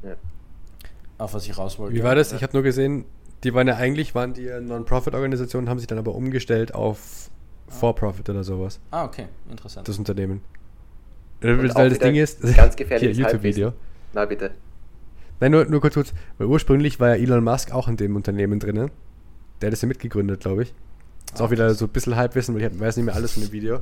Ja. 0.02 0.14
Auf 1.18 1.34
was 1.34 1.46
ich 1.46 1.56
raus 1.58 1.78
wollte. 1.78 1.96
Wie 1.96 2.02
war 2.02 2.14
das? 2.14 2.32
Ich 2.32 2.42
habe 2.42 2.52
nur 2.52 2.62
gesehen, 2.62 3.04
die 3.44 3.54
waren 3.54 3.66
ja 3.68 3.76
eigentlich, 3.76 4.14
waren 4.14 4.34
die 4.34 4.48
Non-Profit-Organisationen, 4.60 5.68
haben 5.68 5.78
sich 5.78 5.86
dann 5.86 5.98
aber 5.98 6.14
umgestellt 6.14 6.74
auf 6.74 7.30
For-Profit 7.68 8.28
oder 8.30 8.44
sowas. 8.44 8.78
Ah, 8.90 9.04
okay, 9.04 9.26
interessant. 9.50 9.88
Das 9.88 9.98
Unternehmen. 9.98 10.42
Und 11.42 11.58
Weil 11.58 11.70
auch 11.72 11.88
das 11.88 11.98
Ding 11.98 12.14
ist, 12.16 12.40
ganz 12.54 12.76
gefährliches 12.76 13.18
YouTube-Video. 13.18 13.72
Na 14.12 14.24
bitte. 14.26 14.52
Nein, 15.40 15.50
nur, 15.52 15.64
nur 15.64 15.80
kurz, 15.80 15.94
kurz, 15.94 16.12
weil 16.38 16.46
ursprünglich 16.46 17.00
war 17.00 17.08
ja 17.08 17.14
Elon 17.22 17.42
Musk 17.42 17.72
auch 17.72 17.88
in 17.88 17.96
dem 17.96 18.14
Unternehmen 18.14 18.60
drin. 18.60 18.90
Der 19.60 19.68
hat 19.68 19.72
das 19.72 19.82
ja 19.82 19.88
mitgegründet, 19.88 20.40
glaube 20.40 20.64
ich. 20.64 20.74
Ist 21.32 21.40
Ah, 21.40 21.44
auch 21.44 21.50
wieder 21.50 21.72
so 21.74 21.86
ein 21.86 21.88
bisschen 21.88 22.14
Halbwissen, 22.14 22.54
weil 22.54 22.62
ich 22.62 22.78
weiß 22.80 22.96
nicht 22.96 23.06
mehr 23.06 23.14
alles 23.14 23.32
von 23.32 23.42
dem 23.42 23.50
Video. 23.52 23.80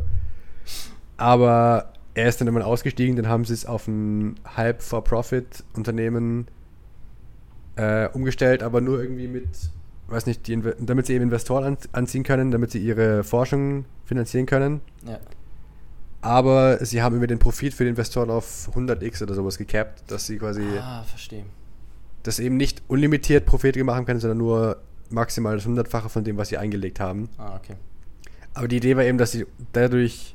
Aber 1.21 1.93
er 2.15 2.29
ist 2.29 2.41
dann 2.41 2.49
immer 2.49 2.65
ausgestiegen, 2.67 3.15
dann 3.17 3.29
haben 3.29 3.45
sie 3.45 3.53
es 3.55 3.67
auf 3.67 3.87
ein 3.87 4.35
Halb-for-Profit-Unternehmen 4.57 6.47
äh, 7.77 8.09
umgestellt, 8.09 8.63
aber 8.63 8.81
nur 8.81 9.01
irgendwie 9.01 9.29
mit, 9.29 9.47
weiß 10.09 10.27
nicht, 10.27 10.47
die, 10.47 10.61
damit 10.81 11.07
sie 11.07 11.15
eben 11.15 11.25
Investoren 11.25 11.65
an, 11.65 11.77
anziehen 11.93 12.23
können, 12.25 12.51
damit 12.51 12.71
sie 12.71 12.79
ihre 12.79 13.23
Forschung 13.25 13.85
finanzieren 14.05 14.47
können. 14.47 14.81
Ja. 15.07 15.19
Aber 16.23 16.85
sie 16.85 17.01
haben 17.03 17.17
immer 17.17 17.27
den 17.27 17.39
Profit 17.39 17.73
für 17.75 17.85
die 17.85 17.91
Investoren 17.91 18.31
auf 18.31 18.71
100x 18.75 19.23
oder 19.23 19.35
sowas 19.35 19.57
gecapped, 19.57 20.11
dass 20.11 20.27
sie 20.27 20.37
quasi 20.39 20.63
Ah, 20.81 21.03
verstehe. 21.05 21.45
das 22.23 22.39
eben 22.39 22.57
nicht 22.57 22.83
unlimitiert 22.89 23.47
Profit 23.47 23.83
machen 23.85 24.05
können, 24.05 24.21
sondern 24.21 24.39
nur 24.39 24.77
maximal 25.11 25.57
das 25.57 25.65
Hundertfache 25.67 26.09
von 26.09 26.25
dem, 26.25 26.37
was 26.37 26.49
sie 26.49 26.59
eingelegt 26.59 27.01
haben. 27.01 27.29
Ah, 27.39 27.57
okay. 27.57 27.75
Aber 28.53 28.69
die 28.69 28.77
Idee 28.79 28.97
war 28.97 29.05
eben, 29.05 29.17
dass 29.17 29.33
sie 29.33 29.47
dadurch 29.73 30.35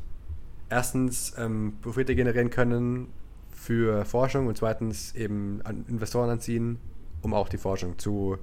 erstens 0.70 1.34
ähm, 1.38 1.74
Profite 1.82 2.16
generieren 2.16 2.50
können 2.50 3.08
für 3.52 4.06
Forschung 4.06 4.48
und 4.48 4.58
zweitens 4.58 5.16
eben 5.16 5.62
an 5.64 5.86
Investoren 5.88 6.30
anziehen, 6.30 6.80
um 7.22 7.34
auch 7.34 7.50
die 7.50 7.58
Forschung 7.58 7.98
zu 7.98 8.38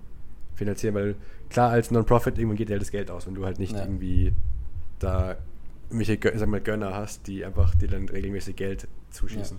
finanzieren. 0.54 0.94
Weil 0.94 1.16
klar, 1.48 1.70
als 1.70 1.90
Non-Profit 1.90 2.38
irgendwann 2.38 2.56
geht 2.56 2.70
ja 2.70 2.78
das 2.78 2.90
Geld 2.90 3.10
aus, 3.10 3.26
wenn 3.26 3.34
du 3.34 3.44
halt 3.44 3.58
nicht 3.58 3.74
Ja. 3.74 3.82
irgendwie 3.82 4.32
da 4.98 5.36
irgendwelche 5.90 6.38
sag 6.38 6.48
mal, 6.48 6.60
Gönner 6.60 6.94
hast, 6.94 7.26
die 7.26 7.44
einfach 7.44 7.74
dir 7.74 7.88
dann 7.88 8.08
regelmäßig 8.08 8.56
Geld 8.56 8.88
zuschießen. 9.10 9.58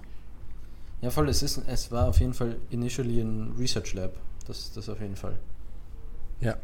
Ja, 1.02 1.10
voll, 1.10 1.28
es, 1.30 1.44
ist, 1.44 1.62
es 1.68 1.92
war 1.92 2.08
auf 2.08 2.20
jeden 2.20 2.34
Fall 2.34 2.56
initially 2.70 3.20
ein 3.20 3.54
Research 3.60 3.94
Lab. 3.94 4.14
Das, 4.48 4.72
das 4.74 4.90
auf 4.90 5.00
jeden 5.00 5.16
Fall. 5.16 5.38
Ja. 6.40 6.58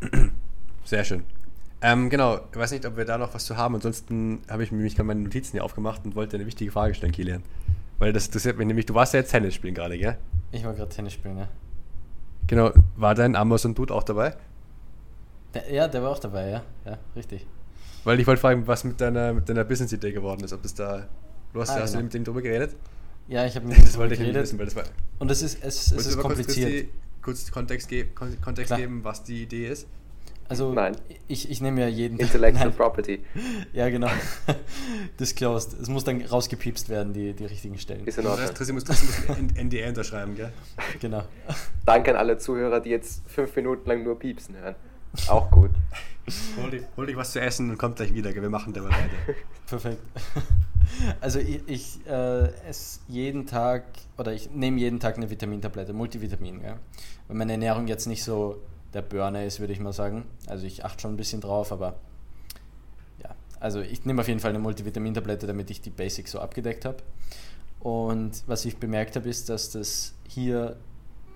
Sehr 0.84 1.04
schön. 1.04 1.24
Ähm, 1.86 2.08
genau, 2.08 2.40
ich 2.50 2.56
weiß 2.56 2.70
nicht, 2.72 2.86
ob 2.86 2.96
wir 2.96 3.04
da 3.04 3.18
noch 3.18 3.34
was 3.34 3.44
zu 3.44 3.58
haben. 3.58 3.74
Ansonsten 3.74 4.40
habe 4.48 4.62
ich 4.64 4.70
mir 4.72 4.78
nämlich 4.78 4.96
gerade 4.96 5.06
meine 5.06 5.20
Notizen 5.20 5.52
hier 5.52 5.64
aufgemacht 5.64 6.02
und 6.06 6.14
wollte 6.16 6.36
eine 6.36 6.46
wichtige 6.46 6.70
Frage 6.72 6.94
stellen, 6.94 7.12
Kilian. 7.12 7.42
Weil 7.98 8.12
das 8.14 8.26
interessiert 8.26 8.56
mich 8.56 8.66
nämlich, 8.66 8.86
du 8.86 8.94
warst 8.94 9.12
ja 9.12 9.20
jetzt 9.20 9.30
Tennis 9.32 9.54
spielen 9.54 9.74
gerade, 9.74 9.98
gell? 9.98 10.16
Ich 10.50 10.64
war 10.64 10.72
gerade 10.72 10.88
Tennis 10.90 11.12
spielen, 11.12 11.36
ja. 11.36 11.48
Genau, 12.46 12.72
war 12.96 13.14
dein 13.14 13.36
Amazon-Dude 13.36 13.92
auch 13.92 14.02
dabei? 14.02 14.34
Der, 15.52 15.70
ja, 15.72 15.86
der 15.86 16.02
war 16.02 16.10
auch 16.10 16.18
dabei, 16.18 16.48
ja. 16.48 16.62
Ja, 16.86 16.98
richtig. 17.16 17.46
Weil 18.04 18.18
ich 18.18 18.26
wollte 18.26 18.40
fragen, 18.40 18.66
was 18.66 18.84
mit 18.84 19.00
deiner, 19.00 19.34
mit 19.34 19.46
deiner 19.48 19.64
Business-Idee 19.64 20.12
geworden 20.12 20.42
ist. 20.42 20.52
Ob 20.54 20.62
das 20.62 20.74
da. 20.74 21.06
Du 21.52 21.60
hast, 21.60 21.70
Ah, 21.70 21.80
hast 21.80 21.92
du 21.94 21.98
genau. 21.98 22.04
mit 22.06 22.14
ihm 22.14 22.24
drüber 22.24 22.40
geredet? 22.42 22.74
Ja, 23.28 23.44
ich 23.46 23.54
habe 23.56 23.66
mit 23.68 23.76
ihm 23.78 23.84
Das 23.84 23.96
wollte 23.98 24.14
ich 24.14 24.20
geredet. 24.20 24.42
wissen, 24.42 24.58
weil 24.58 24.66
das 24.66 24.76
war. 24.76 24.84
Und 25.18 25.30
es 25.30 25.42
ist, 25.42 25.62
es, 25.62 25.76
es 25.86 25.88
du 25.90 25.96
ist 25.96 26.04
kurz 26.14 26.22
kompliziert. 26.22 26.70
die- 26.70 26.88
Kurz 27.22 27.50
Kontext, 27.50 27.88
ge 27.88 28.06
Kon 28.14 28.36
Kontext 28.42 28.66
Klar. 28.68 28.80
geben, 28.80 29.02
was 29.04 29.22
die 29.22 29.42
Idee 29.44 29.68
ist. 29.68 29.86
Also, 30.48 30.72
Nein. 30.72 30.94
ich, 31.26 31.50
ich 31.50 31.60
nehme 31.60 31.80
ja 31.80 31.88
jeden 31.88 32.18
Intellectual 32.18 32.66
Nein. 32.68 32.76
Property. 32.76 33.24
Ja, 33.72 33.88
genau. 33.88 34.08
Disclosed. 35.20 35.74
Es 35.80 35.88
muss 35.88 36.04
dann 36.04 36.20
rausgepiepst 36.22 36.88
werden, 36.88 37.12
die, 37.12 37.32
die 37.32 37.44
richtigen 37.46 37.78
Stellen. 37.78 38.06
Ist 38.06 38.18
in 38.18 38.24
Das 38.24 38.32
Ordnung. 38.32 38.48
heißt, 38.48 38.56
Trissi 38.56 38.72
muss, 38.72 38.84
Trissi 38.84 39.06
muss 39.26 39.36
ein 39.36 39.66
NDA 39.68 39.88
unterschreiben, 39.88 40.34
gell? 40.36 40.52
Genau. 41.00 41.22
Danke 41.86 42.10
an 42.12 42.16
alle 42.16 42.38
Zuhörer, 42.38 42.80
die 42.80 42.90
jetzt 42.90 43.22
fünf 43.28 43.54
Minuten 43.56 43.88
lang 43.88 44.04
nur 44.04 44.18
piepsen 44.18 44.56
hören. 44.56 44.74
Auch 45.28 45.50
gut. 45.50 45.70
Hol 46.60 46.70
dich, 46.70 46.82
hol 46.96 47.06
dich 47.06 47.16
was 47.16 47.32
zu 47.32 47.40
essen 47.40 47.70
und 47.70 47.78
kommt 47.78 47.96
gleich 47.96 48.14
wieder, 48.14 48.32
gell? 48.32 48.42
Wir 48.42 48.50
machen 48.50 48.72
dabei 48.72 48.88
weiter. 48.88 49.34
Perfekt. 49.66 49.98
Also 51.20 51.38
ich, 51.38 51.60
ich 51.66 52.06
äh, 52.06 52.48
esse 52.68 53.00
jeden 53.08 53.46
Tag 53.46 53.84
oder 54.18 54.32
ich 54.32 54.50
nehme 54.50 54.78
jeden 54.78 55.00
Tag 55.00 55.16
eine 55.16 55.30
Vitamintablette, 55.30 55.92
Multivitamin, 55.92 56.60
ja. 56.62 56.76
Weil 57.28 57.36
meine 57.36 57.52
Ernährung 57.52 57.86
jetzt 57.88 58.06
nicht 58.06 58.22
so 58.24 58.60
der 58.94 59.02
Burner 59.02 59.44
ist, 59.44 59.60
würde 59.60 59.72
ich 59.72 59.80
mal 59.80 59.92
sagen. 59.92 60.24
Also 60.46 60.66
ich 60.66 60.84
achte 60.84 61.02
schon 61.02 61.14
ein 61.14 61.16
bisschen 61.16 61.40
drauf, 61.40 61.72
aber 61.72 61.96
ja, 63.22 63.34
also 63.60 63.80
ich 63.80 64.04
nehme 64.04 64.22
auf 64.22 64.28
jeden 64.28 64.40
Fall 64.40 64.50
eine 64.50 64.60
Multivitamintablette, 64.60 65.46
damit 65.46 65.70
ich 65.70 65.80
die 65.80 65.90
Basics 65.90 66.30
so 66.30 66.40
abgedeckt 66.40 66.84
habe. 66.84 66.98
Und 67.80 68.42
was 68.46 68.64
ich 68.64 68.78
bemerkt 68.78 69.16
habe, 69.16 69.28
ist, 69.28 69.48
dass 69.50 69.70
das 69.70 70.14
hier 70.28 70.76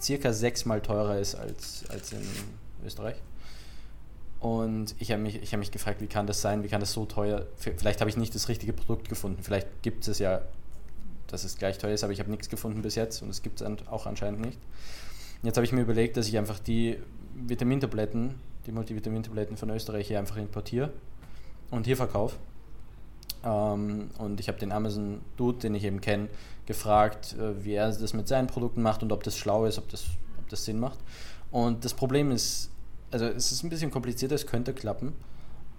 circa 0.01 0.33
sechsmal 0.33 0.81
teurer 0.81 1.19
ist 1.19 1.35
als, 1.35 1.85
als 1.91 2.13
in 2.13 2.23
Österreich. 2.87 3.17
Und 4.41 4.95
ich 5.01 5.11
habe 5.11 5.21
mich, 5.21 5.53
hab 5.53 5.59
mich 5.59 5.73
gefragt, 5.73 6.01
wie 6.01 6.07
kann 6.07 6.27
das 6.27 6.41
sein, 6.41 6.63
wie 6.63 6.69
kann 6.69 6.81
das 6.81 6.93
so 6.93 7.07
teuer, 7.07 7.47
vielleicht 7.57 8.01
habe 8.01 8.09
ich 8.09 8.17
nicht 8.17 8.35
das 8.37 8.49
richtige 8.49 8.73
Produkt 8.73 9.09
gefunden, 9.09 9.43
vielleicht 9.43 9.83
gibt 9.83 10.07
es 10.07 10.21
ja, 10.21 10.43
dass 11.27 11.43
es 11.43 11.59
gleich 11.59 11.79
teuer 11.79 11.93
ist, 11.93 12.05
aber 12.05 12.13
ich 12.13 12.21
habe 12.21 12.31
nichts 12.31 12.49
gefunden 12.49 12.81
bis 12.81 12.95
jetzt 12.95 13.21
und 13.21 13.31
es 13.31 13.43
gibt 13.43 13.61
es 13.61 13.89
auch 13.89 14.07
anscheinend 14.07 14.41
nicht. 14.41 14.59
Jetzt 15.43 15.57
habe 15.57 15.65
ich 15.65 15.73
mir 15.73 15.83
überlegt, 15.83 16.17
dass 16.17 16.29
ich 16.29 16.39
einfach 16.39 16.61
die 16.61 16.99
Vitamintabletten, 17.47 18.34
die 18.66 18.72
Multivitamintabletten 18.72 19.57
von 19.57 19.70
Österreich 19.70 20.09
hier 20.09 20.18
einfach 20.18 20.36
importiere 20.36 20.93
und 21.70 21.86
hier 21.86 21.97
verkaufe. 21.97 22.36
Ähm, 23.45 24.11
und 24.18 24.41
ich 24.41 24.49
habe 24.49 24.59
den 24.59 24.72
Amazon 24.72 25.20
Dude, 25.36 25.59
den 25.59 25.74
ich 25.74 25.84
eben 25.84 26.01
kenne, 26.01 26.28
gefragt, 26.66 27.34
äh, 27.39 27.64
wie 27.64 27.74
er 27.74 27.91
das 27.93 28.12
mit 28.12 28.28
seinen 28.28 28.47
Produkten 28.47 28.82
macht 28.82 29.03
und 29.03 29.12
ob 29.12 29.22
das 29.22 29.36
schlau 29.36 29.64
ist, 29.66 29.78
ob 29.78 29.89
das, 29.89 30.07
ob 30.39 30.49
das 30.49 30.64
Sinn 30.64 30.78
macht. 30.80 30.99
Und 31.51 31.84
das 31.84 31.95
Problem 31.95 32.30
ist, 32.30 32.70
also 33.11 33.26
es 33.26 33.53
ist 33.53 33.62
ein 33.62 33.70
bisschen 33.70 33.91
komplizierter, 33.91 34.34
es 34.34 34.47
könnte 34.47 34.74
klappen, 34.74 35.14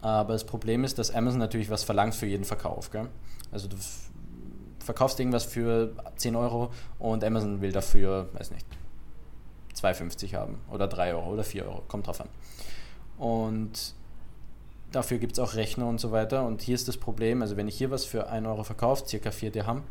aber 0.01 0.33
das 0.33 0.45
Problem 0.45 0.83
ist, 0.83 0.97
dass 0.97 1.11
Amazon 1.11 1.39
natürlich 1.39 1.69
was 1.69 1.83
verlangt 1.83 2.15
für 2.15 2.25
jeden 2.25 2.45
Verkauf. 2.45 2.89
Gell? 2.91 3.07
Also 3.51 3.67
du 3.67 3.75
verkaufst 4.79 5.19
irgendwas 5.19 5.43
für 5.43 5.93
10 6.15 6.35
Euro 6.35 6.71
und 6.97 7.23
Amazon 7.23 7.61
will 7.61 7.71
dafür, 7.71 8.29
weiß 8.33 8.51
nicht, 8.51 8.65
2,50 9.83 10.35
haben 10.35 10.59
oder 10.71 10.87
3 10.87 11.13
Euro 11.15 11.33
oder 11.33 11.43
4 11.43 11.65
Euro, 11.65 11.83
kommt 11.87 12.07
drauf 12.07 12.21
an. 12.21 12.29
Und 13.17 13.93
dafür 14.91 15.17
gibt 15.17 15.33
es 15.33 15.39
auch 15.39 15.55
Rechner 15.55 15.87
und 15.87 15.99
so 15.99 16.11
weiter. 16.11 16.45
Und 16.45 16.61
hier 16.61 16.75
ist 16.75 16.87
das 16.87 16.97
Problem, 16.97 17.41
also 17.41 17.57
wenn 17.57 17.67
ich 17.67 17.77
hier 17.77 17.91
was 17.91 18.05
für 18.05 18.29
1 18.29 18.47
Euro 18.47 18.63
verkaufe, 18.63 19.07
circa 19.07 19.31
4 19.31 19.51
Dirham, 19.51 19.83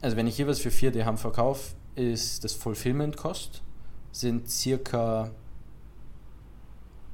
also 0.00 0.16
wenn 0.16 0.26
ich 0.26 0.36
hier 0.36 0.46
was 0.46 0.60
für 0.60 0.70
4 0.70 0.92
Dirham 0.92 1.18
verkaufe, 1.18 1.74
ist 1.96 2.44
das 2.44 2.52
Fulfillment 2.52 3.16
Cost 3.16 3.62
sind 4.12 4.50
circa 4.50 5.30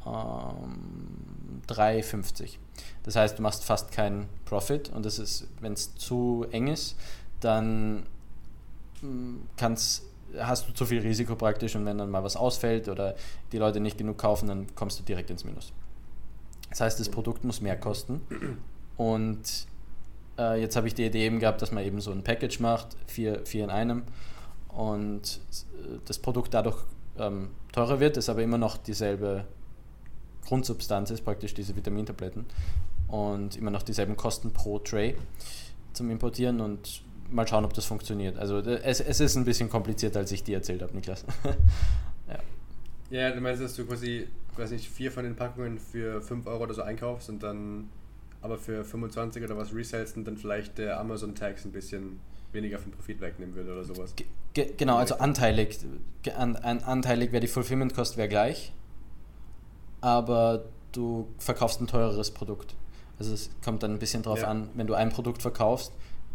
ähm, 0.06 1.62
3,50. 1.68 2.58
Das 3.02 3.16
heißt, 3.16 3.38
du 3.38 3.42
machst 3.42 3.64
fast 3.64 3.92
keinen 3.92 4.28
Profit 4.44 4.90
und 4.90 5.04
das 5.04 5.18
ist, 5.18 5.48
wenn 5.60 5.72
es 5.72 5.94
zu 5.94 6.46
eng 6.50 6.68
ist, 6.68 6.96
dann 7.40 8.06
mm, 9.02 9.36
kannst, 9.56 10.02
hast 10.38 10.68
du 10.68 10.72
zu 10.72 10.86
viel 10.86 11.00
Risiko 11.00 11.36
praktisch 11.36 11.76
und 11.76 11.84
wenn 11.86 11.98
dann 11.98 12.10
mal 12.10 12.24
was 12.24 12.36
ausfällt 12.36 12.88
oder 12.88 13.14
die 13.52 13.58
Leute 13.58 13.80
nicht 13.80 13.98
genug 13.98 14.18
kaufen, 14.18 14.48
dann 14.48 14.74
kommst 14.74 14.98
du 14.98 15.02
direkt 15.02 15.30
ins 15.30 15.44
Minus. 15.44 15.72
Das 16.70 16.80
heißt, 16.80 17.00
das 17.00 17.08
Produkt 17.08 17.44
muss 17.44 17.60
mehr 17.60 17.78
kosten 17.78 18.20
und 18.96 19.66
äh, 20.38 20.60
jetzt 20.60 20.76
habe 20.76 20.88
ich 20.88 20.94
die 20.94 21.04
Idee 21.04 21.26
eben 21.26 21.38
gehabt, 21.38 21.62
dass 21.62 21.72
man 21.72 21.84
eben 21.84 22.00
so 22.00 22.10
ein 22.10 22.22
Package 22.24 22.60
macht, 22.60 22.96
vier, 23.06 23.44
vier 23.44 23.64
in 23.64 23.70
einem 23.70 24.02
und 24.68 25.40
äh, 25.52 25.98
das 26.04 26.18
Produkt 26.18 26.54
dadurch 26.54 26.78
ähm, 27.18 27.50
teurer 27.72 28.00
wird, 28.00 28.16
ist 28.16 28.28
aber 28.28 28.42
immer 28.42 28.58
noch 28.58 28.76
dieselbe 28.76 29.44
Grundsubstanz 30.44 31.10
ist, 31.10 31.24
praktisch 31.24 31.54
diese 31.54 31.74
Vitamintabletten 31.76 32.44
und 33.08 33.56
immer 33.56 33.70
noch 33.70 33.82
dieselben 33.82 34.16
Kosten 34.16 34.52
pro 34.52 34.78
Tray 34.78 35.16
zum 35.92 36.10
Importieren 36.10 36.60
und 36.60 37.03
mal 37.30 37.46
schauen, 37.46 37.64
ob 37.64 37.72
das 37.74 37.86
funktioniert. 37.86 38.38
Also 38.38 38.58
es, 38.58 39.00
es 39.00 39.20
ist 39.20 39.36
ein 39.36 39.44
bisschen 39.44 39.68
komplizierter, 39.68 40.20
als 40.20 40.32
ich 40.32 40.42
dir 40.42 40.56
erzählt 40.56 40.82
habe, 40.82 40.94
Niklas. 40.94 41.24
ja. 42.28 42.38
ja, 43.10 43.30
du 43.30 43.40
meinst, 43.40 43.62
dass 43.62 43.74
du 43.74 43.86
quasi, 43.86 44.28
weiß 44.56 44.70
nicht, 44.70 44.88
vier 44.88 45.10
von 45.10 45.24
den 45.24 45.36
Packungen 45.36 45.78
für 45.78 46.20
5 46.20 46.46
Euro 46.46 46.64
oder 46.64 46.74
so 46.74 46.82
einkaufst 46.82 47.28
und 47.28 47.42
dann 47.42 47.88
aber 48.42 48.58
für 48.58 48.84
25 48.84 49.42
oder 49.42 49.56
was 49.56 49.74
resellst 49.74 50.16
und 50.16 50.26
dann 50.26 50.36
vielleicht 50.36 50.76
der 50.76 51.00
Amazon-Tax 51.00 51.64
ein 51.64 51.72
bisschen 51.72 52.20
weniger 52.52 52.78
vom 52.78 52.92
Profit 52.92 53.20
wegnehmen 53.20 53.54
würde 53.54 53.72
oder 53.72 53.84
sowas. 53.84 54.14
Ge 54.52 54.72
genau, 54.76 54.96
also 54.96 55.16
anteilig. 55.16 55.78
An, 56.36 56.56
an, 56.56 56.80
anteilig 56.80 57.32
wäre 57.32 57.40
die 57.40 57.48
Fulfillment-Kost 57.48 58.16
wäre 58.16 58.28
gleich, 58.28 58.72
aber 60.00 60.66
du 60.92 61.28
verkaufst 61.38 61.80
ein 61.80 61.86
teureres 61.86 62.30
Produkt. 62.30 62.74
Also 63.18 63.32
es 63.32 63.50
kommt 63.64 63.82
dann 63.82 63.92
ein 63.92 63.98
bisschen 63.98 64.22
drauf 64.22 64.40
ja. 64.40 64.48
an, 64.48 64.68
wenn 64.74 64.86
du 64.86 64.94
ein 64.94 65.10
Produkt 65.10 65.42
verkaufst, 65.42 65.92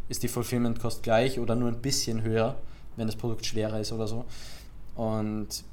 ist 0.09 0.23
die 0.23 0.27
Fulfillment-Kost 0.27 1.03
gleich 1.03 1.39
oder 1.39 1.55
nur 1.55 1.69
ein 1.69 1.81
bisschen 1.81 2.23
höher, 2.23 2.57
wenn 2.97 3.07
das 3.07 3.15
Produkt 3.15 3.45
schwerer 3.45 3.79
ist 3.79 3.91
oder 3.91 4.07
so. 4.07 4.25
Und 4.95 5.63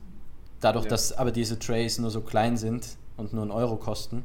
dadurch, 0.61 0.85
ja. 0.85 0.91
dass 0.91 1.13
aber 1.13 1.33
diese 1.33 1.59
Trays 1.59 1.99
nur 1.99 2.11
so 2.11 2.21
klein 2.21 2.57
sind 2.57 2.97
und 3.17 3.33
nur 3.33 3.43
einen 3.43 3.51
Euro 3.51 3.77
kosten, 3.77 4.23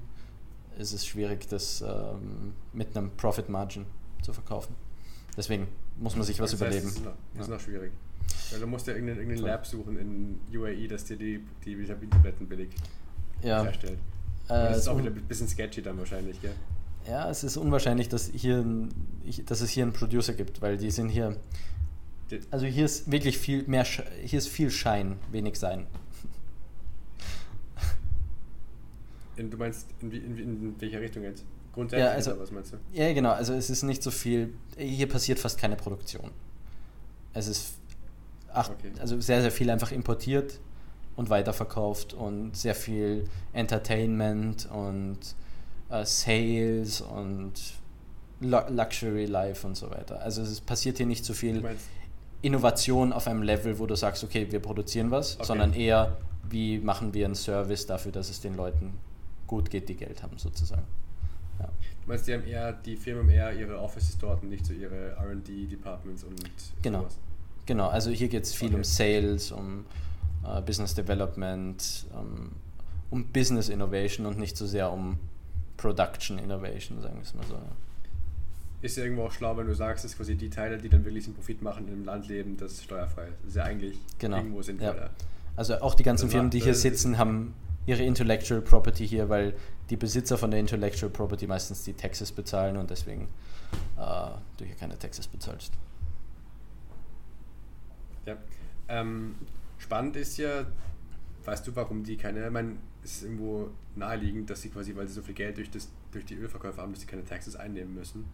ist 0.77 0.93
es 0.93 1.05
schwierig, 1.05 1.47
das 1.47 1.81
ähm, 1.81 2.53
mit 2.73 2.95
einem 2.95 3.11
Profit 3.17 3.49
Margin 3.49 3.85
zu 4.21 4.33
verkaufen. 4.33 4.75
Deswegen 5.37 5.67
muss 5.97 6.15
man 6.15 6.23
sich 6.23 6.39
was 6.39 6.51
das 6.51 6.61
heißt, 6.61 6.71
überlegen. 6.71 6.87
Ist, 6.87 7.05
noch, 7.05 7.13
das 7.35 7.47
ist 7.47 7.51
noch 7.51 7.59
schwierig. 7.59 7.91
Weil 8.51 8.59
du 8.59 8.67
musst 8.67 8.87
ja 8.87 8.93
irgendein, 8.93 9.17
irgendein 9.17 9.45
Lab 9.45 9.65
suchen 9.65 9.97
in 9.97 10.39
UAE, 10.53 10.87
das 10.87 11.05
dir 11.05 11.17
die, 11.17 11.43
die 11.63 11.77
Vitamintabletten 11.77 12.47
billig 12.47 12.69
ja. 13.41 13.63
herstellt. 13.63 13.99
Äh, 14.47 14.49
das 14.49 14.79
ist 14.79 14.87
auch 14.87 14.97
wieder 14.97 15.09
ein 15.09 15.21
bisschen 15.27 15.47
sketchy 15.47 15.81
dann 15.81 15.97
wahrscheinlich, 15.97 16.41
gell? 16.41 16.55
Ja, 17.07 17.29
es 17.29 17.43
ist 17.43 17.57
unwahrscheinlich, 17.57 18.09
dass, 18.09 18.29
hier 18.33 18.65
dass 19.45 19.61
es 19.61 19.69
hier 19.69 19.83
einen 19.83 19.93
Producer 19.93 20.33
gibt, 20.33 20.61
weil 20.61 20.77
die 20.77 20.91
sind 20.91 21.09
hier. 21.09 21.37
Also 22.49 22.65
hier 22.65 22.85
ist 22.85 23.11
wirklich 23.11 23.37
viel 23.37 23.63
mehr, 23.63 23.83
hier 23.83 24.39
ist 24.39 24.47
viel 24.47 24.71
Schein, 24.71 25.17
wenig 25.31 25.57
Sein. 25.57 25.87
In, 29.35 29.49
du 29.49 29.57
meinst, 29.57 29.87
in, 30.01 30.11
in, 30.11 30.37
in 30.37 30.81
welcher 30.81 31.01
Richtung 31.01 31.23
jetzt? 31.23 31.43
Grundsätzlich, 31.73 32.05
ja, 32.05 32.11
also, 32.11 32.39
was 32.39 32.51
meinst 32.51 32.73
du? 32.73 32.77
Ja, 32.93 33.11
genau. 33.13 33.31
Also 33.31 33.53
es 33.53 33.69
ist 33.69 33.83
nicht 33.83 34.03
so 34.03 34.11
viel, 34.11 34.53
hier 34.77 35.07
passiert 35.07 35.39
fast 35.39 35.57
keine 35.57 35.75
Produktion. 35.75 36.31
Es 37.33 37.47
ist 37.47 37.73
ach, 38.53 38.69
okay. 38.69 38.91
also 38.99 39.19
sehr, 39.19 39.41
sehr 39.41 39.51
viel 39.51 39.69
einfach 39.69 39.91
importiert 39.91 40.59
und 41.15 41.29
weiterverkauft 41.29 42.13
und 42.13 42.55
sehr 42.55 42.75
viel 42.75 43.25
Entertainment 43.53 44.69
und 44.71 45.17
äh, 45.91 46.05
Sales 46.05 47.01
und 47.01 47.53
Luxury 48.41 49.25
Life 49.25 49.65
und 49.65 49.75
so 49.75 49.91
weiter. 49.91 50.21
Also 50.21 50.41
es 50.41 50.61
passiert 50.61 50.97
hier 50.97 51.05
nicht 51.05 51.23
so 51.23 51.33
viel 51.33 51.63
Innovation 52.41 53.13
auf 53.13 53.27
einem 53.27 53.43
Level, 53.43 53.77
wo 53.77 53.85
du 53.85 53.95
sagst, 53.95 54.23
okay, 54.23 54.47
wir 54.49 54.59
produzieren 54.59 55.11
was, 55.11 55.35
okay. 55.35 55.45
sondern 55.45 55.73
eher, 55.73 56.17
wie 56.49 56.79
machen 56.79 57.13
wir 57.13 57.25
einen 57.25 57.35
Service 57.35 57.85
dafür, 57.85 58.11
dass 58.11 58.29
es 58.29 58.41
den 58.41 58.55
Leuten 58.55 58.97
gut 59.45 59.69
geht, 59.69 59.89
die 59.89 59.95
Geld 59.95 60.23
haben, 60.23 60.37
sozusagen. 60.37 60.87
Ja. 61.59 61.65
Du 61.65 62.07
meinst, 62.07 62.27
die 62.27 62.33
haben 62.33 62.45
eher, 62.45 62.73
die 62.73 62.95
Firmen 62.95 63.23
haben 63.23 63.29
eher 63.29 63.53
ihre 63.53 63.79
Offices 63.79 64.17
dort 64.17 64.41
und 64.41 64.49
nicht 64.49 64.65
so 64.65 64.73
ihre 64.73 65.15
RD-Departments 65.19 66.23
und 66.23 66.41
genau. 66.81 67.01
sowas. 67.01 67.19
Genau, 67.67 67.89
also 67.89 68.09
hier 68.09 68.27
geht 68.27 68.43
es 68.43 68.53
viel 68.53 68.69
okay. 68.69 68.77
um 68.77 68.83
Sales, 68.83 69.51
um 69.51 69.85
uh, 70.43 70.61
Business 70.61 70.95
Development, 70.95 72.05
um, 72.13 72.51
um, 73.11 73.25
Business 73.27 73.69
Innovation 73.69 74.25
und 74.25 74.39
nicht 74.39 74.57
so 74.57 74.65
sehr 74.65 74.91
um 74.91 75.19
Production 75.81 76.37
Innovation, 76.37 77.01
sagen 77.01 77.15
wir 77.15 77.23
es 77.23 77.33
mal 77.33 77.45
so. 77.47 77.57
Ist 78.83 78.97
ja 78.97 79.03
irgendwo 79.03 79.23
auch 79.23 79.31
schlau, 79.31 79.57
wenn 79.57 79.65
du 79.65 79.73
sagst, 79.73 80.05
dass 80.05 80.15
quasi 80.15 80.35
die 80.35 80.49
Teile, 80.49 80.77
die 80.77 80.89
dann 80.89 81.03
wirklich 81.03 81.25
einen 81.25 81.33
Profit 81.33 81.61
machen, 81.61 81.87
in 81.87 81.93
einem 81.93 82.05
Land 82.05 82.27
leben, 82.27 82.55
das 82.57 82.73
ist 82.73 82.83
steuerfrei. 82.83 83.27
Das 83.41 83.49
ist 83.49 83.55
ja 83.55 83.63
eigentlich 83.63 83.97
genau. 84.19 84.37
irgendwo 84.37 84.61
sinnvoller. 84.61 84.95
Ja. 84.95 85.09
Also 85.55 85.79
auch 85.81 85.95
die 85.95 86.03
ganzen 86.03 86.29
Firmen, 86.29 86.51
die 86.51 86.59
hier 86.59 86.75
sitzen, 86.75 87.17
haben 87.17 87.53
ihre 87.85 88.03
Intellectual 88.03 88.61
Property 88.61 89.07
hier, 89.07 89.29
weil 89.29 89.55
die 89.89 89.97
Besitzer 89.97 90.37
von 90.37 90.51
der 90.51 90.59
Intellectual 90.59 91.11
Property 91.11 91.47
meistens 91.47 91.83
die 91.83 91.93
Taxes 91.93 92.31
bezahlen 92.31 92.77
und 92.77 92.89
deswegen 92.89 93.27
äh, 93.97 94.29
du 94.57 94.65
hier 94.65 94.75
keine 94.75 94.97
Taxes 94.97 95.27
bezahlst. 95.27 95.73
Ja. 98.25 98.37
Ähm, 98.87 99.35
spannend 99.79 100.15
ist 100.15 100.37
ja, 100.37 100.65
weißt 101.45 101.67
du, 101.67 101.75
warum 101.75 102.03
die 102.03 102.17
keine, 102.17 102.45
ich 102.45 102.51
meine, 102.51 102.75
es 103.03 103.13
ist 103.13 103.23
irgendwo 103.23 103.69
naheliegend, 103.95 104.49
dass 104.49 104.61
sie 104.61 104.69
quasi, 104.69 104.95
weil 104.95 105.07
sie 105.07 105.13
so 105.13 105.21
viel 105.21 105.33
Geld 105.33 105.57
durch, 105.57 105.69
das, 105.69 105.89
durch 106.11 106.25
die 106.25 106.35
Ölverkäufe 106.35 106.81
haben, 106.81 106.91
dass 106.91 107.01
sie 107.01 107.07
keine 107.07 107.25
Taxes 107.25 107.55
einnehmen 107.55 107.93
müssen. 107.95 108.25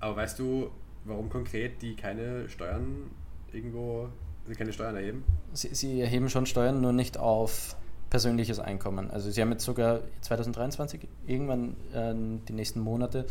Aber 0.00 0.16
weißt 0.16 0.38
du, 0.38 0.70
warum 1.04 1.28
konkret 1.28 1.82
die 1.82 1.94
keine 1.94 2.48
Steuern 2.48 3.10
irgendwo, 3.52 4.08
also 4.46 4.58
keine 4.58 4.72
Steuern 4.72 4.96
erheben? 4.96 5.24
Sie, 5.52 5.74
sie 5.74 6.00
erheben 6.00 6.28
schon 6.28 6.46
Steuern, 6.46 6.80
nur 6.80 6.92
nicht 6.92 7.18
auf 7.18 7.76
persönliches 8.10 8.58
Einkommen. 8.58 9.10
Also 9.10 9.30
sie 9.30 9.40
haben 9.40 9.50
jetzt 9.52 9.64
sogar 9.64 10.00
2023, 10.22 11.08
irgendwann 11.26 11.76
äh, 11.92 12.14
die 12.48 12.52
nächsten 12.52 12.80
Monate, 12.80 13.26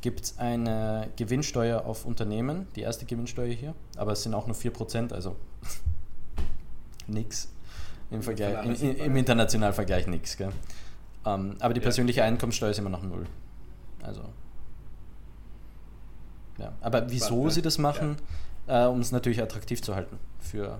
gibt 0.00 0.20
es 0.20 0.38
eine 0.38 1.08
Gewinnsteuer 1.16 1.84
auf 1.84 2.04
Unternehmen, 2.04 2.68
die 2.76 2.82
erste 2.82 3.04
Gewinnsteuer 3.04 3.52
hier, 3.52 3.74
aber 3.96 4.12
es 4.12 4.22
sind 4.22 4.34
auch 4.34 4.46
nur 4.46 4.56
4%, 4.56 5.12
also 5.12 5.34
nix 7.06 7.48
im, 8.10 8.22
Vergleich, 8.22 8.64
in, 8.64 8.74
in, 8.74 8.96
im 8.96 9.16
internationalen 9.16 9.74
Vergleich. 9.74 10.06
Gell? 10.36 10.52
Ähm, 11.26 11.56
aber 11.58 11.74
die 11.74 11.80
persönliche 11.80 12.20
ja. 12.20 12.26
Einkommenssteuer 12.26 12.70
ist 12.70 12.78
immer 12.78 12.90
noch 12.90 13.02
null. 13.02 13.26
Also 14.02 14.22
ja. 16.58 16.72
Aber 16.80 17.10
wieso 17.10 17.26
Spannend, 17.26 17.52
sie 17.52 17.62
das 17.62 17.78
machen, 17.78 18.16
ja. 18.66 18.86
äh, 18.86 18.88
um 18.88 19.00
es 19.00 19.12
natürlich 19.12 19.42
attraktiv 19.42 19.80
zu 19.80 19.94
halten 19.94 20.18
für 20.40 20.78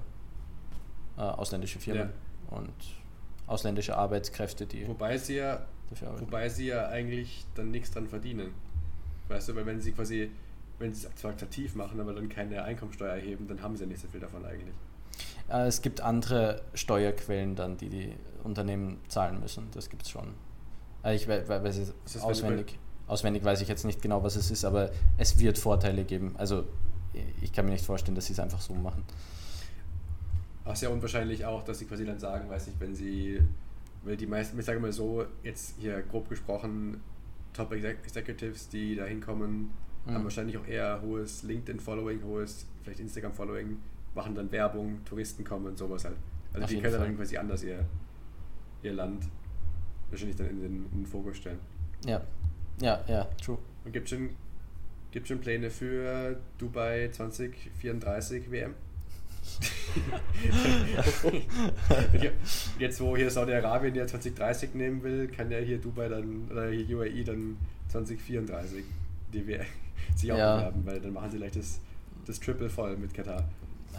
äh, 1.16 1.20
ausländische 1.20 1.79
Firmen. 1.79 2.11
Ja. 2.51 2.57
Und 2.57 2.72
ausländische 3.47 3.97
Arbeitskräfte, 3.97 4.66
die 4.66 4.87
Wobei 4.89 5.16
sie 5.18 5.37
ja, 5.37 5.66
wobei 6.18 6.49
sie 6.49 6.66
ja 6.66 6.89
eigentlich 6.89 7.45
dann 7.55 7.70
nichts 7.70 7.91
dran 7.91 8.07
verdienen. 8.07 8.53
Weißt 9.29 9.49
du, 9.49 9.57
weil 9.57 9.66
wenn 9.66 9.81
sie 9.81 9.93
quasi, 9.93 10.31
wenn 10.79 10.95
sie 10.95 11.07
es 11.07 11.14
zwar 11.16 11.33
attraktiv 11.33 11.74
machen, 11.74 12.01
aber 12.01 12.14
dann 12.14 12.29
keine 12.29 12.62
Einkommensteuer 12.62 13.14
erheben, 13.14 13.47
dann 13.49 13.62
haben 13.62 13.76
sie 13.76 13.85
ja 13.85 13.89
nicht 13.89 14.01
so 14.01 14.09
viel 14.09 14.20
davon 14.20 14.45
eigentlich. 14.45 14.74
Äh, 15.49 15.67
es 15.67 15.83
gibt 15.83 16.01
andere 16.01 16.63
Steuerquellen 16.75 17.55
dann, 17.57 17.77
die 17.77 17.89
die 17.89 18.13
Unternehmen 18.45 18.99
zahlen 19.09 19.41
müssen. 19.41 19.69
Das 19.73 19.89
gibt 19.89 20.03
es 20.03 20.11
schon. 20.11 20.35
Äh, 21.05 21.15
ich 21.17 21.27
we- 21.29 21.45
we- 21.49 21.63
weiß 21.63 21.79
es 21.79 22.23
auswendig, 22.23 22.79
auswendig 23.07 23.45
weiß 23.45 23.61
ich 23.61 23.69
jetzt 23.69 23.85
nicht 23.85 24.03
genau, 24.03 24.23
was 24.23 24.37
es 24.37 24.51
ist, 24.51 24.65
aber 24.65 24.91
es 25.17 25.39
wird 25.39 25.59
Vorteile 25.59 26.05
geben. 26.05 26.35
Also 26.39 26.65
ich 27.41 27.53
kann 27.53 27.65
mir 27.65 27.73
nicht 27.73 27.85
vorstellen, 27.85 28.15
dass 28.15 28.27
sie 28.27 28.33
es 28.35 28.41
einfach 28.41 28.61
so 28.61 28.75
machen. 28.75 29.03
Ach, 30.65 30.77
sehr 30.77 30.91
unwahrscheinlich 30.91 31.45
auch, 31.47 31.63
dass 31.65 31.79
sie 31.79 31.87
quasi 31.87 32.05
dann 32.05 32.19
sagen, 32.19 32.49
weiß 32.51 32.67
nicht, 32.67 32.79
wenn 32.81 32.95
sie, 32.95 33.41
weil 34.05 34.17
die 34.17 34.27
meisten, 34.27 34.59
ich 34.59 34.67
sage 34.67 34.79
mal 34.81 34.93
so, 34.93 35.25
jetzt 35.43 35.75
hier 35.79 36.03
grob 36.03 36.29
gesprochen, 36.29 37.01
Top 37.55 37.73
Exec 37.73 37.99
Executives, 38.05 38.69
die 38.69 38.95
da 38.97 39.05
hinkommen, 39.07 39.71
Mhm. 40.05 40.13
haben 40.13 40.25
wahrscheinlich 40.25 40.59
auch 40.59 40.67
eher 40.67 41.01
hohes 41.03 41.43
LinkedIn-Following, 41.43 42.23
hohes 42.23 42.67
vielleicht 42.83 43.01
Instagram-Following, 43.01 43.79
machen 44.15 44.35
dann 44.35 44.51
Werbung, 44.53 45.05
Touristen 45.05 45.45
kommen 45.45 45.67
und 45.67 45.79
sowas 45.79 46.05
halt. 46.05 46.17
Also 46.53 46.65
Auf 46.65 46.71
die 46.71 46.81
können 46.81 46.95
Fall. 46.95 47.07
dann 47.07 47.17
quasi 47.17 47.37
anders 47.37 47.63
ihr, 47.63 47.85
ihr 48.83 48.93
Land 48.93 49.25
wahrscheinlich 50.11 50.37
dann 50.37 50.49
in 50.49 50.61
den, 50.61 50.75
in 50.93 50.99
den 51.03 51.07
Fokus 51.07 51.37
stellen. 51.37 51.59
Ja, 52.07 52.21
ja, 52.81 53.05
ja, 53.09 53.25
true. 53.43 53.59
Und 53.85 53.93
gibt 53.93 54.09
schon, 54.09 54.31
gibt 55.11 55.29
schon 55.29 55.41
Pläne 55.41 55.71
für 55.71 56.39
Dubai 56.59 57.09
2034 57.13 58.51
WM? 58.51 58.75
Jetzt, 62.79 63.01
wo 63.01 63.17
hier 63.17 63.31
Saudi-Arabien 63.31 63.95
ja 63.95 64.07
2030 64.07 64.75
nehmen 64.75 65.03
will, 65.03 65.29
kann 65.29 65.51
ja 65.51 65.59
hier 65.59 65.79
Dubai 65.79 66.09
dann, 66.09 66.49
oder 66.51 66.69
hier 66.69 66.99
UAE 66.99 67.25
dann 67.25 67.57
2034 67.89 68.85
die 69.33 69.47
WM 69.47 69.67
sich 70.17 70.33
auch 70.33 70.39
Ja. 70.39 70.57
bewerben, 70.57 70.87
weil 70.87 71.01
dann 71.01 71.13
machen 71.13 71.31
sie 71.31 71.39
gleich 71.39 71.53
das, 71.53 71.81
das 72.27 72.41
Triple 72.41 72.69
voll 72.71 72.97
mit 72.97 73.15
Katar. 73.15 73.45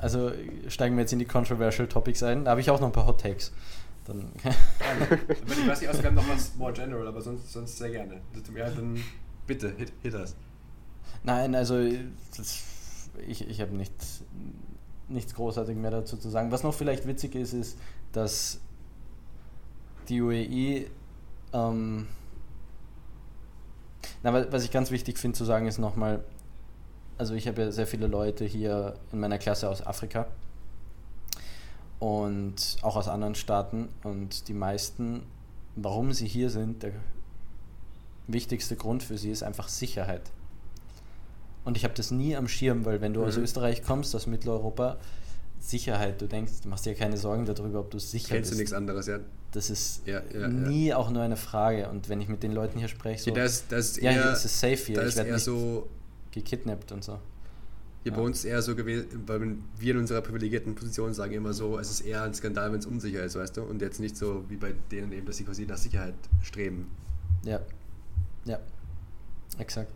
Also 0.02 0.32
steigen 0.68 0.95
wir 0.95 1.02
jetzt 1.02 1.14
in 1.14 1.20
die 1.20 1.26
controversial 1.26 1.88
Topics 1.88 2.24
ein. 2.24 2.45
Da 2.45 2.52
habe 2.52 2.62
ich 2.62 2.70
auch 2.70 2.80
noch 2.80 2.88
ein 2.88 2.93
paar 2.93 3.06
Hot 3.06 3.22
Takes. 3.22 3.52
Dann 4.06 4.32
ich 4.38 5.68
weiß 5.68 5.82
nicht, 5.82 5.89
also 5.89 6.02
wir 6.02 6.08
haben 6.10 6.16
noch 6.16 6.28
was 6.30 6.56
more 6.56 6.74
general, 6.74 7.08
aber 7.08 7.22
sonst, 7.22 7.52
sonst 7.52 7.78
sehr 7.78 7.89
gerne. 7.91 8.22
Ja, 8.56 8.70
dann 8.70 9.00
bitte, 9.45 9.74
hit, 9.78 9.91
hit 10.02 10.14
das. 10.14 10.36
Nein, 11.24 11.54
also 11.54 11.76
das, 12.38 12.64
ich, 13.28 13.47
ich 13.47 13.62
habe 13.62 13.76
nichts, 13.76 14.24
nichts 15.10 15.34
großartig 15.36 15.76
mehr 15.76 15.91
dazu 15.91 16.18
zu 16.18 16.30
sagen. 16.30 16.52
Was 16.52 16.64
noch 16.64 16.74
vielleicht 16.74 17.06
witzig 17.08 17.36
ist, 17.36 17.54
ist, 17.54 17.78
dass 18.14 18.60
die 20.08 20.22
UAE, 20.22 20.88
ähm, 21.54 22.08
na, 24.24 24.34
wa- 24.34 24.47
was 24.50 24.64
ich 24.64 24.72
ganz 24.72 24.91
wichtig 24.91 25.18
finde 25.18 25.38
zu 25.38 25.45
sagen, 25.45 25.68
ist 25.68 25.78
nochmal, 25.78 26.24
also 27.20 27.36
ich 27.36 27.47
habe 27.47 27.61
ja 27.61 27.72
sehr 27.72 27.86
viele 27.86 28.07
Leute 28.07 28.45
hier 28.45 28.95
in 29.11 29.20
meiner 29.20 29.38
Klasse 29.38 29.70
aus 29.70 29.86
Afrika 29.86 30.26
und 31.99 32.78
auch 32.82 32.95
aus 32.95 33.07
anderen 33.07 33.36
Staaten 33.36 33.89
und 34.03 34.47
die 34.47 34.53
meisten, 34.53 35.24
warum 35.76 36.13
sie 36.13 36.28
hier 36.28 36.49
sind, 36.49 36.84
der 36.84 36.93
wichtigste 38.28 38.76
Grund 38.76 39.03
für 39.03 39.17
sie 39.17 39.32
ist 39.32 39.43
einfach 39.43 39.67
Sicherheit. 39.67 40.22
Und 41.65 41.76
ich 41.76 41.84
habe 41.84 41.93
das 41.93 42.09
nie 42.11 42.36
am 42.36 42.47
Schirm, 42.47 42.86
weil 42.86 43.01
wenn 43.01 43.13
du 43.13 43.24
aus 43.26 43.36
Mhm. 43.38 43.43
Österreich 43.43 43.84
kommst, 43.84 44.15
aus 44.15 44.28
Mitteleuropa, 44.28 44.97
Sicherheit, 45.59 46.22
du 46.22 46.28
denkst, 46.28 46.53
du 46.63 46.70
machst 46.70 46.86
dir 46.86 46.95
keine 46.95 47.17
Sorgen 47.17 47.45
darüber, 47.45 47.82
ob 47.82 47.91
du 47.91 47.99
sicher 47.99 48.36
Kennst 48.36 48.51
du 48.51 48.53
bist. 48.53 48.59
nichts 48.59 48.74
anderes, 48.74 49.07
ja? 49.07 49.20
Das 49.51 49.70
ist 49.70 50.07
Ja, 50.07 50.22
ja, 50.34 50.41
ja. 50.41 50.47
nie 50.47 50.93
auch 50.93 51.09
nur 51.09 51.22
eine 51.22 51.36
Frage. 51.36 51.89
Und 51.89 52.07
wenn 52.07 52.22
ich 52.22 52.30
mit 52.30 52.43
den 52.43 52.53
Leuten 52.53 52.80
hier 52.80 52.88
spreche, 52.88 53.22
so, 53.24 53.30
Ja, 53.32 53.36
das, 53.43 53.67
das 53.67 53.88
ist 53.91 53.97
ja, 53.97 54.11
eher, 54.11 54.24
hier 54.24 54.32
ist 54.32 54.45
es 54.45 54.57
safe 54.59 54.76
hier, 54.78 54.95
da 54.95 55.01
ist 55.01 55.17
eher 55.17 55.38
so, 55.38 55.89
gekidnappt 56.43 56.91
und 56.91 57.03
so. 57.03 57.19
hier 58.03 58.13
bei 58.13 58.19
Ja. 58.19 58.23
uns 58.25 58.45
eher 58.45 58.61
so 58.61 58.75
gewesen, 58.75 59.07
weil 59.27 59.57
wir 59.77 59.91
in 59.93 59.99
unserer 59.99 60.21
privilegierten 60.21 60.73
Position 60.73 61.13
sagen 61.13 61.33
immer 61.33 61.51
so, 61.51 61.77
es 61.77 61.89
ist 61.91 62.01
eher 62.01 62.23
ein 62.23 62.33
Skandal, 62.33 62.71
wenn 62.71 62.79
es 62.79 62.85
unsicher 62.85 63.23
ist, 63.23 63.35
weißt 63.35 63.57
du? 63.57 63.63
Und 63.63 63.81
jetzt 63.81 63.99
nicht 63.99 64.15
so 64.15 64.45
wie 64.49 64.55
bei 64.55 64.73
denen 64.89 65.11
eben, 65.11 65.25
dass 65.25 65.35
sie 65.37 65.43
quasi 65.43 65.65
nach 65.65 65.77
Sicherheit 65.77 66.13
streben. 66.41 66.89
Ja, 67.43 67.59
ja, 68.45 68.57
exakt. 69.57 69.91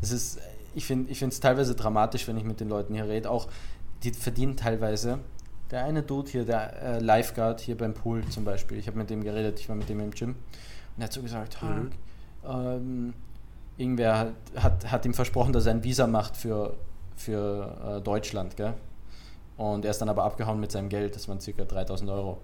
Es 0.00 0.12
ist, 0.12 0.38
ich 0.74 0.86
finde 0.86 1.10
ich 1.12 1.20
es 1.22 1.40
teilweise 1.40 1.74
dramatisch, 1.74 2.26
wenn 2.26 2.36
ich 2.38 2.44
mit 2.44 2.60
den 2.60 2.68
Leuten 2.70 2.94
hier 2.94 3.06
rede. 3.06 3.28
Auch 3.30 3.48
die 4.02 4.12
verdienen 4.12 4.56
teilweise. 4.56 5.18
Der 5.70 5.84
eine 5.84 6.02
Dude 6.02 6.30
hier, 6.30 6.44
der 6.44 6.82
äh, 6.82 6.98
Lifeguard 7.00 7.60
hier 7.60 7.76
beim 7.76 7.92
Pool 7.94 8.22
zum 8.28 8.44
Beispiel, 8.44 8.78
ich 8.78 8.86
habe 8.86 8.96
mit 8.98 9.10
dem 9.10 9.22
geredet, 9.24 9.60
ich 9.60 9.68
war 9.68 9.76
mit 9.76 9.88
dem 9.88 10.00
im 10.00 10.10
Gym 10.10 10.30
und 10.30 10.36
er 10.98 11.04
hat 11.04 11.12
so 11.12 11.20
gesagt, 11.22 11.58
Mhm. 11.62 11.90
ähm, 12.46 13.14
irgendwer 13.76 14.18
hat, 14.18 14.34
hat, 14.56 14.90
hat 14.90 15.06
ihm 15.06 15.14
versprochen, 15.14 15.52
dass 15.52 15.66
er 15.66 15.72
ein 15.72 15.84
Visa 15.84 16.06
macht 16.06 16.36
für, 16.36 16.76
für 17.16 17.98
äh, 17.98 18.00
Deutschland, 18.02 18.56
gell? 18.56 18.74
Und 19.56 19.84
er 19.84 19.92
ist 19.92 19.98
dann 20.00 20.08
aber 20.08 20.24
abgehauen 20.24 20.58
mit 20.58 20.72
seinem 20.72 20.88
Geld, 20.88 21.14
das 21.14 21.28
waren 21.28 21.38
ca. 21.38 21.64
3000 21.64 22.10
Euro. 22.10 22.40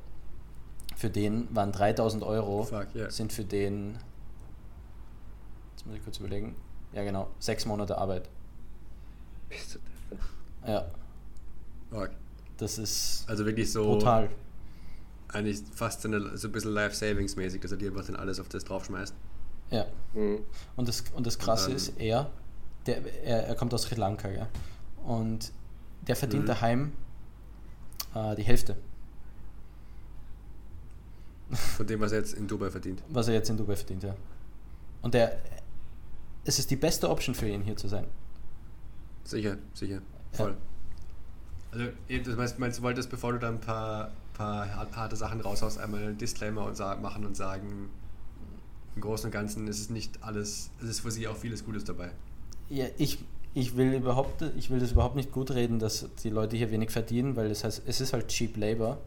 Für 0.96 1.10
den 1.10 1.48
waren 1.54 1.72
3000 1.72 2.22
Euro, 2.22 2.64
Fuck, 2.64 2.88
ja. 2.94 3.10
sind 3.10 3.32
für 3.32 3.44
den, 3.44 3.98
jetzt 5.72 5.86
muss 5.86 5.96
ich 5.96 6.04
kurz 6.04 6.18
überlegen, 6.18 6.54
ja 6.92 7.02
genau, 7.04 7.28
sechs 7.38 7.64
Monate 7.66 7.96
Arbeit. 7.98 8.28
Ja, 10.66 10.86
Fuck. 11.90 12.10
das 12.58 12.78
ist 12.78 13.24
Also 13.28 13.46
wirklich 13.46 13.72
so 13.72 13.84
brutal. 13.84 14.28
eigentlich 15.28 15.62
fast 15.74 16.02
so, 16.02 16.08
eine, 16.08 16.36
so 16.36 16.48
ein 16.48 16.52
bisschen 16.52 16.72
Life-Savings-mäßig, 16.74 17.60
dass 17.60 17.72
er 17.72 17.78
dir 17.78 17.90
einfach 17.90 18.04
dann 18.04 18.16
alles 18.16 18.38
auf 18.40 18.48
das 18.48 18.64
draufschmeißt. 18.64 19.14
Ja. 19.70 19.86
Mhm. 20.14 20.40
Und 20.76 20.88
das, 20.88 21.04
und 21.14 21.26
das 21.26 21.38
Krasse 21.38 21.68
dann- 21.68 21.76
ist, 21.76 21.92
er, 21.98 22.30
der, 22.86 23.24
er, 23.24 23.46
er 23.48 23.54
kommt 23.54 23.72
aus 23.74 23.82
Sri 23.82 23.94
Lanka, 23.94 24.28
gell? 24.28 24.46
Und 25.04 25.52
der 26.06 26.16
verdient 26.16 26.44
Mhm. 26.44 26.48
daheim 26.48 26.92
äh, 28.14 28.34
die 28.36 28.42
Hälfte, 28.42 28.76
Von 31.52 31.86
dem, 31.86 32.00
was 32.00 32.12
er 32.12 32.18
jetzt 32.18 32.34
in 32.34 32.46
Dubai 32.46 32.70
verdient. 32.70 33.02
was 33.08 33.26
er 33.28 33.34
jetzt 33.34 33.50
in 33.50 33.56
Dubai 33.56 33.74
verdient, 33.76 34.04
ja. 34.04 34.14
Und 35.02 35.14
der, 35.14 35.38
es 36.44 36.58
ist 36.60 36.70
die 36.70 36.76
beste 36.76 37.08
Option 37.10 37.34
für 37.34 37.48
ihn, 37.48 37.62
hier 37.62 37.76
zu 37.76 37.88
sein. 37.88 38.06
Sicher, 39.24 39.56
sicher. 39.74 40.00
Voll. 40.32 40.56
Also, 41.72 41.86
eh, 42.08 42.20
das 42.20 42.36
heißt, 42.36 42.58
meinst 42.58 42.78
du, 42.78 42.82
wolltest, 42.82 43.10
bevor 43.10 43.32
du 43.32 43.38
da 43.40 43.48
ein 43.48 43.60
paar, 43.60 44.12
paar 44.34 44.72
hart- 44.74 44.96
harte 44.96 45.16
Sachen 45.16 45.40
raushaust, 45.40 45.78
einmal 45.78 46.02
einen 46.02 46.18
Disclaimer 46.18 46.64
und 46.66 46.76
sa- 46.76 46.96
machen 46.96 47.24
und 47.26 47.36
sagen, 47.36 47.90
im 48.96 49.02
Großen 49.02 49.26
und 49.26 49.30
Ganzen 49.32 49.68
ist 49.68 49.80
es 49.80 49.90
nicht 49.90 50.22
alles, 50.22 50.70
es 50.82 50.88
ist 50.88 51.00
für 51.00 51.10
sie 51.10 51.28
auch 51.28 51.36
vieles 51.36 51.64
Gutes 51.64 51.84
dabei. 51.84 52.10
Ja, 52.68 52.86
ich, 52.98 53.18
ich 53.54 53.76
will 53.76 53.92
überhaupt, 53.94 54.42
ich 54.56 54.70
will 54.70 54.80
das 54.80 54.92
überhaupt 54.92 55.16
nicht 55.16 55.32
gut 55.32 55.50
reden, 55.52 55.78
dass 55.78 56.06
die 56.22 56.30
Leute 56.30 56.56
hier 56.56 56.70
wenig 56.70 56.90
verdienen, 56.90 57.36
weil 57.36 57.48
das 57.48 57.64
heißt, 57.64 57.82
es 57.86 58.00
ist 58.00 58.12
halt 58.12 58.28
cheap 58.28 58.56
labor, 58.56 58.98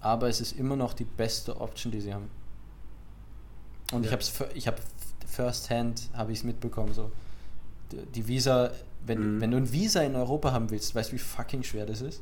aber 0.00 0.28
es 0.28 0.40
ist 0.40 0.52
immer 0.52 0.76
noch 0.76 0.92
die 0.94 1.04
beste 1.04 1.60
Option, 1.60 1.92
die 1.92 2.00
sie 2.00 2.14
haben. 2.14 2.28
Und 3.92 4.04
ich 4.04 4.10
Ja. 4.10 4.18
habe 4.18 4.52
ich 4.54 4.66
habe 4.66 4.78
first 5.26 5.70
hand 5.70 6.08
habe 6.14 6.32
ich 6.32 6.38
es 6.38 6.44
mitbekommen 6.44 6.92
so. 6.94 7.10
Die, 7.92 7.96
die 8.14 8.26
Visa, 8.28 8.72
wenn, 9.04 9.36
Mhm. 9.36 9.40
wenn 9.40 9.50
du 9.52 9.56
ein 9.58 9.72
Visa 9.72 10.02
in 10.02 10.16
Europa 10.16 10.52
haben 10.52 10.70
willst, 10.70 10.94
weißt 10.94 11.10
du, 11.10 11.14
wie 11.14 11.20
fucking 11.20 11.62
schwer 11.62 11.86
das 11.86 12.00
ist? 12.00 12.20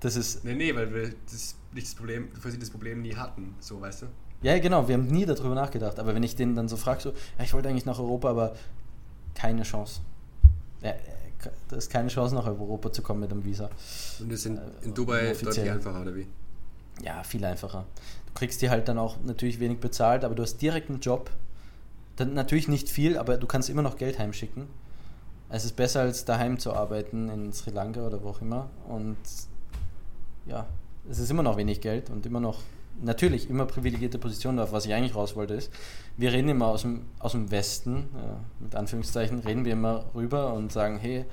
Das 0.00 0.16
ist 0.16 0.44
Nee, 0.44 0.54
nee, 0.54 0.74
weil 0.74 0.92
wir 0.92 1.14
das 1.30 1.56
nicht 1.72 1.86
das 1.86 1.94
Problem, 1.94 2.28
für 2.32 2.50
sie 2.50 2.58
das 2.58 2.70
Problem 2.70 3.02
nie 3.02 3.14
hatten, 3.14 3.54
so 3.60 3.80
weißt 3.80 4.02
du? 4.02 4.06
Ja, 4.42 4.58
genau, 4.58 4.86
wir 4.86 4.94
haben 4.94 5.06
nie 5.06 5.24
darüber 5.26 5.54
nachgedacht. 5.54 5.98
Aber 5.98 6.14
wenn 6.14 6.22
ich 6.22 6.36
den 6.36 6.54
dann 6.54 6.68
so 6.68 6.76
frage, 6.76 7.00
so, 7.00 7.10
ja, 7.38 7.44
ich 7.44 7.52
wollte 7.54 7.68
eigentlich 7.68 7.86
nach 7.86 7.98
Europa, 7.98 8.30
aber 8.30 8.54
keine 9.34 9.62
Chance. 9.62 10.00
Ja, 10.82 10.90
äh, 10.90 10.94
da 11.68 11.76
ist 11.76 11.90
keine 11.90 12.08
Chance, 12.08 12.34
nach 12.34 12.46
Europa 12.46 12.92
zu 12.92 13.02
kommen 13.02 13.20
mit 13.20 13.30
einem 13.30 13.44
Visa. 13.44 13.70
Und 14.20 14.30
das 14.32 14.42
sind 14.42 14.58
Äh, 14.58 14.84
in 14.84 14.94
Dubai 14.94 15.32
deutlich 15.32 15.70
einfacher, 15.70 16.02
oder 16.02 16.14
wie? 16.14 16.26
Ja, 17.02 17.22
viel 17.22 17.44
einfacher. 17.44 17.84
Du 18.26 18.32
kriegst 18.34 18.62
dir 18.62 18.70
halt 18.70 18.88
dann 18.88 18.98
auch 18.98 19.16
natürlich 19.24 19.60
wenig 19.60 19.78
bezahlt, 19.80 20.24
aber 20.24 20.34
du 20.34 20.42
hast 20.42 20.58
direkt 20.58 20.90
einen 20.90 21.00
Job. 21.00 21.30
Dann 22.16 22.34
natürlich 22.34 22.68
nicht 22.68 22.88
viel, 22.88 23.18
aber 23.18 23.36
du 23.36 23.46
kannst 23.46 23.68
immer 23.68 23.82
noch 23.82 23.96
Geld 23.98 24.18
heimschicken. 24.18 24.66
Es 25.48 25.64
ist 25.64 25.76
besser 25.76 26.00
als 26.00 26.24
daheim 26.24 26.58
zu 26.58 26.72
arbeiten 26.72 27.28
in 27.28 27.52
Sri 27.52 27.70
Lanka 27.70 28.06
oder 28.06 28.22
wo 28.22 28.30
auch 28.30 28.40
immer. 28.40 28.68
Und 28.88 29.16
ja, 30.46 30.66
es 31.08 31.18
ist 31.18 31.30
immer 31.30 31.42
noch 31.42 31.56
wenig 31.56 31.80
Geld 31.80 32.10
und 32.10 32.24
immer 32.26 32.40
noch, 32.40 32.60
natürlich 33.00 33.50
immer 33.50 33.66
privilegierte 33.66 34.18
Position, 34.18 34.58
auf 34.58 34.72
was 34.72 34.86
ich 34.86 34.94
eigentlich 34.94 35.14
raus 35.14 35.36
wollte, 35.36 35.54
ist, 35.54 35.72
wir 36.16 36.32
reden 36.32 36.48
immer 36.48 36.66
aus 36.66 36.82
dem, 36.82 37.06
aus 37.18 37.32
dem 37.32 37.50
Westen, 37.50 38.08
ja, 38.14 38.40
mit 38.60 38.74
Anführungszeichen, 38.74 39.40
reden 39.40 39.64
wir 39.64 39.72
immer 39.72 40.06
rüber 40.14 40.52
und 40.52 40.72
sagen, 40.72 40.98
hey, 40.98 41.24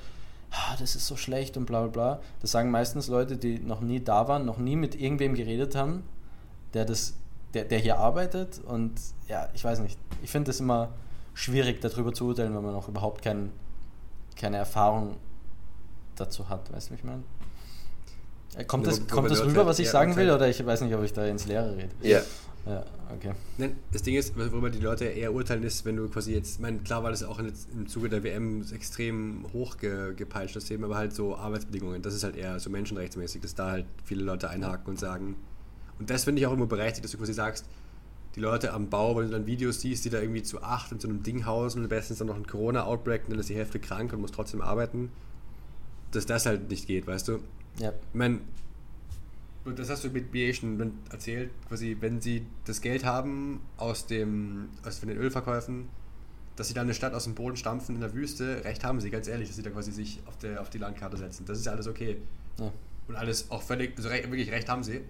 das 0.78 0.94
ist 0.94 1.06
so 1.06 1.16
schlecht 1.16 1.56
und 1.56 1.66
bla 1.66 1.80
bla 1.80 1.88
bla. 1.88 2.20
Das 2.40 2.52
sagen 2.52 2.70
meistens 2.70 3.08
Leute, 3.08 3.36
die 3.36 3.58
noch 3.58 3.80
nie 3.80 4.00
da 4.00 4.28
waren, 4.28 4.44
noch 4.44 4.58
nie 4.58 4.76
mit 4.76 4.94
irgendwem 4.94 5.34
geredet 5.34 5.74
haben, 5.74 6.04
der 6.74 6.84
das, 6.84 7.14
der, 7.54 7.64
der 7.64 7.78
hier 7.78 7.98
arbeitet 7.98 8.60
und 8.64 8.92
ja, 9.28 9.48
ich 9.54 9.64
weiß 9.64 9.80
nicht. 9.80 9.98
Ich 10.22 10.30
finde 10.30 10.50
es 10.50 10.60
immer 10.60 10.90
schwierig, 11.34 11.80
darüber 11.80 12.12
zu 12.12 12.26
urteilen, 12.26 12.54
wenn 12.54 12.62
man 12.62 12.72
noch 12.72 12.88
überhaupt 12.88 13.22
kein, 13.22 13.50
keine 14.36 14.58
Erfahrung 14.58 15.16
dazu 16.16 16.48
hat, 16.48 16.72
weißt 16.72 16.88
du, 16.88 16.92
wie 16.92 16.98
ich 16.98 17.04
meine? 17.04 17.22
Kommt 18.66 18.86
das, 18.86 19.06
kommt 19.08 19.30
das 19.30 19.44
rüber, 19.44 19.58
halt 19.58 19.66
was 19.66 19.78
ich 19.78 19.90
sagen 19.90 20.14
will, 20.16 20.30
oder 20.30 20.48
ich 20.48 20.64
weiß 20.64 20.82
nicht, 20.82 20.94
ob 20.94 21.02
ich 21.02 21.12
da 21.12 21.26
ins 21.26 21.46
Leere 21.46 21.76
rede? 21.76 21.90
Ja. 22.02 22.22
Ja, 22.66 22.82
okay. 23.14 23.32
Nein, 23.58 23.76
das 23.92 24.02
Ding 24.02 24.14
ist, 24.14 24.34
worüber 24.38 24.70
die 24.70 24.78
Leute 24.78 25.04
eher 25.04 25.34
urteilen, 25.34 25.62
ist, 25.64 25.84
wenn 25.84 25.96
du 25.96 26.08
quasi 26.08 26.32
jetzt, 26.32 26.54
ich 26.54 26.60
meine, 26.60 26.78
klar 26.78 27.02
war 27.02 27.10
das 27.10 27.22
auch 27.22 27.38
in, 27.38 27.52
im 27.72 27.86
Zuge 27.86 28.08
der 28.08 28.22
WM 28.24 28.64
extrem 28.72 29.44
hoch 29.52 29.76
ge, 29.76 30.14
gepeitscht, 30.14 30.56
das 30.56 30.64
Thema, 30.64 30.86
aber 30.86 30.96
halt 30.96 31.12
so 31.12 31.36
Arbeitsbedingungen, 31.36 32.00
das 32.00 32.14
ist 32.14 32.24
halt 32.24 32.36
eher 32.36 32.58
so 32.60 32.70
menschenrechtsmäßig, 32.70 33.42
dass 33.42 33.54
da 33.54 33.70
halt 33.70 33.86
viele 34.04 34.24
Leute 34.24 34.48
einhaken 34.48 34.86
und 34.86 34.98
sagen, 34.98 35.36
und 35.98 36.08
das 36.08 36.24
finde 36.24 36.40
ich 36.40 36.46
auch 36.46 36.54
immer 36.54 36.66
berechtigt, 36.66 37.04
dass 37.04 37.12
du 37.12 37.18
quasi 37.18 37.34
sagst, 37.34 37.66
die 38.34 38.40
Leute 38.40 38.72
am 38.72 38.88
Bau, 38.88 39.16
wenn 39.16 39.26
du 39.26 39.30
dann 39.30 39.46
Videos 39.46 39.80
siehst, 39.80 40.04
die 40.06 40.10
da 40.10 40.20
irgendwie 40.20 40.42
zu 40.42 40.62
acht 40.62 40.90
in 40.90 40.98
so 40.98 41.06
einem 41.06 41.22
Ding 41.22 41.44
hausen 41.46 41.82
und 41.82 41.88
bestens 41.88 42.18
dann 42.18 42.28
noch 42.28 42.36
ein 42.36 42.46
Corona-Outbreak 42.46 43.24
und 43.24 43.32
dann 43.32 43.38
ist 43.38 43.48
die 43.48 43.54
Hälfte 43.54 43.78
krank 43.78 44.12
und 44.12 44.20
muss 44.20 44.32
trotzdem 44.32 44.60
arbeiten, 44.60 45.12
dass 46.12 46.26
das 46.26 46.46
halt 46.46 46.70
nicht 46.70 46.86
geht, 46.86 47.06
weißt 47.06 47.28
du? 47.28 47.40
Ja. 47.78 47.90
Ich 47.90 48.14
meine, 48.14 48.40
das 49.76 49.88
hast 49.88 50.04
du 50.04 50.10
mit 50.10 50.34
eh 50.34 50.52
schon 50.52 50.92
erzählt, 51.10 51.50
quasi, 51.68 51.96
wenn 52.00 52.20
sie 52.20 52.44
das 52.66 52.80
Geld 52.80 53.04
haben 53.04 53.60
aus 53.78 54.06
dem, 54.06 54.68
aus 54.84 54.98
von 54.98 55.08
den 55.08 55.18
Ölverkäufen, 55.18 55.88
dass 56.56 56.68
sie 56.68 56.74
dann 56.74 56.84
eine 56.84 56.94
Stadt 56.94 57.14
aus 57.14 57.24
dem 57.24 57.34
Boden 57.34 57.56
stampfen 57.56 57.94
in 57.96 58.00
der 58.00 58.14
Wüste, 58.14 58.62
recht 58.64 58.84
haben 58.84 59.00
sie, 59.00 59.10
ganz 59.10 59.26
ehrlich, 59.26 59.48
dass 59.48 59.56
sie 59.56 59.62
da 59.62 59.70
quasi 59.70 59.90
sich 59.90 60.20
auf, 60.26 60.36
der, 60.38 60.60
auf 60.60 60.70
die 60.70 60.78
Landkarte 60.78 61.16
setzen. 61.16 61.44
Das 61.46 61.58
ist 61.58 61.66
ja 61.66 61.72
alles 61.72 61.86
okay. 61.88 62.18
ja. 62.58 62.70
Und 63.06 63.16
alles 63.16 63.50
auch 63.50 63.60
völlig, 63.60 63.94
also 63.98 64.08
recht, 64.08 64.24
wirklich 64.30 64.50
recht 64.50 64.66
haben 64.68 64.82
sie. 64.82 65.02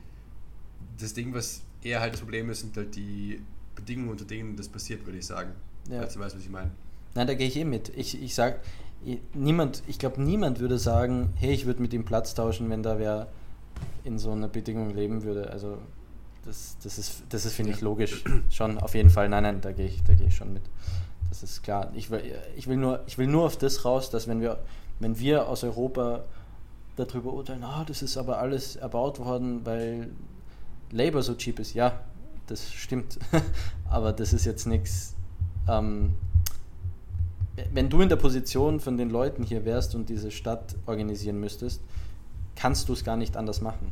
Das 1.01 1.15
Ding, 1.15 1.33
was 1.33 1.61
eher 1.83 2.01
halt 2.01 2.13
das 2.15 2.21
Problem 2.21 2.51
ist, 2.51 2.61
sind 2.61 2.77
halt 2.77 2.97
die 2.97 3.41
Bedingungen, 3.77 4.09
unter 4.09 4.25
denen 4.25 4.57
das 4.57 4.69
passiert, 4.69 5.05
würde 5.07 5.19
ich 5.19 5.27
sagen. 5.27 5.53
Ja. 5.89 5.99
Falls 5.99 6.15
du 6.15 6.19
weißt, 6.21 6.35
was 6.37 6.43
ich 6.43 6.51
meine. 6.51 6.73
Nein, 7.15 7.27
da 7.29 7.35
gehe 7.35 7.47
ich 7.47 7.55
eh 7.57 7.65
mit. 7.65 7.91
Ich, 7.97 8.21
ich 8.21 8.35
sag, 8.35 8.57
i- 8.57 8.61
niemand, 9.35 9.83
ich 9.87 9.99
glaube, 9.99 10.23
niemand 10.23 10.61
würde 10.61 10.79
sagen, 10.79 11.33
hey, 11.37 11.53
ich 11.53 11.67
würde 11.67 11.83
mit 11.83 11.93
ihm 11.93 12.05
Platz 12.05 12.35
tauschen, 12.35 12.71
wenn 12.71 12.83
da 12.83 12.99
wer 12.99 13.29
in 14.05 14.19
so 14.19 14.31
einer 14.31 14.49
Bedingung 14.49 14.91
leben 14.91 15.23
würde. 15.23 15.51
Also 15.51 15.79
das, 16.45 16.77
das 16.83 16.99
ist, 16.99 17.23
das 17.29 17.47
ist 17.47 17.55
finde 17.55 17.73
ich, 17.73 17.81
logisch. 17.81 18.25
Schon, 18.51 18.79
auf 18.79 18.95
jeden 18.95 19.11
Fall. 19.11 19.29
Nein, 19.29 19.43
nein, 19.43 19.61
da 19.61 19.73
gehe 19.73 19.87
ich, 19.87 20.03
da 20.05 20.15
gehe 20.15 20.27
ich 20.27 20.37
schon 20.37 20.53
mit. 20.53 20.63
Das 21.31 21.43
ist 21.43 21.63
klar. 21.63 21.91
Ich 21.95 22.11
will, 22.11 22.23
ich 22.57 22.67
will 22.67 22.77
nur, 22.77 23.03
ich 23.07 23.19
will 23.19 23.27
nur 23.27 23.45
auf 23.45 23.57
das 23.57 23.85
raus, 23.85 24.11
dass 24.11 24.29
wenn 24.29 24.41
wir, 24.41 24.59
wenn 25.01 25.19
wir 25.19 25.49
aus 25.49 25.65
Europa 25.65 26.25
darüber 26.97 27.33
urteilen, 27.33 27.65
ah, 27.65 27.85
das 27.87 28.03
ist 28.03 28.17
aber 28.17 28.39
alles 28.39 28.77
erbaut 28.77 29.19
worden, 29.19 29.65
weil 29.65 30.11
Labour 30.93 31.23
so 31.23 31.35
cheap 31.35 31.59
ist. 31.59 31.75
Ja, 31.75 32.01
das 32.47 32.73
stimmt. 32.73 33.19
aber 33.89 34.13
das 34.13 34.33
ist 34.33 34.45
jetzt 34.45 34.67
nichts. 34.67 35.15
Ähm, 35.69 36.15
wenn 37.73 37.89
du 37.89 38.01
in 38.01 38.09
der 38.09 38.17
Position 38.17 38.81
von 38.81 38.97
den 38.97 39.11
Leuten 39.11 39.43
hier 39.45 39.65
wärst 39.65 39.95
und 39.95 40.09
diese 40.09 40.31
Stadt 40.31 40.75
organisieren 40.87 41.39
müsstest, 41.41 41.81
kannst 42.57 42.89
du 42.89 42.93
es 42.93 43.05
gar 43.05 43.17
nicht 43.17 43.37
anders 43.37 43.61
machen. 43.61 43.91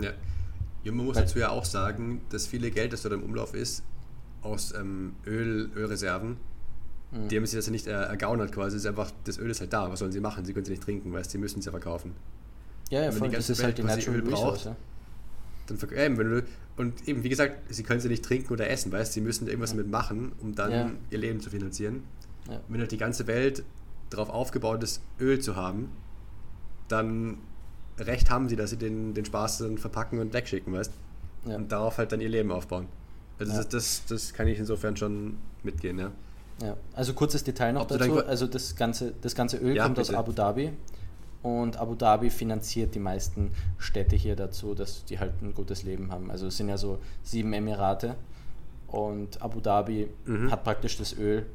Ja. 0.00 0.10
ja 0.84 0.92
man 0.92 1.06
muss 1.06 1.16
Weil- 1.16 1.22
dazu 1.24 1.38
ja 1.38 1.50
auch 1.50 1.64
sagen, 1.64 2.20
dass 2.30 2.46
viele 2.46 2.70
Geld, 2.70 2.92
das 2.92 3.02
dort 3.02 3.14
im 3.14 3.22
Umlauf 3.22 3.54
ist, 3.54 3.82
aus 4.42 4.72
ähm, 4.74 5.14
Öl, 5.26 5.70
Ölreserven, 5.74 6.36
Mhm. 7.12 7.28
die 7.28 7.36
haben 7.36 7.46
sich 7.46 7.56
das 7.56 7.66
ja 7.66 7.72
nicht 7.72 7.86
äh, 7.86 7.92
ergaunert 7.92 8.50
quasi. 8.52 8.76
Es 8.76 8.82
ist 8.82 8.86
einfach, 8.86 9.12
das 9.24 9.38
Öl 9.38 9.48
ist 9.50 9.60
halt 9.60 9.72
da. 9.72 9.90
Was 9.90 10.00
sollen 10.00 10.10
sie 10.12 10.20
machen? 10.20 10.44
Sie 10.44 10.52
können 10.52 10.64
es 10.64 10.70
nicht 10.70 10.82
trinken, 10.82 11.12
weil 11.12 11.24
sie 11.24 11.38
müssen 11.38 11.60
es 11.60 11.64
ja 11.64 11.70
verkaufen. 11.70 12.14
Ja, 12.90 13.00
ja, 13.00 13.06
wenn 13.06 13.12
die 13.14 13.18
voll, 13.18 13.28
das 13.28 13.34
ganze 13.36 13.52
ist 13.52 13.62
halt 13.62 13.78
die 13.78 13.84
Welt 13.84 13.96
Natural 13.98 14.18
Öl 14.20 14.22
braucht, 14.24 14.54
Resource. 14.54 14.64
Ja. 14.64 14.76
Dann 15.66 15.98
eben, 15.98 16.18
wenn 16.18 16.30
du, 16.30 16.42
und 16.76 17.08
eben, 17.08 17.22
wie 17.24 17.28
gesagt, 17.28 17.58
sie 17.72 17.82
können 17.82 18.00
sie 18.00 18.08
nicht 18.08 18.24
trinken 18.24 18.52
oder 18.52 18.68
essen, 18.68 18.92
weißt 18.92 19.12
Sie 19.14 19.20
müssen 19.20 19.46
irgendwas 19.48 19.70
damit 19.70 19.88
machen, 19.90 20.32
um 20.42 20.54
dann 20.54 20.70
Ja. 20.72 20.90
ihr 21.10 21.18
Leben 21.18 21.40
zu 21.40 21.50
finanzieren. 21.50 22.02
Ja. 22.50 22.60
Wenn 22.68 22.80
halt 22.80 22.92
die 22.92 22.98
ganze 22.98 23.26
Welt 23.26 23.64
darauf 24.10 24.28
aufgebaut 24.30 24.82
ist, 24.82 25.00
Öl 25.18 25.38
zu 25.40 25.56
haben, 25.56 25.88
dann 26.88 27.38
recht 27.98 28.30
haben 28.30 28.48
sie, 28.48 28.56
dass 28.56 28.70
sie 28.70 28.76
den, 28.76 29.14
den 29.14 29.24
Spaß 29.24 29.58
dann 29.58 29.78
verpacken 29.78 30.18
und 30.18 30.32
wegschicken, 30.32 30.72
weißt 30.72 30.92
Ja. 31.46 31.56
Und 31.56 31.70
darauf 31.72 31.98
halt 31.98 32.12
dann 32.12 32.20
ihr 32.20 32.28
Leben 32.28 32.50
aufbauen. 32.52 32.86
Also 33.38 33.52
Ja. 33.52 33.58
das, 33.58 33.68
das, 33.68 34.02
das 34.08 34.32
kann 34.34 34.48
ich 34.48 34.58
insofern 34.58 34.96
schon 34.96 35.36
mitgehen, 35.62 35.98
ja. 35.98 36.10
Ja, 36.62 36.76
also 36.94 37.12
kurzes 37.12 37.44
Detail 37.44 37.72
noch 37.74 37.82
Ob 37.82 37.88
dazu. 37.88 38.24
Also 38.24 38.46
das 38.46 38.74
ganze, 38.76 39.12
das 39.20 39.34
ganze 39.34 39.58
Öl 39.58 39.76
Ja, 39.76 39.84
kommt 39.84 39.96
bitte. 39.96 40.10
aus 40.12 40.14
Abu 40.14 40.32
Dhabi 40.32 40.72
und 41.46 41.76
Abu 41.76 41.94
Dhabi 41.94 42.28
finanziert 42.28 42.96
die 42.96 42.98
meisten 42.98 43.52
Städte 43.78 44.16
hier 44.16 44.34
dazu, 44.34 44.74
dass 44.74 45.04
die 45.04 45.20
halt 45.20 45.40
ein 45.42 45.54
gutes 45.54 45.84
Leben 45.84 46.10
haben. 46.10 46.28
Also 46.28 46.48
es 46.48 46.56
sind 46.56 46.68
ja 46.68 46.76
so 46.76 46.98
sieben 47.22 47.52
Emirate 47.52 48.16
und 48.88 49.40
Abu 49.40 49.60
Dhabi 49.60 50.08
Mhm. 50.24 50.50
hat 50.50 50.64
praktisch 50.64 50.96
das 50.98 51.16
Öl 51.16 51.46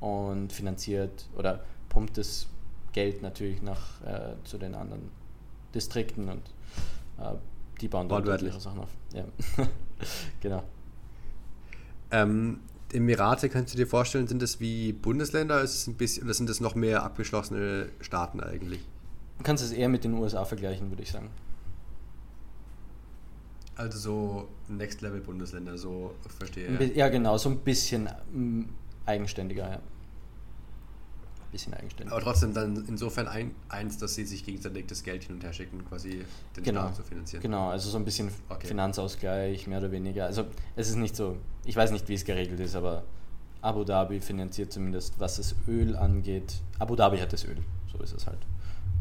und 0.00 0.50
finanziert 0.50 1.28
oder 1.36 1.62
pumpt 1.90 2.16
das 2.16 2.46
Geld 2.94 3.20
natürlich 3.20 3.60
nach 3.60 4.00
äh, 4.06 4.34
zu 4.44 4.56
den 4.56 4.74
anderen 4.74 5.10
Distrikten 5.74 6.30
und 6.30 6.42
äh, 7.18 7.34
die 7.82 7.88
bauen 7.88 8.08
dann 8.08 8.24
dort 8.24 8.40
ihre 8.40 8.60
Sachen 8.60 8.80
auf. 8.80 8.90
Ja. 9.12 9.26
genau. 10.40 10.62
Ähm, 12.10 12.60
Emirate, 12.94 13.50
kannst 13.50 13.74
du 13.74 13.76
dir 13.76 13.86
vorstellen, 13.86 14.26
sind 14.26 14.40
das 14.40 14.58
wie 14.58 14.94
Bundesländer 14.94 15.60
ist 15.60 15.74
es 15.74 15.86
ein 15.86 15.96
bisschen, 15.96 16.24
oder 16.24 16.32
sind 16.32 16.48
das 16.48 16.60
noch 16.60 16.74
mehr 16.74 17.02
abgeschlossene 17.02 17.90
Staaten 18.00 18.40
eigentlich? 18.40 18.80
Du 19.38 19.42
kannst 19.44 19.62
es 19.64 19.72
eher 19.72 19.88
mit 19.88 20.04
den 20.04 20.14
USA 20.14 20.44
vergleichen, 20.44 20.90
würde 20.90 21.02
ich 21.02 21.10
sagen. 21.10 21.30
Also 23.76 23.98
so 23.98 24.48
Next-Level-Bundesländer, 24.68 25.76
so 25.76 26.14
verstehe 26.38 26.68
Ein 26.68 26.78
bi- 26.78 26.92
Ja, 26.94 27.08
genau, 27.08 27.36
so 27.38 27.48
ein 27.48 27.58
bisschen 27.58 28.08
mm, 28.32 28.62
eigenständiger, 29.04 29.68
ja. 29.68 29.78
Bisschen 31.50 31.74
eigenständiger. 31.74 32.14
Aber 32.14 32.24
trotzdem 32.24 32.54
dann 32.54 32.84
insofern 32.88 33.26
ein, 33.26 33.52
eins, 33.68 33.98
dass 33.98 34.14
sie 34.14 34.24
sich 34.24 34.44
gegenseitig 34.44 34.86
das 34.86 35.02
Geld 35.02 35.24
hin 35.24 35.34
und 35.36 35.42
her 35.44 35.52
schicken, 35.52 35.84
quasi 35.88 36.24
den 36.56 36.62
genau, 36.64 36.82
Staat 36.82 36.96
zu 36.96 37.02
finanzieren. 37.02 37.42
genau, 37.42 37.68
also 37.70 37.90
so 37.90 37.98
ein 37.98 38.04
bisschen 38.04 38.30
Okay. 38.48 38.66
Finanzausgleich, 38.68 39.66
mehr 39.66 39.78
oder 39.78 39.90
weniger. 39.90 40.26
Also 40.26 40.44
es 40.76 40.88
ist 40.88 40.96
nicht 40.96 41.16
so, 41.16 41.36
ich 41.64 41.74
weiß 41.74 41.90
nicht, 41.90 42.08
wie 42.08 42.14
es 42.14 42.24
geregelt 42.24 42.60
ist, 42.60 42.76
aber 42.76 43.02
Abu 43.60 43.82
Dhabi 43.84 44.20
finanziert 44.20 44.72
zumindest, 44.72 45.18
was 45.18 45.36
das 45.36 45.54
Öl 45.66 45.96
angeht. 45.96 46.60
Abu 46.78 46.94
Dhabi 46.94 47.18
hat 47.18 47.32
das 47.32 47.44
Öl, 47.44 47.56
so 47.90 48.02
ist 48.02 48.12
es 48.12 48.26
halt. 48.26 48.38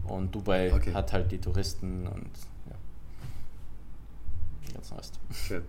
Und 0.08 0.34
Dubai 0.36 0.74
Okay. 0.74 0.94
hat 0.94 1.14
halt 1.14 1.32
die 1.32 1.38
Touristen 1.40 2.08
und 2.08 2.30
ja. 2.70 2.76
Ganz 4.74 4.92
Rest. 4.92 5.20
Schön. 5.32 5.64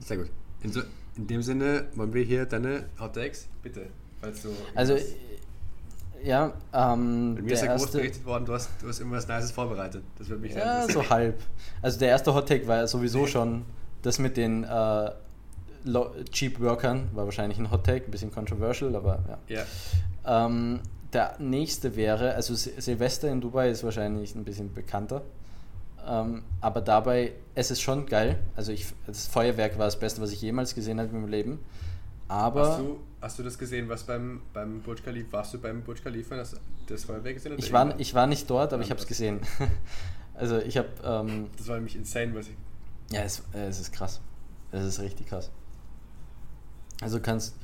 Sehr 0.00 0.18
gut. 0.18 0.30
In, 0.62 0.72
so, 0.72 0.82
in 1.16 1.26
dem 1.26 1.42
Sinne 1.42 1.86
wollen 1.94 2.12
wir 2.12 2.22
hier 2.22 2.46
deine 2.46 2.84
Hot 3.00 3.14
Takes, 3.14 3.48
bitte. 3.62 3.86
Falls 4.20 4.42
du 4.42 4.50
Also, 4.74 4.94
äh, 4.94 5.02
ja, 6.24 6.52
ähm, 6.72 7.34
Bei 7.36 7.42
mir 7.42 7.52
ist 7.52 7.62
ja 7.62 7.76
groß 7.76 7.90
berichtet 7.92 8.24
worden, 8.24 8.46
du 8.46 8.54
hast, 8.54 8.70
du 8.80 8.88
hast 8.88 8.98
irgendwas 9.00 9.28
Nices 9.28 9.50
vorbereitet. 9.50 10.02
Das 10.18 10.28
würde 10.28 10.42
mich 10.42 10.54
sehr 10.54 10.64
Ja, 10.64 10.88
so 10.88 11.08
halb. 11.08 11.40
Also 11.82 11.98
der 11.98 12.08
erste 12.08 12.34
Hot 12.34 12.48
Take 12.48 12.66
war 12.66 12.76
ja 12.76 12.86
sowieso 12.86 13.26
schon 13.26 13.64
das 14.02 14.18
mit 14.18 14.36
den 14.36 14.64
äh, 14.64 15.10
Cheap 16.32 16.60
Workern, 16.60 17.08
war 17.14 17.26
wahrscheinlich 17.26 17.58
ein 17.58 17.70
Hot 17.70 17.84
Take, 17.84 18.06
ein 18.06 18.10
bisschen 18.10 18.32
controversial, 18.32 18.94
aber 18.96 19.38
ja. 19.48 19.64
Ja. 20.24 20.46
Ähm, 20.46 20.80
der 21.12 21.36
nächste 21.38 21.96
wäre, 21.96 22.34
also 22.34 22.54
Sil- 22.54 22.80
Silvester 22.80 23.30
in 23.30 23.40
Dubai 23.40 23.70
ist 23.70 23.84
wahrscheinlich 23.84 24.34
ein 24.34 24.44
bisschen 24.44 24.72
bekannter. 24.72 25.22
Ähm, 26.06 26.42
aber 26.60 26.80
dabei, 26.80 27.32
es 27.54 27.70
ist 27.70 27.80
schon 27.80 28.06
geil. 28.06 28.38
Also 28.54 28.72
ich, 28.72 28.86
das 29.06 29.26
Feuerwerk 29.26 29.78
war 29.78 29.86
das 29.86 29.98
Beste, 29.98 30.20
was 30.20 30.30
ich 30.30 30.40
jemals 30.40 30.74
gesehen 30.74 30.98
habe 31.00 31.08
in 31.10 31.20
meinem 31.20 31.30
Leben. 31.30 31.58
Aber 32.28 32.68
Hast 32.70 32.78
du, 32.80 33.00
hast 33.20 33.38
du 33.38 33.42
das 33.44 33.58
gesehen, 33.58 33.88
was 33.88 34.02
beim, 34.04 34.42
beim 34.52 34.80
Burj 34.82 35.02
Khalifa, 35.02 35.32
warst 35.38 35.54
du 35.54 35.58
beim 35.58 35.82
Burj 35.82 36.02
Khalifa, 36.02 36.36
das, 36.36 36.56
das 36.88 37.04
Feuerwerk 37.04 37.34
gesehen? 37.34 37.54
ich 37.56 37.72
war, 37.72 37.98
ich 37.98 38.14
war 38.14 38.26
nicht 38.26 38.48
dort, 38.50 38.72
aber 38.72 38.82
ich 38.82 38.90
habe 38.90 39.00
es 39.00 39.06
gesehen. 39.06 39.40
also 40.34 40.58
ich 40.58 40.76
habe, 40.76 40.88
ähm, 41.04 41.48
Das 41.56 41.68
war 41.68 41.76
nämlich 41.76 41.96
insane, 41.96 42.34
was 42.34 42.48
ich... 42.48 42.54
Ja, 43.10 43.22
es, 43.22 43.42
äh, 43.54 43.66
es 43.66 43.78
ist 43.80 43.92
krass. 43.92 44.20
Es 44.72 44.84
ist 44.84 45.00
richtig 45.00 45.28
krass. 45.28 45.50
Also 47.00 47.20
kannst, 47.20 47.54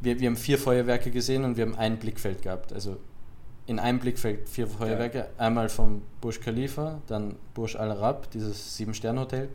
wir, 0.00 0.20
wir 0.20 0.28
haben 0.28 0.36
vier 0.36 0.58
Feuerwerke 0.58 1.10
gesehen 1.10 1.44
und 1.44 1.56
wir 1.56 1.64
haben 1.66 1.76
ein 1.76 1.98
Blickfeld 1.98 2.42
gehabt. 2.42 2.72
Also 2.72 2.96
in 3.66 3.78
einem 3.78 3.98
Blickfeld 3.98 4.48
vier 4.48 4.66
Feuerwerke. 4.66 5.28
Einmal 5.38 5.68
vom 5.68 6.02
Burj 6.20 6.38
Khalifa, 6.40 7.00
dann 7.06 7.36
Burj 7.54 7.76
Al 7.76 7.90
Arab, 7.92 8.30
dieses 8.30 8.76
Sieben-Sterne-Hotel, 8.76 9.48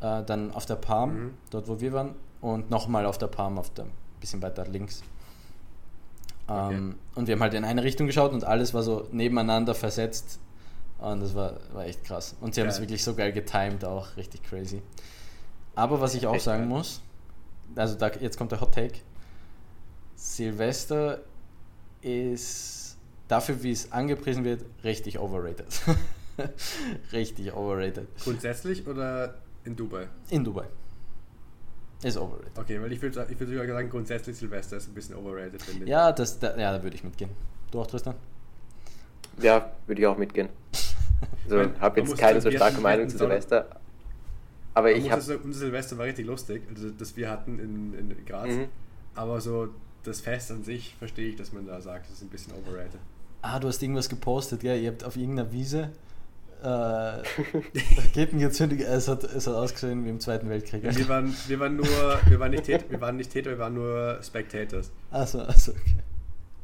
äh, 0.00 0.22
dann 0.22 0.52
auf 0.52 0.66
der 0.66 0.76
Palm, 0.76 1.14
Mhm. 1.14 1.34
dort 1.50 1.68
wo 1.68 1.80
wir 1.80 1.92
waren, 1.92 2.14
und 2.40 2.70
nochmal 2.70 3.06
auf 3.06 3.18
der 3.18 3.26
Palm, 3.28 3.58
auf 3.58 3.70
der 3.70 3.86
bisschen 4.20 4.40
weiter 4.42 4.66
links. 4.66 5.02
Okay. 6.46 6.74
Ähm, 6.74 6.96
und 7.14 7.26
wir 7.26 7.34
haben 7.34 7.42
halt 7.42 7.54
in 7.54 7.64
eine 7.64 7.82
Richtung 7.82 8.06
geschaut 8.06 8.32
und 8.32 8.44
alles 8.44 8.74
war 8.74 8.82
so 8.82 9.08
nebeneinander 9.10 9.74
versetzt. 9.74 10.38
Und 10.98 11.20
das 11.20 11.34
war, 11.34 11.54
war 11.72 11.84
echt 11.86 12.04
krass. 12.04 12.36
Und 12.40 12.54
sie 12.54 12.60
haben 12.60 12.68
es 12.68 12.80
wirklich 12.80 13.02
so 13.02 13.14
geil 13.14 13.32
getimed, 13.32 13.84
auch 13.84 14.16
richtig 14.16 14.42
crazy. 14.44 14.82
Aber 15.74 16.00
was 16.00 16.14
ich 16.14 16.26
auch 16.26 16.34
Echt 16.34 16.44
sagen 16.44 16.68
muss, 16.68 17.00
also 17.74 17.96
da, 17.96 18.08
jetzt 18.20 18.38
kommt 18.38 18.52
der 18.52 18.60
Hot 18.60 18.72
Take. 18.74 19.00
Silvester 20.22 21.18
ist 22.00 22.96
dafür, 23.26 23.60
wie 23.64 23.72
es 23.72 23.90
angepriesen 23.90 24.44
wird, 24.44 24.64
richtig 24.84 25.18
overrated. 25.18 25.66
richtig 27.12 27.52
overrated. 27.52 28.06
Grundsätzlich 28.22 28.86
oder 28.86 29.34
in 29.64 29.74
Dubai? 29.74 30.06
In 30.30 30.44
Dubai. 30.44 30.66
Ist 32.04 32.16
overrated. 32.16 32.56
Okay, 32.56 32.80
weil 32.80 32.92
ich 32.92 33.02
würde 33.02 33.26
ich 33.30 33.38
würd 33.38 33.50
sogar 33.50 33.66
sagen, 33.66 33.90
grundsätzlich 33.90 34.36
Silvester 34.36 34.76
ist 34.76 34.88
ein 34.88 34.94
bisschen 34.94 35.16
overrated, 35.16 35.60
finde 35.60 35.84
ich. 35.84 35.90
Ja, 35.90 36.12
das, 36.12 36.38
da, 36.38 36.56
ja, 36.56 36.72
da 36.72 36.80
würde 36.82 36.94
ich 36.96 37.02
mitgehen. 37.02 37.30
Du 37.72 37.80
auch, 37.80 37.86
Tristan? 37.88 38.14
Ja, 39.40 39.72
würde 39.88 40.02
ich 40.02 40.06
auch 40.06 40.16
mitgehen. 40.18 40.48
Also 41.44 41.56
Man- 41.56 41.80
habe 41.80 42.00
man 42.00 42.08
jetzt 42.08 42.18
keine 42.18 42.40
so 42.40 42.50
starke 42.50 42.80
Meinung 42.80 43.08
zu 43.08 43.18
Silvester. 43.18 43.68
Aber 44.74 44.90
Man 44.90 44.98
ich 45.00 45.10
habe 45.10 45.20
unser 45.38 45.58
Silvester 45.58 45.98
war 45.98 46.06
richtig 46.06 46.26
lustig, 46.26 46.62
also 46.72 46.90
das 46.90 47.16
wir 47.16 47.28
hatten 47.30 47.58
in, 47.58 47.94
in 47.94 48.24
Graz. 48.24 48.48
Mhm. 48.48 48.68
Aber 49.14 49.40
so 49.40 49.68
das 50.04 50.20
Fest 50.20 50.50
an 50.50 50.64
sich 50.64 50.94
verstehe 50.98 51.28
ich, 51.28 51.36
dass 51.36 51.52
man 51.52 51.66
da 51.66 51.80
sagt, 51.80 52.06
das 52.06 52.16
ist 52.16 52.22
ein 52.22 52.28
bisschen 52.28 52.52
overrated. 52.54 53.00
Ah, 53.42 53.58
du 53.58 53.68
hast 53.68 53.82
irgendwas 53.82 54.08
gepostet, 54.08 54.60
gell? 54.60 54.80
Ihr 54.80 54.90
habt 54.90 55.04
auf 55.04 55.16
irgendeiner 55.16 55.50
Wiese 55.52 55.90
äh, 56.62 56.66
Raketen 57.98 58.38
gezündet. 58.38 58.80
Es 58.80 59.08
hat, 59.08 59.24
es 59.24 59.46
hat 59.46 59.54
ausgesehen 59.54 60.04
wie 60.04 60.10
im 60.10 60.20
Zweiten 60.20 60.48
Weltkrieg. 60.48 60.82
Wir 60.82 61.08
waren, 61.08 61.34
wir 61.48 61.60
waren 61.60 61.76
nur, 61.76 61.86
wir 62.26 62.40
waren 62.40 62.50
nicht 62.52 62.64
Täter, 62.64 62.88
wir 62.90 63.00
waren 63.00 63.16
nicht 63.16 63.32
Täter, 63.32 63.50
wir 63.50 63.58
waren 63.58 63.74
nur 63.74 64.20
Spectators. 64.22 64.92
Also, 65.10 65.40
also 65.40 65.72
okay. 65.72 66.02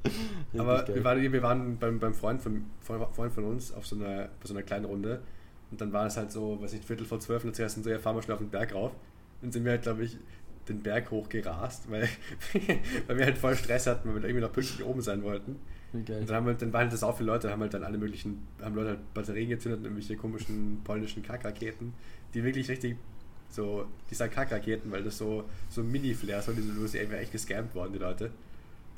Richtig 0.04 0.60
Aber 0.60 0.84
geil. 0.84 0.94
wir 0.94 1.04
waren, 1.04 1.32
wir 1.32 1.42
waren 1.42 1.78
beim, 1.78 1.98
beim 1.98 2.14
Freund, 2.14 2.40
von, 2.40 2.64
Freund 2.80 3.32
von 3.32 3.44
uns 3.44 3.72
auf 3.72 3.86
so 3.86 3.96
einer, 3.96 4.28
bei 4.40 4.46
so 4.46 4.54
einer 4.54 4.62
kleinen 4.62 4.84
Runde. 4.84 5.20
Und 5.70 5.80
dann 5.80 5.92
war 5.92 6.06
es 6.06 6.16
halt 6.16 6.32
so, 6.32 6.60
weiß 6.62 6.72
ich, 6.72 6.82
Viertel 6.82 7.04
vor 7.04 7.20
zwölf 7.20 7.44
und 7.44 7.54
zuerst 7.54 7.82
so, 7.82 7.90
ja, 7.90 7.98
fahren 7.98 8.16
wir 8.16 8.22
schnell 8.22 8.34
auf 8.34 8.40
den 8.40 8.50
Berg 8.50 8.74
rauf. 8.74 8.92
Dann 9.42 9.52
sind 9.52 9.64
wir 9.64 9.72
halt, 9.72 9.82
glaube 9.82 10.04
ich, 10.04 10.16
den 10.68 10.82
Berg 10.82 11.10
hochgerast, 11.10 11.90
weil, 11.90 12.08
weil 13.06 13.18
wir 13.18 13.24
halt 13.24 13.38
voll 13.38 13.56
Stress 13.56 13.86
hatten, 13.86 14.08
weil 14.08 14.22
wir 14.22 14.28
irgendwie 14.28 14.44
noch 14.46 14.52
pünktlich 14.52 14.84
oben 14.84 15.00
sein 15.00 15.22
wollten. 15.22 15.56
Und 15.92 16.08
dann, 16.08 16.30
haben 16.30 16.46
wir, 16.46 16.54
dann 16.54 16.72
waren 16.72 16.82
halt 16.82 16.92
das 16.92 17.02
auch 17.02 17.16
viele 17.16 17.28
Leute, 17.32 17.50
haben 17.50 17.62
halt 17.62 17.72
dann 17.72 17.82
alle 17.82 17.96
möglichen, 17.96 18.46
haben 18.62 18.74
Leute 18.74 18.90
halt 18.90 19.14
Batterien 19.14 19.48
gezündet 19.48 19.80
und 19.80 19.86
irgendwelche 19.86 20.16
komischen 20.16 20.80
polnischen 20.84 21.22
Kackraketen, 21.22 21.94
die 22.34 22.44
wirklich 22.44 22.68
richtig 22.68 22.96
so, 23.50 23.86
die 24.10 24.14
sagen 24.14 24.32
Kackraketen, 24.32 24.90
weil 24.92 25.02
das 25.02 25.16
so, 25.16 25.44
so 25.70 25.82
Mini-Flares 25.82 26.46
waren, 26.48 26.56
die 26.56 26.62
die 26.62 26.98
irgendwie 26.98 27.16
echt 27.16 27.32
gescampt 27.32 27.74
worden, 27.74 27.94
die 27.94 27.98
Leute, 27.98 28.30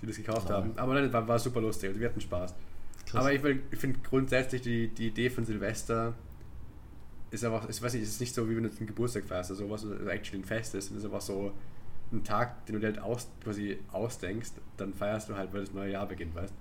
die 0.02 0.06
das 0.06 0.16
gekauft 0.16 0.48
Ja. 0.48 0.56
haben. 0.56 0.72
Aber 0.76 0.94
dann 0.96 1.12
war, 1.12 1.28
war 1.28 1.38
super 1.38 1.60
lustig, 1.60 1.90
also 1.90 2.00
wir 2.00 2.08
hatten 2.08 2.20
Spaß. 2.20 2.54
Krass. 3.06 3.20
Aber 3.20 3.32
ich, 3.32 3.40
ich 3.70 3.78
finde 3.78 4.00
grundsätzlich 4.00 4.62
die, 4.62 4.88
die 4.88 5.08
Idee 5.08 5.30
von 5.30 5.44
Silvester 5.44 6.14
ist 7.30 7.44
einfach, 7.44 7.68
ich 7.68 7.80
weiß 7.82 7.94
nicht, 7.94 8.02
es 8.02 8.10
ist 8.10 8.20
nicht 8.20 8.34
so, 8.34 8.48
wie 8.48 8.56
wenn 8.56 8.64
du 8.64 8.70
einen 8.70 8.86
Geburtstag 8.86 9.24
feierst 9.24 9.50
oder 9.52 9.58
sowas, 9.60 9.84
oder 9.84 10.12
actually 10.12 10.42
ein 10.42 10.44
Fest 10.44 10.74
ist, 10.74 10.90
es 10.90 10.96
ist 10.96 11.04
einfach 11.04 11.20
so 11.20 11.52
ein 12.12 12.24
Tag, 12.24 12.66
den 12.66 12.74
du 12.74 12.80
dir 12.80 12.88
halt 12.88 12.98
aus, 13.00 13.28
quasi 13.42 13.78
ausdenkst, 13.92 14.50
dann 14.76 14.92
feierst 14.92 15.28
du 15.28 15.36
halt, 15.36 15.52
weil 15.52 15.60
das 15.60 15.72
neue 15.72 15.92
Jahr 15.92 16.06
beginnt, 16.06 16.34
weißt 16.34 16.52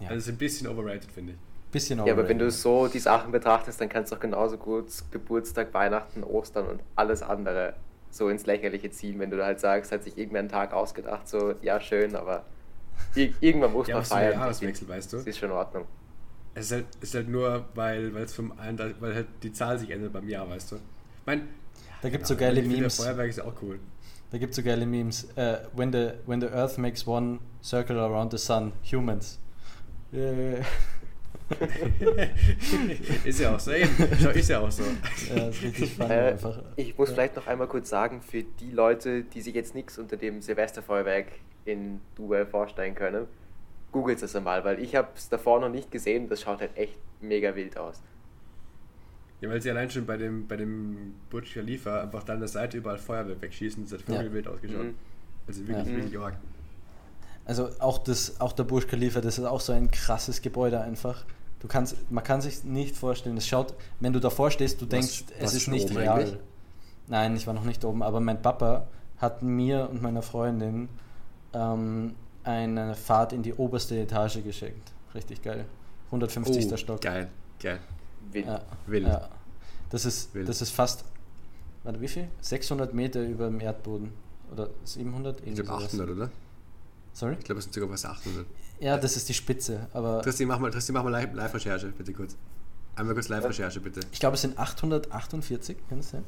Ja. 0.00 0.08
Also 0.08 0.18
es 0.18 0.26
ist 0.26 0.32
ein 0.32 0.38
bisschen 0.38 0.66
overrated, 0.66 1.10
finde 1.12 1.32
ich. 1.32 1.38
Bisschen 1.72 2.04
Ja, 2.06 2.12
aber 2.12 2.28
wenn 2.28 2.38
du 2.38 2.50
so 2.50 2.88
die 2.88 3.00
Sachen 3.00 3.32
betrachtest, 3.32 3.80
dann 3.80 3.88
kannst 3.88 4.12
du 4.12 4.16
auch 4.16 4.20
genauso 4.20 4.56
gut 4.56 4.86
Geburtstag, 5.10 5.74
Weihnachten, 5.74 6.22
Ostern 6.22 6.68
und 6.68 6.80
alles 6.94 7.22
andere 7.22 7.74
so 8.10 8.28
ins 8.28 8.46
Lächerliche 8.46 8.90
ziehen, 8.90 9.18
wenn 9.18 9.30
du 9.30 9.36
da 9.36 9.46
halt 9.46 9.58
sagst, 9.58 9.90
hat 9.90 10.04
sich 10.04 10.16
irgendwer 10.16 10.38
einen 10.38 10.48
Tag 10.48 10.72
ausgedacht, 10.72 11.28
so, 11.28 11.54
ja, 11.62 11.80
schön, 11.80 12.14
aber 12.14 12.44
ir 13.16 13.32
irgendwann 13.40 13.72
muss 13.72 13.88
Ja, 13.88 13.96
man 13.96 14.04
feiern. 14.04 14.34
Jahreswechsel, 14.34 14.88
weißt 14.88 15.12
du? 15.12 15.16
Das 15.18 15.26
ist 15.26 15.38
schon 15.38 15.50
in 15.50 15.56
Ordnung. 15.56 15.84
Es 16.54 16.66
ist 16.66 16.72
halt, 16.72 16.86
es 17.00 17.08
ist 17.08 17.14
halt 17.16 17.28
nur, 17.28 17.64
weil, 17.74 18.14
weil 18.14 18.22
es 18.24 18.34
vom 18.34 18.56
einen, 18.58 18.78
weil 19.00 19.14
halt 19.14 19.26
die 19.42 19.52
Zahl 19.52 19.78
sich 19.78 19.90
ändert 19.90 20.12
beim 20.12 20.28
Jahr, 20.28 20.48
weißt 20.48 20.72
du? 20.72 20.76
Ich 20.76 20.82
mein, 21.26 21.48
Da 22.02 22.08
gibt's 22.10 22.28
so 22.28 22.36
geile 22.36 22.60
ich 22.60 22.66
finde, 22.66 22.76
Memes. 22.78 22.96
Feuerwerk 22.96 23.28
ist 23.28 23.40
auch 23.40 23.54
cool. 23.62 23.78
Da 24.30 24.38
gibt 24.38 24.50
es 24.50 24.56
so 24.56 24.62
geile 24.62 24.86
Memes. 24.86 25.24
Äh, 25.36 25.58
when, 25.74 25.92
the, 25.92 26.10
when 26.26 26.40
the 26.40 26.48
Earth 26.48 26.78
makes 26.78 27.06
one 27.06 27.38
circle 27.62 27.98
around 27.98 28.30
the 28.32 28.38
sun, 28.38 28.72
humans. 28.90 29.38
Yeah. 30.12 30.64
ist 33.24 33.40
ja 33.40 33.54
auch 33.54 33.60
so, 33.60 33.70
ist 33.72 34.48
ja 34.48 34.60
auch 34.60 34.70
so. 34.70 34.82
Ja, 35.34 35.48
ist 35.48 35.62
richtig 35.62 35.94
funny 35.94 36.12
Äh, 36.12 36.30
einfach. 36.32 36.62
ich 36.76 36.96
muss 36.96 37.08
Ja. 37.10 37.14
vielleicht 37.14 37.36
noch 37.36 37.46
einmal 37.46 37.66
kurz 37.68 37.88
sagen, 37.90 38.22
für 38.22 38.42
die 38.42 38.70
Leute, 38.70 39.22
die 39.24 39.40
sich 39.40 39.54
jetzt 39.54 39.74
nichts 39.74 39.98
unter 39.98 40.16
dem 40.16 40.40
Silvesterfeuerwerk 40.40 41.26
in 41.64 42.00
Dubai 42.14 42.46
vorstellen 42.46 42.94
können, 42.94 43.26
googelt 43.94 44.20
es 44.22 44.34
einmal, 44.34 44.64
weil 44.64 44.80
ich 44.80 44.96
habe 44.96 45.08
es 45.14 45.28
davor 45.28 45.60
noch 45.60 45.68
nicht 45.70 45.90
gesehen. 45.92 46.28
Das 46.28 46.40
schaut 46.42 46.60
halt 46.60 46.76
echt 46.76 46.98
mega 47.20 47.54
wild 47.54 47.78
aus. 47.78 48.02
Ja, 49.40 49.48
weil 49.48 49.62
sie 49.62 49.70
allein 49.70 49.88
schon 49.88 50.04
bei 50.04 50.16
dem, 50.16 50.48
bei 50.48 50.56
dem 50.56 51.14
Burj 51.30 51.52
Khalifa 51.54 52.02
einfach 52.02 52.24
da 52.24 52.32
an 52.34 52.40
der 52.40 52.48
Seite 52.48 52.78
überall 52.78 52.98
Feuerwerk 52.98 53.40
wegschießen, 53.40 53.84
das 53.84 53.92
hat 53.92 54.02
voll 54.02 54.16
Ja. 54.26 54.32
wild 54.32 54.48
ausgeschaut. 54.48 54.84
Mhm. 54.84 54.94
Also 55.46 55.66
wirklich, 55.68 55.86
Ja. 55.86 55.96
wirklich 55.96 56.18
arg. 56.18 56.34
Also 57.44 57.68
auch, 57.78 57.98
das, 57.98 58.40
auch 58.40 58.52
der 58.52 58.64
Burj 58.64 58.86
Khalifa, 58.86 59.20
das 59.20 59.38
ist 59.38 59.44
auch 59.44 59.60
so 59.60 59.72
ein 59.72 59.90
krasses 59.90 60.42
Gebäude 60.42 60.80
einfach. 60.80 61.24
Du 61.60 61.68
kannst, 61.68 62.10
man 62.10 62.24
kann 62.24 62.40
sich 62.40 62.64
nicht 62.64 62.96
vorstellen. 62.96 63.36
Es 63.36 63.46
schaut, 63.46 63.74
wenn 64.00 64.12
du 64.12 64.18
davor 64.20 64.50
stehst, 64.50 64.80
du 64.80 64.86
denkst, 64.86 65.24
warst 65.38 65.54
es 65.54 65.54
ist 65.62 65.68
nicht 65.68 65.94
real. 65.94 66.18
eigentlich? 66.20 66.36
Nein, 67.06 67.36
ich 67.36 67.46
war 67.46 67.54
noch 67.54 67.64
nicht 67.64 67.84
oben, 67.84 68.02
aber 68.02 68.18
mein 68.20 68.42
Papa 68.42 68.86
hat 69.18 69.42
mir 69.42 69.88
und 69.90 70.02
meiner 70.02 70.22
Freundin 70.22 70.88
ähm, 71.52 72.14
eine 72.44 72.94
Fahrt 72.94 73.32
in 73.32 73.42
die 73.42 73.54
oberste 73.54 73.98
Etage 73.98 74.42
geschenkt. 74.44 74.92
Richtig 75.14 75.42
geil. 75.42 75.64
150. 76.06 76.78
Stock. 76.78 76.96
Oh, 76.98 77.00
Geil, 77.02 77.28
geil. 77.60 77.80
Wild. 78.32 78.46
Ja, 78.46 78.62
Wild. 78.86 79.06
Ja. 79.06 79.28
Das 79.90 80.04
ist, 80.04 80.34
Wild. 80.34 80.48
das 80.48 80.60
ist 80.62 80.70
fast, 80.70 81.04
warte, 81.82 82.00
wie 82.00 82.08
viel? 82.08 82.28
600 82.40 82.92
Meter 82.94 83.22
über 83.22 83.46
dem 83.46 83.60
Erdboden. 83.60 84.12
Oder 84.52 84.68
700? 84.84 85.40
Ich 85.46 85.54
glaube 85.54 85.68
sowas. 85.70 85.84
800, 85.84 86.10
oder? 86.10 86.30
Sorry? 87.12 87.36
Ich 87.38 87.44
glaube, 87.44 87.58
es 87.60 87.64
sind 87.64 87.74
sogar 87.74 87.88
fast 87.90 88.06
800. 88.06 88.46
Ja, 88.80 88.96
das 88.98 89.16
ist 89.16 89.28
die 89.28 89.34
Spitze, 89.34 89.86
aber 89.92 90.20
Tristan, 90.22 90.48
mach 90.48 90.58
mal, 90.58 90.70
Tristan, 90.70 90.94
mach 90.94 91.04
mal 91.04 91.10
Live- 91.10 91.32
Live-Recherche, 91.32 91.88
bitte 91.96 92.12
kurz. 92.12 92.36
Einmal 92.96 93.14
kurz 93.14 93.28
Live-Recherche, 93.28 93.80
bitte. 93.80 94.00
ich 94.12 94.18
glaube, 94.20 94.34
es 94.34 94.42
sind 94.42 94.58
848, 94.58 95.76
kann 95.88 95.98
das 95.98 96.10
sein? 96.10 96.24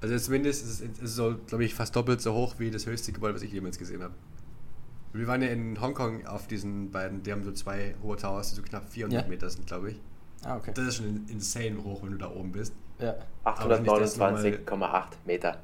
Also 0.00 0.16
zumindest 0.18 0.64
ist 0.64 1.02
es 1.02 1.14
so, 1.16 1.36
glaube 1.46 1.64
ich, 1.64 1.74
fast 1.74 1.94
doppelt 1.96 2.20
so 2.20 2.32
hoch 2.34 2.54
wie 2.58 2.70
das 2.70 2.86
höchste 2.86 3.12
Gebäude, 3.12 3.34
was 3.34 3.42
ich 3.42 3.52
jemals 3.52 3.78
gesehen 3.78 4.02
habe. 4.02 4.14
Wir 5.12 5.26
waren 5.26 5.42
ja 5.42 5.48
in 5.48 5.80
Hongkong 5.80 6.26
auf 6.26 6.46
diesen 6.46 6.90
beiden, 6.92 7.22
die 7.22 7.32
haben 7.32 7.42
so 7.42 7.50
zwei 7.52 7.94
hohe 8.02 8.16
Towers, 8.16 8.50
die 8.50 8.56
so 8.56 8.62
knapp 8.62 8.88
400 8.90 9.22
Ja. 9.22 9.28
Meter 9.28 9.48
sind, 9.50 9.66
glaube 9.66 9.90
ich. 9.92 10.00
Ah, 10.44 10.56
okay. 10.56 10.70
Das 10.74 10.86
ist 10.86 10.96
schon 10.96 11.24
insane 11.28 11.82
hoch, 11.82 12.02
wenn 12.04 12.12
du 12.12 12.18
da 12.18 12.30
oben 12.30 12.52
bist. 12.52 12.72
Ja. 13.00 13.16
Aber 13.42 13.78
nicht, 13.80 13.90
dass 13.90 14.14
du 14.14 14.20
mal- 14.20 14.34
829,8 14.34 15.04
Meter. 15.26 15.56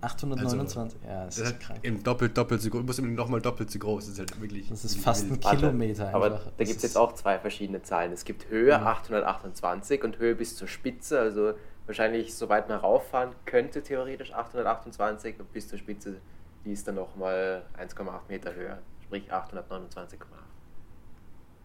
829? 0.00 0.98
ja, 1.04 1.24
das, 1.26 1.36
Das 1.36 1.38
ist 1.38 1.52
halt 1.52 1.60
krank. 1.60 1.80
eben 1.82 2.02
doppelt, 2.02 2.36
doppelt 2.36 2.60
so 2.62 2.70
groß, 2.70 2.82
muss 2.84 2.98
eben 2.98 3.14
nochmal 3.14 3.40
doppelt 3.40 3.70
so 3.70 3.78
groß. 3.78 4.04
Das 4.04 4.12
ist 4.14 4.18
halt 4.18 4.40
wirklich. 4.40 4.68
Das 4.68 4.84
ist 4.84 4.98
fast 4.98 5.24
ein. 5.30 5.42
Warte, 5.42 5.56
Kilometer 5.58 6.14
Aber 6.14 6.26
einfach. 6.26 6.42
da 6.56 6.64
gibt 6.64 6.76
es 6.76 6.82
jetzt 6.82 6.96
auch 6.98 7.14
zwei 7.14 7.38
verschiedene 7.38 7.82
Zahlen. 7.82 8.12
Es 8.12 8.24
gibt 8.24 8.48
Höhe 8.50 8.76
Mhm. 8.78 8.86
828 8.86 10.04
und 10.04 10.18
Höhe 10.18 10.34
bis 10.34 10.56
zur 10.56 10.68
Spitze. 10.68 11.18
Also 11.18 11.54
wahrscheinlich, 11.86 12.34
soweit 12.34 12.68
man 12.68 12.78
rauffahren 12.80 13.34
könnte, 13.44 13.82
theoretisch 13.82 14.32
828 14.32 15.38
und 15.40 15.52
bis 15.52 15.68
zur 15.68 15.78
Spitze, 15.78 16.16
die 16.64 16.72
ist 16.72 16.86
dann 16.86 16.96
nochmal 16.96 17.64
1,8 17.78 18.20
Meter 18.28 18.54
höher. 18.54 18.78
Sprich 19.04 19.32
829,8. 19.32 20.16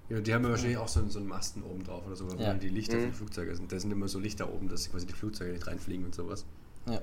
Ja, 0.10 0.20
die 0.20 0.34
haben 0.34 0.44
ja 0.44 0.50
wahrscheinlich 0.50 0.78
auch 0.78 0.88
so, 0.88 1.00
einen- 1.00 1.10
so 1.10 1.20
einen 1.20 1.28
Masten 1.28 1.64
oben 1.64 1.84
drauf 1.84 2.06
oder 2.06 2.16
so, 2.16 2.30
weil 2.30 2.40
Ja. 2.40 2.54
die 2.54 2.70
Lichter 2.70 2.98
für 2.98 3.06
Mhm. 3.06 3.12
die 3.12 3.18
Flugzeuge 3.18 3.56
sind. 3.56 3.72
Da 3.72 3.80
sind 3.80 3.92
immer 3.92 4.08
so 4.08 4.20
Lichter 4.20 4.52
oben, 4.54 4.68
dass 4.68 4.92
quasi 4.92 5.06
die 5.08 5.14
Flugzeuge 5.14 5.54
nicht 5.54 5.66
reinfliegen 5.68 6.06
und 6.06 6.14
sowas. 6.14 6.46
Ja. 6.86 7.02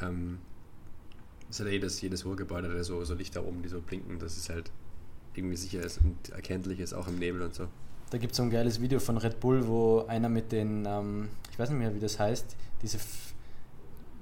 Ähm, 0.00 0.38
das 1.48 1.60
hat 1.60 1.66
ja 1.66 1.72
jedes, 1.72 2.00
jedes 2.02 2.24
Ruhrgebäude, 2.26 2.68
der 2.68 2.84
so, 2.84 3.02
so 3.04 3.14
Lichter 3.14 3.44
oben, 3.44 3.62
die 3.62 3.68
so 3.68 3.80
blinken, 3.80 4.18
dass 4.18 4.36
es 4.36 4.48
halt 4.50 4.70
irgendwie 5.34 5.56
sicher 5.56 5.80
ist 5.82 5.98
und 5.98 6.28
erkenntlich 6.30 6.80
ist, 6.80 6.92
auch 6.92 7.08
im 7.08 7.18
Nebel 7.18 7.40
und 7.42 7.54
so. 7.54 7.68
Da 8.12 8.18
gibt 8.18 8.32
es 8.32 8.36
so 8.36 8.42
ein 8.42 8.50
geiles 8.50 8.78
Video 8.78 9.00
von 9.00 9.16
Red 9.16 9.40
Bull, 9.40 9.66
wo 9.66 10.04
einer 10.06 10.28
mit 10.28 10.52
den, 10.52 10.84
ähm, 10.84 11.30
ich 11.50 11.58
weiß 11.58 11.70
nicht 11.70 11.78
mehr, 11.78 11.94
wie 11.94 11.98
das 11.98 12.18
heißt, 12.18 12.56
diese, 12.82 12.98
F 12.98 13.32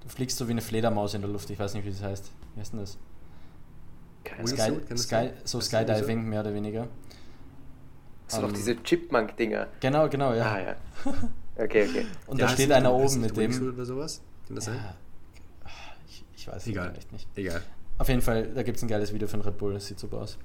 du 0.01 0.09
fliegst 0.09 0.39
so 0.39 0.47
wie 0.47 0.53
eine 0.53 0.61
Fledermaus 0.61 1.15
in 1.15 1.23
der 1.23 1.31
Luft, 1.31 1.51
ich 1.51 1.59
weiß 1.59 1.75
nicht, 1.75 1.85
wie 1.85 1.91
das 1.91 2.01
heißt. 2.01 2.31
Wie 2.55 2.61
heißt 2.61 2.73
denn 2.73 2.79
das? 2.79 2.99
Keine. 4.23 4.47
Sky, 4.47 4.79
das 4.89 5.03
Sky, 5.03 5.11
sein? 5.11 5.33
so? 5.43 5.61
Skydiving, 5.61 6.23
mehr 6.23 6.43
oder 6.43 6.55
weniger. 6.55 6.87
Das 8.27 8.35
sind 8.35 8.43
doch 8.43 8.49
Ähm, 8.51 8.55
diese 8.55 8.81
Chipmunk-Dinger. 8.81 9.67
Genau, 9.81 10.09
genau, 10.09 10.35
ja. 10.35 10.53
Ah 10.53 10.61
ja. 10.61 10.77
Okay, 11.57 11.89
okay. 11.89 12.07
Und 12.29 12.39
Ja, 12.39 12.47
da 12.47 12.53
steht 12.53 12.71
einer 12.71 12.95
oben 12.95 13.21
mit 13.21 13.37
dem. 13.37 13.73
Oder 13.75 13.85
sowas? 13.85 14.23
Kann 14.47 14.55
das 14.55 14.67
sein? 14.67 14.77
Ja, 14.77 14.95
ich, 16.09 16.25
ich 16.37 16.47
weiß 16.47 16.63
es 16.63 16.69
Egal. 16.69 16.95
echt 16.97 17.11
nicht. 17.11 17.29
Egal. 17.35 17.61
Auf 17.99 18.09
jeden 18.09 18.23
Fall, 18.23 18.55
da 18.55 18.63
gibt 18.63 18.77
es 18.77 18.85
ein 18.85 18.89
geiles 18.89 19.13
Video 19.13 19.27
von 19.27 19.41
Red 19.41 19.59
Bull, 19.59 19.75
das 19.75 19.89
sieht 19.89 19.99
super 19.99 20.19
aus. 20.19 20.39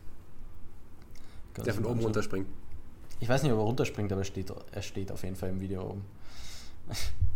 Kannst 1.53 1.67
Der 1.67 1.75
von 1.75 1.85
oben 1.85 1.99
runterspringt. 1.99 2.47
Ich 3.19 3.29
weiß 3.29 3.43
nicht, 3.43 3.51
ob 3.51 3.59
er 3.59 3.63
runterspringt, 3.63 4.11
aber 4.11 4.21
er 4.21 4.25
steht, 4.25 4.51
er 4.71 4.81
steht 4.81 5.11
auf 5.11 5.23
jeden 5.23 5.35
Fall 5.35 5.49
im 5.49 5.61
Video 5.61 5.89
oben. 5.89 6.05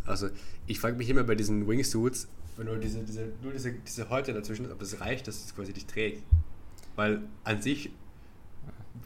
Also, 0.05 0.29
ich 0.67 0.79
frage 0.79 0.95
mich 0.95 1.09
immer 1.09 1.23
bei 1.23 1.35
diesen 1.35 1.67
Wingsuits, 1.67 2.27
wenn 2.57 2.67
nur 2.67 2.77
diese, 2.77 3.03
diese, 3.03 3.31
nur 3.41 3.53
diese, 3.53 3.71
diese 3.71 4.09
Häute 4.09 4.33
dazwischen 4.33 4.65
ist, 4.65 4.71
ob 4.71 4.79
das 4.79 4.99
reicht, 4.99 5.27
dass 5.27 5.45
es 5.45 5.55
quasi 5.55 5.71
dich 5.71 5.85
trägt. 5.85 6.23
Weil 6.95 7.21
an 7.45 7.61
sich, 7.61 7.89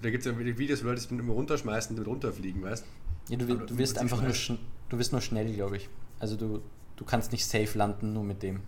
da 0.02 0.10
gibt 0.10 0.26
es 0.26 0.32
ja 0.32 0.38
Videos, 0.40 0.84
wo 0.84 0.88
Leute 0.88 1.02
sich 1.02 1.12
immer 1.12 1.34
runterschmeißen 1.34 1.98
und 1.98 2.08
runterfliegen, 2.08 2.64
weißt 2.64 2.84
Ja, 3.30 3.38
du, 3.38 3.46
du 3.46 3.78
wirst 3.78 4.00
einfach 4.00 4.22
nur, 4.24 4.34
du 4.90 4.98
wirst 4.98 5.12
nur 5.12 5.22
schnell, 5.22 5.54
glaube 5.54 5.78
ich. 5.78 5.88
Also 6.20 6.36
du, 6.36 6.62
du 6.96 7.06
kannst 7.06 7.32
nicht 7.32 7.46
safe 7.46 7.78
landen, 7.78 8.14
nur 8.14 8.24
mit 8.24 8.42
dem. 8.42 8.62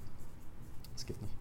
Das 0.93 1.05
geht 1.05 1.19
nicht. 1.21 1.34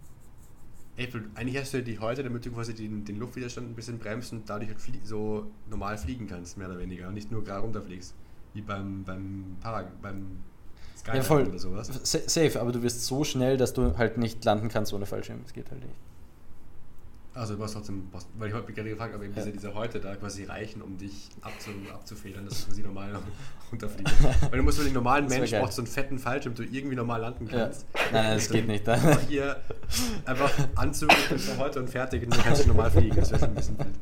Eigentlich 0.96 1.58
hast 1.58 1.74
du 1.74 1.82
die 1.82 1.98
Häute, 1.98 2.22
damit 2.22 2.46
du 2.46 2.52
quasi 2.52 2.72
den, 2.74 3.04
den 3.04 3.18
Luftwiderstand 3.18 3.68
ein 3.68 3.74
bisschen 3.74 3.98
bremst 3.98 4.32
und 4.32 4.48
dadurch 4.48 4.68
halt 4.70 4.80
flie 4.80 5.00
so 5.02 5.46
normal 5.68 5.98
fliegen 5.98 6.28
kannst, 6.28 6.56
mehr 6.56 6.68
oder 6.68 6.78
weniger. 6.78 7.08
Und 7.08 7.14
nicht 7.14 7.30
nur 7.32 7.42
gerade 7.42 7.60
runterfliegst. 7.62 8.14
Wie 8.52 8.60
beim, 8.62 9.02
beim 9.02 9.56
Para, 9.60 9.84
beim 10.00 10.38
Skydiving 10.96 11.16
Ja, 11.20 11.22
voll. 11.26 11.48
oder 11.48 11.58
sowas. 11.58 11.88
Sa- 12.04 12.20
Safe, 12.28 12.60
aber 12.60 12.70
du 12.70 12.82
wirst 12.82 13.04
so 13.04 13.24
schnell, 13.24 13.56
dass 13.56 13.72
du 13.72 13.98
halt 13.98 14.18
nicht 14.18 14.44
landen 14.44 14.68
kannst 14.68 14.92
ohne 14.92 15.06
Fallschirm. 15.06 15.40
Das 15.42 15.52
geht 15.52 15.68
halt 15.72 15.82
nicht. 15.82 15.94
Also 17.34 17.54
du 17.54 17.60
warst 17.60 17.74
trotzdem 17.74 18.08
Boston, 18.10 18.32
weil 18.38 18.48
ich 18.48 18.54
heute 18.54 18.72
gerade 18.72 18.88
gefragt 18.90 19.12
habe, 19.12 19.26
ob 19.26 19.34
diese, 19.34 19.50
diese 19.50 19.74
Häute 19.74 19.98
da 19.98 20.14
quasi 20.14 20.44
reichen, 20.44 20.80
um 20.80 20.96
dich 20.96 21.30
abzu, 21.40 21.70
abzufedern, 21.92 22.44
dass 22.44 22.60
du 22.60 22.66
quasi 22.66 22.82
normal 22.82 23.10
runterfliegst. 23.72 24.14
weil 24.50 24.58
du 24.58 24.62
musst 24.62 24.78
für 24.78 24.84
den 24.84 24.94
normalen 24.94 25.26
Mensch 25.26 25.50
brauchst 25.50 25.74
so 25.74 25.82
einen 25.82 25.88
fetten 25.88 26.18
Fallschirm, 26.20 26.54
du 26.54 26.62
irgendwie 26.62 26.94
normal 26.94 27.20
landen 27.22 27.48
kannst. 27.48 27.86
Ja. 27.94 28.00
Nein, 28.12 28.24
nein, 28.24 28.34
das 28.36 28.48
geht 28.48 28.68
nicht. 28.68 28.88
Einfach 28.88 29.20
hier 29.28 29.60
einfach 30.24 30.52
Anzug 30.76 31.10
und 31.30 31.58
heute 31.58 31.80
und 31.80 31.90
fertig 31.90 32.22
und 32.22 32.36
dann 32.36 32.44
kannst 32.44 32.64
du 32.64 32.68
normal 32.68 32.90
fliegen. 32.92 33.16
Das 33.16 33.30
wäre 33.32 33.40
schon 33.40 33.48
ein 33.48 33.54
bisschen 33.56 33.78
wild. 33.78 33.94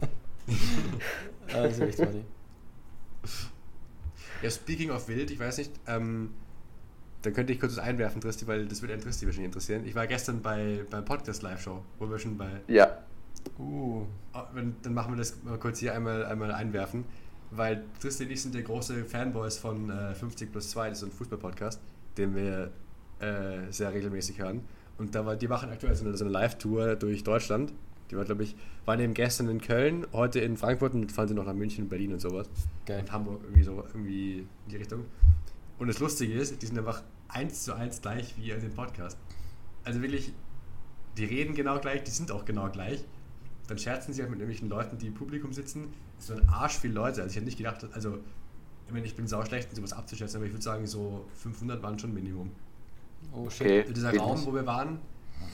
Ah, 1.55 1.62
das 1.62 1.72
ist 1.74 1.80
echt 1.80 1.97
funny. 1.97 2.24
Ja, 4.43 4.51
speaking 4.51 4.91
of 4.91 5.09
wild, 5.09 5.30
ich 5.30 5.39
weiß 5.39 5.59
nicht, 5.59 5.72
ähm, 5.87 6.35
dann 7.22 7.33
könnte 7.33 7.53
ich 7.53 7.61
kurz 7.61 7.76
was 7.76 7.85
einwerfen, 7.85 8.20
Tristi, 8.20 8.47
weil 8.47 8.66
das 8.66 8.83
würde 8.83 8.95
einen 8.95 9.03
Tristi 9.03 9.24
wahrscheinlich 9.24 9.47
interessieren. 9.47 9.87
Ich 9.87 9.95
war 9.95 10.07
gestern 10.07 10.43
bei 10.43 10.85
beim 10.91 11.05
Podcast 11.05 11.43
Live-Show, 11.43 11.83
wo 11.99 12.11
wir 12.11 12.18
schon 12.18 12.37
bei. 12.37 12.49
Ja. 12.66 13.02
Uh. 13.63 14.07
Oh, 14.35 14.41
dann 14.55 14.95
machen 14.95 15.13
wir 15.13 15.19
das 15.19 15.43
mal 15.45 15.59
kurz 15.59 15.79
hier 15.79 15.95
einmal, 15.95 16.25
einmal 16.25 16.53
einwerfen, 16.53 17.05
weil 17.51 17.85
Tristi 18.01 18.25
und 18.25 18.31
ich 18.31 18.41
sind 18.41 18.55
ja 18.55 18.63
große 18.63 19.05
Fanboys 19.05 19.59
von 19.59 19.91
äh, 19.91 20.15
50 20.15 20.51
plus 20.51 20.71
2, 20.71 20.89
das 20.89 21.03
ist 21.03 21.09
ein 21.09 21.13
Fußball-Podcast, 21.13 21.81
den 22.17 22.35
wir 22.35 22.71
äh, 23.21 23.71
sehr 23.71 23.93
regelmäßig 23.93 24.39
hören. 24.39 24.63
Und 24.97 25.15
da 25.15 25.27
war, 25.27 25.37
die 25.37 25.49
machen 25.49 25.71
aktuell 25.71 25.95
so 25.95 26.07
eine, 26.07 26.17
so 26.17 26.25
eine 26.25 26.33
Live-Tour 26.33 26.97
durch 26.97 27.25
Deutschland. 27.25 27.73
Die 28.11 28.17
war, 28.17 28.25
glaube 28.25 28.43
ich, 28.43 28.57
waren 28.85 29.01
eben 29.01 29.15
gestern 29.15 29.49
in 29.49 29.61
Köln, 29.61 30.07
heute 30.13 30.41
in 30.41 30.57
Frankfurt 30.57 30.95
und 30.95 31.13
fahren 31.13 31.29
sie 31.29 31.35
noch 31.35 31.45
nach 31.45 31.55
München, 31.55 31.89
Berlin 31.89 32.13
und 32.13 32.21
sowas. 32.21 32.49
Geil. 32.87 33.01
Und 33.01 33.13
Hamburg 33.13 33.41
irgendwie 33.43 33.63
so 33.63 33.85
irgendwie 33.87 34.39
in 34.39 34.49
die 34.71 34.77
Richtung. 34.77 35.05
Und 35.79 35.89
das 35.89 35.99
Lustige 35.99 36.35
ist, 36.35 36.61
die 36.63 36.67
sind 36.67 36.79
einfach 36.79 37.03
eins 37.29 37.65
zu 37.65 37.75
eins 37.75 38.01
gleich 38.01 38.35
wie 38.37 38.51
in 38.51 38.61
dem 38.61 38.75
Podcast. 38.75 39.19
Also 39.85 40.01
wirklich, 40.01 40.33
die 41.17 41.25
reden 41.25 41.55
genau 41.55 41.81
gleich, 41.81 42.03
die 42.05 42.11
sind 42.11 42.31
auch 42.31 42.45
genau 42.45 42.71
gleich. 42.71 43.05
Dann 43.69 43.79
scherzen 43.79 44.13
sie 44.13 44.23
halt 44.23 44.31
mit 44.31 44.41
irgendwelchen 44.41 44.69
Leuten, 44.69 44.99
die 44.99 45.07
im 45.07 45.15
Publikum 45.15 45.53
sitzen. 45.53 45.89
Es 46.19 46.27
sind 46.27 46.49
Arsch 46.49 46.79
viele 46.79 46.95
Leute. 46.95 47.23
Also 47.23 47.31
ich 47.31 47.37
hätte 47.37 47.47
nicht 47.47 47.59
gedacht, 47.59 47.87
also 47.93 48.19
ich 48.87 48.93
meine, 48.93 49.07
ich 49.07 49.15
bin 49.15 49.27
sau 49.27 49.45
schlecht, 49.45 49.75
sowas 49.75 49.93
abzuschätzen, 49.93 50.37
aber 50.37 50.47
ich 50.47 50.53
würde 50.53 50.63
sagen, 50.63 50.87
so 50.87 51.25
500 51.37 51.83
waren 51.83 51.99
schon 51.99 52.13
Minimum. 52.13 52.51
Oh 53.33 53.49
shit. 53.49 53.67
Okay. 53.67 53.93
Dieser 53.93 54.17
Raum, 54.17 54.45
wo 54.45 54.55
wir 54.55 54.67
waren, 54.67 54.99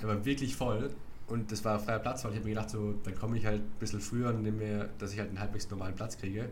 der 0.03 0.09
war 0.09 0.25
wirklich 0.25 0.57
voll. 0.57 0.91
Und 1.29 1.53
das 1.53 1.63
war 1.65 1.79
freier 1.79 1.99
Platz, 1.99 2.25
weil 2.25 2.33
ich 2.33 2.39
habe 2.39 2.49
mir 2.49 2.55
gedacht, 2.55 2.71
so, 2.71 2.95
dann 3.05 3.15
komme 3.15 3.37
ich 3.37 3.45
halt 3.45 3.61
ein 3.61 3.79
bisschen 3.79 4.01
früher 4.01 4.31
und 4.31 4.43
nehme 4.43 4.57
mir, 4.57 4.89
dass 4.99 5.13
ich 5.13 5.19
halt 5.19 5.29
einen 5.29 5.41
halbwegs 5.41 5.69
normalen 5.71 5.95
Platz 5.95 6.17
kriege. 6.17 6.49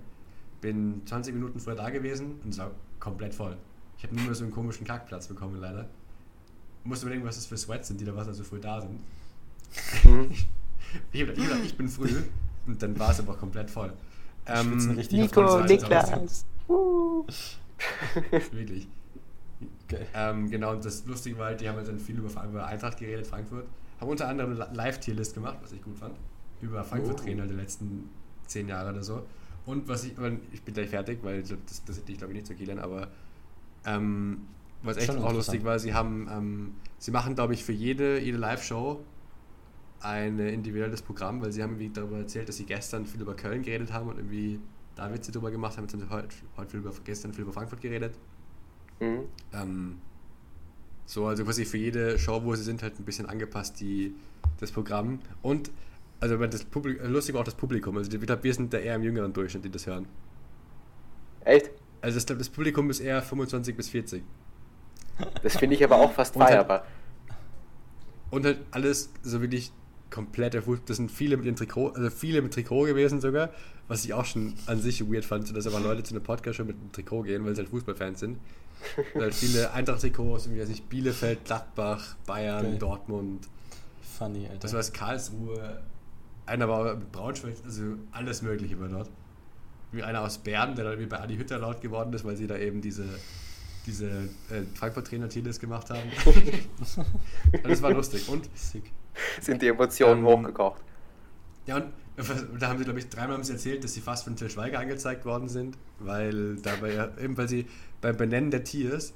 Bin 0.61 1.01
20 1.07 1.35
Minuten 1.35 1.59
vorher 1.61 1.83
da 1.83 1.91
gewesen 1.91 2.41
und 2.45 2.51
es 2.51 2.59
war 2.59 2.71
komplett 3.01 3.35
voll. 3.35 3.57
Ich 3.97 4.05
habe 4.05 4.15
nur 4.15 4.25
mehr 4.27 4.35
so 4.35 4.45
einen 4.45 4.53
komischen 4.53 4.87
Kackplatz 4.87 5.29
bekommen, 5.29 5.59
leider. 5.61 5.89
Musste 6.85 7.07
überlegen, 7.07 7.27
was 7.27 7.37
das 7.37 7.47
für 7.47 7.57
Sweats 7.57 7.89
sind, 7.89 8.01
die 8.01 8.05
da 8.05 8.15
was 8.15 8.29
so 8.37 8.45
früh 8.45 8.61
da 8.61 8.81
sind. 8.81 9.01
Mhm. 10.05 10.31
ich 11.13 11.23
habe 11.23 11.33
gedacht, 11.33 11.61
ich 11.65 11.77
bin 11.77 11.89
früh 11.89 12.23
und 12.67 12.83
dann 12.83 12.99
war 12.99 13.11
es 13.11 13.21
aber 13.21 13.35
komplett 13.35 13.71
voll. 13.71 13.93
schwitzen 14.47 14.93
richtig 14.93 15.21
Nico, 15.21 15.61
Niklas. 15.61 16.45
Uh. 16.69 17.25
Wirklich. 18.53 18.89
Geil. 19.89 20.07
Ähm, 20.15 20.51
genau, 20.51 20.73
und 20.73 20.85
das 20.85 21.07
Lustige 21.07 21.39
war 21.39 21.47
halt, 21.47 21.61
die 21.61 21.69
haben 21.69 21.77
halt 21.77 21.89
dann 21.89 21.99
viel 21.99 22.19
über, 22.19 22.29
über 22.45 22.67
Eintracht 22.67 22.99
geredet, 22.99 23.27
Frankfurt. 23.27 23.67
Haben 24.01 24.11
unter 24.11 24.29
anderem 24.29 24.61
eine 24.61 24.75
Live-Tierlist 24.75 25.35
gemacht, 25.35 25.59
was 25.63 25.73
ich 25.73 25.83
gut 25.83 25.97
fand. 25.97 26.15
Über 26.61 26.83
Frankfurt-Trainer 26.85 27.47
der 27.47 27.57
letzten 27.57 28.11
zehn 28.47 28.69
Jahre 28.69 28.91
oder 28.91 29.03
so. 29.03 29.25
Und 29.65 29.89
was 29.89 30.05
ich, 30.05 30.13
ich 30.53 30.63
bin 30.63 30.75
gleich 30.75 30.91
fertig, 30.91 31.19
weil 31.23 31.43
das, 31.43 31.85
das 31.85 31.97
hätte 31.97 32.13
ich 32.13 32.19
glaube 32.19 32.33
ich 32.33 32.37
nicht 32.37 32.47
so 32.47 32.55
Kilian, 32.55 32.79
aber 32.79 33.09
ähm, 33.85 34.43
was 34.83 34.97
echt 34.97 35.07
Schon 35.07 35.23
auch 35.23 35.33
lustig 35.33 35.65
war, 35.65 35.79
sie 35.79 35.93
haben, 35.93 36.29
ähm, 36.31 36.75
sie 36.99 37.11
machen 37.11 37.35
glaube 37.35 37.55
ich 37.55 37.65
für 37.65 37.73
jede, 37.73 38.21
jede 38.21 38.39
Live-Show 38.39 39.01
ein 40.01 40.39
individuelles 40.39 41.03
Programm, 41.03 41.41
weil 41.43 41.53
sie 41.53 41.63
haben 41.63 41.73
irgendwie 41.73 41.91
darüber 41.91 42.19
erzählt, 42.19 42.49
dass 42.49 42.57
sie 42.57 42.65
gestern 42.67 43.07
viel 43.07 43.21
über 43.21 43.35
Köln 43.35 43.63
geredet 43.63 43.93
haben 43.93 44.09
und 44.09 44.17
irgendwie 44.19 44.61
da 44.95 45.13
Witze 45.13 45.33
drüber 45.33 45.51
gemacht 45.51 45.77
haben, 45.77 45.85
jetzt 45.85 45.93
haben 45.93 46.01
sie 46.01 46.11
heute, 46.11 46.29
heute 46.57 46.71
viel 46.71 46.81
über, 46.81 46.93
gestern 47.05 47.33
viel 47.33 47.43
über 47.43 47.53
Frankfurt 47.53 47.81
geredet. 47.81 48.15
Mhm. 49.01 49.25
Ähm, 49.53 49.99
so, 51.05 51.27
also 51.27 51.45
quasi 51.45 51.65
für 51.65 51.77
jede 51.79 52.19
Show, 52.19 52.43
wo 52.45 52.55
sie 52.55 52.63
sind, 52.63 52.83
halt 52.83 52.99
ein 52.99 53.05
bisschen 53.05 53.27
angepasst, 53.27 53.79
die, 53.81 54.15
das 54.59 54.73
Programm. 54.73 55.21
Und, 55.43 55.71
also 56.21 56.37
das 56.47 56.65
Publikum, 56.65 57.11
lustig 57.13 57.35
war 57.35 57.43
auch 57.43 57.45
das 57.45 57.55
Publikum. 57.55 57.97
Also 57.97 58.11
ich 58.11 58.21
glaube, 58.21 58.43
wir 58.43 58.55
sind 58.55 58.73
da 58.73 58.79
eher 58.79 58.97
im 58.97 59.03
jüngeren 59.03 59.33
Durchschnitt, 59.33 59.65
die 59.65 59.71
das 59.71 59.87
hören. 59.87 60.07
Echt? 61.45 61.71
Also 62.01 62.19
ich 62.19 62.27
glaube, 62.27 62.39
das 62.39 62.49
Publikum 62.49 62.91
ist 62.91 63.01
eher 63.01 63.23
25 63.23 63.77
bis 63.77 63.89
40. 63.89 64.23
Das 65.43 65.57
finde 65.57 65.77
ich 65.77 65.85
aber 65.85 65.97
auch 65.97 66.13
fast 66.13 66.35
Und 66.37 66.43
halt- 66.43 66.53
feierbar. 66.53 66.87
Und 68.31 68.45
halt 68.45 68.59
alles 68.73 69.11
so 69.23 69.41
wirklich 69.41 69.73
kompletter 70.17 70.63
Fußball. 70.63 70.87
Das 70.87 70.97
sind 70.97 71.11
viele 71.11 71.37
mit 71.37 71.45
dem 71.45 71.57
Trikot, 71.57 71.91
also 71.91 72.09
viele 72.09 72.41
mit 72.41 72.55
Trikot 72.55 72.85
gewesen 72.87 73.21
sogar, 73.21 73.51
was 73.87 74.03
ich 74.07 74.15
auch 74.15 74.25
schon 74.25 74.55
an 74.65 74.81
sich 74.81 75.07
weird 75.13 75.27
fand, 75.27 75.55
dass 75.55 75.67
aber 75.67 75.79
Leute 75.79 76.03
zu 76.03 76.15
einer 76.15 76.25
Podcast 76.25 76.57
schon 76.57 76.67
mit 76.67 76.77
einem 76.77 76.91
Trikot 76.91 77.25
gehen, 77.25 77.45
weil 77.45 77.55
sie 77.55 77.61
halt 77.61 77.69
Fußballfans 77.69 78.21
sind. 78.21 78.39
Und 79.15 79.21
halt 79.21 79.35
viele 79.35 79.71
Eintracht-Trikots, 79.73 80.47
irgendwie, 80.47 80.63
weiß 80.63 80.71
ich, 80.71 80.83
Bielefeld, 80.85 81.45
Gladbach, 81.45 82.17
Bayern, 82.25 82.63
Geil. 82.63 82.79
Dortmund. 82.79 83.47
Funny, 84.19 84.47
Alter. 84.47 84.59
Das 84.61 84.73
war 84.73 84.81
es 84.81 84.93
Karlsruhe. 84.93 85.83
Einer 86.47 86.67
war 86.67 86.95
mit 86.95 87.13
Braunschweig, 87.13 87.57
also 87.65 87.83
alles 88.13 88.41
Mögliche 88.41 88.81
war 88.81 88.89
dort. 88.89 89.11
Wie 89.93 90.03
einer 90.03 90.23
aus 90.23 90.39
Bern, 90.39 90.77
der 90.77 90.87
dann 90.87 90.99
wie 90.99 91.07
bei 91.07 91.21
Adi 91.21 91.37
Hütter 91.37 91.59
laut 91.59 91.83
geworden 91.83 92.13
ist, 92.15 92.25
weil 92.25 92.37
sie 92.37 92.47
da 92.47 92.57
eben 92.57 92.81
diese, 92.81 93.05
diese 93.87 94.09
äh, 94.09 94.63
Frankfurt-Trainer 94.75 95.29
Tieles 95.29 95.61
gemacht 95.61 95.91
haben. 95.91 96.11
Das 97.63 97.83
war 97.83 97.93
lustig. 97.93 98.29
Und 98.31 98.49
Sick. 98.55 98.93
Sind 99.41 99.63
die 99.63 99.69
Emotionen 99.69 100.25
Ähm, 100.27 100.27
hochgekocht. 100.27 100.83
ja, 101.67 101.77
und 101.77 101.93
da 102.61 102.69
haben 102.69 102.79
sie, 102.79 102.85
glaube 102.85 102.99
ich, 102.99 103.09
dreimal 103.11 103.37
haben 103.37 103.45
sie 103.45 103.53
erzählt, 103.53 103.85
dass 103.85 103.93
sie 103.93 104.01
fast 104.01 104.25
von 104.25 104.37
Til 104.37 104.49
Schweiger 104.49 104.79
angezeigt 104.79 105.25
worden 105.27 105.49
sind, 105.49 105.77
weil 105.99 106.57
dabei 106.57 106.95
ja, 106.95 107.11
eben 107.19 107.37
weil 107.37 107.49
sie 107.49 107.67
beim 108.01 108.17
Benennen 108.17 108.51
der 108.51 108.65
Tiers 108.65 109.13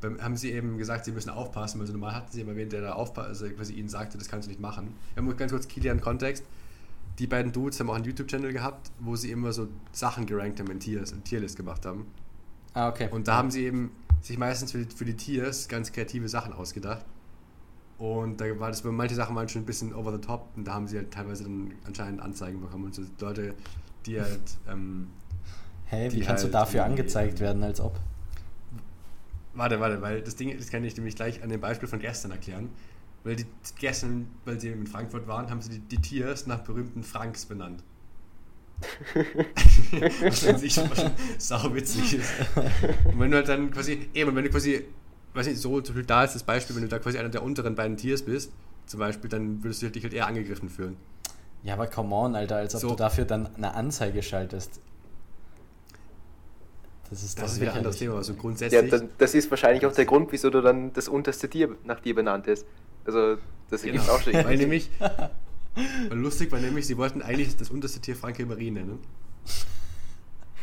beim, 0.00 0.20
haben 0.22 0.36
sie 0.36 0.52
eben 0.52 0.78
gesagt, 0.78 1.04
sie 1.04 1.12
müssen 1.12 1.30
aufpassen, 1.30 1.78
weil 1.80 1.86
so 1.86 1.92
normal 1.92 2.14
hatten 2.14 2.32
sie 2.32 2.40
immer 2.40 2.56
wen, 2.56 2.70
der 2.70 2.80
da 2.82 2.92
aufpasst, 2.92 3.28
also 3.28 3.48
quasi 3.50 3.74
ihnen 3.74 3.88
sagte, 3.88 4.16
das 4.18 4.28
kannst 4.28 4.46
du 4.46 4.50
nicht 4.50 4.60
machen. 4.60 4.94
Ja, 5.16 5.22
muss 5.22 5.36
ganz 5.36 5.52
kurz 5.52 5.68
Kilian 5.68 6.00
Kontext. 6.00 6.44
Die 7.18 7.26
beiden 7.26 7.52
Dudes 7.52 7.78
haben 7.80 7.90
auch 7.90 7.94
einen 7.94 8.04
YouTube-Channel 8.04 8.52
gehabt, 8.52 8.90
wo 8.98 9.14
sie 9.14 9.30
immer 9.30 9.52
so 9.52 9.68
Sachen 9.92 10.26
gerankt 10.26 10.60
haben 10.60 10.70
in 10.70 10.80
Tiers, 10.80 11.12
in 11.12 11.22
Tierlist 11.22 11.56
gemacht 11.56 11.86
haben. 11.86 12.06
Ah, 12.72 12.88
okay. 12.88 13.08
Und 13.10 13.28
da 13.28 13.36
haben 13.36 13.50
sie 13.50 13.64
eben 13.66 13.92
sich 14.20 14.36
meistens 14.38 14.72
für 14.72 14.78
die, 14.84 14.94
für 14.94 15.04
die 15.04 15.16
Tiers 15.16 15.68
ganz 15.68 15.92
kreative 15.92 16.28
Sachen 16.28 16.52
ausgedacht. 16.52 17.04
Und 17.98 18.40
da 18.40 18.58
war 18.58 18.68
das 18.68 18.82
bei 18.82 18.90
manche 18.90 19.14
Sachen 19.14 19.36
waren 19.36 19.48
schon 19.48 19.62
ein 19.62 19.66
bisschen 19.66 19.94
over 19.94 20.12
the 20.12 20.18
top 20.18 20.48
und 20.56 20.64
da 20.66 20.74
haben 20.74 20.88
sie 20.88 20.96
halt 20.96 21.12
teilweise 21.12 21.44
dann 21.44 21.72
anscheinend 21.86 22.20
Anzeigen 22.20 22.60
bekommen 22.60 22.84
und 22.86 22.94
so 22.94 23.02
Leute, 23.20 23.54
die 24.04 24.20
halt 24.20 24.40
ähm, 24.68 25.08
Hey, 25.86 26.12
wie 26.12 26.20
kannst 26.20 26.42
du 26.42 26.46
halt 26.46 26.54
dafür 26.54 26.80
irgendwie- 26.80 27.00
angezeigt 27.02 27.40
werden, 27.40 27.62
als 27.62 27.80
ob? 27.80 28.00
Warte, 29.54 29.78
warte, 29.78 30.02
weil 30.02 30.20
das 30.22 30.34
Ding, 30.34 30.56
das 30.56 30.68
kann 30.70 30.82
ich 30.82 30.96
nämlich 30.96 31.14
gleich 31.14 31.42
an 31.42 31.48
dem 31.48 31.60
Beispiel 31.60 31.88
von 31.88 32.00
gestern 32.00 32.32
erklären. 32.32 32.70
Weil 33.22 33.36
die 33.36 33.46
gestern, 33.78 34.26
weil 34.44 34.58
sie 34.60 34.68
in 34.68 34.86
Frankfurt 34.86 35.26
waren, 35.28 35.48
haben 35.48 35.62
sie 35.62 35.70
die, 35.70 35.78
die 35.78 35.98
Tiers 35.98 36.46
nach 36.46 36.60
berühmten 36.60 37.02
Franks 37.04 37.46
benannt. 37.46 37.82
Was 40.22 40.46
an 40.46 40.58
sich 40.58 40.74
schon 40.74 40.90
sau 41.38 41.72
witzig 41.74 42.14
ist. 42.14 42.30
Und 43.04 43.18
wenn 43.20 43.30
du 43.30 43.36
halt 43.38 43.48
dann 43.48 43.70
quasi, 43.70 44.08
eben, 44.12 44.34
wenn 44.34 44.44
du 44.44 44.50
quasi, 44.50 44.84
weiß 45.34 45.46
nicht, 45.46 45.58
so 45.60 45.80
zum 45.80 45.94
Beispiel 45.94 46.06
da 46.06 46.24
ist 46.24 46.34
das 46.34 46.42
Beispiel, 46.42 46.76
wenn 46.76 46.82
du 46.82 46.88
da 46.88 46.98
quasi 46.98 47.18
einer 47.18 47.28
der 47.28 47.42
unteren 47.42 47.74
beiden 47.74 47.96
Tiers 47.96 48.22
bist, 48.22 48.52
zum 48.86 49.00
Beispiel, 49.00 49.30
dann 49.30 49.62
würdest 49.64 49.82
du 49.82 49.90
dich 49.90 50.02
halt 50.02 50.12
eher 50.14 50.26
angegriffen 50.26 50.68
fühlen. 50.68 50.96
Ja, 51.62 51.74
aber 51.74 51.86
come 51.86 52.14
on, 52.14 52.34
Alter, 52.36 52.56
als 52.56 52.74
ob 52.74 52.80
So. 52.82 52.88
du 52.90 52.96
dafür 52.96 53.24
dann 53.24 53.48
eine 53.56 53.74
Anzeige 53.74 54.22
schaltest. 54.22 54.80
Das 57.10 57.22
ist 57.22 57.38
Das 57.38 57.44
doch 57.46 57.52
ist 57.54 57.60
wieder 57.60 57.72
ein 57.72 57.78
anderes. 57.78 57.96
Thema, 57.96 58.14
aber 58.14 58.24
so 58.24 58.32
Ja, 58.32 58.38
grundsätzlich. 58.40 58.94
das, 59.18 59.34
ist 59.34 59.50
wahrscheinlich 59.50 59.86
auch 59.86 59.92
der 59.92 60.04
Grund, 60.04 60.32
wieso 60.32 60.50
du 60.50 60.60
dann 60.60 60.92
das 60.92 61.08
unterste 61.08 61.48
Tier 61.48 61.74
nach 61.84 62.00
dir 62.00 62.14
benannt 62.14 62.46
ist. 62.46 62.66
Also, 63.06 63.36
das 63.70 63.84
ergibt 63.84 64.04
Genau. 64.04 64.16
auch 64.16 64.20
schon. 64.20 64.34
Weil 64.34 64.56
nämlich, 64.56 64.90
weil 65.00 66.18
lustig 66.18 66.50
war 66.52 66.60
nämlich, 66.60 66.86
sie 66.86 66.96
wollten 66.96 67.22
eigentlich 67.22 67.56
das 67.56 67.70
unterste 67.70 68.00
Tier 68.00 68.16
Franke 68.16 68.44
Marie 68.46 68.70
nennen. 68.70 68.98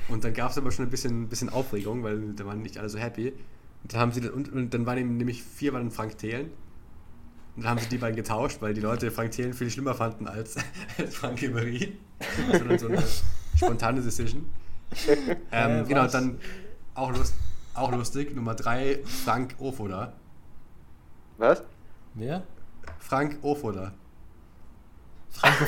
Und 0.08 0.24
dann 0.24 0.34
gab 0.34 0.52
es 0.52 0.58
aber 0.58 0.72
schon 0.72 0.86
ein 0.86 0.92
bisschen, 0.92 1.30
bisschen 1.30 1.50
Aufregung, 1.50 2.04
weil 2.04 2.34
da 2.34 2.46
waren 2.46 2.62
nicht 2.62 2.78
alle 2.78 2.90
so 2.90 2.98
happy. 2.98 3.34
Und 3.84 3.94
dann 3.94 4.00
haben 4.02 4.12
sie 4.12 4.22
das, 4.22 4.32
und, 4.32 4.52
und 4.52 4.74
dann 4.74 4.86
waren 4.86 4.98
eben 4.98 5.18
nämlich 5.18 5.44
vier 5.44 5.74
waren 5.74 5.92
Frank 5.92 6.18
Thelen. 6.18 6.52
Und 7.56 7.64
dann 7.64 7.72
haben 7.72 7.80
sie 7.80 7.90
die 7.90 7.98
beiden 7.98 8.16
getauscht, 8.16 8.62
weil 8.62 8.74
die 8.74 8.82
Leute 8.82 9.12
Frank 9.12 9.32
Thelen 9.32 9.54
viel 9.54 9.70
schlimmer 9.70 9.94
fanden 9.96 10.28
als, 10.28 10.56
als 10.98 11.16
Frank 11.18 11.42
Marie. 11.54 11.98
Das 12.20 12.62
war 12.62 12.68
dann 12.68 12.80
so 12.80 12.88
eine 12.88 13.04
spontane 13.56 14.02
Decision. 14.02 14.50
Ähm, 15.54 15.86
Äh, 15.86 15.88
genau, 15.88 16.04
was? 16.04 16.12
dann 16.12 16.38
auch, 16.96 17.12
lust, 17.16 17.34
auch 17.74 17.92
lustig, 17.94 18.36
Nummer 18.36 18.56
drei, 18.56 19.00
Frank 19.06 19.56
Ofoda. 19.58 20.12
Was? 21.38 21.64
Wer? 22.14 22.44
Frank 23.00 23.38
Ofoda. 23.42 23.94
Franco. 25.30 25.66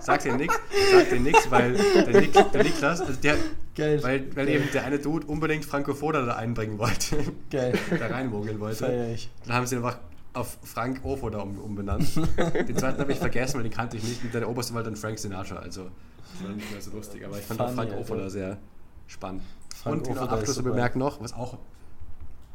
Sagt 0.00 0.24
dir 0.24 0.36
nichts, 0.36 0.58
sagt 0.92 1.12
dir 1.12 1.20
nichts, 1.20 1.50
weil 1.50 1.74
der, 1.74 2.20
Nik, 2.20 2.32
der 2.32 2.62
Niklas, 2.64 3.00
also 3.00 3.12
der, 3.14 3.36
Geil. 3.74 4.02
weil, 4.02 4.36
weil 4.36 4.46
Geil. 4.46 4.56
eben 4.56 4.70
der 4.72 4.84
eine 4.84 4.98
Dude 4.98 5.26
unbedingt 5.26 5.64
Franco 5.64 5.94
Foda 5.94 6.24
da 6.24 6.36
einbringen 6.36 6.78
wollte, 6.78 7.16
Geil. 7.50 7.78
da 7.90 8.06
reinmogeln 8.06 8.60
wollte. 8.60 8.86
Feier 8.86 9.08
ich. 9.12 9.30
Dann 9.46 9.56
haben 9.56 9.66
sie 9.66 9.76
einfach 9.76 9.98
auf 10.34 10.58
Frank 10.64 11.00
Ofoda 11.04 11.38
um, 11.38 11.58
umbenannt. 11.58 12.16
den 12.16 12.76
zweiten 12.76 12.98
habe 13.00 13.12
ich 13.12 13.18
vergessen, 13.18 13.56
weil 13.56 13.62
den 13.62 13.72
kannte 13.72 13.96
ich 13.96 14.02
nicht. 14.02 14.24
Und 14.24 14.34
der 14.34 14.48
oberste 14.48 14.74
war 14.74 14.82
dann 14.82 14.96
Frank 14.96 15.18
Sinatra. 15.18 15.56
Also, 15.56 15.84
das 16.32 16.48
war 16.48 16.54
nicht 16.54 16.70
mehr 16.70 16.80
so 16.80 16.90
lustig. 16.90 17.24
Aber 17.24 17.38
ich 17.38 17.44
fand 17.44 17.60
auch 17.60 17.66
Funny, 17.66 17.76
Frank 17.76 17.90
Alter. 17.90 18.00
Ofoda 18.00 18.30
sehr 18.30 18.58
spannend. 19.06 19.42
Frank 19.82 20.08
und 20.08 20.16
Ofoda 20.16 20.32
Abschluss 20.32 20.62
bemerkt 20.62 20.96
noch, 20.96 21.20
was 21.20 21.32
auch. 21.32 21.58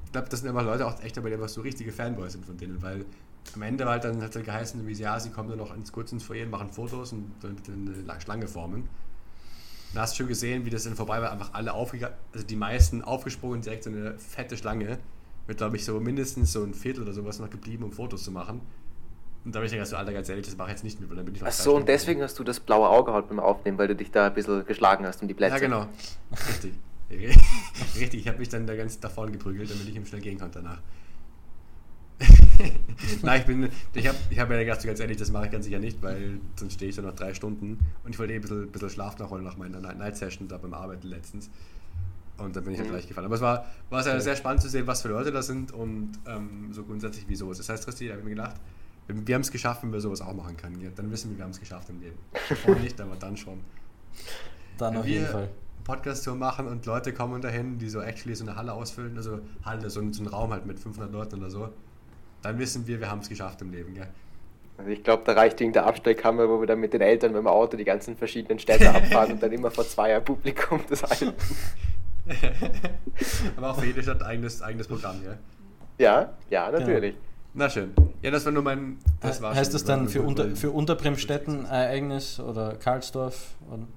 Ich 0.05 0.11
glaube, 0.11 0.27
das 0.29 0.41
sind 0.41 0.49
einfach 0.49 0.65
Leute 0.65 0.85
auch 0.87 1.01
echt 1.03 1.15
dabei, 1.15 1.29
die 1.29 1.35
einfach 1.35 1.49
so 1.49 1.61
richtige 1.61 1.91
Fanboys 1.91 2.33
sind 2.33 2.45
von 2.45 2.57
denen, 2.57 2.81
weil 2.81 3.05
am 3.55 3.61
Ende 3.63 3.85
war 3.85 3.93
halt 3.93 4.03
dann 4.03 4.21
hat 4.21 4.35
es 4.35 4.43
geheißen, 4.45 4.85
wie 4.87 4.93
sie, 4.95 5.03
ja, 5.03 5.19
sie 5.19 5.31
kommen 5.31 5.49
dann 5.49 5.57
noch 5.57 5.75
ins 5.75 5.91
kurz 5.91 6.11
ins 6.11 6.23
Foyer, 6.23 6.45
machen 6.45 6.69
Fotos 6.71 7.13
und 7.13 7.31
dann 7.41 7.57
eine 7.67 8.01
La- 8.01 8.19
Schlange 8.21 8.47
formen. 8.47 8.87
Dann 9.93 10.03
hast 10.03 10.13
du 10.13 10.17
schon 10.17 10.27
gesehen, 10.27 10.65
wie 10.65 10.69
das 10.69 10.83
dann 10.83 10.95
vorbei 10.95 11.21
war, 11.21 11.31
einfach 11.31 11.53
alle 11.53 11.73
aufgegangen, 11.73 12.15
also 12.33 12.45
die 12.45 12.55
meisten 12.55 13.01
aufgesprungen, 13.01 13.61
direkt 13.61 13.83
so 13.83 13.89
eine 13.89 14.17
fette 14.19 14.55
Schlange. 14.55 14.99
Mit, 15.47 15.57
glaube 15.57 15.77
ich, 15.77 15.85
so 15.85 15.99
mindestens 15.99 16.51
so 16.53 16.63
ein 16.63 16.75
Viertel 16.75 17.01
oder 17.01 17.13
sowas 17.13 17.39
noch 17.39 17.49
geblieben, 17.49 17.83
um 17.83 17.91
Fotos 17.91 18.23
zu 18.23 18.31
machen. 18.31 18.61
Und 19.43 19.55
da 19.55 19.57
habe 19.59 19.65
ich 19.65 19.71
gedacht, 19.71 19.87
so, 19.87 19.95
Alter, 19.95 20.13
ganz 20.13 20.29
ehrlich, 20.29 20.45
das 20.45 20.55
mache 20.55 20.67
ich 20.67 20.73
jetzt 20.73 20.83
nicht 20.83 20.99
mit, 20.99 21.09
weil 21.09 21.15
dann 21.15 21.25
bin 21.25 21.33
ich 21.33 21.41
noch 21.41 21.47
Ach 21.47 21.51
so, 21.53 21.75
und 21.75 21.87
deswegen 21.87 22.21
hast 22.21 22.37
du 22.37 22.43
das 22.43 22.59
blaue 22.59 22.87
Auge 22.87 23.13
halt 23.13 23.29
beim 23.29 23.39
Aufnehmen, 23.39 23.79
weil 23.79 23.87
du 23.87 23.95
dich 23.95 24.11
da 24.11 24.27
ein 24.27 24.33
bisschen 24.35 24.63
geschlagen 24.65 25.07
hast 25.07 25.23
um 25.23 25.27
die 25.27 25.33
Plätze. 25.33 25.55
Ja, 25.55 25.59
genau. 25.59 25.87
Richtig. 26.47 26.73
Richtig, 27.09 28.21
ich 28.21 28.27
habe 28.27 28.37
mich 28.37 28.49
dann 28.49 28.67
da 28.67 28.75
ganz 28.75 28.99
davon 28.99 29.31
geprügelt, 29.31 29.71
damit 29.71 29.87
ich 29.87 29.95
ihm 29.95 30.05
schnell 30.05 30.21
gehen 30.21 30.37
konnte 30.37 30.59
danach. 30.61 30.79
Nein, 33.23 33.39
ich 33.41 33.45
bin, 33.47 33.69
ich 33.93 34.07
habe 34.07 34.17
ich 34.29 34.39
hab 34.39 34.49
ja 34.51 34.59
gedacht, 34.59 34.83
ganz 34.83 34.99
ehrlich, 34.99 35.17
das 35.17 35.31
mache 35.31 35.45
ich 35.45 35.51
ganz 35.51 35.65
sicher 35.65 35.79
nicht, 35.79 36.01
weil 36.01 36.39
sonst 36.55 36.73
stehe 36.73 36.89
ich 36.89 36.95
da 36.95 37.01
noch 37.01 37.15
drei 37.15 37.33
Stunden 37.33 37.79
und 38.03 38.11
ich 38.13 38.19
wollte 38.19 38.33
eh 38.33 38.35
ein 38.35 38.41
bisschen, 38.41 38.71
bisschen 38.71 38.89
Schlaf 38.89 39.17
nachholen 39.19 39.43
nach 39.43 39.57
meiner 39.57 39.79
Night 39.79 39.97
Night 39.97 40.17
Session 40.17 40.47
da 40.47 40.57
beim 40.57 40.73
Arbeiten 40.73 41.07
letztens. 41.07 41.49
Und 42.37 42.55
dann 42.55 42.63
bin 42.63 42.73
ich 42.73 42.79
halt 42.79 42.87
Mhm. 42.89 42.93
gleich 42.93 43.07
gefallen. 43.07 43.25
Aber 43.25 43.35
es 43.35 43.41
war, 43.41 43.65
war 43.89 44.01
sehr, 44.03 44.19
sehr 44.21 44.35
spannend 44.35 44.61
zu 44.61 44.69
sehen, 44.69 44.87
was 44.87 45.01
für 45.01 45.09
Leute 45.09 45.31
das 45.31 45.47
sind 45.47 45.71
und 45.73 46.11
ähm, 46.25 46.69
so 46.71 46.83
grundsätzlich 46.83 47.27
wie 47.27 47.35
sowas. 47.35 47.57
Das 47.57 47.67
heißt, 47.69 47.83
Christi, 47.85 48.05
da 48.07 48.11
habe 48.13 48.21
ich 48.21 48.25
mir 48.25 48.35
gedacht, 48.35 48.55
wir, 49.07 49.27
wir 49.27 49.35
haben 49.35 49.41
es 49.41 49.51
geschafft, 49.51 49.83
wenn 49.83 49.91
wir 49.91 49.99
sowas 49.99 50.21
auch 50.21 50.33
machen 50.33 50.55
können. 50.55 50.79
Ja, 50.81 50.89
dann 50.95 51.11
wissen 51.11 51.31
wir, 51.31 51.37
wir 51.37 51.43
haben 51.43 51.51
es 51.51 51.59
geschafft 51.59 51.89
im 51.89 51.99
Leben. 51.99 52.17
Vorher 52.63 52.81
nicht, 52.83 52.99
aber 53.01 53.15
dann 53.17 53.35
schon. 53.35 53.59
Dann 54.77 54.93
Wenn 54.93 54.99
auf 55.01 55.07
jeden 55.07 55.25
Fall. 55.25 55.49
Podcast-Tour 55.83 56.35
machen 56.35 56.67
und 56.67 56.85
Leute 56.85 57.13
kommen 57.13 57.41
dahin, 57.41 57.77
die 57.77 57.89
so 57.89 57.99
actually 58.01 58.35
so 58.35 58.45
eine 58.45 58.55
Halle 58.55 58.73
ausfüllen, 58.73 59.17
also 59.17 59.39
Halle, 59.65 59.89
so, 59.89 60.01
so 60.13 60.23
ein 60.23 60.27
Raum 60.27 60.51
halt 60.51 60.65
mit 60.65 60.79
500 60.79 61.11
Leuten 61.11 61.37
oder 61.39 61.49
so, 61.49 61.69
dann 62.41 62.57
wissen 62.59 62.87
wir, 62.87 62.99
wir 62.99 63.09
haben 63.11 63.19
es 63.19 63.29
geschafft 63.29 63.61
im 63.61 63.71
Leben, 63.71 63.93
gell? 63.95 64.07
Also 64.77 64.91
ich 64.91 65.03
glaube, 65.03 65.23
da 65.25 65.33
reicht 65.33 65.59
irgendeine 65.59 65.87
Abstellkammer, 65.87 66.47
wo 66.47 66.59
wir 66.61 66.67
dann 66.67 66.79
mit 66.79 66.93
den 66.93 67.01
Eltern 67.01 67.31
mit 67.33 67.39
dem 67.39 67.47
Auto 67.47 67.75
die 67.75 67.83
ganzen 67.83 68.15
verschiedenen 68.15 68.59
Städte 68.59 68.89
abfahren 68.95 69.33
und 69.33 69.43
dann 69.43 69.51
immer 69.51 69.69
vor 69.71 69.85
zweier 69.85 70.21
Publikum 70.21 70.79
das 70.89 71.03
halten. 71.03 71.33
Aber 73.57 73.71
auch 73.71 73.79
für 73.79 73.85
jede 73.87 74.01
Stadt 74.03 74.21
eigenes, 74.23 74.61
eigenes 74.61 74.87
Programm, 74.87 75.21
gell? 75.21 75.37
Ja, 75.97 76.33
ja, 76.49 76.71
natürlich. 76.71 77.15
Na 77.53 77.69
schön. 77.69 77.91
Ja, 78.21 78.31
das 78.31 78.45
war 78.45 78.51
nur 78.51 78.63
mein. 78.63 78.99
Das 79.21 79.41
war 79.41 79.53
heißt 79.55 79.71
schon- 79.71 79.73
das 79.73 79.83
dann 79.83 80.07
für, 80.07 80.21
unter, 80.21 80.55
für 80.55 80.71
Unterbremstetten 80.71 81.65
ein 81.65 81.71
Ereignis 81.71 82.39
oder 82.39 82.75
Karlsdorf? 82.75 83.55
Und 83.69 83.87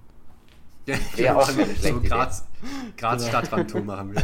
Ja, 0.86 0.96
Wäre 1.16 1.36
auch 1.38 1.48
so. 1.48 2.00
Graz, 2.00 2.44
Graz 2.96 3.18
Genau. 3.26 3.28
Stadtrandtour 3.28 3.82
machen 3.82 4.14
wir. 4.14 4.22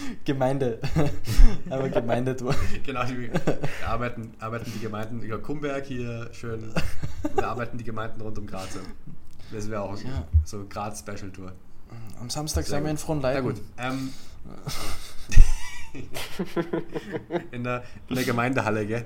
Gemeinde. 0.24 0.80
Aber 1.70 1.88
Gemeindetour. 1.88 2.54
Genau, 2.84 3.04
die, 3.04 3.30
arbeiten, 3.86 4.32
arbeiten 4.38 4.72
die 4.74 4.80
Gemeinden 4.80 5.22
über 5.22 5.38
Kumberg 5.38 5.86
hier 5.86 6.28
schön. 6.32 6.72
Wir 7.34 7.46
arbeiten 7.48 7.78
die 7.78 7.84
Gemeinden 7.84 8.20
rund 8.20 8.38
um 8.38 8.46
Graz. 8.46 8.78
Das 9.52 9.70
wäre 9.70 9.82
auch 9.82 9.96
Ja. 10.02 10.24
so 10.44 10.66
Graz 10.68 11.00
Special 11.00 11.30
Tour. 11.30 11.52
Am 12.20 12.28
Samstag 12.30 12.66
sind 12.66 12.84
wir 12.84 12.90
in. 12.90 12.98
Fronleiten. 12.98 13.44
Na 13.44 13.50
gut. 13.50 13.60
Ähm, 13.78 14.12
in, 17.52 17.64
der, 17.64 17.82
in 18.08 18.14
der 18.14 18.24
Gemeindehalle, 18.24 18.86
gell? 18.86 19.04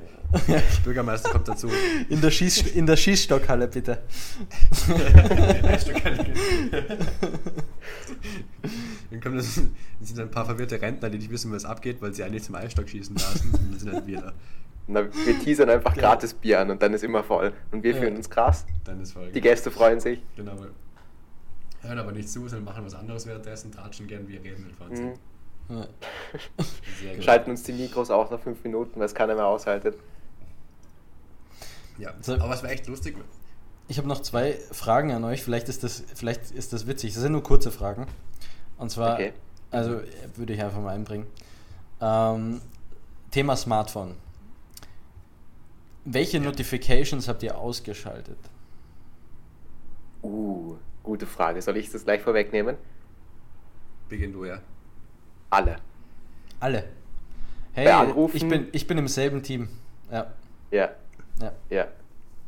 Der 0.49 0.63
Bürgermeister 0.85 1.31
kommt 1.31 1.49
dazu. 1.49 1.69
In 2.09 2.21
der, 2.21 2.31
Schieß, 2.31 2.73
in 2.73 2.87
der 2.87 2.97
Schießstockhalle, 2.97 3.69
bitte. 3.69 4.03
Dann 9.11 9.21
kommen 9.21 9.37
das, 9.37 9.55
dann 9.57 9.73
sind 10.01 10.21
ein 10.21 10.31
paar 10.31 10.45
verwirrte 10.47 10.81
Rentner, 10.81 11.11
die 11.11 11.19
nicht 11.19 11.31
wissen, 11.31 11.53
was 11.53 11.65
abgeht, 11.65 12.01
weil 12.01 12.15
sie 12.15 12.25
eigentlich 12.25 12.45
zum 12.45 12.55
Eisstockschießen 12.55 13.15
da 13.15 13.23
sind. 13.33 13.55
Und 13.55 13.73
dann 13.73 13.79
sind 13.79 13.93
halt 13.93 14.07
wir 14.07 14.21
da. 14.21 14.33
Na, 14.89 15.05
wir 15.05 15.39
teasern 15.39 15.71
einfach 15.71 15.95
Ja. 15.97 16.03
gratis 16.03 16.35
Bier 16.35 16.61
an 16.61 16.71
und 16.71 16.83
dann 16.83 16.93
ist 16.93 17.05
immer 17.05 17.23
voll. 17.23 17.53
Und 17.71 17.83
wir 17.83 17.93
Ja. 17.93 18.01
fühlen 18.01 18.17
uns 18.17 18.29
krass. 18.29 18.67
Dann 18.85 19.01
ist 19.01 19.13
voll. 19.13 19.31
Die 19.31 19.41
Gäste 19.41 19.71
freuen 19.71 20.01
sich. 20.01 20.21
Genau, 20.37 20.57
hören 21.83 21.99
aber 21.99 22.13
nicht 22.13 22.29
zu, 22.29 22.49
sondern 22.49 22.65
machen 22.65 22.85
was 22.85 22.95
anderes 22.95 23.27
währenddessen, 23.27 23.73
tratschen 23.73 24.07
gern, 24.07 24.27
wir 24.29 24.43
reden 24.43 24.65
mit 24.65 24.73
Franz. 24.77 24.99
Mhm. 25.01 25.15
Ja. 25.79 27.21
Schalten 27.23 27.51
uns 27.51 27.63
die 27.63 27.73
Mikros 27.73 28.11
auch 28.11 28.31
nach 28.31 28.41
fünf 28.41 28.63
Minuten, 28.65 28.99
weil 28.99 29.07
es 29.07 29.15
keiner 29.15 29.35
mehr 29.35 29.47
aushaltet. 29.47 29.97
Ja, 31.99 32.11
aber 32.11 32.55
es 32.55 32.63
war 32.63 32.71
echt 32.71 32.87
lustig. 32.87 33.17
Ich 33.89 33.99
habe 33.99 34.09
noch 34.09 34.21
zwei 34.21 34.55
Fragen 34.71 35.13
an 35.13 35.25
euch. 35.25 35.43
Vielleicht 35.43 35.69
ist 35.69 35.85
das, 35.85 36.03
vielleicht 36.15 36.51
ist 36.51 36.73
das 36.73 36.87
witzig. 36.87 37.13
Das 37.13 37.23
sind 37.23 37.33
nur 37.33 37.43
kurze 37.43 37.71
Fragen. 37.71 38.07
Und 38.79 38.91
zwar, 38.91 39.15
Okay. 39.15 39.33
also 39.71 40.01
würde 40.35 40.55
ich 40.55 40.63
einfach 40.63 40.81
mal 40.81 40.95
einbringen. 40.95 41.27
Ähm, 42.01 42.61
Thema 43.31 43.57
Smartphone. 43.57 44.17
Welche 46.05 46.41
Notifications 46.41 47.29
habt 47.29 47.43
ihr 47.43 47.57
ausgeschaltet? 47.57 48.39
Uh, 50.23 50.77
gute 51.03 51.27
Frage. 51.27 51.63
Soll 51.63 51.77
ich 51.77 51.91
das 51.91 52.05
gleich 52.05 52.23
vorwegnehmen? 52.23 52.77
Beginn 54.09 54.33
du, 54.33 54.45
ja. 54.45 54.61
Alle. 55.53 55.77
Alle. 56.61 56.85
Hey, 57.75 57.85
Bei 57.85 57.95
Anrufen- 57.95 58.37
ich 58.37 58.49
bin, 58.49 58.69
ich 58.73 58.87
bin 58.87 58.97
im 58.97 59.07
selben 59.07 59.43
Team. 59.43 59.69
Ja, 60.11 60.33
Ja, 60.71 60.91
ja. 61.41 61.53
ja. 61.69 61.89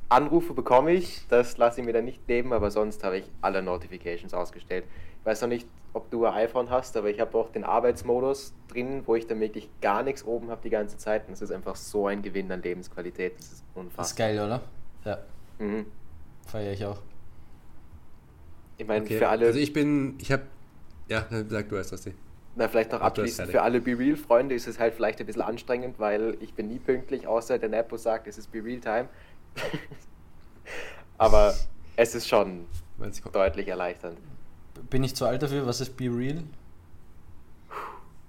Anrufe 0.08 0.54
bekomme 0.54 0.92
ich, 0.92 1.26
das 1.28 1.58
lasse 1.58 1.80
ich 1.80 1.86
mir 1.86 1.92
dann 1.92 2.06
nicht 2.06 2.26
nehmen, 2.28 2.52
aber 2.54 2.70
sonst 2.70 3.04
habe 3.04 3.18
ich 3.18 3.24
alle 3.42 3.62
Notifications 3.62 4.32
ausgestellt. 4.32 4.84
Ich 5.20 5.26
weiß 5.26 5.42
noch 5.42 5.48
nicht, 5.48 5.66
ob 5.92 6.10
du 6.10 6.24
ein 6.24 6.32
iPhone 6.34 6.70
hast, 6.70 6.96
aber 6.96 7.10
ich 7.10 7.20
habe 7.20 7.36
auch 7.36 7.50
den 7.50 7.64
Arbeitsmodus 7.64 8.54
drin, 8.68 9.02
wo 9.04 9.16
ich 9.16 9.26
dann 9.26 9.38
wirklich 9.40 9.68
gar 9.82 10.02
nichts 10.02 10.24
oben 10.24 10.50
habe 10.50 10.60
die 10.62 10.70
ganze 10.70 10.96
Zeit. 10.96 11.26
Und 11.28 11.34
es 11.34 11.42
ist 11.42 11.50
einfach 11.50 11.76
so 11.76 12.06
ein 12.06 12.22
Gewinn 12.22 12.50
an 12.52 12.62
Lebensqualität. 12.62 13.34
Das 13.36 13.44
ist 13.44 13.50
Das 13.52 13.58
ist 13.60 13.64
unfassbar. 13.74 14.26
geil, 14.28 14.38
oder? 14.40 14.62
Ja, 15.04 15.18
Mhm. 15.58 15.84
feiere 16.46 16.72
ich 16.72 16.84
auch. 16.86 17.00
Ich 18.78 18.86
meine, 18.86 19.04
Okay. 19.04 19.18
für 19.18 19.28
alle, 19.28 19.46
Also 19.46 19.58
ich 19.58 19.72
bin, 19.74 20.14
ich 20.18 20.32
habe, 20.32 20.44
ja, 21.08 21.26
sag 21.48 21.68
du 21.68 21.76
erst, 21.76 21.92
Rasti. 21.92 22.14
Na 22.56 22.68
vielleicht 22.68 22.92
noch 22.92 23.00
hast 23.00 23.18
abschließend, 23.18 23.50
für 23.50 23.62
alle 23.62 23.80
Be 23.80 23.98
Real-Freunde 23.98 24.54
ist 24.54 24.66
es 24.66 24.78
halt 24.78 24.94
vielleicht 24.94 25.20
ein 25.20 25.26
bisschen 25.26 25.42
anstrengend, 25.42 25.98
weil 25.98 26.36
ich 26.40 26.54
bin 26.54 26.68
nie 26.68 26.78
pünktlich, 26.78 27.26
außer 27.26 27.58
der 27.58 27.68
Nepo 27.68 27.96
sagt, 27.96 28.26
es 28.26 28.38
ist 28.38 28.52
Be 28.52 28.62
Real 28.62 28.80
Time. 28.80 29.08
aber 31.18 31.54
es 31.96 32.14
ist 32.14 32.28
schon 32.28 32.66
deutlich 33.32 33.68
erleichternd. 33.68 34.18
Bin 34.90 35.04
ich 35.04 35.14
zu 35.14 35.26
alt 35.26 35.42
dafür? 35.42 35.66
Was 35.66 35.80
ist 35.80 35.96
Be 35.96 36.04
Real? 36.04 36.42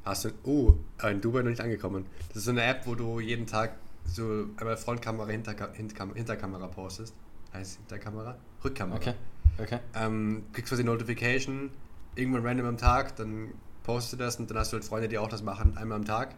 Hast 0.03 0.25
du, 0.25 0.29
oh, 0.43 0.73
in 1.07 1.21
Dubai 1.21 1.41
noch 1.41 1.49
nicht 1.49 1.61
angekommen. 1.61 2.05
Das 2.29 2.37
ist 2.37 2.45
so 2.45 2.51
eine 2.51 2.63
App, 2.63 2.85
wo 2.85 2.93
du 2.93 3.19
jeden 3.19 3.47
Tag 3.47 3.75
so 4.05 4.45
einmal 4.57 4.77
Frontkamera, 4.77 5.27
Hinterka 5.27 5.71
Hinterkam 5.73 6.13
Hinterkamera 6.13 6.67
postest. 6.67 7.15
Heißt 7.53 7.77
Hinterkamera? 7.77 8.37
Rückkamera. 8.63 8.97
Okay, 8.97 9.13
okay. 9.57 9.79
Ähm, 9.95 10.43
kriegst 10.53 10.69
quasi 10.69 10.83
Notification, 10.83 11.71
irgendwann 12.15 12.45
random 12.45 12.67
am 12.67 12.77
Tag, 12.77 13.15
dann 13.15 13.51
postest 13.85 14.13
du 14.13 14.17
das 14.17 14.37
und 14.37 14.49
dann 14.49 14.57
hast 14.57 14.71
du 14.71 14.77
halt 14.77 14.85
Freunde, 14.85 15.07
die 15.07 15.17
auch 15.17 15.29
das 15.29 15.43
machen, 15.43 15.77
einmal 15.77 15.97
am 15.97 16.05
Tag. 16.05 16.35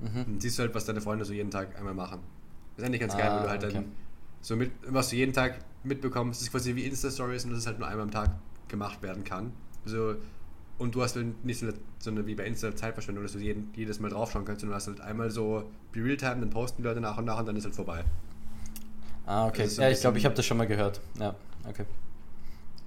Mhm. 0.00 0.24
Dann 0.26 0.40
siehst 0.40 0.58
du 0.58 0.62
halt, 0.62 0.74
was 0.74 0.84
deine 0.84 1.00
Freunde 1.00 1.24
so 1.24 1.32
jeden 1.32 1.50
Tag 1.50 1.76
einmal 1.78 1.94
machen. 1.94 2.20
Das 2.76 2.82
ist 2.82 2.86
eigentlich 2.86 3.00
ganz 3.00 3.14
Ah, 3.14 3.18
geil, 3.18 3.32
weil 3.34 3.42
du 3.42 3.48
halt 3.48 3.64
okay. 3.64 3.74
dann 3.74 3.92
so 4.42 4.56
mit, 4.56 4.70
was 4.86 5.08
du 5.10 5.16
jeden 5.16 5.32
Tag 5.32 5.58
mitbekommst, 5.84 6.42
ist 6.42 6.50
quasi 6.50 6.74
wie 6.74 6.84
Insta-Stories 6.84 7.44
und 7.44 7.50
das 7.50 7.60
ist 7.60 7.66
halt 7.66 7.78
nur 7.78 7.88
einmal 7.88 8.04
am 8.04 8.10
Tag 8.10 8.30
gemacht 8.68 9.02
werden 9.02 9.24
kann. 9.24 9.52
Also, 9.84 10.16
und 10.78 10.94
du 10.94 11.02
hast 11.02 11.16
halt 11.16 11.44
nicht 11.44 11.58
so 11.58 11.66
eine, 11.66 11.74
so 11.98 12.10
eine 12.10 12.26
wie 12.26 12.34
bei 12.34 12.44
Insta 12.44 12.74
Zeitverschwendung, 12.76 13.24
dass 13.24 13.32
du 13.32 13.38
jeden, 13.38 13.70
jedes 13.74 13.98
Mal 13.98 14.10
draufschauen 14.10 14.44
kannst, 14.44 14.60
sondern 14.60 14.72
du 14.72 14.76
hast 14.76 14.86
halt 14.88 15.00
einmal 15.00 15.30
so 15.30 15.70
be 15.92 16.04
real 16.04 16.16
time, 16.18 16.36
dann 16.40 16.50
posten 16.50 16.82
die 16.82 16.88
Leute 16.88 17.00
nach 17.00 17.16
und 17.16 17.24
nach 17.24 17.38
und 17.38 17.46
dann 17.46 17.56
ist 17.56 17.64
halt 17.64 17.74
vorbei. 17.74 18.04
Ah, 19.24 19.46
okay. 19.46 19.62
Das 19.62 19.68
ist 19.68 19.76
so 19.76 19.82
Ja, 19.82 19.90
ich 19.90 20.00
glaube, 20.00 20.18
ich 20.18 20.24
habe 20.24 20.34
das 20.34 20.44
schon 20.46 20.56
mal 20.58 20.66
gehört. 20.66 21.00
Ja, 21.18 21.34
okay. 21.68 21.86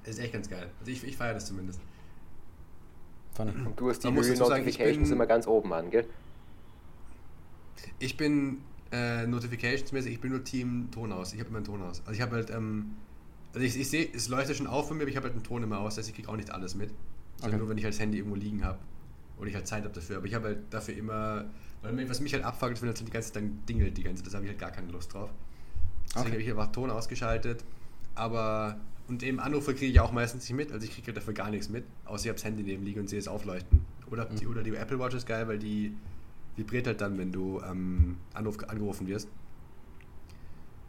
Das 0.03 0.15
ist 0.15 0.19
echt 0.19 0.33
ganz 0.33 0.49
geil. 0.49 0.67
Also 0.79 0.91
ich, 0.91 1.03
ich 1.03 1.17
feiere 1.17 1.33
das 1.33 1.47
zumindest. 1.47 1.79
Funny. 3.39 3.51
Und 3.65 3.79
du 3.79 3.89
hast 3.89 4.03
die 4.03 4.07
Man 4.07 4.15
muss 4.15 4.25
Real 4.25 4.35
dazu 4.35 4.49
sagen, 4.49 4.61
ich 4.67 4.77
Notifications 4.77 5.07
bin- 5.09 5.15
immer 5.15 5.25
ganz 5.25 5.47
oben 5.47 5.71
an, 5.73 5.89
gell? 5.89 6.05
Ich 7.99 8.17
bin 8.17 8.57
äh, 8.91 9.25
Notifications-mäßig, 9.27 10.11
ich 10.11 10.19
bin 10.19 10.31
nur 10.31 10.43
Team 10.43 10.89
Ton 10.91 11.13
aus. 11.13 11.31
Ich 11.33 11.39
habe 11.39 11.49
immer 11.49 11.57
einen 11.59 11.65
Ton 11.65 11.81
aus. 11.81 12.01
Also 12.01 12.11
ich 12.11 12.21
habe 12.21 12.35
halt, 12.35 12.49
ähm, 12.49 12.95
also 13.53 13.65
ich, 13.65 13.79
ich 13.79 13.89
sehe, 13.89 14.09
es 14.13 14.27
leuchtet 14.27 14.57
schon 14.57 14.67
auf 14.67 14.87
von 14.89 14.97
mir, 14.97 15.03
aber 15.03 15.09
ich 15.11 15.15
habe 15.15 15.25
halt 15.27 15.35
einen 15.35 15.43
Ton 15.43 15.63
immer 15.63 15.79
aus, 15.79 15.95
das 15.95 16.03
heißt, 16.03 16.09
ich 16.09 16.15
kriege 16.15 16.27
auch 16.29 16.35
nicht 16.35 16.51
alles 16.51 16.75
mit. 16.75 16.89
Sondern 17.37 17.51
Okay. 17.55 17.57
nur, 17.59 17.69
wenn 17.69 17.77
ich 17.77 17.83
halt 17.85 17.93
das 17.93 18.01
Handy 18.01 18.17
irgendwo 18.17 18.35
liegen 18.35 18.63
habe. 18.65 18.79
Oder 19.37 19.47
ich 19.47 19.55
halt 19.55 19.67
Zeit 19.67 19.83
habe 19.85 19.93
dafür. 19.93 20.17
Aber 20.17 20.25
ich 20.25 20.33
habe 20.35 20.47
halt 20.47 20.59
dafür 20.69 20.95
immer, 20.97 21.45
weil 21.81 21.93
mir- 21.93 22.09
was 22.09 22.19
mich 22.19 22.33
halt 22.33 22.43
abfuckt, 22.43 22.73
ist, 22.73 22.81
wenn 22.81 22.89
das 22.89 23.01
die 23.01 23.09
ganze 23.09 23.31
Zeit 23.31 23.41
dann 23.41 23.59
dingelt, 23.69 23.97
die 23.97 24.03
ganze 24.03 24.21
Zeit, 24.23 24.27
das 24.27 24.33
habe 24.35 24.43
ich 24.45 24.49
halt 24.49 24.59
gar 24.59 24.71
keine 24.71 24.91
Lust 24.91 25.13
drauf. 25.13 25.29
Deswegen 26.07 26.21
Okay. 26.25 26.31
habe 26.33 26.41
ich 26.43 26.49
einfach 26.49 26.71
Ton 26.73 26.89
ausgeschaltet. 26.89 27.63
Aber, 28.15 28.77
und 29.09 29.23
eben 29.23 29.39
Anrufe 29.39 29.73
kriege 29.73 29.91
ich 29.91 29.99
auch 29.99 30.11
meistens 30.11 30.43
nicht 30.43 30.55
mit, 30.55 30.71
also 30.71 30.85
ich 30.85 30.93
kriege 30.93 31.13
dafür 31.13 31.33
gar 31.33 31.49
nichts 31.49 31.69
mit, 31.69 31.83
außer 32.05 32.25
ich 32.25 32.29
habe 32.29 32.35
das 32.35 32.45
Handy 32.45 32.63
neben 32.63 32.83
liegen 32.83 33.01
und 33.01 33.09
sehe 33.09 33.19
es 33.19 33.27
aufleuchten. 33.27 33.81
Oder, 34.11 34.25
die, 34.25 34.45
Mhm. 34.45 34.51
oder 34.51 34.63
die 34.63 34.75
Apple 34.75 34.99
Watch 34.99 35.15
ist 35.15 35.25
geil, 35.27 35.47
weil 35.47 35.59
die, 35.59 35.93
vibriert 36.55 36.87
halt 36.87 37.01
dann, 37.01 37.17
wenn 37.17 37.31
du 37.31 37.61
ähm, 37.61 38.17
Anruf, 38.33 38.57
angerufen 38.67 39.07
wirst. 39.07 39.27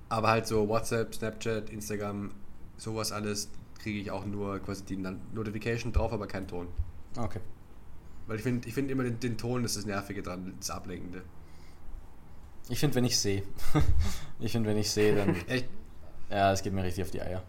Aber 0.09 0.29
halt 0.29 0.47
so 0.47 0.69
WhatsApp, 0.69 1.15
Snapchat, 1.15 1.71
Instagram, 1.71 2.33
sowas 2.77 3.13
alles 3.13 3.49
kriege 3.79 3.99
ich 4.01 4.11
auch 4.11 4.27
nur 4.27 4.59
quasi 4.59 4.85
die 4.85 4.97
Notification 4.97 5.93
drauf, 5.93 6.13
aber 6.13 6.27
keinen 6.27 6.49
Ton. 6.49 6.67
Okay. 7.17 7.41
Weil 8.27 8.37
ich 8.37 8.43
finde 8.43 8.69
ich 8.69 8.75
find 8.75 8.91
immer 8.91 9.05
den, 9.05 9.21
den 9.21 9.39
Ton 9.39 9.65
ist 9.65 9.77
das 9.77 9.87
Nervige 9.87 10.23
dran, 10.23 10.55
das 10.59 10.71
Ablenkende. 10.71 11.23
Ich 12.69 12.79
finde, 12.81 12.97
wenn 12.97 13.05
ich 13.05 13.19
sehe. 13.19 13.43
ich 14.41 14.53
finde, 14.53 14.69
wenn 14.69 14.77
ich 14.77 14.91
sehe, 14.91 15.15
dann. 15.15 15.35
Echt? 15.49 15.69
Ja, 16.29 16.53
es 16.53 16.63
geht 16.63 16.73
mir 16.73 16.85
richtig 16.85 17.05
auf 17.05 17.11
die 17.11 17.21
Eier. 17.23 17.43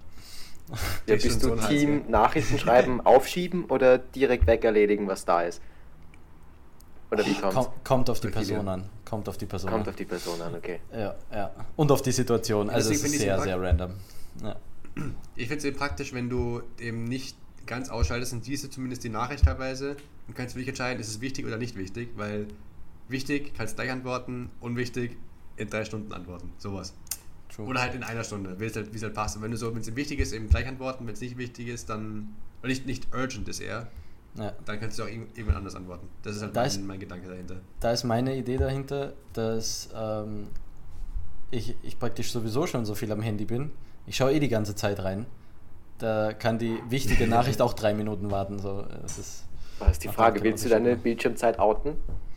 Ja, 1.08 1.16
bist 1.16 1.44
du 1.44 1.56
Team. 1.56 2.04
Nachrichten 2.10 2.58
schreiben, 2.60 3.02
aufschieben 3.02 3.66
oder 3.66 3.98
direkt 3.98 4.48
weg 4.48 4.64
erledigen, 4.64 5.08
was 5.08 5.26
da 5.26 5.42
ist? 5.42 5.62
Oder 7.12 7.26
wie 7.26 7.34
kommt's? 7.34 7.56
Komm, 7.56 7.68
kommt 7.84 8.10
auf 8.10 8.20
die. 8.22 8.30
Person 8.30 8.68
an. 8.68 8.90
Kommt 9.04 9.28
auf 9.28 9.38
die 9.38 9.46
Person 9.46 9.70
Kommt 9.70 9.84
an. 9.84 9.90
auf 9.90 9.96
die 9.98 10.06
Person 10.06 10.42
an, 10.42 10.56
okay. 10.56 10.80
ja, 10.94 11.16
ja. 11.34 11.52
Und 11.76 11.92
auf 11.92 12.02
die 12.02 12.14
Situation. 12.14 12.70
Also 12.70 12.92
es 12.92 13.04
ist 13.04 13.20
sehr, 13.20 13.36
es 13.36 13.44
sehr 13.44 13.60
random. 13.62 13.94
Ja. 14.44 14.56
Ich 15.36 15.48
finde 15.48 15.60
es 15.60 15.66
eben 15.66 15.78
praktisch, 15.78 16.14
wenn 16.14 16.30
du 16.30 16.62
eben 16.80 17.06
nicht 17.06 17.36
ganz 17.66 17.90
ausschaltest 17.90 18.34
und 18.34 18.44
siehst 18.44 18.64
du 18.64 18.70
zumindest 18.70 19.04
die 19.04 19.10
Nachricht 19.10 19.46
teilweise 19.46 19.96
und 20.28 20.36
kannst 20.36 20.54
für 20.54 20.60
dich 20.60 20.68
entscheiden, 20.68 21.00
ist 21.00 21.08
es 21.08 21.22
wichtig 21.22 21.46
oder 21.46 21.58
nicht 21.58 21.78
wichtig, 21.78 22.10
weil 22.16 22.48
wichtig 23.08 23.54
kannst 23.58 23.76
gleich 23.76 23.92
antworten, 23.92 24.50
unwichtig 24.60 25.18
in 25.56 25.70
drei 25.70 25.86
Stunden 25.86 26.12
antworten. 26.12 26.52
Sowas. 26.58 26.94
True. 27.54 27.66
Oder 27.68 27.82
halt 27.82 27.94
in 27.96 28.04
einer 28.04 28.24
Stunde, 28.24 28.60
wie 28.60 28.66
es 28.66 28.76
halt, 28.76 28.92
wie 28.94 28.98
es 28.98 29.04
halt 29.04 29.14
passt. 29.14 29.36
Und 29.36 29.42
wenn 29.44 29.52
du 29.52 29.58
so, 29.58 29.74
wenn 29.74 29.82
es 29.82 29.96
wichtig 29.96 30.20
ist, 30.20 30.32
eben 30.34 30.48
gleich 30.50 30.68
antworten, 30.68 31.06
wenn 31.06 31.14
es 31.14 31.22
nicht 31.22 31.38
wichtig 31.38 31.68
ist, 31.68 31.90
dann, 31.90 32.30
oder 32.62 32.70
nicht, 32.70 32.86
nicht 32.86 33.14
urgent 33.14 33.48
ist 33.50 33.60
eher, 33.60 33.88
ja. 34.36 34.54
dann 34.66 34.80
kannst 34.80 34.98
du 35.00 35.04
auch 35.04 35.08
irgend- 35.08 35.38
irgendwann 35.38 35.58
anders 35.58 35.76
antworten. 35.76 36.08
Das 36.24 36.36
ist 36.38 36.42
halt 36.42 36.56
Da 36.56 36.62
mein, 36.62 36.68
ist- 36.70 36.82
mein 36.84 37.00
Gedanke 37.00 37.28
dahinter. 37.28 37.58
Da 37.82 37.92
ist 37.92 38.04
meine 38.06 38.36
Idee 38.38 38.58
dahinter, 38.58 39.14
dass 39.34 39.90
ähm, 39.94 40.48
ich, 41.50 41.76
ich 41.84 42.00
praktisch 42.00 42.32
sowieso 42.32 42.66
schon 42.68 42.86
so 42.86 42.96
viel 42.96 43.12
am 43.12 43.22
Handy 43.22 43.46
bin. 43.46 43.72
Ich 44.08 44.16
schaue 44.16 44.32
eh 44.34 44.40
die 44.40 44.48
ganze 44.50 44.74
Zeit 44.76 45.04
rein. 45.04 45.26
Da 45.98 46.34
kann 46.34 46.58
die 46.58 46.80
wichtige 46.90 47.28
Nachricht 47.28 47.62
auch 47.62 47.74
drei 47.74 47.94
Minuten 47.94 48.32
warten. 48.32 48.60
So, 48.60 48.86
es 49.06 49.18
ist, 49.20 49.44
Was 49.80 49.92
ist 49.92 50.04
die 50.06 50.08
Frage? 50.08 50.42
Willst 50.42 50.66
du 50.66 50.70
deine. 50.70 50.96
Bildschirmzeit 50.96 51.60
outen? 51.60 51.96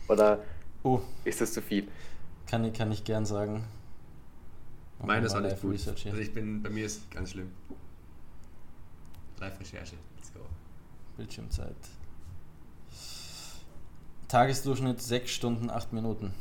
Oder 0.08 0.40
oh, 0.82 1.00
ist 1.24 1.40
das 1.40 1.52
zu 1.52 1.62
viel? 1.62 1.86
kann, 2.46 2.64
ich- 2.64 2.72
kann 2.74 2.90
ich 2.92 3.04
gern 3.04 3.24
sagen. 3.24 3.64
Meine 5.06 5.26
ist 5.26 5.34
auch 5.34 5.40
nicht 5.40 5.60
gut. 5.60 5.72
Research 5.72 6.02
hier. 6.02 6.12
Also 6.12 6.22
ich 6.22 6.32
bin, 6.32 6.62
bei 6.62 6.70
mir 6.70 6.86
ist 6.86 7.10
ganz 7.10 7.30
schlimm. 7.30 7.50
Live-Recherche. 9.38 9.96
Let's 10.16 10.32
go. 10.32 10.40
Bildschirmzeit. 11.16 11.76
Tagesdurchschnitt 14.28 15.00
6 15.02 15.30
Stunden 15.30 15.70
8 15.70 15.92
Minuten. 15.92 16.32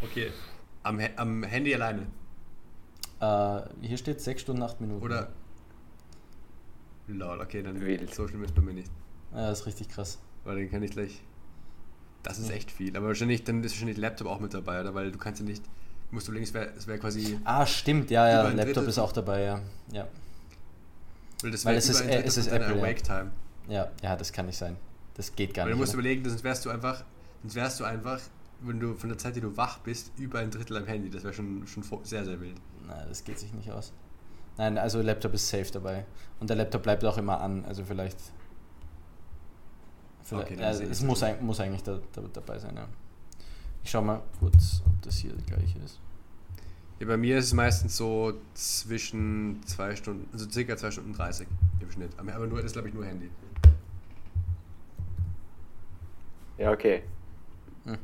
Okay. 0.00 0.30
Am, 0.82 1.00
am 1.16 1.42
Handy 1.42 1.74
alleine. 1.74 2.06
Äh, 3.20 3.60
hier 3.86 3.96
steht 3.98 4.20
6 4.20 4.42
Stunden 4.42 4.62
8 4.62 4.80
Minuten. 4.80 5.02
Oder. 5.04 5.28
Lol, 7.06 7.40
okay, 7.40 7.62
dann 7.62 7.80
Wild. 7.80 8.14
so 8.14 8.28
schlimm 8.28 8.44
ist 8.44 8.54
bei 8.54 8.60
mir 8.62 8.74
nicht. 8.74 8.90
Ja, 9.32 9.48
das 9.48 9.60
ist 9.60 9.66
richtig 9.66 9.88
krass. 9.88 10.18
Weil 10.44 10.56
dann 10.56 10.70
kann 10.70 10.82
ich 10.82 10.90
gleich. 10.90 11.22
Das 12.22 12.38
ist 12.38 12.48
Ja. 12.50 12.56
echt 12.56 12.70
viel. 12.70 12.96
Aber 12.96 13.06
wahrscheinlich, 13.06 13.44
dann 13.44 13.62
ist 13.64 13.72
wahrscheinlich 13.72 13.96
Laptop 13.96 14.26
auch 14.28 14.40
mit 14.40 14.52
dabei, 14.52 14.80
oder? 14.80 14.94
Weil 14.94 15.10
du 15.12 15.18
kannst 15.18 15.40
ja 15.40 15.46
nicht. 15.46 15.62
Musst 16.10 16.26
du 16.28 16.32
wär- 16.32 16.74
es 16.76 16.86
wäre 16.86 16.98
quasi. 16.98 17.38
Ah, 17.44 17.66
stimmt, 17.66 18.10
ja, 18.10 18.26
ja, 18.28 18.42
Laptop 18.48 18.64
Drittel. 18.66 18.88
ist 18.88 18.98
auch 18.98 19.12
dabei, 19.12 19.42
ja. 19.42 19.60
Ja, 19.92 20.06
Weil, 21.42 21.50
das 21.50 21.64
Weil 21.64 21.72
wär 21.74 21.78
es 21.78 21.88
ist- 21.88 22.00
äh, 22.00 22.22
es 22.22 22.36
ist 22.36 22.46
Apple, 22.48 22.76
ja. 22.76 22.82
Awake-Time. 22.82 23.30
ja, 23.68 23.90
ja, 24.02 24.16
das 24.16 24.32
kann 24.32 24.46
nicht 24.46 24.56
sein. 24.58 24.76
Das 25.14 25.34
geht 25.34 25.52
gar 25.54 25.64
Weil 25.64 25.72
du 25.72 25.76
nicht. 25.76 25.80
musst 25.80 25.94
oder? 25.94 26.00
überlegen, 26.00 26.28
sonst 26.28 26.44
wärst 26.44 26.64
du 26.64 26.70
einfach. 26.70 27.04
Sonst 27.42 27.54
wärst 27.54 27.78
du 27.80 27.84
einfach, 27.84 28.20
wenn 28.60 28.80
du 28.80 28.94
von 28.94 29.08
der 29.10 29.18
Zeit, 29.18 29.36
die 29.36 29.40
du 29.40 29.56
wach 29.56 29.78
bist, 29.78 30.10
über 30.16 30.38
ein 30.40 30.50
Drittel 30.50 30.76
am 30.78 30.86
Handy. 30.86 31.10
Das 31.10 31.22
wäre 31.24 31.32
schon, 31.34 31.66
schon 31.66 31.84
sehr, 32.04 32.24
sehr 32.24 32.40
wild. 32.40 32.56
Nein, 32.86 33.04
das 33.08 33.22
geht 33.22 33.38
sich 33.38 33.52
nicht 33.52 33.70
aus. 33.70 33.92
Nein, 34.56 34.78
also 34.78 35.00
Laptop 35.02 35.34
ist 35.34 35.48
safe 35.48 35.70
dabei. 35.72 36.04
Und 36.40 36.48
der 36.50 36.56
Laptop 36.56 36.82
bleibt 36.82 37.04
auch 37.04 37.18
immer 37.18 37.40
an, 37.40 37.64
also 37.66 37.84
vielleicht. 37.84 38.18
vielleicht 40.24 40.52
Okay, 40.52 40.60
ja, 40.60 40.70
nicht 40.72 40.90
es 40.90 41.02
muss, 41.02 41.22
muss 41.40 41.60
eigentlich 41.60 41.82
da, 41.82 42.00
da, 42.12 42.22
dabei 42.32 42.58
sein, 42.58 42.74
ja. 42.76 42.88
Ich 43.84 43.90
schau 43.90 44.02
mal 44.02 44.22
kurz, 44.38 44.82
ob 44.86 45.00
das 45.02 45.16
hier 45.18 45.32
das 45.32 45.44
gleiche 45.46 45.78
ist. 45.78 45.98
Ja, 47.00 47.06
bei 47.06 47.16
mir 47.16 47.38
ist 47.38 47.46
es 47.46 47.52
meistens 47.54 47.96
so 47.96 48.34
zwischen 48.54 49.60
zwei 49.64 49.94
Stunden, 49.94 50.28
also 50.32 50.50
circa 50.50 50.76
zwei 50.76 50.90
Stunden 50.90 51.12
30 51.12 51.46
im 51.80 51.90
Schnitt. 51.90 52.10
Aber 52.16 52.46
nur, 52.46 52.58
das 52.58 52.66
ist 52.66 52.72
glaube 52.72 52.88
ich 52.88 52.94
nur 52.94 53.04
Handy. 53.04 53.30
Ja, 56.58 56.72
okay. 56.72 57.02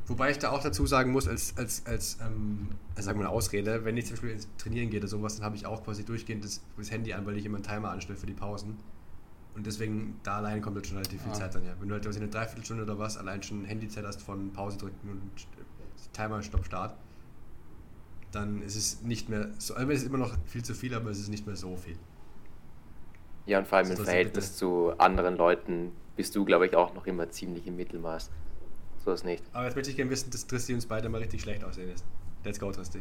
Wobei 0.06 0.30
ich 0.30 0.38
da 0.38 0.50
auch 0.50 0.62
dazu 0.62 0.86
sagen 0.86 1.12
muss, 1.12 1.28
als, 1.28 1.58
als, 1.58 1.84
als 1.84 2.18
ähm, 2.22 2.68
also 2.94 3.06
sagen 3.06 3.18
wir 3.18 3.26
eine 3.26 3.34
Ausrede, 3.34 3.84
wenn 3.84 3.96
ich 3.98 4.06
zum 4.06 4.14
Beispiel 4.14 4.30
ins 4.30 4.48
Trainieren 4.56 4.88
gehe 4.88 5.00
oder 5.00 5.08
sowas, 5.08 5.36
dann 5.36 5.44
habe 5.44 5.56
ich 5.56 5.66
auch 5.66 5.84
quasi 5.84 6.04
durchgehend 6.04 6.42
das, 6.44 6.62
das 6.78 6.90
Handy 6.90 7.12
an, 7.12 7.26
weil 7.26 7.36
ich 7.36 7.44
immer 7.44 7.56
einen 7.56 7.64
Timer 7.64 7.90
anstelle 7.90 8.16
für 8.16 8.26
die 8.26 8.32
Pausen. 8.32 8.78
Und 9.54 9.66
deswegen, 9.66 10.18
da 10.22 10.38
allein 10.38 10.62
kommt 10.62 10.76
halt 10.76 10.86
schon 10.86 10.96
relativ 10.96 11.20
viel 11.20 11.32
Ah. 11.32 11.34
Zeit 11.34 11.54
dann, 11.54 11.66
ja. 11.66 11.74
Wenn 11.78 11.88
du 11.88 11.94
halt 11.94 12.04
quasi 12.04 12.18
eine 12.18 12.28
Dreiviertelstunde 12.28 12.84
oder 12.84 12.98
was 12.98 13.18
allein 13.18 13.42
schon 13.42 13.64
Handyzeit 13.66 14.06
hast 14.06 14.22
von 14.22 14.52
Pause 14.52 14.78
drücken 14.78 15.10
und 15.10 15.20
Timer, 16.14 16.42
Stopp, 16.42 16.64
Start, 16.64 16.96
dann 18.32 18.62
ist 18.62 18.76
es 18.76 19.02
nicht 19.02 19.28
mehr 19.28 19.48
so, 19.58 19.74
also 19.74 19.90
es 19.92 20.00
ist 20.02 20.06
immer 20.08 20.18
noch 20.18 20.34
viel 20.46 20.64
zu 20.64 20.74
viel, 20.74 20.94
aber 20.94 21.10
es 21.10 21.18
ist 21.18 21.28
nicht 21.28 21.46
mehr 21.46 21.56
so 21.56 21.76
viel. 21.76 21.96
Ja, 23.46 23.58
und 23.58 23.68
vor 23.68 23.78
allem 23.78 23.86
im 23.88 23.90
Das 23.92 24.00
ist 24.00 24.06
Verhältnis 24.06 24.46
bitte. 24.46 24.56
zu 24.58 24.92
anderen 24.98 25.36
Leuten 25.36 25.92
bist 26.16 26.34
du, 26.34 26.44
glaube 26.44 26.66
ich, 26.66 26.74
auch 26.74 26.94
noch 26.94 27.06
immer 27.06 27.28
ziemlich 27.30 27.66
im 27.66 27.76
Mittelmaß. 27.76 28.30
So 29.04 29.12
ist 29.12 29.24
nicht. 29.24 29.44
Aber 29.52 29.66
jetzt 29.66 29.74
möchte 29.74 29.90
ich 29.90 29.96
gerne 29.96 30.10
wissen, 30.10 30.30
dass 30.30 30.46
Tristi 30.46 30.72
uns 30.72 30.86
beide 30.86 31.08
mal 31.10 31.18
richtig 31.20 31.42
schlecht 31.42 31.62
aussehen 31.62 31.90
ist. 31.90 32.04
Let's 32.42 32.58
go, 32.58 32.72
Tristi. 32.72 33.00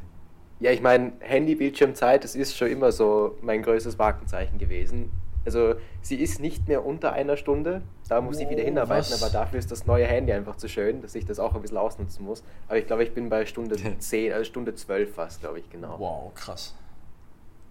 Ja, 0.60 0.72
ich 0.72 0.82
meine, 0.82 1.14
Handy-Bildschirmzeit, 1.20 2.24
das 2.24 2.36
ist 2.36 2.58
schon 2.58 2.68
immer 2.68 2.92
so 2.92 3.38
mein 3.42 3.64
größtes 3.64 3.98
Markenzeichen 3.98 4.58
gewesen. 4.58 5.12
Also, 5.46 5.76
sie 6.02 6.16
ist 6.22 6.40
nicht 6.40 6.68
mehr 6.68 6.86
unter 6.86 7.12
einer 7.14 7.36
Stunde. 7.38 7.82
Da 8.08 8.22
muss 8.22 8.40
ich 8.40 8.50
wieder 8.50 8.62
Oh, 8.62 8.66
hinarbeiten, 8.66 9.12
was? 9.12 9.22
aber 9.24 9.32
dafür 9.32 9.60
ist 9.60 9.72
das 9.72 9.86
neue 9.86 10.06
Handy 10.06 10.32
einfach 10.32 10.56
zu 10.56 10.70
schön, 10.70 11.02
dass 11.02 11.16
ich 11.16 11.26
das 11.26 11.38
auch 11.40 11.54
ein 11.54 11.62
bisschen 11.62 11.78
ausnutzen 11.78 12.24
muss. 12.26 12.44
Aber 12.68 12.78
ich 12.78 12.88
glaube, 12.88 13.04
ich 13.04 13.14
bin 13.14 13.30
bei 13.30 13.46
Stunde 13.46 13.76
10, 14.00 14.32
also 14.34 14.46
Stunde 14.46 14.74
12 14.76 15.14
fast, 15.14 15.42
glaube 15.42 15.60
ich, 15.60 15.70
genau. 15.70 16.00
Wow, 16.00 16.34
krass. 16.34 16.74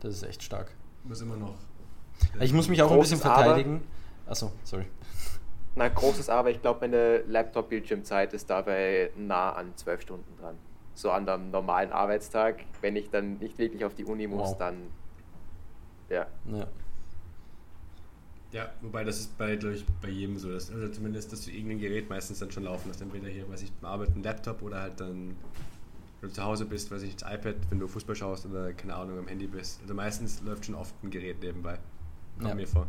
Das 0.00 0.12
ist 0.14 0.22
echt 0.24 0.42
stark. 0.42 0.72
Muss 1.04 1.20
immer 1.22 1.36
noch. 1.36 1.54
Ich 2.40 2.52
muss 2.52 2.68
mich 2.68 2.82
auch 2.82 2.90
ein 2.90 2.98
bisschen 3.00 3.22
Aber. 3.22 3.34
verteidigen. 3.42 3.82
Achso, 4.26 4.52
sorry. 4.64 4.86
Na, 5.74 5.88
großes 5.88 6.28
Aber, 6.28 6.50
ich 6.50 6.60
glaube, 6.60 6.80
meine 6.82 7.18
Laptop-Bildschirmzeit 7.26 8.34
ist 8.34 8.50
dabei 8.50 9.10
nah 9.16 9.52
an 9.52 9.72
12 9.76 10.02
Stunden 10.02 10.36
dran. 10.38 10.56
So 10.94 11.10
an 11.10 11.26
einem 11.26 11.50
normalen 11.50 11.90
Arbeitstag, 11.90 12.56
wenn 12.82 12.96
ich 12.96 13.08
dann 13.08 13.38
nicht 13.38 13.56
wirklich 13.58 13.82
auf 13.86 13.94
die 13.94 14.04
Uni 14.04 14.26
muss, 14.26 14.50
Wow. 14.50 14.58
dann 14.58 14.76
ja. 16.10 16.26
Ja. 16.52 16.66
Ja, 18.52 18.70
wobei 18.82 19.02
das 19.02 19.18
ist 19.18 19.38
bei, 19.38 19.56
glaube 19.56 19.76
ich, 19.76 19.86
bei 20.02 20.08
jedem 20.08 20.38
so. 20.38 20.52
Dass, 20.52 20.70
also 20.70 20.88
zumindest, 20.88 21.32
dass 21.32 21.44
du 21.44 21.50
irgendein 21.50 21.78
Gerät 21.78 22.08
meistens 22.10 22.38
dann 22.38 22.50
schon 22.50 22.64
laufen 22.64 22.90
hast. 22.90 23.00
Entweder 23.00 23.28
hier, 23.28 23.48
weiß 23.48 23.62
ich, 23.62 23.72
beim 23.72 23.90
Arbeiten 23.90 24.20
ein 24.20 24.22
Laptop 24.22 24.62
oder 24.62 24.82
halt 24.82 25.00
dann, 25.00 25.36
wenn 26.20 26.28
du 26.28 26.34
zu 26.34 26.44
Hause 26.44 26.66
bist, 26.66 26.90
weiß 26.90 27.02
ich, 27.02 27.16
das 27.16 27.32
iPad, 27.32 27.56
wenn 27.70 27.78
du 27.78 27.88
Fußball 27.88 28.14
schaust 28.14 28.44
oder 28.46 28.72
keine 28.74 28.94
Ahnung, 28.94 29.18
am 29.18 29.26
Handy 29.26 29.46
bist. 29.46 29.80
Also 29.80 29.94
meistens 29.94 30.42
läuft 30.42 30.66
schon 30.66 30.74
oft 30.74 30.94
ein 31.02 31.10
Gerät 31.10 31.42
nebenbei. 31.42 31.78
Kommt 32.36 32.48
Ja. 32.50 32.54
mir 32.54 32.66
vor. 32.66 32.86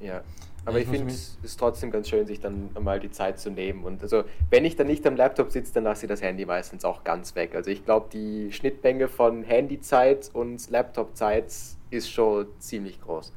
Ja, 0.00 0.22
aber 0.64 0.78
ich 0.78 0.84
ich, 0.84 0.90
finde, 0.90 1.12
es 1.12 1.38
ist 1.42 1.58
trotzdem 1.58 1.90
ganz 1.90 2.08
schön, 2.08 2.26
sich 2.26 2.40
dann 2.40 2.70
mal 2.80 3.00
die 3.00 3.10
Zeit 3.10 3.38
zu 3.38 3.50
nehmen. 3.50 3.84
Und 3.84 4.02
also, 4.02 4.24
wenn 4.48 4.64
ich 4.64 4.74
dann 4.76 4.86
nicht 4.86 5.06
am 5.06 5.14
Laptop 5.14 5.50
sitze, 5.50 5.74
dann 5.74 5.84
lasse 5.84 6.06
ich 6.06 6.08
das 6.08 6.22
Handy 6.22 6.46
meistens 6.46 6.86
auch 6.86 7.04
ganz 7.04 7.34
weg. 7.34 7.54
Also 7.54 7.70
ich 7.70 7.84
glaube, 7.84 8.08
die 8.10 8.50
Schnittmenge 8.50 9.08
von 9.08 9.42
Handyzeit 9.42 10.30
und 10.32 10.70
Laptopzeit 10.70 11.52
ist 11.90 12.10
schon 12.10 12.46
ziemlich 12.60 13.00
groß. 13.02 13.32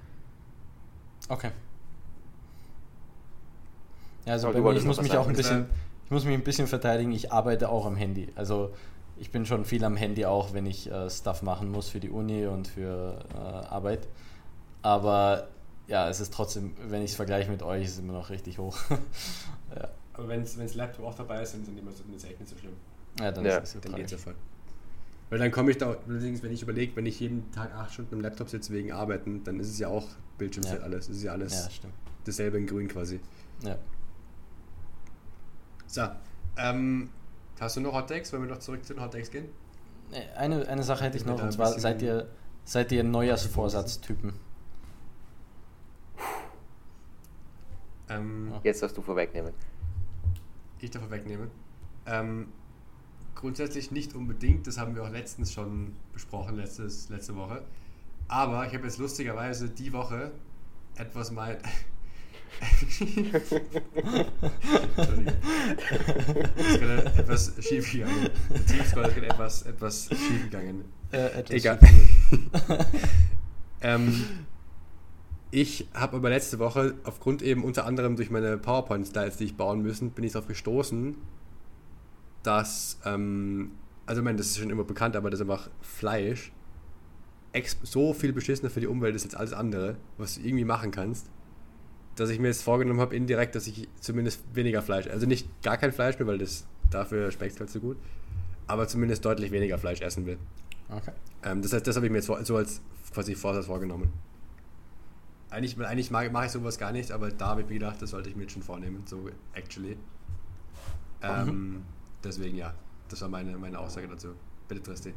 Okay. 1.30 1.52
Ja, 4.26 4.34
also 4.34 4.50
mir, 4.50 4.74
ich 4.74 4.86
muss 4.86 5.02
mich 5.02 5.16
auch 5.18 5.28
ein 5.28 5.36
bisschen, 5.36 5.68
ich 6.06 6.12
muss 6.12 6.26
mich 6.26 6.34
ein 6.34 6.44
bisschen 6.44 6.68
verteidigen. 6.68 7.12
Ich 7.12 7.32
arbeite 7.32 7.70
auch 7.70 7.86
am 7.86 7.96
Handy. 7.96 8.30
Also 8.36 8.74
ich 9.18 9.32
bin 9.32 9.46
schon 9.46 9.66
viel 9.66 9.84
am 9.84 9.96
Handy 9.96 10.26
auch, 10.26 10.54
wenn 10.54 10.66
ich 10.66 10.90
äh, 10.90 11.10
Stuff 11.10 11.42
machen 11.42 11.72
muss 11.72 11.90
für 11.90 12.00
die 12.00 12.10
Uni 12.10 12.46
und 12.46 12.68
für 12.68 13.26
äh, 13.34 13.38
Arbeit. 13.38 14.08
Aber 14.82 15.48
ja, 15.88 16.10
es 16.10 16.20
ist 16.20 16.34
trotzdem, 16.34 16.76
wenn 16.88 17.02
ich 17.04 17.12
es 17.12 17.16
vergleiche 17.16 17.52
mit 17.52 17.64
euch, 17.64 17.84
ist 17.84 17.94
es 17.94 18.00
immer 18.00 18.14
noch 18.14 18.30
richtig 18.30 18.58
hoch. 18.58 18.78
ja. 19.76 19.90
Aber 20.14 20.28
wenn 20.28 20.42
es 20.42 20.76
Laptop 20.76 21.06
auch 21.06 21.16
dabei 21.16 21.42
ist, 21.42 21.54
dann 21.54 21.66
sind 21.66 21.76
die 21.76 21.82
immer 21.82 21.92
so, 21.92 22.04
dann 22.04 22.16
ist 22.16 22.26
echt 22.26 22.40
nicht 22.40 22.50
so 22.50 22.58
schlimm. 22.58 22.74
ja, 23.20 23.32
dann 23.32 23.46
Ja, 23.46 23.58
ist 23.58 23.64
es 23.64 23.72
so 23.74 23.80
Dann 23.80 23.96
geht's 23.96 24.12
ja 24.12 24.18
voll. 24.18 24.36
Weil 25.34 25.40
dann 25.40 25.50
komme 25.50 25.72
ich 25.72 25.80
da, 25.80 25.98
allerdings, 26.08 26.44
wenn 26.44 26.52
ich 26.52 26.62
überlege, 26.62 26.96
wenn 26.96 27.08
ich 27.08 27.20
jeden 27.20 27.50
Tag 27.52 27.74
acht 27.74 27.92
Stunden 27.92 28.14
am 28.14 28.22
Laptop 28.22 28.50
sitze 28.50 28.72
wegen 28.72 28.92
Arbeiten, 28.92 29.44
dann 29.44 29.60
ist 29.60 29.68
es 29.68 29.80
ja 29.80 29.88
auch 29.88 30.08
Bildschirmzeit 30.38 30.78
Ja. 30.78 30.84
alles. 30.86 31.10
Es 31.10 31.18
ist 31.18 31.24
ja 31.24 31.32
alles 31.32 31.54
Ja, 31.54 31.70
stimmt. 31.72 31.94
dasselbe 32.24 32.60
in 32.60 32.68
grün 32.68 32.88
quasi. 32.88 33.20
Ja. 33.64 33.76
So, 35.88 36.04
ähm, 36.56 37.10
hast 37.60 37.76
du 37.76 37.82
noch 37.82 37.96
Hot 37.96 38.10
Takes? 38.10 38.32
Wollen 38.32 38.44
wir 38.44 38.50
noch 38.52 38.60
zurück 38.60 38.86
zu 38.86 38.94
den 38.94 39.02
Hot 39.02 39.14
Takes 39.14 39.32
gehen? 39.32 39.46
Eine, 40.38 40.68
eine 40.68 40.84
Sache 40.84 41.04
hätte 41.06 41.18
ich 41.18 41.24
Ich 41.24 41.28
noch, 41.28 41.42
und 41.42 41.52
zwar 41.52 41.80
seid 41.80 42.04
ihr, 42.04 42.28
seid 42.64 42.92
ihr 42.92 43.04
Neujahrsvorsatztypen? 43.04 44.34
Ähm. 48.10 48.54
Jetzt 48.62 48.84
darfst 48.84 48.96
du 48.96 49.02
vorwegnehmen. 49.02 49.52
Ich 50.80 50.92
darf 50.92 51.10
wegnehmen. 51.10 51.50
Ähm, 52.06 52.50
grundsätzlich 53.44 53.92
nicht 53.92 54.16
unbedingt, 54.16 54.68
das 54.68 54.78
haben 54.78 54.96
wir 54.96 55.04
auch 55.04 55.12
letztens 55.12 55.52
schon 55.52 55.92
besprochen, 56.14 56.56
letztes, 56.56 57.10
letzte 57.10 57.36
Woche. 57.36 57.62
Aber 58.30 58.66
ich 58.66 58.74
habe 58.74 58.86
jetzt 58.86 59.00
lustigerweise 59.00 59.68
die 59.68 59.92
Woche 59.92 60.32
etwas 60.96 61.30
mal. 61.30 61.58
Entschuldigung. 62.82 63.42
Es 66.56 66.68
ist 66.68 66.80
gerade 66.80 67.06
etwas 67.18 67.54
schief 67.60 67.92
gegangen. 67.92 68.30
Teamscore 68.66 69.08
ist 69.08 69.16
gerade 69.16 69.28
etwas, 69.28 69.64
etwas 69.64 70.08
schief 70.08 70.44
gegangen. 70.44 70.86
Äh, 71.12 71.40
etwas 71.40 71.52
Egal. 71.52 71.80
ähm, 73.82 74.24
ich 75.52 75.90
habe 75.94 76.16
aber 76.16 76.30
letzte 76.30 76.60
Woche, 76.60 76.94
aufgrund 77.04 77.42
eben 77.42 77.66
unter 77.66 77.86
anderem 77.86 78.16
durch 78.16 78.30
meine 78.30 78.58
PowerPoint-Slides, 78.58 79.36
die 79.36 79.44
ich 79.44 79.58
bauen 79.58 79.82
müssen, 79.82 80.12
bin 80.12 80.24
ich 80.24 80.32
darauf 80.32 80.48
gestoßen, 80.48 81.18
dass, 82.44 83.00
ähm, 83.06 83.72
also 84.06 84.22
ich 84.22 84.26
meine, 84.26 84.38
das 84.38 84.48
ist 84.48 84.60
schon 84.60 84.70
immer 84.70 84.84
bekannt, 84.84 85.16
aber 85.16 85.30
das 85.30 85.40
ist 85.40 85.50
einfach 85.50 85.70
Fleisch 85.82 86.52
so 87.84 88.14
viel 88.14 88.34
beschissener 88.34 88.70
für 88.70 88.80
die 88.80 88.88
Umwelt 88.88 89.16
ist 89.16 89.26
als 89.26 89.36
alles 89.36 89.54
andere, 89.54 89.98
was 90.18 90.36
du 90.36 90.42
irgendwie 90.42 90.66
machen 90.66 90.92
kannst, 90.92 91.30
dass 92.16 92.30
ich 92.30 92.40
mir 92.40 92.48
jetzt 92.48 92.64
vorgenommen 92.64 93.00
habe, 93.00 93.16
indirekt, 93.16 93.56
dass 93.56 93.68
ich 93.68 93.88
zumindest 94.00 94.42
weniger 94.54 94.82
Fleisch, 94.82 95.08
also 95.08 95.26
nicht 95.26 95.48
gar 95.62 95.78
kein 95.78 95.92
Fleisch 95.92 96.18
mehr, 96.18 96.28
weil 96.28 96.38
das 96.38 96.66
dafür 96.90 97.32
schmeckt 97.32 97.60
halt 97.60 97.70
so 97.70 97.80
gut, 97.80 97.98
aber 98.68 98.88
zumindest 98.88 99.24
deutlich 99.26 99.52
weniger 99.52 99.78
Fleisch 99.78 100.02
essen 100.02 100.26
will. 100.26 100.38
Okay. 100.90 101.12
Ähm, 101.44 101.62
das 101.62 101.74
heißt, 101.74 101.86
das 101.86 101.96
habe 101.96 102.06
ich 102.06 102.12
mir 102.12 102.20
jetzt 102.20 102.28
so 102.28 102.56
als 102.56 102.82
quasi 103.14 103.36
Vorsatz 103.36 103.68
vorgenommen. 103.68 104.12
Eigentlich, 105.50 105.80
eigentlich 105.80 106.10
mache 106.10 106.46
ich 106.46 106.52
sowas 106.52 106.80
gar 106.80 106.92
nicht, 106.92 107.12
aber 107.12 107.30
da 107.30 107.50
habe 107.50 107.62
ich 107.62 107.68
mir 107.68 107.76
gedacht, 107.76 108.02
das 108.02 108.10
sollte 108.10 108.30
ich 108.30 108.36
mir 108.36 108.44
jetzt 108.44 108.54
schon 108.54 108.64
vornehmen, 108.64 109.04
so 109.06 109.30
actually. 109.54 109.98
Ähm, 111.22 111.84
Deswegen 112.24 112.58
ja, 112.58 112.74
das 113.10 113.22
war 113.22 113.30
meine, 113.30 113.58
meine 113.58 113.80
Aussage 113.80 114.08
dazu. 114.08 114.30
Bitte, 114.68 114.82
Tristi. 114.82 115.14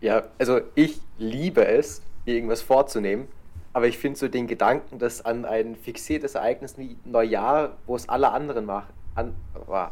Ja, 0.00 0.24
also 0.38 0.60
ich 0.74 1.00
liebe 1.18 1.66
es, 1.66 2.02
mir 2.26 2.34
irgendwas 2.34 2.62
vorzunehmen, 2.62 3.28
aber 3.72 3.86
ich 3.86 3.98
finde 3.98 4.18
so 4.18 4.28
den 4.28 4.46
Gedanken, 4.46 4.98
dass 4.98 5.24
an 5.24 5.44
ein 5.44 5.76
fixiertes 5.76 6.34
Ereignis 6.34 6.76
wie 6.76 6.96
Neujahr, 7.04 7.76
wo 7.86 7.96
es 7.96 8.08
alle 8.08 8.32
anderen 8.32 8.66
machen, 8.66 8.92
an, 9.14 9.34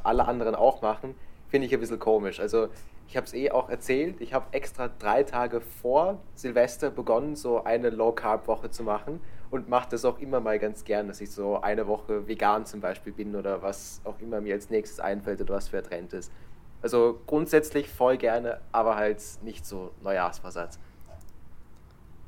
alle 0.02 0.26
anderen 0.26 0.54
auch 0.54 0.82
machen, 0.82 1.14
finde 1.48 1.66
ich 1.66 1.74
ein 1.74 1.80
bisschen 1.80 1.98
komisch. 1.98 2.40
Also 2.40 2.68
ich 3.06 3.16
habe 3.16 3.26
es 3.26 3.34
eh 3.34 3.50
auch 3.50 3.68
erzählt, 3.68 4.20
ich 4.20 4.34
habe 4.34 4.46
extra 4.52 4.88
drei 4.98 5.22
Tage 5.22 5.60
vor 5.60 6.18
Silvester 6.34 6.90
begonnen, 6.90 7.36
so 7.36 7.64
eine 7.64 7.90
Low-Carb-Woche 7.90 8.70
zu 8.70 8.82
machen 8.82 9.20
und 9.50 9.68
mache 9.68 9.88
das 9.90 10.04
auch 10.04 10.18
immer 10.18 10.40
mal 10.40 10.58
ganz 10.58 10.84
gern, 10.84 11.08
dass 11.08 11.20
ich 11.20 11.30
so 11.30 11.60
eine 11.60 11.86
Woche 11.86 12.26
vegan 12.28 12.66
zum 12.66 12.80
Beispiel 12.80 13.12
bin 13.12 13.34
oder 13.36 13.62
was 13.62 14.00
auch 14.04 14.18
immer 14.20 14.40
mir 14.40 14.54
als 14.54 14.70
nächstes 14.70 15.00
einfällt 15.00 15.40
oder 15.40 15.54
was 15.54 15.68
für 15.68 15.78
ein 15.78 15.84
Trend 15.84 16.12
ist. 16.12 16.30
Also 16.82 17.20
grundsätzlich 17.26 17.88
voll 17.88 18.16
gerne, 18.18 18.60
aber 18.72 18.96
halt 18.96 19.20
nicht 19.42 19.66
so 19.66 19.90
Neujahrsvorsatz. 20.02 20.78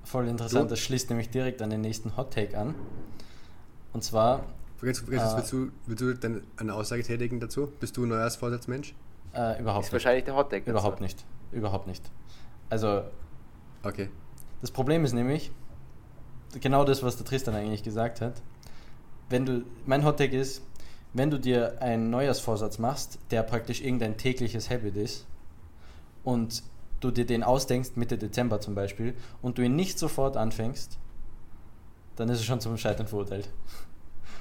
Voll 0.02 0.28
interessant, 0.28 0.64
Du? 0.64 0.70
das 0.70 0.80
schließt 0.80 1.10
nämlich 1.10 1.30
direkt 1.30 1.62
an 1.62 1.70
den 1.70 1.82
nächsten 1.82 2.16
Hot 2.16 2.32
Take 2.32 2.56
an. 2.59 2.74
Und 3.92 4.02
zwar 4.02 4.44
Willst, 4.82 5.06
willst, 5.09 5.34
Äh. 5.34 5.36
willst, 5.36 5.52
du, 5.52 5.70
willst 5.86 6.01
du 6.01 6.14
denn 6.14 6.42
eine 6.56 6.72
Aussage 6.74 7.02
tätigen 7.02 7.38
dazu? 7.38 7.70
Bist 7.80 7.98
du 7.98 8.05
ein 8.05 8.09
Neujahrsvorsatzmensch? 8.09 8.94
äh, 9.34 9.60
überhaupt 9.60 9.84
Ist 9.84 9.88
nicht. 9.88 9.92
wahrscheinlich 9.92 10.24
der 10.24 10.34
Hotdeck. 10.34 10.66
Überhaupt 10.66 11.02
nicht. 11.02 11.24
Überhaupt 11.52 11.86
nicht. 11.86 12.10
Also, 12.70 13.02
Okay. 13.82 14.09
das 14.62 14.70
Problem 14.70 15.05
ist 15.05 15.12
nämlich, 15.12 15.52
genau 16.60 16.85
das, 16.85 17.02
was 17.02 17.16
der 17.16 17.27
Tristan 17.27 17.55
eigentlich 17.55 17.82
gesagt 17.82 18.20
hat. 18.20 18.35
Wenn 19.28 19.47
du, 19.47 19.62
mein 19.86 20.05
Hottag 20.05 20.32
ist, 20.32 20.62
wenn 21.12 21.31
du 21.31 21.39
dir 21.39 21.81
einen 21.81 22.10
Neujahrsvorsatz 22.10 22.78
machst, 22.78 23.18
der 23.31 23.43
praktisch 23.43 23.81
irgendein 23.81 24.16
tägliches 24.16 24.70
Habit 24.70 24.97
ist 24.97 25.27
und 26.24 26.62
du 27.01 27.10
dir 27.10 27.27
den 27.27 27.43
ausdenkst, 27.43 27.97
Mitte 27.97 28.18
Dezember 28.18 28.60
zum 28.60 28.74
Beispiel, 28.74 29.14
und 29.43 29.59
du 29.59 29.62
ihn 29.62 29.74
nicht 29.74 29.98
sofort 29.98 30.36
anfängst, 30.36 30.98
dann 32.16 32.28
ist 32.28 32.40
es 32.40 32.44
schon 32.44 32.60
zum 32.60 32.77
Scheitern 32.77 33.06
verurteilt. 33.06 33.48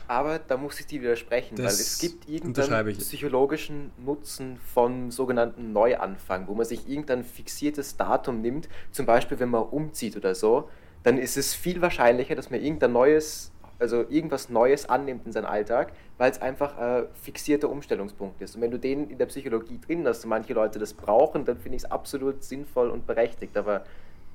Aber 0.07 0.39
da 0.39 0.57
muss 0.57 0.79
ich 0.79 0.87
dir 0.87 1.01
widersprechen, 1.01 1.57
weil 1.59 1.65
Das 1.65 1.79
es 1.79 1.99
gibt 1.99 2.27
irgendeinen 2.27 2.97
psychologischen 2.97 3.91
Nutzen 4.03 4.57
vom 4.73 5.11
sogenannten 5.11 5.71
Neuanfang, 5.71 6.47
wo 6.47 6.55
man 6.55 6.65
sich 6.65 6.89
irgendein 6.89 7.23
fixiertes 7.23 7.95
Datum 7.95 8.41
nimmt, 8.41 8.67
zum 8.91 9.05
Beispiel 9.05 9.39
wenn 9.39 9.49
man 9.49 9.63
umzieht 9.63 10.17
oder 10.17 10.33
so, 10.33 10.67
dann 11.03 11.17
ist 11.17 11.37
es 11.37 11.53
viel 11.53 11.81
wahrscheinlicher, 11.81 12.35
dass 12.35 12.49
man 12.49 12.61
irgendein 12.61 12.91
neues, 12.91 13.51
also 13.79 14.05
irgendwas 14.09 14.49
Neues 14.49 14.87
annimmt 14.87 15.25
in 15.25 15.31
seinen 15.31 15.45
Alltag, 15.45 15.93
weil 16.17 16.31
es 16.31 16.41
einfach 16.41 16.77
ein 16.77 17.05
fixierter 17.13 17.69
Umstellungspunkt 17.69 18.41
ist. 18.41 18.55
Und 18.55 18.61
wenn 18.61 18.71
du 18.71 18.77
den 18.77 19.09
in 19.09 19.17
der 19.17 19.27
Psychologie 19.27 19.79
drin 19.79 20.05
hast 20.05 20.23
und 20.23 20.29
manche 20.29 20.53
Leute 20.53 20.79
das 20.79 20.93
brauchen, 20.93 21.45
dann 21.45 21.57
finde 21.57 21.77
ich 21.77 21.83
es 21.83 21.91
absolut 21.91 22.43
sinnvoll 22.43 22.89
und 22.89 23.07
berechtigt. 23.07 23.55
Aber 23.55 23.85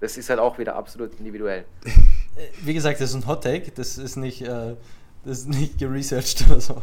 das 0.00 0.16
ist 0.16 0.30
halt 0.30 0.40
auch 0.40 0.58
wieder 0.58 0.76
absolut 0.76 1.18
individuell. 1.18 1.64
Äh, 2.36 2.48
Wie 2.64 2.74
gesagt, 2.74 3.00
das 3.00 3.10
ist 3.10 3.14
ein 3.14 3.28
Hottake, 3.28 3.70
das 3.70 3.96
ist 3.96 4.16
nicht, 4.16 4.42
äh, 4.42 4.74
das 5.24 5.38
ist 5.38 5.48
nicht 5.50 5.78
geresearched 5.78 6.44
oder 6.50 6.60
so. 6.60 6.82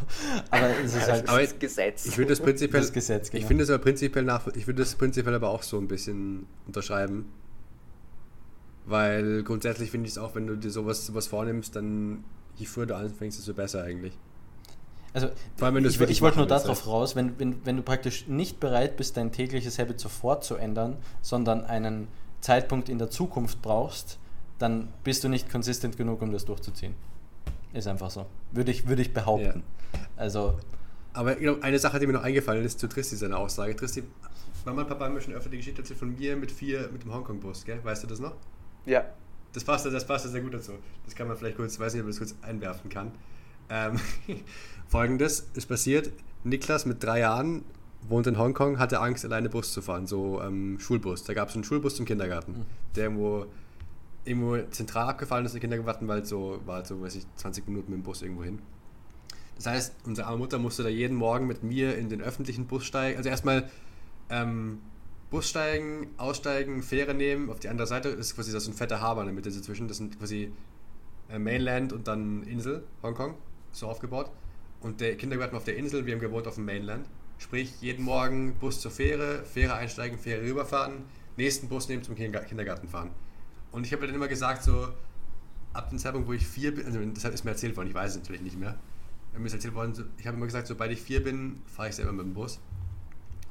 Aber 0.50 0.70
es 0.82 0.96
ist 0.96 1.08
halt. 1.12 1.24
Das 1.24 1.30
Aber 1.30 1.42
ist 1.42 1.60
Gesetz. 1.60 2.06
Ich 2.06 2.18
würde 2.18 2.30
das 2.30 2.40
prinzipiell, 2.40 2.82
Das 2.82 2.94
Gesetz, 2.94 3.28
ich 3.28 3.32
genau. 3.34 3.48
finde 3.48 3.64
das 3.64 3.70
aber 3.70 3.84
prinzipiell 3.84 4.24
nach, 4.24 4.48
ich 4.48 4.66
würde 4.66 4.82
das 4.82 4.96
prinzipiell 4.96 5.36
aber 5.36 5.50
auch 5.50 5.62
so 5.62 5.78
ein 5.78 5.90
bisschen 5.90 6.48
unterschreiben. 6.66 7.26
Weil 8.92 9.44
grundsätzlich 9.44 9.90
finde 9.90 10.08
ich 10.08 10.14
es 10.14 10.18
auch, 10.18 10.36
wenn 10.36 10.48
du 10.48 10.58
dir 10.58 10.70
sowas, 10.70 11.06
sowas 11.06 11.28
vornimmst, 11.28 11.78
dann 11.78 12.26
je 12.58 12.66
früher 12.66 12.86
du 12.86 12.96
anfängst, 12.96 13.40
desto 13.40 13.54
besser 13.54 13.84
eigentlich. 13.84 14.18
Also, 15.14 15.30
allem, 15.62 15.86
ich, 15.86 16.00
ich 16.00 16.22
wollte 16.22 16.38
nur 16.38 16.48
darauf 16.48 16.88
raus, 16.88 17.16
wenn, 17.16 17.40
wenn, 17.40 17.66
wenn 17.66 17.78
du 17.78 17.84
praktisch 17.84 18.28
nicht 18.28 18.60
bereit 18.60 18.98
bist, 18.98 19.16
dein 19.16 19.32
tägliches 19.32 19.80
Habit 19.80 20.00
sofort 20.00 20.44
zu 20.44 20.56
ändern, 20.56 20.98
sondern 21.22 21.64
einen 21.64 22.10
Zeitpunkt 22.42 22.90
in 22.90 22.98
der 22.98 23.10
Zukunft 23.10 23.62
brauchst, 23.62 24.20
dann 24.58 24.90
bist 25.06 25.24
du 25.24 25.30
nicht 25.30 25.50
konsistent 25.50 25.96
genug, 25.98 26.22
um 26.22 26.34
das 26.34 26.44
durchzuziehen. 26.46 26.94
Ist 27.74 27.88
einfach 27.88 28.12
so. 28.12 28.26
Würde 28.52 28.72
ich, 28.72 28.88
würde 28.88 29.02
ich 29.02 29.14
behaupten. 29.14 29.64
Also, 30.18 30.60
Aber 31.14 31.36
genau, 31.36 31.60
eine 31.62 31.80
Sache, 31.80 32.00
die 32.00 32.08
mir 32.08 32.14
noch 32.14 32.24
eingefallen 32.24 32.66
ist 32.66 32.80
zu 32.80 32.88
Tristi, 32.88 33.16
seine 33.16 33.38
Aussage. 33.38 33.74
Tristi, 33.74 34.04
Mama 34.66 34.82
und 34.82 34.88
Papa 34.90 35.06
haben 35.06 35.14
mir 35.14 35.22
schon 35.22 35.34
öfter 35.34 35.50
die 35.50 35.58
Geschichte 35.58 35.82
erzählt 35.82 36.00
von 36.00 36.14
mir 36.14 36.36
mit 36.36 36.52
vier, 36.52 36.90
mit 36.92 37.04
dem 37.04 37.14
Hongkong-Bus, 37.14 37.66
gell? 37.66 37.80
Weißt 37.84 38.04
du 38.04 38.08
das 38.08 38.20
noch? 38.20 38.36
Ja. 38.86 39.06
Das 39.54 39.64
passt, 39.64 39.86
das 39.86 40.08
passt 40.08 40.30
sehr 40.30 40.42
gut 40.42 40.54
dazu. 40.54 40.74
Das 41.06 41.16
kann 41.16 41.28
man 41.28 41.36
vielleicht 41.38 41.58
kurz, 41.58 41.78
weiß 41.80 41.94
nicht, 41.94 42.02
ob 42.02 42.06
man 42.06 42.12
das 42.12 42.20
kurz 42.20 42.36
einwerfen 42.42 42.90
kann. 42.90 43.12
Ähm, 43.70 44.00
Folgendes 44.88 45.48
ist 45.54 45.68
passiert: 45.68 46.12
Niklas 46.44 46.86
mit 46.86 47.04
drei 47.04 47.20
Jahren 47.20 47.64
wohnt 48.08 48.28
in 48.28 48.38
Hongkong, 48.38 48.80
hatte 48.80 49.00
Angst, 49.00 49.26
alleine 49.26 49.50
Bus 49.50 49.74
zu 49.74 49.82
fahren, 49.82 50.08
so 50.08 50.42
ähm, 50.42 50.80
Schulbus. 50.80 51.24
Da 51.24 51.34
gab 51.34 51.50
es 51.50 51.56
einen 51.56 51.64
Schulbus 51.64 51.96
zum 51.96 52.06
Kindergarten, 52.06 52.66
der 52.96 53.06
irgendwo, 53.06 53.46
irgendwo 54.26 54.58
zentral 54.72 55.10
abgefallen 55.10 55.46
ist, 55.46 55.54
der 55.54 55.62
Kindergarten, 55.62 56.08
weil 56.08 56.26
so 56.26 56.60
war 56.66 56.78
halt 56.78 56.88
so, 56.88 57.02
weiß 57.02 57.16
ich, 57.16 57.26
20 57.36 57.68
Minuten 57.68 57.92
mit 57.92 58.00
dem 58.00 58.04
Bus 58.04 58.22
irgendwo 58.22 58.44
hin. 58.44 58.60
Das 59.56 59.68
heißt, 59.68 59.96
unsere 60.06 60.28
arme 60.28 60.40
Mutter 60.40 60.58
musste 60.58 60.82
da 60.82 60.90
jeden 60.90 61.16
Morgen 61.16 61.46
mit 61.46 61.62
mir 61.62 61.96
in 61.96 62.10
den 62.10 62.22
öffentlichen 62.22 62.66
Bus 62.66 62.84
steigen. 62.84 63.18
Also 63.18 63.30
erstmal 63.30 63.70
ähm, 64.30 64.80
Bus 65.32 65.50
steigen, 65.50 66.10
aussteigen, 66.18 66.84
Fähre 66.84 67.14
nehmen. 67.14 67.50
Auf 67.50 67.60
die 67.60 67.70
andere 67.70 67.88
Seite 67.88 68.10
ist 68.10 68.36
quasi 68.36 68.52
das 68.52 68.66
so 68.66 68.72
ein 68.72 68.74
fetter 68.76 69.00
Haber 69.00 69.22
in 69.22 69.28
der 69.28 69.34
Mitte 69.34 69.50
dazwischen. 69.50 69.88
Das 69.88 69.98
sind 69.98 70.20
quasi 70.20 70.52
äh, 71.30 71.40
Mainland 71.40 71.94
und 71.94 72.08
dann 72.08 72.44
Insel, 72.44 72.84
Hongkong, 73.02 73.36
so 73.72 73.88
aufgebaut. 73.88 74.30
Und 74.82 75.00
der 75.00 75.16
Kindergarten 75.16 75.56
auf 75.56 75.64
der 75.64 75.78
Insel, 75.78 76.06
wir 76.06 76.14
haben 76.14 76.20
gewohnt 76.20 76.48
auf 76.48 76.56
dem 76.56 76.66
Mainland. 76.66 77.08
Sprich, 77.38 77.82
jeden 77.82 78.04
Morgen 78.04 78.56
Bus 78.56 78.82
zur 78.82 78.92
Fähre, 78.92 79.44
Fähre 79.46 79.74
einsteigen, 79.76 80.20
Fähre 80.20 80.44
rüberfahren, 80.44 81.06
nächsten 81.38 81.70
Bus 81.70 81.88
nehmen 81.88 82.04
zum 82.04 82.16
Kinderga- 82.16 82.44
Kindergarten 82.44 82.90
fahren. 82.90 83.12
Und 83.72 83.88
ich 83.88 83.94
habe 83.94 84.06
dann 84.06 84.14
immer 84.14 84.28
gesagt, 84.28 84.64
so 84.64 84.90
ab 85.72 85.90
dem 85.90 85.98
Zeitpunkt, 85.98 86.28
wo 86.28 86.34
ich 86.34 86.46
vier 86.46 86.76
bin, 86.76 86.86
also 86.86 87.00
das 87.00 87.24
ist 87.34 87.46
mir 87.46 87.52
erzählt 87.52 87.78
worden, 87.78 87.88
ich 87.88 87.94
weiß 87.94 88.12
es 88.12 88.18
natürlich 88.18 88.42
nicht 88.42 88.60
mehr. 88.60 88.78
Mir 89.38 89.46
ist 89.46 89.54
erzählt 89.54 89.76
worden, 89.76 89.94
ich 90.18 90.28
habe 90.28 90.36
immer 90.36 90.46
gesagt, 90.46 90.68
sobald 90.68 90.92
ich 90.92 91.02
vier 91.02 91.24
bin, 91.24 91.62
fahre 91.66 91.88
ich 91.88 91.96
selber 91.96 92.12
mit 92.12 92.26
dem 92.26 92.34
Bus. 92.34 92.60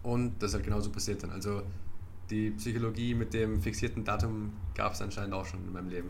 Und 0.02 0.42
das 0.42 0.50
ist 0.50 0.54
halt 0.54 0.64
genauso 0.64 0.90
passiert 0.90 1.22
dann. 1.22 1.30
Also 1.30 1.62
die 2.30 2.50
Psychologie 2.52 3.14
mit 3.14 3.34
dem 3.34 3.60
fixierten 3.60 4.04
Datum 4.04 4.52
gab 4.74 4.92
es 4.94 5.02
anscheinend 5.02 5.34
auch 5.34 5.44
schon 5.44 5.60
in 5.66 5.72
meinem 5.72 5.88
Leben. 5.88 6.08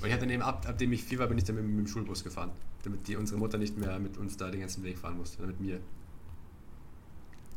Und 0.00 0.06
ich 0.06 0.12
hatte 0.12 0.20
dann 0.22 0.30
eben 0.30 0.42
ab, 0.42 0.66
ab 0.68 0.78
dem 0.78 0.92
ich 0.92 1.02
vier 1.02 1.18
war, 1.18 1.26
bin 1.26 1.38
ich 1.38 1.44
dann 1.44 1.56
mit, 1.56 1.64
mit 1.64 1.78
dem 1.78 1.86
Schulbus 1.86 2.22
gefahren. 2.24 2.50
Damit 2.84 3.06
die, 3.08 3.16
unsere 3.16 3.38
Mutter 3.38 3.58
nicht 3.58 3.76
mehr 3.76 3.98
mit 3.98 4.16
uns 4.16 4.36
da 4.36 4.50
den 4.50 4.60
ganzen 4.60 4.84
Weg 4.84 4.98
fahren 4.98 5.16
musste, 5.16 5.42
mit 5.44 5.60
mir. 5.60 5.80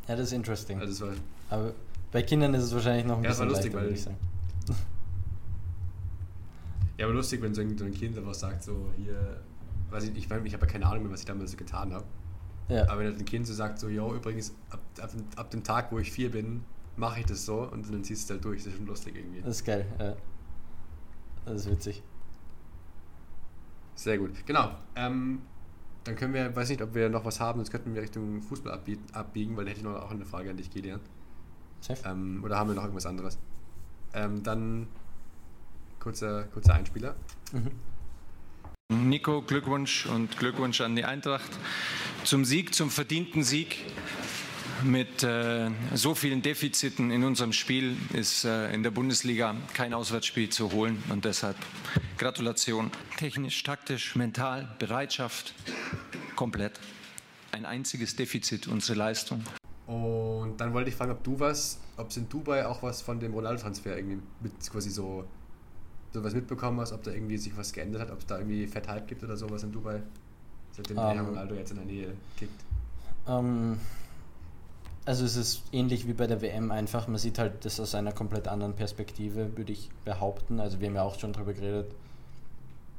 ja, 0.08 0.16
das 0.16 0.28
ist 0.28 0.34
interesting. 0.34 0.80
Also 0.80 0.92
es 0.94 1.02
war, 1.02 1.16
Aber 1.58 1.74
bei 2.12 2.24
Kindern 2.24 2.54
ist 2.56 2.64
es 2.64 2.74
wahrscheinlich 2.74 3.06
noch 3.06 3.18
ein 3.18 3.24
Ja, 3.24 3.30
es 3.30 3.40
war 3.40 3.46
bisschen 3.46 3.72
lustig, 3.72 3.74
leichter, 3.74 3.78
weil- 3.78 3.84
würde 3.86 3.96
ich 3.96 4.04
sagen. 4.04 4.18
ja, 6.98 7.06
aber 7.06 7.14
lustig, 7.14 7.42
wenn 7.42 7.54
so 7.54 7.62
ein, 7.62 7.78
so 7.78 7.86
ein 7.86 7.94
Kind 7.94 8.18
einfach 8.18 8.34
sagt, 8.34 8.64
so 8.64 8.90
hier, 8.98 9.42
weiß 9.92 10.06
ich, 10.06 10.10
ich, 10.12 10.26
ich 10.26 10.32
habe 10.32 10.48
ja 10.48 10.66
keine 10.66 10.86
Ahnung 10.88 11.04
mehr, 11.04 11.12
was 11.12 11.22
ich 11.22 11.26
damals 11.26 11.52
so 11.52 11.58
getan 11.58 11.94
habe. 11.94 12.06
Ja. 12.70 12.84
Aber 12.84 13.00
wenn 13.00 13.08
halt 13.08 13.20
ein 13.20 13.26
Kind 13.26 13.48
so 13.48 13.54
sagt, 13.54 13.80
so, 13.80 13.90
yo, 13.90 14.14
übrigens, 14.14 14.54
ab, 14.70 14.80
ab, 15.02 15.12
ab 15.36 15.50
dem 15.52 15.64
Tag, 15.64 15.92
wo 15.92 16.00
ich 16.00 16.12
vier 16.12 16.32
bin, 16.32 16.64
mache 16.96 17.22
ich 17.22 17.26
das 17.26 17.46
so 17.46 17.62
und 17.64 17.92
dann 17.92 18.04
ziehst 18.04 18.30
du 18.30 18.34
es 18.34 18.38
halt 18.38 18.46
durch, 18.46 18.64
das 18.64 18.68
ist 18.68 18.78
schon 18.78 18.86
lustig 18.86 19.16
irgendwie. 19.16 19.42
Das 19.42 19.58
ist 19.58 19.66
geil, 19.66 19.86
ja. 20.00 20.16
Das 21.46 21.62
ist 21.62 21.72
witzig. 21.72 22.04
Sehr 23.96 24.18
gut. 24.18 24.46
Genau. 24.46 24.72
Ähm, 24.96 25.42
dann 26.04 26.16
können 26.16 26.34
wir, 26.34 26.56
weiß 26.56 26.70
nicht, 26.70 26.82
ob 26.82 26.94
wir 26.94 27.10
noch 27.10 27.26
was 27.26 27.40
haben, 27.40 27.60
sonst 27.60 27.72
könnten 27.72 27.94
wir 27.94 28.02
Richtung 28.02 28.42
Fußball 28.42 28.80
abbiegen, 29.14 29.58
weil 29.58 29.66
da 29.66 29.72
hätte 29.72 29.80
ich 29.80 29.84
noch 29.84 30.02
auch 30.02 30.12
eine 30.12 30.26
Frage 30.26 30.50
an 30.52 30.58
dich, 30.58 30.70
Gideon. 30.70 31.00
Ähm, 32.06 32.44
oder 32.44 32.58
haben 32.58 32.70
wir 32.70 32.76
noch 32.76 32.84
irgendwas 32.84 33.06
anderes? 33.06 33.38
Ähm, 34.14 34.44
dann 34.44 34.88
kurzer, 36.00 36.46
kurzer 36.46 36.74
Einspieler. 36.74 37.16
Mhm. 37.52 37.72
Nico, 38.92 39.42
Glückwunsch 39.44 40.08
und 40.08 40.38
Glückwunsch 40.38 40.82
an 40.82 40.96
die 40.96 41.06
Eintracht 41.06 41.50
zum 42.24 42.44
Sieg, 42.44 42.74
zum 42.74 42.90
verdienten 42.90 43.44
Sieg. 43.44 43.86
Mit 44.84 45.24
äh, 45.24 45.70
so 45.94 46.16
vielen 46.16 46.42
Defiziten 46.42 47.12
in 47.12 47.24
unserem 47.24 47.52
Spiel 47.54 47.98
ist 48.14 48.46
äh, 48.46 48.74
in 48.74 48.82
der 48.82 48.92
Bundesliga 48.92 49.56
kein 49.74 49.94
Auswärtsspiel 49.94 50.50
zu 50.50 50.72
holen 50.72 51.04
und 51.10 51.26
deshalb 51.26 51.56
Gratulation. 52.18 52.90
Technisch, 53.18 53.62
taktisch, 53.64 54.16
mental, 54.16 54.76
Bereitschaft, 54.80 55.54
komplett. 56.36 56.80
Ein 57.52 57.66
einziges 57.66 58.16
Defizit, 58.16 58.68
unsere 58.68 58.98
Leistung. 58.98 59.44
Und 59.86 60.58
dann 60.58 60.74
wollte 60.74 60.90
ich 60.90 60.96
fragen, 60.96 61.12
ob 61.12 61.24
du 61.24 61.40
was, 61.40 61.80
ob 61.98 62.10
es 62.10 62.18
in 62.18 62.30
Dubai 62.30 62.66
auch 62.66 62.82
was 62.82 63.02
von 63.02 63.20
dem 63.20 63.34
Ronaldo-Transfer 63.34 63.98
irgendwie 63.98 64.20
mit 64.40 64.54
quasi 64.72 64.90
so 64.90 65.28
sowas 66.12 66.34
mitbekommen 66.34 66.80
hast, 66.80 66.92
ob 66.92 67.04
da 67.04 67.12
irgendwie 67.12 67.38
sich 67.38 67.56
was 67.58 67.74
geändert 67.74 68.02
hat, 68.02 68.12
ob 68.12 68.20
es 68.20 68.26
da 68.26 68.38
irgendwie 68.38 68.68
Fettheit 68.68 69.08
gibt 69.08 69.24
oder 69.24 69.38
sowas 69.38 69.64
in 69.64 69.72
Dubai, 69.72 70.02
seitdem 70.72 70.98
um, 70.98 71.14
der 71.14 71.22
Ronaldo 71.22 71.56
jetzt 71.56 71.72
in 71.72 71.78
der 71.78 71.86
Nähe 71.86 72.14
kickt. 72.38 72.64
Um, 73.26 73.78
also 75.06 75.26
es 75.26 75.36
ist 75.36 75.64
ähnlich 75.72 76.08
wie 76.08 76.14
bei 76.14 76.28
der 76.28 76.42
WM 76.42 76.72
einfach, 76.72 77.08
man 77.08 77.18
sieht 77.18 77.40
halt 77.40 77.66
das 77.66 77.80
aus 77.80 77.96
einer 77.96 78.12
komplett 78.12 78.48
anderen 78.48 78.74
Perspektive, 78.74 79.58
würde 79.58 79.72
ich 79.72 79.90
behaupten. 80.06 80.60
Also 80.60 80.80
wir 80.80 80.88
haben 80.88 80.96
ja 80.96 81.04
auch 81.04 81.20
schon 81.20 81.34
drüber 81.34 81.54
geredet. 81.54 81.92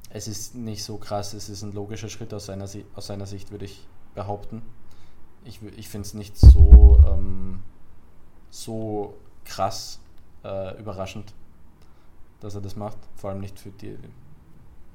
Es 0.09 0.27
ist 0.27 0.57
nicht 0.57 0.83
so 0.83 0.97
krass, 0.97 1.35
es 1.35 1.49
ist 1.49 1.63
ein 1.63 1.73
logischer 1.73 2.09
Schritt 2.09 2.35
aus 2.35 2.47
seiner, 2.47 2.69
aus 2.95 3.07
seiner 3.07 3.27
Sicht, 3.27 3.53
würde 3.53 3.67
ich 3.67 3.87
behaupten. 4.15 4.63
Ich, 5.45 5.61
ich 5.77 5.89
finde 5.89 6.07
es 6.07 6.15
nicht 6.15 6.37
so, 6.37 7.01
ähm, 7.07 7.61
so 8.51 9.15
krass 9.45 10.01
äh, 10.45 10.79
überraschend, 10.81 11.33
dass 12.41 12.55
er 12.55 12.61
das 12.61 12.77
macht. 12.77 12.99
Vor 13.17 13.31
allem 13.31 13.41
nicht 13.41 13.59
für 13.59 13.71
die, 13.71 13.97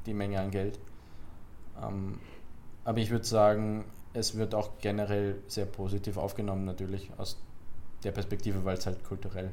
die 0.06 0.14
Menge 0.14 0.40
an 0.40 0.52
Geld. 0.52 0.80
Ähm, 1.82 2.20
aber 2.84 3.00
ich 3.00 3.10
würde 3.10 3.26
sagen, 3.26 3.86
es 4.14 4.36
wird 4.36 4.56
auch 4.56 4.78
generell 4.80 5.42
sehr 5.48 5.66
positiv 5.66 6.18
aufgenommen, 6.18 6.66
natürlich 6.66 7.12
aus 7.18 7.38
der 8.04 8.12
Perspektive, 8.12 8.64
weil 8.64 8.78
es 8.78 8.86
halt 8.86 9.04
kulturell 9.04 9.52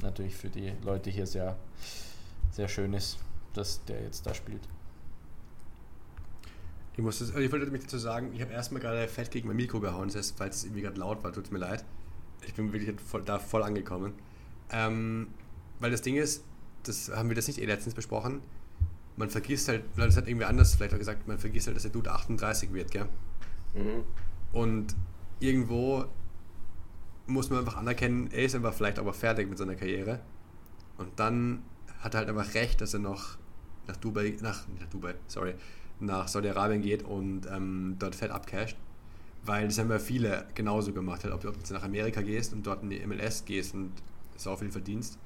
natürlich 0.00 0.34
für 0.36 0.48
die 0.48 0.72
Leute 0.82 1.10
hier 1.10 1.26
sehr, 1.26 1.56
sehr 2.50 2.68
schön 2.68 2.94
ist, 2.94 3.18
dass 3.52 3.84
der 3.84 4.02
jetzt 4.02 4.26
da 4.26 4.34
spielt. 4.34 4.62
Ich, 6.94 7.02
muss 7.02 7.18
das, 7.20 7.30
ich 7.30 7.52
wollte 7.52 7.70
mich 7.70 7.82
dazu 7.82 7.98
sagen, 7.98 8.32
ich 8.34 8.42
habe 8.42 8.52
erstmal 8.52 8.80
gerade 8.80 9.08
fett 9.08 9.30
gegen 9.30 9.48
mein 9.48 9.56
Mikro 9.56 9.80
gehauen, 9.80 10.08
das 10.08 10.16
heißt, 10.16 10.34
falls 10.36 10.56
es 10.56 10.64
irgendwie 10.64 10.82
gerade 10.82 11.00
laut 11.00 11.22
war, 11.24 11.32
tut 11.32 11.50
mir 11.50 11.58
leid. 11.58 11.84
Ich 12.46 12.54
bin 12.54 12.72
wirklich 12.72 13.00
voll, 13.00 13.22
da 13.22 13.38
voll 13.38 13.62
angekommen. 13.62 14.14
Ähm, 14.70 15.28
weil 15.78 15.90
das 15.90 16.02
Ding 16.02 16.16
ist, 16.16 16.44
das 16.84 17.10
haben 17.14 17.28
wir 17.28 17.36
das 17.36 17.46
nicht 17.46 17.60
eh 17.60 17.64
letztens 17.64 17.94
besprochen, 17.94 18.40
man 19.16 19.30
vergisst 19.30 19.68
halt, 19.68 19.84
das 19.96 20.16
hat 20.16 20.28
irgendwie 20.28 20.46
anders 20.46 20.74
vielleicht 20.74 20.94
auch 20.94 20.98
gesagt, 20.98 21.28
man 21.28 21.38
vergisst 21.38 21.66
halt, 21.66 21.76
dass 21.76 21.82
der 21.82 21.92
Dude 21.92 22.10
38 22.10 22.72
wird, 22.72 22.90
gell? 22.90 23.06
Mhm. 23.74 24.04
Und 24.52 24.96
irgendwo 25.40 26.06
muss 27.26 27.50
man 27.50 27.60
einfach 27.60 27.76
anerkennen, 27.76 28.30
er 28.30 28.44
ist 28.44 28.54
einfach 28.54 28.74
vielleicht 28.74 28.98
aber 28.98 29.12
fertig 29.12 29.48
mit 29.48 29.58
seiner 29.58 29.74
Karriere. 29.74 30.20
Und 30.98 31.08
dann 31.16 31.62
hat 32.00 32.14
er 32.14 32.18
halt 32.18 32.28
einfach 32.28 32.54
recht, 32.54 32.80
dass 32.80 32.94
er 32.94 33.00
noch 33.00 33.36
nach 33.86 33.96
Dubai, 33.96 34.36
nach, 34.40 34.66
nach 34.78 34.86
Dubai, 34.88 35.14
sorry, 35.28 35.54
nach 36.00 36.28
Saudi-Arabien 36.28 36.82
geht 36.82 37.02
und 37.02 37.46
ähm, 37.50 37.96
dort 37.98 38.14
fett 38.14 38.30
abcasht. 38.30 38.76
Weil 39.44 39.66
das 39.66 39.78
haben 39.78 39.90
ja 39.90 39.98
viele 39.98 40.46
genauso 40.54 40.92
gemacht. 40.92 41.24
Halt, 41.24 41.34
ob, 41.34 41.44
ob 41.44 41.64
du 41.64 41.74
nach 41.74 41.82
Amerika 41.82 42.22
gehst 42.22 42.52
und 42.52 42.66
dort 42.66 42.82
in 42.82 42.90
die 42.90 43.04
MLS 43.06 43.44
gehst 43.44 43.74
und 43.74 43.92
so 44.36 44.56
viel 44.56 44.70
verdienst. 44.70 45.18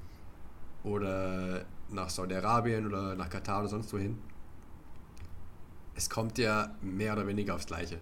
Oder 0.87 1.65
nach 1.89 2.09
Saudi-Arabien 2.09 2.85
oder 2.85 3.15
nach 3.15 3.29
Katar 3.29 3.59
oder 3.59 3.69
sonst 3.69 3.91
wohin. 3.93 4.17
Es 5.95 6.09
kommt 6.09 6.37
ja 6.37 6.75
mehr 6.81 7.13
oder 7.13 7.27
weniger 7.27 7.55
aufs 7.55 7.65
Gleiche. 7.65 7.99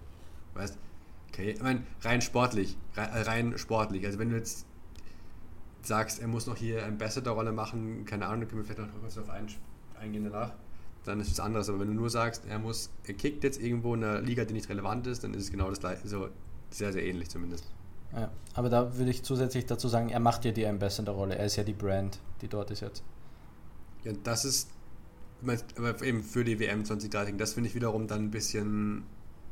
Weißt 0.53 0.77
okay, 1.29 1.51
ich 1.51 1.61
meine, 1.61 1.83
rein 2.01 2.21
sportlich, 2.21 2.77
rein 2.95 3.57
sportlich. 3.57 4.05
Also 4.05 4.19
wenn 4.19 4.29
du 4.29 4.37
jetzt 4.37 4.65
sagst, 5.81 6.19
er 6.19 6.27
muss 6.27 6.47
noch 6.47 6.55
hier 6.55 6.83
eine 6.83 6.95
bessere 6.95 7.29
Rolle 7.29 7.51
machen, 7.51 8.05
keine 8.05 8.25
Ahnung, 8.27 8.47
können 8.47 8.61
wir 8.61 8.65
vielleicht 8.65 8.91
noch 8.91 9.01
kurz 9.01 9.15
darauf 9.15 9.29
eingehen 9.29 10.23
danach, 10.23 10.53
dann 11.03 11.19
ist 11.19 11.31
es 11.31 11.39
anderes. 11.39 11.69
Aber 11.69 11.79
wenn 11.79 11.87
du 11.87 11.93
nur 11.93 12.09
sagst, 12.09 12.45
er 12.47 12.59
muss, 12.59 12.89
er 13.03 13.13
kickt 13.13 13.43
jetzt 13.43 13.61
irgendwo 13.61 13.93
in 13.95 14.03
einer 14.03 14.21
Liga, 14.21 14.45
die 14.45 14.53
nicht 14.53 14.69
relevant 14.69 15.07
ist, 15.07 15.23
dann 15.23 15.33
ist 15.33 15.43
es 15.43 15.51
genau 15.51 15.69
das 15.69 15.79
gleiche, 15.79 16.07
so 16.07 16.29
sehr, 16.69 16.91
sehr 16.93 17.03
ähnlich 17.03 17.29
zumindest. 17.29 17.65
Ja, 18.15 18.31
aber 18.53 18.69
da 18.69 18.97
würde 18.97 19.11
ich 19.11 19.23
zusätzlich 19.23 19.65
dazu 19.65 19.87
sagen, 19.87 20.09
er 20.09 20.19
macht 20.19 20.45
ja 20.45 20.51
die 20.51 20.65
Ambassador-Rolle, 20.65 21.37
er 21.37 21.45
ist 21.45 21.57
ja 21.57 21.63
die 21.63 21.73
Brand, 21.73 22.19
die 22.41 22.47
dort 22.47 22.71
ist 22.71 22.79
jetzt. 22.79 23.03
Ja, 24.03 24.13
das 24.23 24.45
ist, 24.45 24.69
aber 25.77 26.01
eben 26.01 26.23
für 26.23 26.43
die 26.43 26.59
WM 26.59 26.85
2030, 26.85 27.35
das 27.37 27.53
finde 27.53 27.69
ich 27.69 27.75
wiederum 27.75 28.07
dann 28.07 28.25
ein 28.25 28.31
bisschen 28.31 29.03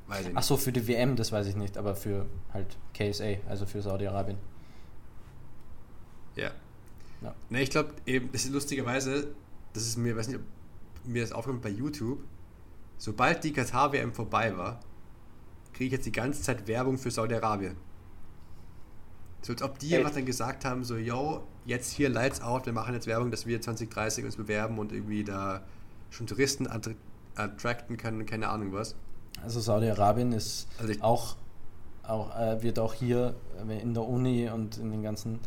Weiß 0.08 0.26
Ach 0.34 0.44
so, 0.44 0.58
für 0.58 0.72
die 0.72 0.88
WM, 0.88 1.16
das 1.16 1.32
weiß 1.32 1.48
ich 1.48 1.56
nicht, 1.56 1.78
aber 1.78 1.96
für 1.96 2.26
halt 2.52 2.78
KSA, 2.94 3.36
also 3.48 3.66
für 3.66 3.82
Saudi-Arabien. 3.82 4.38
Ja. 6.36 6.52
ja. 7.22 7.34
Ne, 7.50 7.62
ich 7.62 7.70
glaube 7.70 7.94
eben, 8.06 8.30
das 8.32 8.44
ist 8.46 8.52
lustigerweise, 8.52 9.34
das 9.72 9.84
ist 9.84 9.98
mir, 9.98 10.16
weiß 10.18 10.28
nicht, 10.28 10.40
ob 10.40 11.08
mir 11.08 11.22
das 11.22 11.32
aufkommt 11.32 11.62
bei 11.62 11.70
YouTube, 11.70 12.20
sobald 12.98 13.44
die 13.44 13.54
Katar-WM 13.54 14.14
vorbei 14.14 14.58
war, 14.58 14.80
kriege 15.72 15.86
ich 15.86 15.92
jetzt 15.94 16.06
die 16.06 16.12
ganze 16.12 16.42
Zeit 16.42 16.68
Werbung 16.68 16.98
für 16.98 17.10
Saudi-Arabien. 17.10 17.78
So 19.44 19.52
als 19.52 19.62
ob 19.62 19.78
die 19.78 19.96
einfach 19.96 20.12
dann 20.12 20.26
gesagt 20.26 20.64
haben, 20.64 20.84
so, 20.86 20.96
yo, 20.96 21.44
jetzt 21.66 21.92
hier 21.92 22.10
Lights 22.10 22.42
Out, 22.42 22.66
wir 22.66 22.74
machen 22.74 22.94
jetzt 22.94 23.08
Werbung, 23.08 23.30
dass 23.30 23.46
wir 23.46 23.62
2030 23.62 24.24
uns 24.24 24.38
bewerben 24.38 24.80
und 24.80 24.94
irgendwie 24.94 25.24
da 25.24 25.62
schon 26.10 26.28
Touristen 26.28 26.68
attracten 27.36 27.98
können, 27.98 28.26
keine 28.26 28.48
Ahnung 28.48 28.72
was. 28.72 28.96
Also 29.44 29.60
Saudi-Arabien 29.60 30.32
ist 30.32 30.68
also 30.80 30.94
auch, 31.02 31.36
auch 32.04 32.40
äh, 32.40 32.62
wird 32.64 32.80
auch 32.80 32.94
hier 32.94 33.36
äh, 33.68 33.82
in 33.82 33.94
der 33.94 34.04
Uni 34.04 34.50
und 34.50 34.78
in 34.78 34.92
den 34.92 35.04
ganzen 35.04 35.40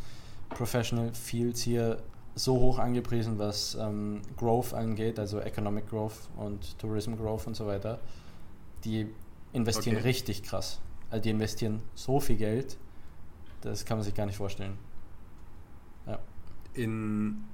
Professional 0.51 1.12
Fields 1.14 1.62
hier 1.62 2.02
so 2.35 2.60
hoch 2.60 2.78
angepriesen, 2.78 3.39
was 3.39 3.77
ähm, 3.81 4.20
Growth 4.36 4.74
angeht, 4.74 5.18
also 5.18 5.40
Economic 5.40 5.89
Growth 5.89 6.28
und 6.36 6.78
Tourism 6.78 7.14
Growth 7.14 7.47
und 7.47 7.56
so 7.56 7.66
weiter. 7.66 7.98
Die 8.85 9.06
investieren 9.55 9.97
okay. 9.97 10.09
richtig 10.09 10.43
krass. 10.43 10.81
Also 11.10 11.23
die 11.23 11.31
investieren 11.31 11.81
so 11.94 12.20
viel 12.20 12.36
Geld, 12.36 12.77
das 13.66 13.84
kann 13.84 13.98
man 13.98 14.05
sich 14.05 14.14
gar 14.14 14.26
nicht 14.26 14.36
vorstellen. 14.36 14.78
Ja. 16.06 16.18
In 16.74 17.44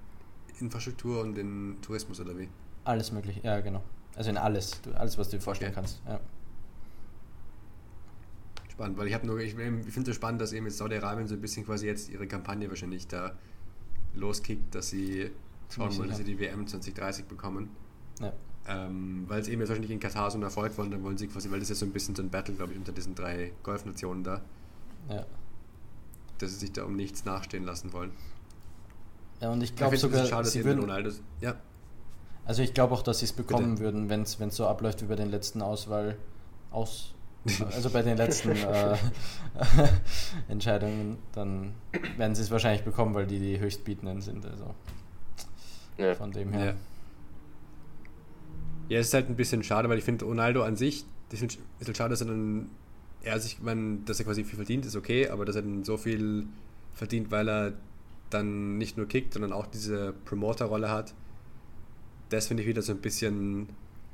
Infrastruktur 0.61 1.23
und 1.23 1.39
in 1.39 1.79
Tourismus 1.83 2.21
oder 2.21 2.39
wie? 2.39 2.49
Alles 2.85 3.13
mögliche, 3.13 3.41
ja 3.43 3.61
genau. 3.61 3.83
Also 4.15 4.31
in 4.31 4.37
alles, 4.37 4.81
alles, 4.95 5.17
was 5.17 5.31
du 5.31 5.37
dir 5.37 5.43
vorstellen 5.43 5.73
okay. 5.73 5.81
kannst. 5.81 6.03
Ja. 6.07 6.21
Spannend, 8.71 8.99
weil 8.99 9.09
ich 9.09 9.15
habe 9.15 9.27
nur, 9.27 9.39
ich, 9.39 9.53
ich 9.53 9.55
finde 9.55 9.83
es 9.87 10.07
so 10.07 10.13
spannend, 10.13 10.41
dass 10.41 10.53
eben 10.53 10.67
jetzt 10.67 10.79
Saudi-Arabien 10.79 11.27
so 11.29 11.35
ein 11.35 11.41
bisschen 11.41 11.65
quasi 11.65 11.87
jetzt 11.87 12.09
ihre 12.11 12.27
Kampagne 12.27 12.69
wahrscheinlich 12.69 13.07
da 13.07 13.33
loskickt, 14.15 14.75
dass 14.75 14.91
sie 14.91 15.31
schauen 15.71 15.97
wollen, 15.97 16.09
dass 16.09 16.19
sie 16.19 16.25
die 16.25 16.39
WM 16.39 16.67
2030 16.67 17.27
bekommen. 17.27 17.71
Ja. 18.21 18.33
Ähm, 18.67 19.25
weil 19.29 19.41
es 19.41 19.49
eben 19.49 19.61
jetzt 19.61 19.71
wahrscheinlich 19.71 19.91
in 19.91 20.01
Katar 20.01 20.31
so 20.31 20.39
ein 20.39 20.43
Erfolg 20.43 20.77
war, 20.79 20.87
dann 20.87 21.03
wollen 21.03 21.19
sie 21.19 21.27
quasi, 21.27 21.51
weil 21.51 21.61
das 21.61 21.71
ist 21.71 21.81
so 21.81 21.87
ein 21.87 21.93
bisschen 21.93 22.15
so 22.15 22.23
ein 22.23 22.31
Battle, 22.31 22.55
glaube 22.55 22.73
ich, 22.73 22.79
unter 22.79 22.93
diesen 22.93 23.15
drei 23.15 23.53
Golfnationen 23.63 24.23
da. 24.23 24.41
Ja. 25.09 25.27
Dass 26.43 26.53
sie 26.53 26.59
sich 26.59 26.73
da 26.73 26.85
um 26.85 26.97
nichts 26.97 27.25
nachstehen 27.25 27.65
lassen 27.65 27.93
wollen. 27.93 28.11
Ja, 29.41 29.51
und 29.51 29.63
ich 29.63 29.75
glaube 29.75 29.97
sogar, 29.97 30.27
schade, 30.27 30.49
sie 30.49 30.65
würden, 30.65 30.81
Ronaldo, 30.81 31.11
ja. 31.41 31.57
Also 32.45 32.63
ich 32.63 32.75
glaube 32.75 32.95
auch, 32.95 33.03
dass 33.03 33.21
sie 33.21 33.27
es 33.27 33.33
bekommen 33.33 33.77
Bitte. 33.77 33.85
würden, 33.85 34.09
wenn 34.11 34.23
es 34.23 34.57
so 34.57 34.67
abläuft 34.67 35.03
wie 35.03 35.07
bei 35.07 35.17
den 35.17 35.31
letzten 35.31 35.63
Auswahl 35.63 36.17
aus 36.71 37.15
also 37.73 37.91
bei 37.91 38.03
den 38.03 38.17
letzten 38.17 38.51
äh, 38.53 38.97
Entscheidungen, 40.49 41.19
dann 41.33 41.75
werden 42.17 42.35
sie 42.35 42.43
es 42.43 42.51
wahrscheinlich 42.51 42.85
bekommen, 42.85 43.15
weil 43.15 43.27
die 43.27 43.39
die 43.39 43.59
höchstbietenden 43.59 44.21
sind. 44.21 44.47
Also 44.47 44.75
ja. 45.99 46.15
von 46.15 46.31
dem 46.31 46.53
her. 46.53 46.67
Ja. 46.67 46.75
ja, 48.89 48.99
es 49.01 49.09
ist 49.09 49.15
halt 49.15 49.29
ein 49.29 49.37
bisschen 49.37 49.63
schade, 49.65 49.89
weil 49.89 49.99
ich 49.99 50.05
finde 50.05 50.25
Ronaldo 50.25 50.63
an 50.63 50.77
sich, 50.77 51.05
ich 51.33 51.39
finde 51.39 51.55
es 51.55 51.61
ein 51.61 51.67
bisschen 51.79 51.95
schade, 51.95 52.11
dass 52.11 52.21
er 52.21 52.29
dann, 52.29 52.71
er 53.23 53.39
sich, 53.41 53.61
man, 53.61 54.05
dass 54.05 54.19
er 54.19 54.25
quasi 54.25 54.45
viel 54.45 54.57
verdient, 54.57 54.87
ist 54.87 54.97
okay, 54.97 55.29
aber 55.29 55.45
dass 55.45 55.57
er 55.57 55.63
dann 55.63 55.85
so 55.85 55.97
viel 55.97 56.47
verdient, 56.95 57.31
weil 57.31 57.49
er 57.49 57.73
dann 58.31 58.79
nicht 58.79 58.97
nur 58.97 59.07
kickt, 59.07 59.35
sondern 59.35 59.53
auch 59.53 59.67
diese 59.67 60.15
Promoter-Rolle 60.25 60.91
hat 60.91 61.15
das 62.33 62.47
finde 62.47 62.63
ich 62.63 62.69
wieder 62.69 62.83
so 62.83 62.93
ein 62.93 62.99
bisschen, 62.99 63.69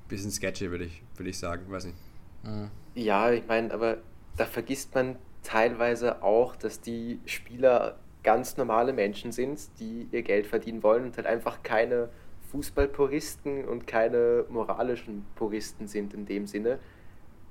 bisschen 0.09 0.31
sketchy, 0.31 0.71
würde 0.71 0.85
ich, 0.85 1.03
würd 1.17 1.29
ich 1.29 1.39
sagen. 1.39 1.63
Weiß 1.69 1.87
nicht. 1.87 1.97
Mhm. 2.43 2.71
Ja, 2.95 3.31
ich 3.31 3.47
meine, 3.47 3.73
aber 3.73 3.99
da 4.37 4.45
vergisst 4.45 4.95
man 4.95 5.17
teilweise 5.43 6.23
auch, 6.23 6.57
dass 6.57 6.81
die 6.81 7.21
Spieler 7.27 7.99
ganz 8.25 8.57
normale 8.57 8.93
Menschen 8.93 9.33
sind, 9.33 9.61
die 9.79 10.09
ihr 10.11 10.23
Geld 10.23 10.47
verdienen 10.47 10.83
wollen 10.83 11.05
und 11.05 11.17
halt 11.17 11.27
einfach 11.27 11.63
keine 11.63 12.09
Fußballpuristen 12.51 13.65
und 13.65 13.87
keine 13.87 14.45
moralischen 14.49 15.25
Puristen 15.37 15.87
sind 15.87 16.15
in 16.15 16.27
dem 16.27 16.47
Sinne. 16.47 16.79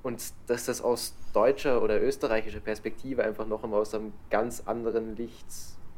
Und 0.02 0.32
dass 0.46 0.66
das 0.66 0.80
aus 0.80 1.14
deutscher 1.32 1.82
oder 1.82 2.00
österreichischer 2.02 2.60
Perspektive 2.60 3.24
einfach 3.24 3.46
noch 3.46 3.64
einmal 3.64 3.80
aus 3.80 3.94
einem 3.94 4.12
ganz 4.30 4.62
anderen 4.66 5.16
Licht 5.16 5.46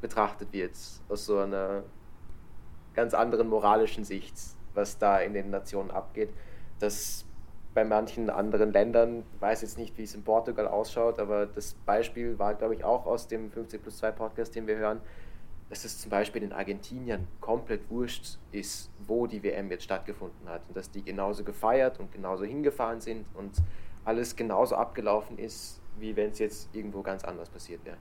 betrachtet 0.00 0.52
wird, 0.52 0.72
aus 1.08 1.26
so 1.26 1.38
einer 1.38 1.82
ganz 2.94 3.14
anderen 3.14 3.48
moralischen 3.48 4.04
Sicht, 4.04 4.34
was 4.74 4.98
da 4.98 5.18
in 5.18 5.34
den 5.34 5.50
Nationen 5.50 5.90
abgeht. 5.90 6.30
Das 6.78 7.24
bei 7.72 7.84
manchen 7.84 8.30
anderen 8.30 8.72
Ländern, 8.72 9.22
ich 9.34 9.40
weiß 9.40 9.62
jetzt 9.62 9.78
nicht, 9.78 9.96
wie 9.96 10.02
es 10.02 10.14
in 10.14 10.24
Portugal 10.24 10.66
ausschaut, 10.66 11.20
aber 11.20 11.46
das 11.46 11.74
Beispiel 11.86 12.38
war, 12.38 12.54
glaube 12.54 12.74
ich, 12.74 12.84
auch 12.84 13.06
aus 13.06 13.28
dem 13.28 13.50
50 13.50 13.80
plus 13.80 13.98
2 13.98 14.10
Podcast, 14.10 14.54
den 14.56 14.66
wir 14.66 14.76
hören, 14.76 15.00
dass 15.68 15.84
es 15.84 16.00
zum 16.00 16.10
Beispiel 16.10 16.42
in 16.42 16.52
Argentinien 16.52 17.28
komplett 17.40 17.88
wurscht 17.88 18.38
ist, 18.50 18.90
wo 19.06 19.28
die 19.28 19.42
WM 19.44 19.70
jetzt 19.70 19.84
stattgefunden 19.84 20.48
hat 20.48 20.62
und 20.66 20.76
dass 20.76 20.90
die 20.90 21.02
genauso 21.02 21.44
gefeiert 21.44 22.00
und 22.00 22.10
genauso 22.10 22.44
hingefahren 22.44 23.00
sind 23.00 23.24
und 23.34 23.52
alles 24.04 24.36
genauso 24.36 24.76
abgelaufen 24.76 25.38
ist, 25.38 25.80
wie 25.98 26.16
wenn 26.16 26.30
es 26.30 26.38
jetzt 26.38 26.74
irgendwo 26.74 27.02
ganz 27.02 27.24
anders 27.24 27.50
passiert 27.50 27.84
wäre. 27.84 27.98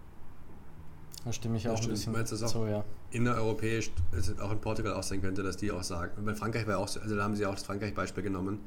Da 1.25 1.33
stimme 1.33 1.57
ich 1.57 1.65
Ja, 1.65 1.71
auch 1.73 1.79
ein 1.79 1.81
stimmt. 1.83 1.89
bisschen 1.89 2.13
Meinst 2.13 2.31
du 2.31 2.35
das 2.37 2.43
auch? 2.43 2.51
so, 2.53 2.67
ja. 2.67 2.83
innereuropäisch, 3.11 3.91
also 4.11 4.33
auch 4.41 4.51
in 4.51 4.61
Portugal 4.61 4.93
auch 4.93 5.03
sein 5.03 5.21
könnte, 5.21 5.43
dass 5.43 5.57
die 5.57 5.71
auch 5.71 5.83
sagen, 5.83 6.23
bei 6.25 6.35
Frankreich 6.35 6.67
war 6.67 6.77
auch 6.77 6.87
so, 6.87 6.99
also 6.99 7.15
da 7.15 7.23
haben 7.23 7.35
sie 7.35 7.45
auch 7.45 7.55
das 7.55 7.63
Frankreich-Beispiel 7.63 8.23
genommen, 8.23 8.59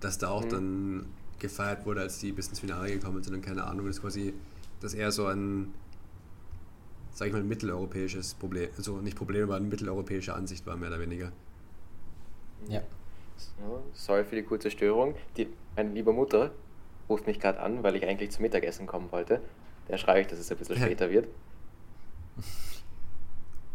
dass 0.00 0.18
da 0.18 0.28
auch 0.30 0.44
Mhm. 0.44 0.48
dann 0.50 1.06
gefeiert 1.38 1.86
wurde, 1.86 2.02
als 2.02 2.18
die 2.18 2.32
bis 2.32 2.48
ins 2.48 2.60
Finale 2.60 2.92
gekommen 2.92 3.22
sind 3.22 3.34
und 3.34 3.42
keine 3.42 3.64
Ahnung, 3.64 3.86
das 3.86 3.96
ist 3.96 4.02
quasi, 4.02 4.34
das 4.80 4.92
ist 4.94 4.98
eher 4.98 5.12
so 5.12 5.26
ein, 5.26 5.74
sag 7.12 7.28
ich 7.28 7.32
mal, 7.32 7.42
mitteleuropäisches 7.42 8.34
Problem, 8.34 8.70
also 8.76 9.00
nicht 9.00 9.16
Problem, 9.16 9.44
aber 9.44 9.56
eine 9.56 9.66
mitteleuropäische 9.66 10.34
Ansicht 10.34 10.66
war, 10.66 10.76
mehr 10.76 10.88
oder 10.88 11.00
weniger. 11.00 11.32
Ja. 12.68 12.82
So, 13.36 13.82
sorry 13.92 14.24
für 14.24 14.36
die 14.36 14.42
kurze 14.42 14.70
Störung. 14.70 15.14
Die, 15.36 15.48
meine 15.76 15.90
liebe 15.92 16.12
Mutter 16.12 16.52
ruft 17.10 17.26
mich 17.26 17.38
gerade 17.40 17.60
an, 17.60 17.82
weil 17.82 17.96
ich 17.96 18.06
eigentlich 18.06 18.30
zum 18.30 18.42
Mittagessen 18.42 18.86
kommen 18.86 19.12
wollte. 19.12 19.40
Der 19.88 19.98
schreibe 19.98 20.20
ich, 20.20 20.28
dass 20.28 20.38
es 20.38 20.50
ein 20.50 20.56
bisschen 20.56 20.76
später 20.76 21.10
wird. 21.10 21.26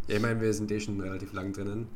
Ja, 0.07 0.16
ich 0.16 0.22
meine, 0.22 0.40
wir 0.41 0.53
sind 0.53 0.72
eh 0.72 0.80
schon 0.80 0.99
relativ 1.02 1.34
lang 1.34 1.52
drinnen. 1.53 1.88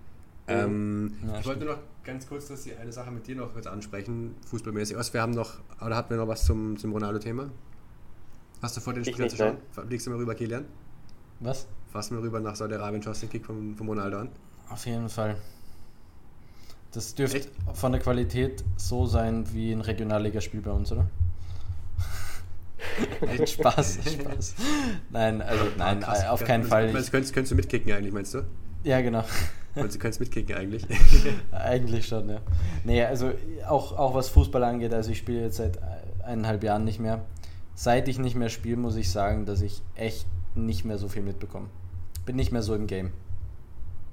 Ähm, 0.48 1.14
Ja, 1.28 1.40
ich 1.40 1.46
wollte 1.46 1.64
nur 1.66 1.76
noch 1.76 1.82
ganz 2.04 2.28
kurz, 2.28 2.48
dass 2.48 2.64
Sie 2.64 2.76
eine 2.76 2.92
Sache 2.92 3.12
mit 3.12 3.28
dir 3.28 3.36
noch 3.36 3.54
kurz 3.54 3.68
ansprechen, 3.68 4.36
fußballmäßig. 4.48 4.98
Was, 4.98 5.14
wir 5.14 5.22
haben 5.22 5.34
noch, 5.34 5.60
oder 5.84 5.96
hatten 5.96 6.10
wir 6.10 6.18
noch 6.18 6.28
was 6.28 6.44
zum, 6.46 6.78
zum 6.78 6.92
Ronaldo-Thema? 6.92 7.50
Hast 8.62 8.76
du 8.76 8.82
vor, 8.82 8.94
den 8.94 9.04
Ich 9.04 9.10
Spiel 9.10 9.26
nicht, 9.26 9.38
zu 9.38 9.38
schauen? 9.38 9.58
Fliegst 9.88 10.08
du 10.08 10.12
mal 10.12 10.18
rüber, 10.18 10.36
Kilian? 10.36 10.66
Was? 11.40 11.68
Fassen 11.92 12.18
wir 12.18 12.24
rüber 12.24 12.40
nach 12.40 12.56
Saudi-Arabien, 12.56 13.02
schaust 13.02 13.22
den 13.22 13.30
Kick 13.30 13.46
vom, 13.46 13.76
vom 13.78 13.88
Ronaldo 13.88 14.18
an. 14.20 14.30
Auf 14.70 14.86
jeden 14.86 15.10
Fall. 15.10 15.38
Das 16.92 17.14
dürfte 17.14 17.38
Echt? 17.38 17.50
von 17.74 17.92
der 17.92 18.02
Qualität 18.02 18.64
so 18.76 19.06
sein 19.06 19.46
wie 19.54 19.72
ein 19.72 19.82
Regionalligaspiel 19.82 20.62
bei 20.62 20.72
uns, 20.72 20.92
oder? 20.92 21.08
Spaß, 23.46 24.00
Spaß. 24.06 24.56
Nein, 25.10 25.42
also 25.42 25.66
nein, 25.78 26.00
Krass. 26.00 26.28
auf 26.28 26.44
keinen 26.44 26.64
Fall. 26.64 26.92
Meinst, 26.92 27.10
du, 27.10 27.12
könntest, 27.12 27.34
könntest 27.34 27.52
du 27.52 27.56
mitkicken 27.56 27.92
eigentlich, 27.92 28.14
meinst 28.14 28.34
du? 28.34 28.44
ja, 28.84 29.02
genau. 29.02 29.24
Meinst 29.76 29.96
du, 29.96 30.00
könntest 30.00 30.20
mitkicken 30.20 30.56
eigentlich? 30.56 30.86
Eigentlich 31.52 32.08
schon, 32.08 32.28
ja. 32.28 32.42
Nee, 32.84 33.04
also 33.04 33.32
auch, 33.68 33.98
auch 33.98 34.16
was 34.16 34.28
Fußball 34.30 34.64
angeht, 34.64 34.94
also 34.94 35.12
ich 35.12 35.20
spiele 35.20 35.42
jetzt 35.42 35.58
seit 35.58 35.80
eineinhalb 36.24 36.64
Jahren 36.64 36.86
nicht 36.86 37.00
mehr. 37.00 37.22
Seit 37.76 38.08
ich 38.08 38.18
nicht 38.18 38.36
mehr 38.36 38.50
spiele, 38.50 38.78
muss 38.78 38.96
ich 38.96 39.12
sagen, 39.12 39.46
dass 39.46 39.62
ich 39.62 39.82
echt 39.96 40.26
nicht 40.56 40.86
mehr 40.86 40.98
so 40.98 41.08
viel 41.08 41.22
mitbekomme. 41.22 41.68
Bin 42.26 42.36
nicht 42.36 42.52
mehr 42.52 42.64
so 42.64 42.74
im 42.76 42.88
Game. 42.88 43.12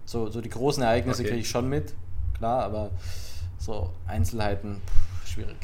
So, 0.05 0.31
so 0.31 0.41
die 0.41 0.51
großen 0.51 0.83
Ereignisse 0.83 1.23
Okay. 1.23 1.31
kriege 1.31 1.41
ich 1.41 1.49
schon 1.49 1.69
mit, 1.69 1.95
klar, 2.37 2.63
aber 2.63 2.91
so 3.59 3.91
Einzelheiten, 4.07 4.83
pff, 4.87 5.27
schwierig. 5.29 5.57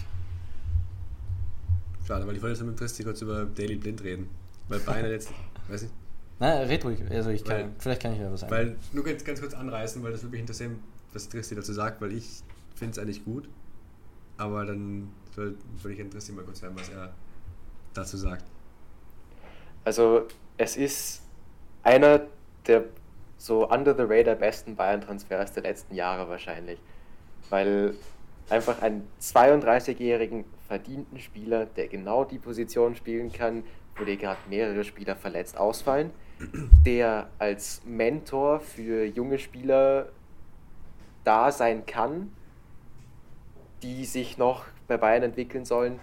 Schade, 2.13 2.27
weil 2.27 2.37
ich 2.37 2.43
wollte 2.43 2.59
jetzt 2.59 2.67
mit 2.67 2.79
Christi 2.79 3.05
kurz 3.05 3.23
über 3.23 3.47
Daily 3.47 3.77
Blind 3.77 4.05
reden. 4.05 4.29
Weil 4.69 4.81
Bayern 4.81 5.11
jetzt, 5.11 5.31
weiß 5.69 5.83
nicht, 5.83 5.95
Na, 6.39 6.61
red 6.61 6.85
ruhig, 6.85 7.01
also 7.11 7.31
ich 7.31 7.43
kann, 7.43 7.57
Weil- 7.57 7.71
vielleicht 7.79 8.03
kann 8.03 8.13
ich 8.13 8.19
ja 8.19 8.31
was 8.31 8.41
sagen. 8.41 8.53
Weil, 8.53 8.77
nur 8.93 9.05
ganz, 9.05 9.25
ganz 9.25 9.41
kurz 9.41 9.55
anreißen, 9.55 10.03
weil 10.03 10.13
das 10.13 10.23
würde 10.23 10.33
mich 10.33 10.41
interessieren, 10.41 10.83
was 11.15 11.29
Tristi 11.29 11.55
dazu 11.55 11.73
sagt, 11.73 12.03
weil 12.03 12.13
ich 12.13 12.43
finde 12.75 12.93
es 12.93 12.99
eigentlich 12.99 13.25
gut. 13.25 13.49
Aber 14.37 14.67
dann 14.67 15.09
würde 15.35 15.57
würd 15.83 15.95
ich 15.95 16.01
an 16.03 16.11
Tristi 16.11 16.33
mal 16.33 16.45
kurz 16.45 16.61
hören, 16.61 16.75
was 16.77 16.91
er 16.91 17.15
dazu 17.95 18.19
sagt. 18.19 18.45
Also 19.85 20.27
es 20.59 20.77
ist 20.77 21.23
einer 21.83 22.27
der 22.67 22.85
so 23.39 23.69
under 23.69 23.95
the 23.97 24.03
radar 24.03 24.37
besten 24.37 24.77
Bayern-Transfers 24.77 25.53
der 25.53 25.63
letzten 25.63 25.95
Jahre 25.95 26.29
wahrscheinlich. 26.29 26.79
Weil 27.49 27.95
einfach 28.51 28.83
einen 28.83 29.09
32-jährigen 29.21 30.45
verdienten 30.73 31.19
Spieler, 31.19 31.67
der 31.67 31.87
genau 31.89 32.25
die 32.25 32.39
Position 32.39 32.97
spielen 32.97 33.31
kann, 33.31 33.63
wo 33.95 34.05
dir 34.05 34.17
gerade 34.17 34.39
mehrere 34.49 34.85
Spieler 34.85 35.15
verletzt 35.15 35.59
ausfallen, 35.59 36.11
der 36.87 37.29
als 37.39 37.83
Mentor 37.85 38.61
für 38.61 39.05
junge 39.05 39.39
Spieler 39.39 40.09
da 41.25 41.53
sein 41.53 41.85
kann, 41.85 42.33
die 43.83 44.07
sich 44.07 44.39
noch 44.39 44.65
bei 44.89 44.97
Bayern 44.97 45.25
entwickeln 45.25 45.67
sollen, 45.67 46.01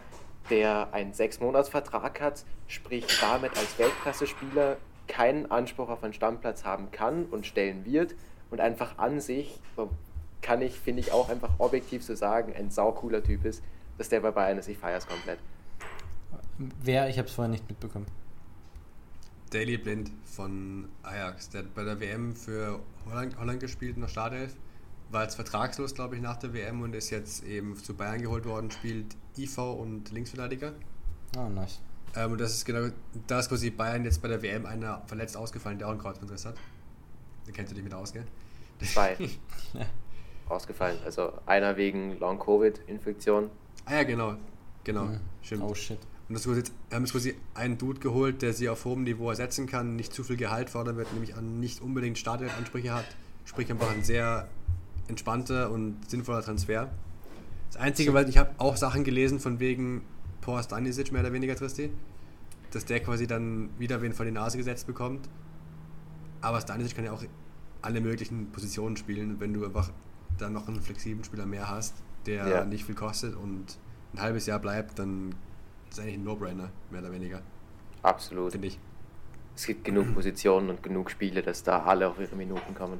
der 0.51 0.93
einen 0.93 1.13
Sechs-Monats-Vertrag 1.13 2.21
hat, 2.21 2.45
sprich 2.67 3.07
damit 3.21 3.57
als 3.57 3.79
Weltklasse-Spieler 3.79 4.77
keinen 5.07 5.49
Anspruch 5.49 5.89
auf 5.89 6.03
einen 6.03 6.13
Stammplatz 6.13 6.63
haben 6.63 6.91
kann 6.91 7.25
und 7.25 7.47
stellen 7.47 7.85
wird 7.85 8.13
und 8.51 8.61
einfach 8.61 8.99
an 8.99 9.19
sich, 9.19 9.59
kann 10.43 10.61
ich, 10.61 10.79
finde 10.79 10.99
ich, 10.99 11.11
auch 11.11 11.29
einfach 11.29 11.49
objektiv 11.57 12.03
so 12.03 12.13
sagen, 12.13 12.53
ein 12.55 12.69
saucooler 12.69 13.23
Typ 13.23 13.45
ist, 13.45 13.63
dass 13.99 14.09
der 14.09 14.21
bei 14.21 14.31
Bayern 14.31 14.57
ist. 14.57 14.67
Ich 14.67 14.77
feiere 14.79 14.97
es 14.97 15.05
komplett. 15.05 15.37
Wer? 16.57 17.09
Ich 17.09 17.19
habe 17.19 17.27
es 17.27 17.33
vorher 17.33 17.51
nicht 17.51 17.67
mitbekommen. 17.69 18.07
Daily 19.51 19.77
Blind 19.77 20.11
von 20.25 20.89
Ajax, 21.03 21.49
der 21.49 21.61
hat 21.61 21.75
bei 21.75 21.83
der 21.83 21.99
WM 21.99 22.35
für 22.35 22.79
Holland, 23.09 23.37
Holland 23.37 23.59
gespielt 23.59 23.95
in 23.95 24.01
der 24.01 24.07
Startelf, 24.07 24.55
war 25.11 25.23
jetzt 25.23 25.35
vertragslos, 25.35 25.95
glaube 25.95 26.15
ich, 26.15 26.21
nach 26.21 26.37
der 26.37 26.53
WM 26.53 26.81
und 26.81 26.95
ist 26.95 27.09
jetzt 27.09 27.43
eben 27.43 27.75
zu 27.75 27.95
Bayern 27.95 28.21
geholt 28.21 28.45
worden, 28.45 28.71
spielt 28.71 29.15
IV 29.37 29.57
und 29.57 30.11
Linksverteidiger. 30.11 30.73
Ah, 31.35 31.49
nice. 31.49 31.79
Ähm, 32.15 32.33
und 32.33 32.41
das 32.41 32.53
ist 32.53 32.65
genau, 32.65 32.89
da 33.27 33.39
ist 33.39 33.49
quasi 33.49 33.69
Bayern 33.69 34.05
jetzt 34.05 34.21
bei 34.21 34.27
der 34.27 34.41
WM 34.41 34.65
einer 34.65 35.01
verletzt 35.07 35.35
ausgefallen, 35.35 35.77
der 35.77 35.87
auch 35.87 35.91
einen 35.91 35.99
Kreuzbandriss 35.99 36.45
hat. 36.45 36.55
Da 37.45 37.51
kennst 37.51 37.71
du 37.71 37.75
dich 37.75 37.83
mit 37.83 37.93
aus, 37.93 38.13
gell? 38.13 38.25
Zwei 38.81 39.17
ausgefallen. 40.49 40.97
Also 41.03 41.33
einer 41.45 41.75
wegen 41.75 42.17
Long-Covid-Infektion. 42.19 43.49
Ah 43.89 43.95
ja, 43.95 44.03
genau. 44.03 44.35
Genau, 44.83 45.07
Hm. 45.07 45.19
stimmt. 45.41 45.63
Oh 45.63 45.73
shit. 45.73 45.97
Und 46.27 46.35
das 46.35 46.43
quasi, 46.43 46.61
haben 46.93 47.03
jetzt 47.03 47.11
quasi 47.11 47.35
einen 47.55 47.77
Dude 47.79 47.99
geholt, 47.99 48.43
der 48.43 48.53
sie 48.53 48.69
auf 48.69 48.85
hohem 48.85 49.03
Niveau 49.03 49.29
ersetzen 49.31 49.65
kann, 49.65 49.95
nicht 49.95 50.13
zu 50.13 50.23
viel 50.23 50.37
Gehalt 50.37 50.69
fordern 50.69 50.95
wird, 50.95 51.11
nämlich 51.13 51.35
an 51.35 51.59
nicht 51.59 51.81
unbedingt 51.81 52.19
Startelf-Ansprüche 52.19 52.93
hat. 52.93 53.05
Sprich 53.45 53.71
einfach 53.71 53.89
ein 53.91 54.03
sehr 54.03 54.47
entspannter 55.07 55.71
und 55.71 56.07
sinnvoller 56.07 56.43
Transfer. 56.43 56.89
Das 57.71 57.81
Einzige, 57.81 58.13
weil 58.13 58.29
ich 58.29 58.37
habe 58.37 58.51
auch 58.59 58.77
Sachen 58.77 59.03
gelesen 59.03 59.39
von 59.39 59.59
wegen 59.59 60.03
Paul 60.41 60.61
Stanisic 60.61 61.11
mehr 61.11 61.21
oder 61.21 61.33
weniger 61.33 61.55
Tristi, 61.55 61.89
dass 62.71 62.85
der 62.85 62.99
quasi 62.99 63.25
dann 63.25 63.69
wieder 63.79 64.03
wen 64.03 64.13
vor 64.13 64.23
die 64.25 64.31
Nase 64.31 64.57
gesetzt 64.59 64.85
bekommt. 64.85 65.27
Aber 66.41 66.61
Stanisic 66.61 66.95
kann 66.95 67.05
ja 67.05 67.11
auch 67.11 67.23
alle 67.81 68.01
möglichen 68.01 68.51
Positionen 68.51 68.97
spielen, 68.97 69.39
wenn 69.39 69.51
du 69.53 69.65
einfach 69.65 69.89
dann 70.37 70.53
noch 70.53 70.67
einen 70.67 70.79
flexiblen 70.81 71.23
Spieler 71.23 71.47
mehr 71.47 71.67
hast, 71.69 71.95
der 72.25 72.47
Ja. 72.47 72.65
nicht 72.65 72.85
viel 72.85 72.95
kostet 72.95 73.35
und 73.35 73.77
ein 74.13 74.21
halbes 74.21 74.45
Jahr 74.45 74.59
bleibt, 74.59 74.99
dann 74.99 75.35
ist 75.89 75.99
eigentlich 75.99 76.15
ein 76.15 76.23
No-Brainer, 76.23 76.69
mehr 76.91 77.01
oder 77.01 77.11
weniger, 77.11 77.41
Absolut. 78.01 78.51
finde 78.51 78.67
ich. 78.67 78.79
Es 79.55 79.65
gibt 79.65 79.83
genug 79.83 80.13
Positionen 80.13 80.69
und 80.69 80.81
genug 80.83 81.11
Spiele, 81.11 81.41
dass 81.41 81.63
da 81.63 81.83
alle 81.83 82.07
auf 82.07 82.19
ihre 82.19 82.35
Minuten 82.35 82.73
kommen. 82.75 82.99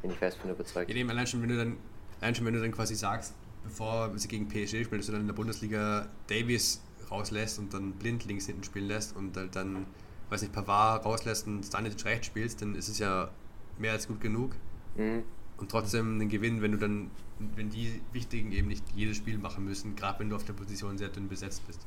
Bin 0.00 0.10
ich 0.10 0.16
fest 0.16 0.38
von 0.38 0.50
überzeugt. 0.50 0.88
Ja, 0.90 0.96
eben, 0.96 1.10
allein 1.10 1.26
schon, 1.26 1.42
wenn 1.42 1.48
du 1.50 1.56
dann, 1.56 1.76
allein 2.20 2.34
schon, 2.34 2.46
wenn 2.46 2.54
du 2.54 2.60
dann 2.60 2.72
quasi 2.72 2.94
sagst, 2.94 3.34
bevor 3.64 4.16
sie 4.16 4.28
gegen 4.28 4.48
PSG 4.48 4.84
spielen, 4.84 5.00
dass 5.00 5.06
du 5.06 5.12
dann 5.12 5.20
in 5.22 5.26
der 5.26 5.34
Bundesliga 5.34 6.08
Davies 6.28 6.82
rauslässt 7.10 7.58
und 7.58 7.74
dann 7.74 7.92
blind 7.92 8.24
links 8.24 8.46
hinten 8.46 8.64
spielen 8.64 8.86
lässt 8.86 9.16
und 9.16 9.36
halt 9.36 9.54
dann, 9.54 9.86
weiß 10.30 10.42
nicht, 10.42 10.52
Pavard 10.54 11.04
rauslässt 11.04 11.46
und 11.46 11.62
Stanic 11.64 12.02
rechts 12.04 12.26
spielst, 12.26 12.62
dann 12.62 12.74
ist 12.74 12.88
es 12.88 12.98
ja 12.98 13.30
mehr 13.78 13.92
als 13.92 14.08
gut 14.08 14.20
genug. 14.20 14.54
Mhm. 14.96 15.24
Und 15.58 15.70
trotzdem 15.70 16.14
einen 16.14 16.28
Gewinn, 16.28 16.62
wenn 16.62 16.72
du 16.72 16.78
dann, 16.78 17.10
wenn 17.56 17.68
die 17.70 18.00
Wichtigen 18.12 18.52
eben 18.52 18.68
nicht 18.68 18.84
jedes 18.94 19.16
Spiel 19.16 19.38
machen 19.38 19.64
müssen, 19.64 19.96
gerade 19.96 20.20
wenn 20.20 20.30
du 20.30 20.36
auf 20.36 20.44
der 20.44 20.52
Position 20.52 20.96
sehr 20.98 21.08
dünn 21.08 21.28
besetzt 21.28 21.66
bist. 21.66 21.84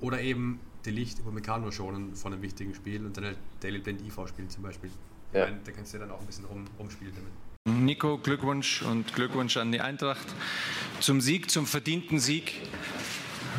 Oder 0.00 0.20
eben 0.20 0.60
die 0.84 0.90
Licht 0.90 1.20
über 1.20 1.30
Meccano 1.30 1.70
schonen 1.70 2.14
von 2.14 2.32
einem 2.32 2.42
wichtigen 2.42 2.74
Spiel 2.74 3.04
und 3.06 3.16
dann 3.16 3.24
halt 3.24 3.38
Daily 3.60 3.78
Blend 3.78 4.02
IV 4.02 4.28
spielen 4.28 4.50
zum 4.50 4.62
Beispiel. 4.62 4.90
Ja. 5.32 5.46
Da 5.50 5.72
kannst 5.72 5.92
du 5.92 5.98
ja 5.98 6.04
dann 6.04 6.14
auch 6.14 6.20
ein 6.20 6.26
bisschen 6.26 6.44
rum, 6.44 6.64
rumspielen 6.78 7.14
damit. 7.14 7.32
Nico, 7.84 8.18
Glückwunsch 8.18 8.82
und 8.82 9.12
Glückwunsch 9.12 9.56
an 9.56 9.72
die 9.72 9.80
Eintracht 9.80 10.26
zum 11.00 11.20
Sieg, 11.20 11.50
zum 11.50 11.66
verdienten 11.66 12.20
Sieg. 12.20 12.54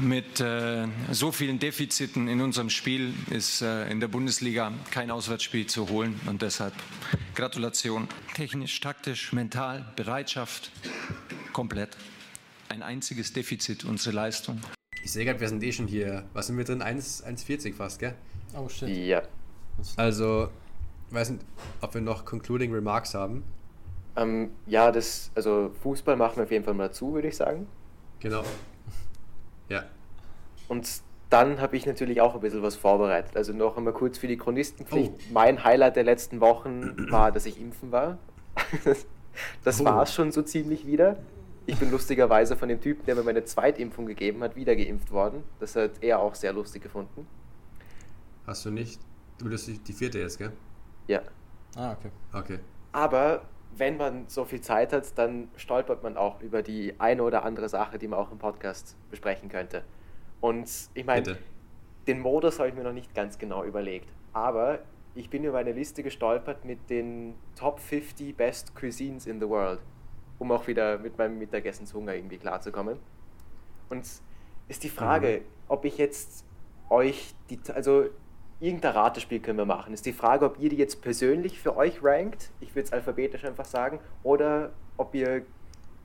Mit 0.01 0.39
äh, 0.39 0.87
so 1.11 1.31
vielen 1.31 1.59
Defiziten 1.59 2.27
in 2.27 2.41
unserem 2.41 2.69
Spiel 2.69 3.13
ist 3.31 3.61
äh, 3.61 3.89
in 3.89 3.99
der 3.99 4.07
Bundesliga 4.07 4.71
kein 4.91 5.09
Auswärtsspiel 5.09 5.65
zu 5.65 5.89
holen 5.89 6.19
und 6.27 6.41
deshalb 6.41 6.73
Gratulation. 7.33 8.07
Technisch, 8.35 8.79
taktisch, 8.79 9.33
mental, 9.33 9.85
Bereitschaft, 9.95 10.71
komplett. 11.51 11.97
Ein 12.69 12.83
einziges 12.83 13.33
Defizit, 13.33 13.85
unsere 13.85 14.15
Leistung. 14.15 14.61
Ich 15.03 15.11
sehe 15.11 15.25
gerade, 15.25 15.39
wir 15.39 15.49
sind 15.49 15.63
eh 15.63 15.71
schon 15.71 15.87
hier. 15.87 16.25
Was 16.33 16.47
sind 16.47 16.57
wir 16.57 16.65
drin? 16.65 16.81
1 16.81 17.25
1,40 17.25 17.73
fast, 17.73 17.99
gell? 17.99 18.13
Oh 18.55 18.69
shit. 18.69 18.89
Ja. 18.89 19.23
Also, 19.95 20.49
weiß 21.11 21.31
nicht, 21.31 21.45
ob 21.81 21.93
wir 21.93 22.01
noch 22.01 22.25
Concluding 22.25 22.73
Remarks 22.73 23.13
haben. 23.13 23.43
Ähm, 24.15 24.51
ja, 24.65 24.91
das, 24.91 25.31
also 25.33 25.71
Fußball 25.81 26.15
machen 26.15 26.37
wir 26.37 26.43
auf 26.43 26.51
jeden 26.51 26.65
Fall 26.65 26.73
mal 26.73 26.91
zu, 26.91 27.13
würde 27.13 27.29
ich 27.29 27.35
sagen. 27.35 27.67
Genau. 28.19 28.43
Ja. 29.69 29.83
Und 30.67 31.01
dann 31.29 31.59
habe 31.59 31.75
ich 31.75 31.85
natürlich 31.85 32.21
auch 32.21 32.35
ein 32.35 32.41
bisschen 32.41 32.61
was 32.63 32.75
vorbereitet. 32.75 33.35
Also 33.35 33.53
noch 33.53 33.77
einmal 33.77 33.93
kurz 33.93 34.17
für 34.17 34.27
die 34.27 34.37
Chronistenpflicht. 34.37 35.11
Oh. 35.13 35.19
Mein 35.33 35.63
Highlight 35.63 35.95
der 35.95 36.03
letzten 36.03 36.39
Wochen 36.39 37.09
war, 37.11 37.31
dass 37.31 37.45
ich 37.45 37.59
impfen 37.59 37.91
war. 37.91 38.17
das 39.63 39.81
Oh. 39.81 39.85
war 39.85 40.03
es 40.03 40.13
schon 40.13 40.31
so 40.31 40.41
ziemlich 40.41 40.85
wieder. 40.85 41.17
Ich 41.65 41.77
bin 41.77 41.91
lustigerweise 41.91 42.55
von 42.55 42.69
dem 42.69 42.79
Typen, 42.79 43.05
der 43.05 43.15
mir 43.15 43.23
meine 43.23 43.43
Zweitimpfung 43.43 44.05
gegeben 44.05 44.41
hat, 44.41 44.55
wieder 44.55 44.73
geimpft 44.75 45.11
worden. 45.11 45.43
Das 45.59 45.75
hat 45.75 45.91
er 46.01 46.19
auch 46.19 46.33
sehr 46.33 46.53
lustig 46.53 46.81
gefunden. 46.81 47.27
Hast 48.45 48.65
du 48.65 48.71
nicht? 48.71 49.01
Du 49.37 49.49
bist 49.49 49.67
die 49.67 49.77
die 49.77 49.91
vierte 49.93 50.19
jetzt, 50.19 50.37
gell? 50.37 50.53
Ja. 51.07 51.21
Ah, 51.75 51.91
okay. 51.91 52.09
Okay. 52.33 52.59
Aber 52.93 53.41
wenn 53.77 53.97
man 53.97 54.27
so 54.27 54.45
viel 54.45 54.61
Zeit 54.61 54.93
hat, 54.93 55.17
dann 55.17 55.49
stolpert 55.55 56.03
man 56.03 56.17
auch 56.17 56.41
über 56.41 56.61
die 56.61 56.93
eine 56.99 57.23
oder 57.23 57.43
andere 57.43 57.69
Sache, 57.69 57.97
die 57.97 58.07
man 58.07 58.19
auch 58.19 58.31
im 58.31 58.37
Podcast 58.37 58.95
besprechen 59.09 59.49
könnte. 59.49 59.83
Und 60.41 60.69
ich 60.93 61.05
meine, 61.05 61.37
den 62.07 62.19
Modus 62.19 62.59
habe 62.59 62.69
ich 62.69 62.75
mir 62.75 62.83
noch 62.83 62.93
nicht 62.93 63.13
ganz 63.13 63.37
genau 63.37 63.63
überlegt. 63.63 64.07
Aber 64.33 64.79
ich 65.15 65.29
bin 65.29 65.43
über 65.43 65.57
eine 65.57 65.71
Liste 65.71 66.03
gestolpert 66.03 66.63
mit 66.63 66.89
den 66.89 67.33
Top 67.55 67.79
50 67.79 68.35
Best 68.35 68.75
Cuisines 68.75 69.25
in 69.25 69.39
the 69.39 69.49
World, 69.49 69.79
um 70.39 70.51
auch 70.51 70.67
wieder 70.67 70.99
mit 70.99 71.17
meinem 71.17 71.39
Mittagessenshunger 71.39 72.13
irgendwie 72.13 72.37
klarzukommen. 72.37 72.99
Und 73.89 74.05
ist 74.67 74.83
die 74.83 74.89
Frage, 74.89 75.41
ob 75.67 75.85
ich 75.85 75.97
jetzt 75.97 76.45
euch 76.89 77.33
die, 77.49 77.59
also 77.73 78.05
irgendein 78.59 78.93
Ratespiel 78.93 79.39
können 79.39 79.57
wir 79.57 79.65
machen. 79.65 79.93
Ist 79.93 80.05
die 80.05 80.13
Frage, 80.13 80.45
ob 80.45 80.59
ihr 80.59 80.69
die 80.69 80.77
jetzt 80.77 81.01
persönlich 81.01 81.59
für 81.59 81.77
euch 81.77 82.03
rankt, 82.03 82.49
ich 82.59 82.75
würde 82.75 82.87
es 82.87 82.93
alphabetisch 82.93 83.45
einfach 83.45 83.65
sagen, 83.65 83.99
oder 84.23 84.71
ob 84.97 85.13
ihr 85.13 85.45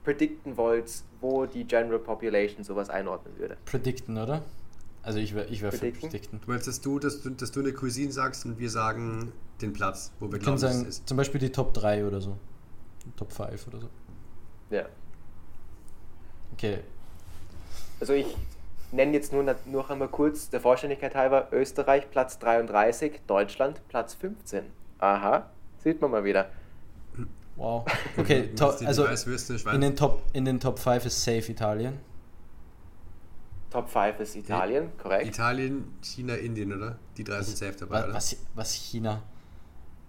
predikten 0.04 0.56
wollt, 0.56 0.90
wo 1.20 1.46
die 1.46 1.64
General 1.64 1.98
Population 1.98 2.64
sowas 2.64 2.90
einordnen 2.90 3.38
würde. 3.38 3.56
Predicten, 3.64 4.18
oder? 4.18 4.42
Also 5.02 5.18
ich 5.18 5.34
wäre 5.34 5.46
ich 5.46 5.62
wär 5.62 5.72
für 5.72 5.78
Predicten? 5.78 6.00
Predicten. 6.08 6.40
Du 6.44 6.50
meinst, 6.50 6.66
dass 6.66 6.80
du, 6.80 6.98
dass 6.98 7.22
du, 7.22 7.30
dass 7.30 7.50
du 7.50 7.60
eine 7.60 7.72
Cuisine 7.72 8.12
sagst 8.12 8.44
und 8.44 8.58
wir 8.58 8.70
sagen 8.70 9.32
den 9.60 9.72
Platz, 9.72 10.12
wo 10.20 10.26
wir 10.26 10.32
Wir 10.32 10.38
können 10.38 10.56
glauben, 10.56 10.60
dass 10.60 10.70
es 10.70 10.76
sagen, 10.76 10.88
ist. 10.88 11.08
zum 11.08 11.16
Beispiel 11.16 11.40
die 11.40 11.50
Top 11.50 11.74
3 11.74 12.06
oder 12.06 12.20
so. 12.20 12.36
Top 13.16 13.32
5 13.32 13.66
oder 13.68 13.80
so. 13.80 13.88
Ja. 14.70 14.86
Okay. 16.52 16.80
Also 18.00 18.12
ich 18.12 18.36
nenne 18.92 19.12
jetzt 19.12 19.32
nur 19.32 19.42
noch 19.66 19.90
einmal 19.90 20.08
kurz 20.08 20.50
der 20.50 20.60
Vollständigkeit 20.60 21.14
halber 21.14 21.48
Österreich 21.52 22.10
Platz 22.10 22.38
33, 22.38 23.20
Deutschland 23.26 23.80
Platz 23.88 24.14
15. 24.14 24.64
Aha, 24.98 25.50
sieht 25.78 26.00
man 26.00 26.10
mal 26.10 26.24
wieder. 26.24 26.50
Wow. 27.56 27.84
Okay, 28.16 28.48
Du 28.48 28.54
to 28.54 28.66
musst 28.66 28.80
dir 28.80 28.84
die 28.84 28.88
also 28.88 29.70
in 29.70 29.80
den, 29.80 29.96
Top, 29.96 30.22
in 30.32 30.44
den 30.44 30.58
Top 30.60 30.78
5 30.78 31.06
ist 31.06 31.22
safe 31.22 31.50
Italien. 31.52 31.98
Top 33.70 33.88
5 33.88 34.20
ist 34.20 34.36
Italien, 34.36 34.90
korrekt. 34.98 35.26
Italien, 35.26 35.94
China, 36.02 36.34
Indien, 36.34 36.72
oder? 36.72 36.98
Die 37.16 37.24
drei 37.24 37.40
sind 37.42 37.56
safe 37.56 37.72
dabei, 37.78 37.96
Was, 37.96 38.04
oder? 38.04 38.14
was, 38.14 38.36
was 38.54 38.72
China? 38.74 39.22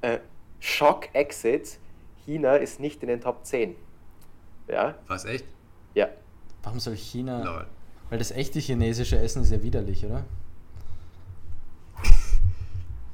Äh, 0.01 0.19
Shock 0.59 1.09
Exit, 1.13 1.77
China 2.25 2.55
ist 2.55 2.79
nicht 2.79 3.01
in 3.03 3.09
den 3.09 3.21
Top 3.21 3.45
10. 3.45 3.75
Ja, 4.67 4.95
Was, 5.07 5.25
echt? 5.25 5.45
ja. 5.93 6.07
Warum 6.63 6.79
soll 6.79 6.95
China? 6.95 7.43
Lol. 7.43 7.65
Weil 8.13 8.19
das 8.19 8.29
echte 8.29 8.59
chinesische 8.59 9.17
Essen 9.17 9.41
ist 9.41 9.51
ja 9.51 9.63
widerlich, 9.63 10.05
oder? 10.05 10.23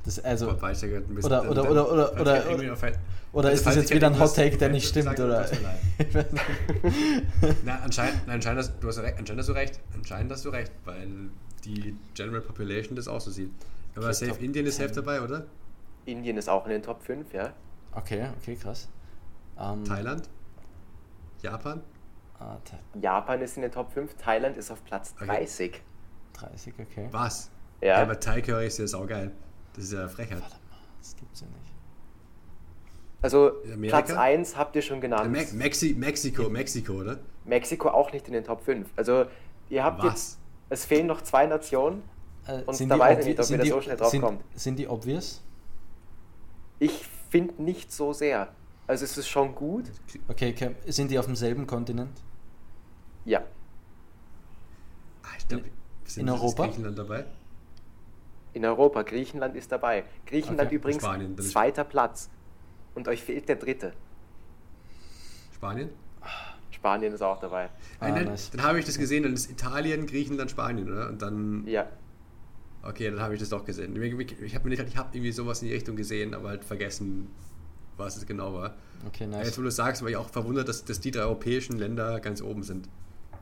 Das, 0.04 0.20
also, 0.20 0.48
Boah, 0.48 0.62
weiß 0.62 0.84
ich 0.84 0.92
grad 0.92 1.04
ein 1.10 1.16
bisschen- 1.16 1.32
Oder- 1.32 1.50
oder- 1.50 1.72
oder- 1.72 1.92
oder- 1.94 2.12
oder- 2.20 2.98
oder 3.32 3.48
Also, 3.48 3.60
ist 3.62 3.66
das 3.66 3.76
jetzt 3.78 3.94
wieder 3.94 4.08
ein 4.08 4.20
Hot 4.20 4.36
Take, 4.36 4.58
der 4.58 4.68
nicht 4.68 4.86
stimmt? 4.90 5.18
Oder? 5.18 5.50
Na, 7.64 7.80
anscheinend, 7.80 8.28
anscheinend, 8.28 8.60
hast, 8.60 8.74
du 8.82 8.88
hast 8.90 8.98
recht, 9.00 9.18
anscheinend 9.18 9.40
hast 9.40 9.48
du 9.48 9.54
recht. 9.54 9.80
Anscheinend 9.96 10.32
hast 10.34 10.44
du 10.44 10.50
recht, 10.50 10.74
weil 10.84 11.08
die 11.64 11.96
General 12.14 12.42
Population 12.42 12.98
das 12.98 13.08
auch 13.08 13.22
so 13.22 13.32
sieht. 13.32 13.52
Aber 13.96 14.08
Okay, 14.08 14.28
safe 14.28 14.44
Indien 14.44 14.66
ist 14.66 14.76
safe 14.80 14.92
10. 14.92 14.96
dabei, 14.96 15.22
oder? 15.22 15.46
Indien 16.08 16.36
ist 16.36 16.50
auch 16.50 16.66
in 16.66 16.72
den 16.72 16.84
Top 16.84 17.02
5, 17.04 17.32
ja. 17.34 17.54
Okay, 17.94 18.28
okay, 18.42 18.58
krass. 18.62 18.90
Ähm, 19.58 19.86
Thailand? 19.86 20.28
Japan? 21.42 21.84
Ah, 22.40 22.58
Tha- 22.64 22.80
Japan 23.02 23.42
ist 23.42 23.58
in 23.58 23.64
den 23.64 23.72
Top 23.72 23.92
5, 23.92 24.16
Thailand 24.16 24.56
ist 24.58 24.72
auf 24.72 24.84
Platz 24.86 25.14
Okay. 25.18 25.26
30. 25.28 25.82
30, 26.34 26.74
okay. 26.80 27.08
Was? 27.12 27.50
Ja. 27.82 28.02
aber 28.02 28.20
Thai 28.20 28.42
Curry 28.42 28.68
ist 28.68 28.78
ja 28.78 28.88
saugeil. 28.88 29.32
Das 29.74 29.86
ist 29.86 29.94
ja 29.94 30.08
Frechheit. 30.08 30.42
Warte 30.42 30.56
mal, 30.70 30.78
das 31.00 31.16
gibt's 31.16 31.42
ja 31.42 31.48
nicht. 31.48 31.74
Also 33.22 33.52
Amerika? 33.74 34.02
Platz 34.02 34.12
1 34.18 34.58
habt 34.58 34.76
ihr 34.76 34.82
schon 34.82 35.02
genannt. 35.02 35.32
Me 35.32 35.46
Mexi 35.54 35.94
Mexiko, 35.98 36.50
Mexiko, 36.50 36.94
oder? 36.94 37.20
Mexiko 37.46 37.90
auch 37.90 38.12
nicht 38.14 38.28
in 38.28 38.34
den 38.34 38.44
Top 38.46 38.62
5. 38.62 38.88
Also 38.96 39.26
ihr 39.70 39.84
habt 39.84 40.00
Was? 40.04 40.06
jetzt, 40.06 40.40
es 40.70 40.86
fehlen 40.86 41.08
noch 41.08 41.22
zwei 41.22 41.46
Nationen. 41.46 42.04
Äh, 42.48 42.62
Und 42.64 42.76
sind 42.76 42.90
da 42.90 42.96
die 42.96 43.02
weiß 43.02 43.20
ich 43.20 43.26
nicht, 43.26 43.40
ob 43.40 43.50
ihr 43.50 43.58
da 43.58 43.66
so 43.66 43.82
schnell 43.82 43.98
drauf 43.98 44.10
sind, 44.10 44.22
kommt. 44.22 44.44
Sind 44.56 44.80
die 44.80 44.88
obvious? 44.88 45.42
Ich 46.80 47.06
finde 47.30 47.62
nicht 47.62 47.92
so 47.92 48.14
sehr. 48.14 48.50
Also 48.88 49.04
es 49.06 49.18
ist 49.18 49.28
schon 49.28 49.54
gut. 49.54 49.86
Okay, 50.30 50.54
okay, 50.56 50.76
sind 50.92 51.12
die 51.12 51.20
auf 51.20 51.26
demselben 51.26 51.68
Kontinent? 51.68 52.22
Ja. 53.30 53.44
Ah, 55.22 55.28
ich 55.38 55.48
glaub, 55.48 55.62
In- 55.64 55.70
sind 56.06 56.22
in 56.28 56.34
ist 56.34 56.42
Europa? 56.42 56.66
Griechenland 56.66 56.98
dabei? 56.98 57.26
In 58.54 58.66
Europa. 58.66 59.04
Griechenland 59.04 59.56
ist 59.56 59.72
dabei. 59.72 60.04
Griechenland 60.26 60.68
Okay. 60.68 60.76
übrigens 60.78 61.04
Spanien, 61.04 61.36
dann 61.36 61.46
zweiter 61.46 61.84
Platz. 61.84 62.30
Und 62.96 63.08
euch 63.08 63.22
fehlt 63.24 63.48
der 63.48 63.58
dritte. 63.58 63.94
Spanien? 65.54 65.90
Spanien 66.72 67.14
ist 67.14 67.22
auch 67.22 67.40
dabei. 67.40 67.66
Ah, 68.00 68.08
Nein, 68.08 68.14
nein, 68.16 68.26
nice. 68.26 68.50
dann 68.50 68.64
habe 68.64 68.80
ich 68.80 68.86
das 68.86 68.98
gesehen, 68.98 69.22
dann 69.24 69.34
ist 69.34 69.52
Italien, 69.52 70.08
Griechenland, 70.08 70.50
Spanien, 70.50 70.92
oder? 70.92 71.10
Und 71.10 71.22
dann, 71.22 71.68
Ja. 71.68 71.86
okay, 72.82 73.12
dann 73.12 73.20
habe 73.22 73.36
ich 73.36 73.40
das 73.40 73.50
doch 73.50 73.64
gesehen. 73.64 73.96
Ich 74.02 74.56
habe 74.56 74.70
nicht, 74.70 74.82
ich 74.82 74.98
habe 74.98 75.10
irgendwie 75.16 75.32
sowas 75.32 75.62
in 75.62 75.68
die 75.68 75.74
Richtung 75.76 75.96
gesehen, 75.96 76.34
aber 76.34 76.50
halt 76.50 76.64
vergessen, 76.66 77.28
was 77.98 78.18
es 78.18 78.26
genau 78.26 78.54
war. 78.56 78.74
Okay, 79.06 79.28
nice. 79.28 79.46
Jetzt, 79.48 79.58
wo 79.60 79.62
du 79.62 79.68
es 79.68 79.76
sagst, 79.76 80.02
war 80.02 80.10
ich 80.10 80.16
auch 80.18 80.30
verwundert, 80.30 80.68
dass, 80.68 80.84
dass 80.86 81.00
die 81.00 81.12
drei 81.12 81.22
europäischen 81.24 81.78
Länder 81.78 82.20
ganz 82.22 82.42
oben 82.42 82.64
sind. 82.64 82.90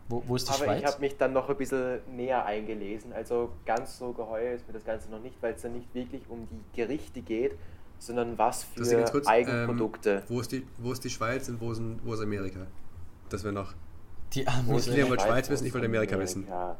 Wo, 0.09 0.23
wo 0.25 0.35
ist 0.35 0.47
die 0.47 0.53
Aber 0.53 0.73
ich 0.75 0.81
Schweiz? 0.81 0.93
habe 0.93 1.01
mich 1.01 1.17
dann 1.17 1.34
noch 1.34 1.49
ein 1.49 1.57
bisschen 1.57 1.99
näher 2.15 2.45
eingelesen. 2.45 3.11
Also 3.13 3.51
ganz 3.65 3.97
so 3.97 4.13
geheuer 4.13 4.53
ist 4.53 4.65
mir 4.67 4.73
das 4.73 4.85
Ganze 4.85 5.09
noch 5.11 5.19
nicht, 5.21 5.35
weil 5.41 5.53
es 5.53 5.61
dann 5.61 5.73
nicht 5.73 5.93
wirklich 5.93 6.21
um 6.29 6.47
die 6.49 6.77
Gerichte 6.81 7.21
geht, 7.21 7.57
sondern 7.99 8.38
was 8.38 8.63
für 8.63 9.03
kurz, 9.11 9.27
Eigenprodukte. 9.27 10.11
Ähm, 10.11 10.23
wo, 10.29 10.39
ist 10.39 10.51
die, 10.51 10.65
wo 10.77 10.91
ist 10.93 11.03
die 11.03 11.09
Schweiz 11.09 11.49
und 11.49 11.59
wo, 11.59 11.73
sind, 11.73 11.99
wo 12.05 12.13
ist 12.13 12.21
Amerika? 12.21 12.67
Das 13.29 13.43
wäre 13.43 13.53
noch. 13.53 13.73
die 14.34 14.41
ist 14.41 14.47
die 14.67 14.69
wollte 14.73 14.85
Schweiz, 14.93 15.21
Schweiz 15.23 15.49
wissen, 15.49 15.63
ich 15.65 15.67
ist 15.69 15.73
wollte 15.73 15.88
Amerika 15.88 16.17
wissen. 16.19 16.45
Amerika? 16.47 16.77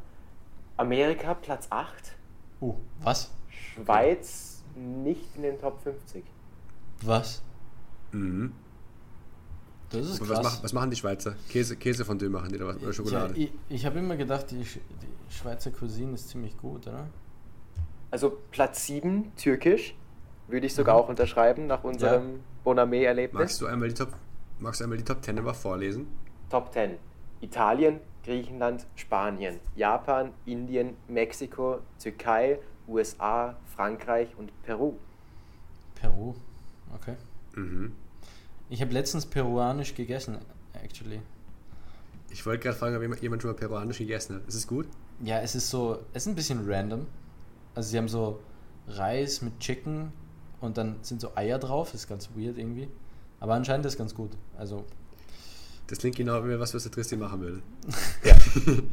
Amerika 0.78 1.34
Platz 1.34 1.66
8, 1.70 2.14
Uh, 2.60 2.74
was? 3.00 3.30
Schweiz 3.50 4.64
nicht 4.74 5.36
in 5.36 5.42
den 5.42 5.60
Top 5.60 5.80
50. 5.82 6.24
Was? 7.02 7.42
Mhm. 8.12 8.52
Das 9.90 10.06
ist 10.06 10.20
Aber 10.20 10.30
was, 10.30 10.40
krass. 10.40 10.54
mach, 10.56 10.62
was 10.64 10.72
machen 10.72 10.90
die 10.90 10.96
Schweizer? 10.96 11.34
Käse, 11.48 11.76
Käse 11.76 12.04
von 12.04 12.18
Dö 12.18 12.28
machen 12.28 12.50
die 12.52 12.58
da 12.58 12.66
was? 12.66 12.76
Oder 12.76 12.86
ja, 12.86 12.92
Schokolade? 12.92 13.34
ich 13.34 13.50
ich 13.68 13.86
habe 13.86 13.98
immer 13.98 14.16
gedacht, 14.16 14.50
die, 14.50 14.62
Sch- 14.64 14.80
die 15.02 15.32
Schweizer 15.34 15.70
Cuisine 15.70 16.12
ist 16.14 16.28
ziemlich 16.28 16.56
gut, 16.58 16.86
oder? 16.86 17.06
Also 18.10 18.38
Platz 18.50 18.86
7, 18.86 19.32
Türkisch, 19.36 19.94
würde 20.46 20.66
ich 20.66 20.74
sogar 20.74 20.96
Mhm. 20.96 21.02
auch 21.04 21.08
unterschreiben 21.08 21.66
nach 21.66 21.84
unserem 21.84 22.40
Bonamé-Erlebnis. 22.64 23.38
magst, 23.40 23.60
du 23.60 23.66
einmal 23.66 23.88
die 23.88 23.94
Top, 23.94 24.12
magst 24.58 24.80
du 24.80 24.84
einmal 24.84 24.98
die 24.98 25.04
Top 25.04 25.22
10 25.22 25.38
aber 25.38 25.54
vorlesen? 25.54 26.06
Top 26.50 26.72
10. 26.72 26.92
Italien, 27.40 28.00
Griechenland, 28.24 28.86
Spanien, 28.96 29.60
Japan, 29.76 30.32
Indien, 30.44 30.96
Mexiko, 31.08 31.78
Türkei, 31.98 32.58
USA, 32.88 33.56
Frankreich 33.74 34.28
und 34.36 34.50
Peru. 34.64 34.94
Peru. 35.94 36.34
Okay. 36.94 37.14
Mhm. 37.54 37.92
Ich 38.70 38.80
habe 38.82 38.92
letztens 38.92 39.26
peruanisch 39.26 39.94
gegessen, 39.94 40.38
actually. 40.74 41.20
Ich 42.30 42.44
wollte 42.44 42.64
gerade 42.64 42.76
fragen, 42.76 42.96
ob 42.96 43.02
jemand, 43.02 43.22
jemand 43.22 43.42
schon 43.42 43.50
mal 43.50 43.56
peruanisch 43.56 43.98
gegessen 43.98 44.36
hat. 44.36 44.46
Ist 44.46 44.54
es 44.54 44.66
gut? 44.66 44.86
Ja, 45.24 45.40
es 45.40 45.54
ist 45.54 45.70
so, 45.70 45.98
es 46.12 46.24
ist 46.24 46.28
ein 46.28 46.34
bisschen 46.34 46.70
random. 46.70 47.06
Also 47.74 47.90
sie 47.90 47.96
haben 47.98 48.08
so 48.08 48.40
Reis 48.86 49.40
mit 49.40 49.58
Chicken 49.60 50.12
und 50.60 50.76
dann 50.76 50.96
sind 51.02 51.20
so 51.20 51.34
Eier 51.36 51.58
drauf, 51.58 51.94
ist 51.94 52.08
ganz 52.08 52.28
weird 52.36 52.58
irgendwie. 52.58 52.88
Aber 53.40 53.54
anscheinend 53.54 53.86
ist 53.86 53.92
es 53.92 53.98
ganz 53.98 54.14
gut. 54.14 54.32
Also, 54.58 54.84
Das 55.86 55.98
klingt 55.98 56.16
genau 56.16 56.44
wie 56.44 56.58
was, 56.58 56.74
was 56.74 56.82
der 56.82 56.92
Tristan 56.92 57.20
machen 57.20 57.40
würde. 57.40 57.62
Ja, 58.24 58.34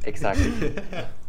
exakt. 0.03 0.39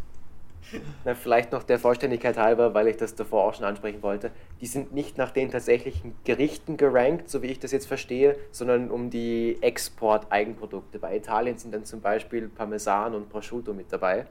Na, 1.05 1.15
vielleicht 1.15 1.53
noch 1.53 1.63
der 1.63 1.79
Vollständigkeit 1.79 2.37
halber, 2.37 2.75
weil 2.75 2.89
ich 2.89 2.97
das 2.97 3.15
davor 3.15 3.45
auch 3.45 3.55
schon 3.55 3.65
ansprechen 3.65 4.03
wollte. 4.03 4.31
Die 4.61 4.67
sind 4.67 4.93
nicht 4.93 5.17
nach 5.17 5.31
den 5.31 5.51
tatsächlichen 5.51 6.15
Gerichten 6.25 6.77
gerankt, 6.77 7.31
so 7.31 7.43
wie 7.43 7.47
ich 7.47 7.59
das 7.61 7.73
jetzt 7.73 7.87
verstehe, 7.87 8.37
sondern 8.51 8.91
um 8.91 9.11
die 9.11 9.59
Export-Eigenprodukte. 9.63 10.99
Bei 10.99 11.17
Italien 11.17 11.57
sind 11.59 11.73
dann 11.73 11.85
zum 11.85 12.01
Beispiel 12.01 12.49
Parmesan 12.49 13.15
und 13.15 13.29
Prosciutto 13.29 13.73
mit 13.73 13.93
dabei. 13.93 14.27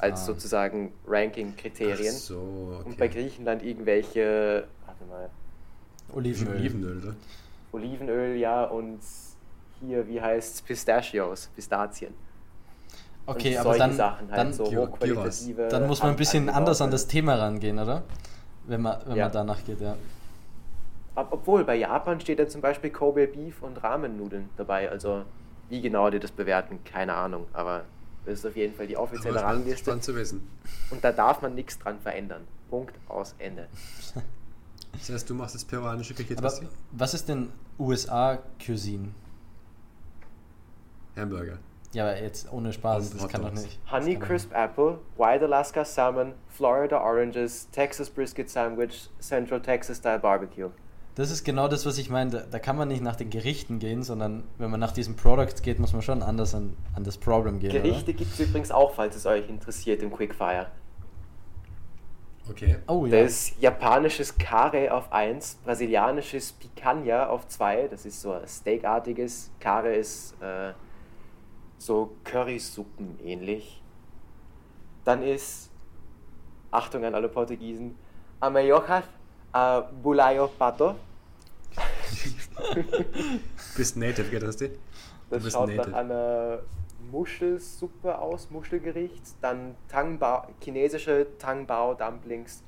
als 0.00 0.22
Ah. 0.22 0.24
sozusagen 0.24 0.90
Ranking-Kriterien. 1.06 2.12
So, 2.14 2.76
okay. 2.80 2.88
Und 2.88 2.96
bei 2.96 3.08
Griechenland 3.08 3.62
irgendwelche, 3.62 4.66
warte 4.86 5.04
mal, 5.04 5.28
Olivenöl. 6.14 6.56
Olivenöl, 6.56 6.96
oder? 6.98 7.14
Olivenöl, 7.72 8.36
ja, 8.36 8.64
und 8.64 9.00
hier, 9.80 10.08
wie 10.08 10.18
heißt 10.18 10.64
Pistachios, 10.66 11.50
Pistazien. 11.54 12.14
Okay, 13.26 13.56
aber 13.56 13.78
dann, 13.78 13.92
Sachen 13.92 14.28
halt, 14.30 14.38
dann, 14.38 14.52
so 14.52 14.64
hochqualitative. 14.64 15.68
dann 15.68 15.86
muss 15.86 16.00
man 16.02 16.10
ein 16.10 16.16
bisschen 16.16 16.48
anders 16.48 16.80
an 16.80 16.90
das 16.90 17.06
Thema 17.06 17.34
rangehen, 17.36 17.78
oder? 17.78 18.02
Wenn 18.66 18.82
man, 18.82 18.98
wenn 19.06 19.16
Ja. 19.16 19.24
man 19.26 19.32
danach 19.32 19.64
geht, 19.64 19.80
ja. 19.80 19.96
Ob- 21.14 21.32
Obwohl, 21.32 21.64
bei 21.64 21.76
Japan 21.76 22.20
steht 22.20 22.38
ja 22.38 22.48
zum 22.48 22.60
Beispiel 22.60 22.90
Kobe 22.90 23.26
Beef 23.26 23.62
und 23.62 23.82
Ramen-Nudeln 23.82 24.48
dabei. 24.56 24.90
Also, 24.90 25.22
wie 25.68 25.80
genau 25.80 26.10
die 26.10 26.18
das 26.18 26.30
bewerten, 26.32 26.80
keine 26.84 27.14
Ahnung. 27.14 27.46
Aber 27.52 27.84
das 28.24 28.34
ist 28.40 28.46
auf 28.46 28.56
jeden 28.56 28.74
Fall 28.74 28.86
die 28.86 28.96
Aber 28.96 29.04
offizielle 29.04 29.38
spannend, 29.38 29.58
Rangliste. 29.58 29.84
spannend 29.84 30.04
zu 30.04 30.14
wissen. 30.16 30.48
Und 30.90 31.04
da 31.04 31.12
darf 31.12 31.42
man 31.42 31.54
nichts 31.54 31.78
dran 31.78 31.98
verändern. 32.00 32.42
Punkt 32.70 32.94
aus 33.08 33.34
Ende. 33.38 33.68
Das 34.94 35.08
heißt, 35.08 35.30
du 35.30 35.34
machst 35.34 35.54
das 35.54 35.64
peruanische 35.64 36.12
Küche 36.12 36.36
was 36.92 37.14
ist 37.14 37.26
denn 37.26 37.48
USA-Cuisine? 37.78 39.08
Hamburger. 41.16 41.58
Ja, 41.92 42.04
aber 42.04 42.20
jetzt 42.20 42.50
ohne 42.50 42.72
Spaß, 42.72 43.10
das 43.10 43.28
kann 43.28 43.42
doch 43.42 43.52
nicht. 43.52 43.78
Honey 43.90 44.16
Crisp 44.16 44.52
Apple, 44.54 44.98
White 45.18 45.44
Alaska 45.44 45.84
Salmon, 45.84 46.32
Florida 46.48 46.98
Oranges, 47.00 47.68
Texas 47.70 48.08
Brisket 48.08 48.48
Sandwich, 48.48 49.10
Central 49.20 49.60
Texas 49.60 49.98
Style 49.98 50.18
Barbecue. 50.18 50.70
Das 51.14 51.30
ist 51.30 51.44
genau 51.44 51.68
das, 51.68 51.84
was 51.84 51.98
ich 51.98 52.08
meine. 52.08 52.30
Da, 52.30 52.42
da 52.50 52.58
kann 52.58 52.76
man 52.76 52.88
nicht 52.88 53.02
nach 53.02 53.16
den 53.16 53.28
Gerichten 53.28 53.78
gehen, 53.78 54.02
sondern 54.02 54.44
wenn 54.56 54.70
man 54.70 54.80
nach 54.80 54.92
diesen 54.92 55.16
Products 55.16 55.60
geht, 55.60 55.78
muss 55.78 55.92
man 55.92 56.00
schon 56.00 56.22
anders 56.22 56.54
an, 56.54 56.74
an 56.94 57.04
das 57.04 57.18
Problem 57.18 57.58
gehen. 57.58 57.70
Gerichte 57.70 58.14
gibt 58.14 58.32
es 58.32 58.40
übrigens 58.40 58.70
auch, 58.70 58.94
falls 58.94 59.14
es 59.14 59.26
euch 59.26 59.46
interessiert, 59.50 60.02
im 60.02 60.10
Quickfire. 60.10 60.68
Okay. 62.48 62.76
Oh 62.88 63.04
ja. 63.04 63.22
Das 63.22 63.32
ist 63.32 63.60
japanisches 63.60 64.36
Kare 64.36 64.92
auf 64.92 65.12
1, 65.12 65.58
brasilianisches 65.64 66.52
Picanha 66.52 67.26
auf 67.26 67.46
2, 67.46 67.88
das 67.88 68.06
ist 68.06 68.20
so 68.20 68.32
ein 68.32 68.48
Steakartiges. 68.48 69.50
Kare 69.60 69.94
ist 69.94 70.34
äh, 70.42 70.72
so 71.84 72.16
Currysuppen 72.24 73.18
ähnlich. 73.24 73.82
Dann 75.04 75.22
ist, 75.22 75.70
Achtung 76.70 77.04
an 77.04 77.14
alle 77.14 77.28
Portugiesen, 77.28 77.96
Ameyojas 78.40 79.04
äh, 79.52 79.82
Bulayo 80.02 80.48
Pato. 80.48 80.94
Bist 83.76 83.96
native, 83.96 84.30
gell, 84.30 84.40
das 84.40 84.56
du? 84.56 84.68
Du 84.68 84.76
Das 85.30 85.52
schaut 85.52 85.68
native. 85.68 85.90
nach 85.90 85.98
einer 85.98 86.58
Muschelsuppe 87.10 88.16
aus, 88.16 88.48
Muschelgericht. 88.50 89.22
Dann 89.40 89.74
Tangbao, 89.88 90.46
chinesische 90.60 91.26
Tangbao 91.38 91.94
Dumplings, 91.94 92.62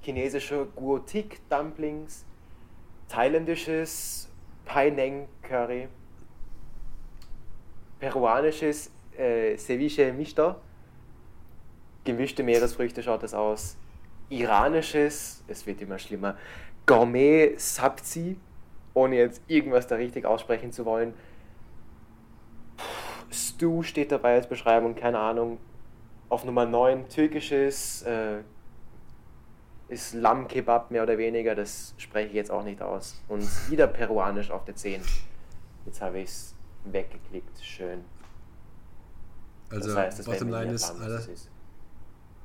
chinesische 0.00 0.66
Guotik 0.76 1.40
Dumplings, 1.48 2.24
thailändisches 3.08 4.28
Paineng 4.64 5.26
Curry, 5.42 5.88
peruanisches 8.00 8.90
äh, 9.16 9.56
Ceviche 9.56 10.12
Mixto, 10.12 10.56
gemischte 12.04 12.42
Meeresfrüchte 12.42 13.02
schaut 13.02 13.22
das 13.22 13.34
aus, 13.34 13.76
iranisches, 14.30 15.44
es 15.46 15.66
wird 15.66 15.80
immer 15.82 15.98
schlimmer, 15.98 16.36
Gourmet 16.86 17.54
Sabzi, 17.58 18.36
ohne 18.94 19.16
jetzt 19.16 19.42
irgendwas 19.46 19.86
da 19.86 19.96
richtig 19.96 20.24
aussprechen 20.24 20.72
zu 20.72 20.84
wollen. 20.84 21.14
Stew 23.30 23.82
steht 23.82 24.10
dabei 24.10 24.34
als 24.34 24.48
Beschreibung, 24.48 24.96
keine 24.96 25.18
Ahnung. 25.18 25.58
Auf 26.28 26.44
Nummer 26.44 26.66
9 26.66 27.08
türkisches 27.08 28.02
äh, 28.02 28.38
ist 29.88 30.14
Lammkebab 30.14 30.90
mehr 30.90 31.02
oder 31.02 31.18
weniger, 31.18 31.54
das 31.54 31.94
spreche 31.98 32.28
ich 32.28 32.34
jetzt 32.34 32.50
auch 32.50 32.64
nicht 32.64 32.80
aus. 32.82 33.20
Und 33.28 33.46
wieder 33.70 33.86
peruanisch 33.86 34.50
auf 34.50 34.64
der 34.64 34.74
10. 34.74 35.02
Jetzt 35.86 36.00
habe 36.00 36.20
ich 36.20 36.24
es 36.24 36.54
weggeklickt, 36.84 37.62
schön. 37.62 38.04
Also, 39.70 39.88
das 39.88 39.96
heißt, 39.96 40.18
das 40.18 40.26
Bottom 40.26 40.50
werden 40.50 40.50
wir 40.50 40.58
Line 40.58 40.68
nie 40.70 40.74
ist, 40.74 40.90
alles, 40.90 41.26
das 41.26 41.28
ist. 41.28 41.50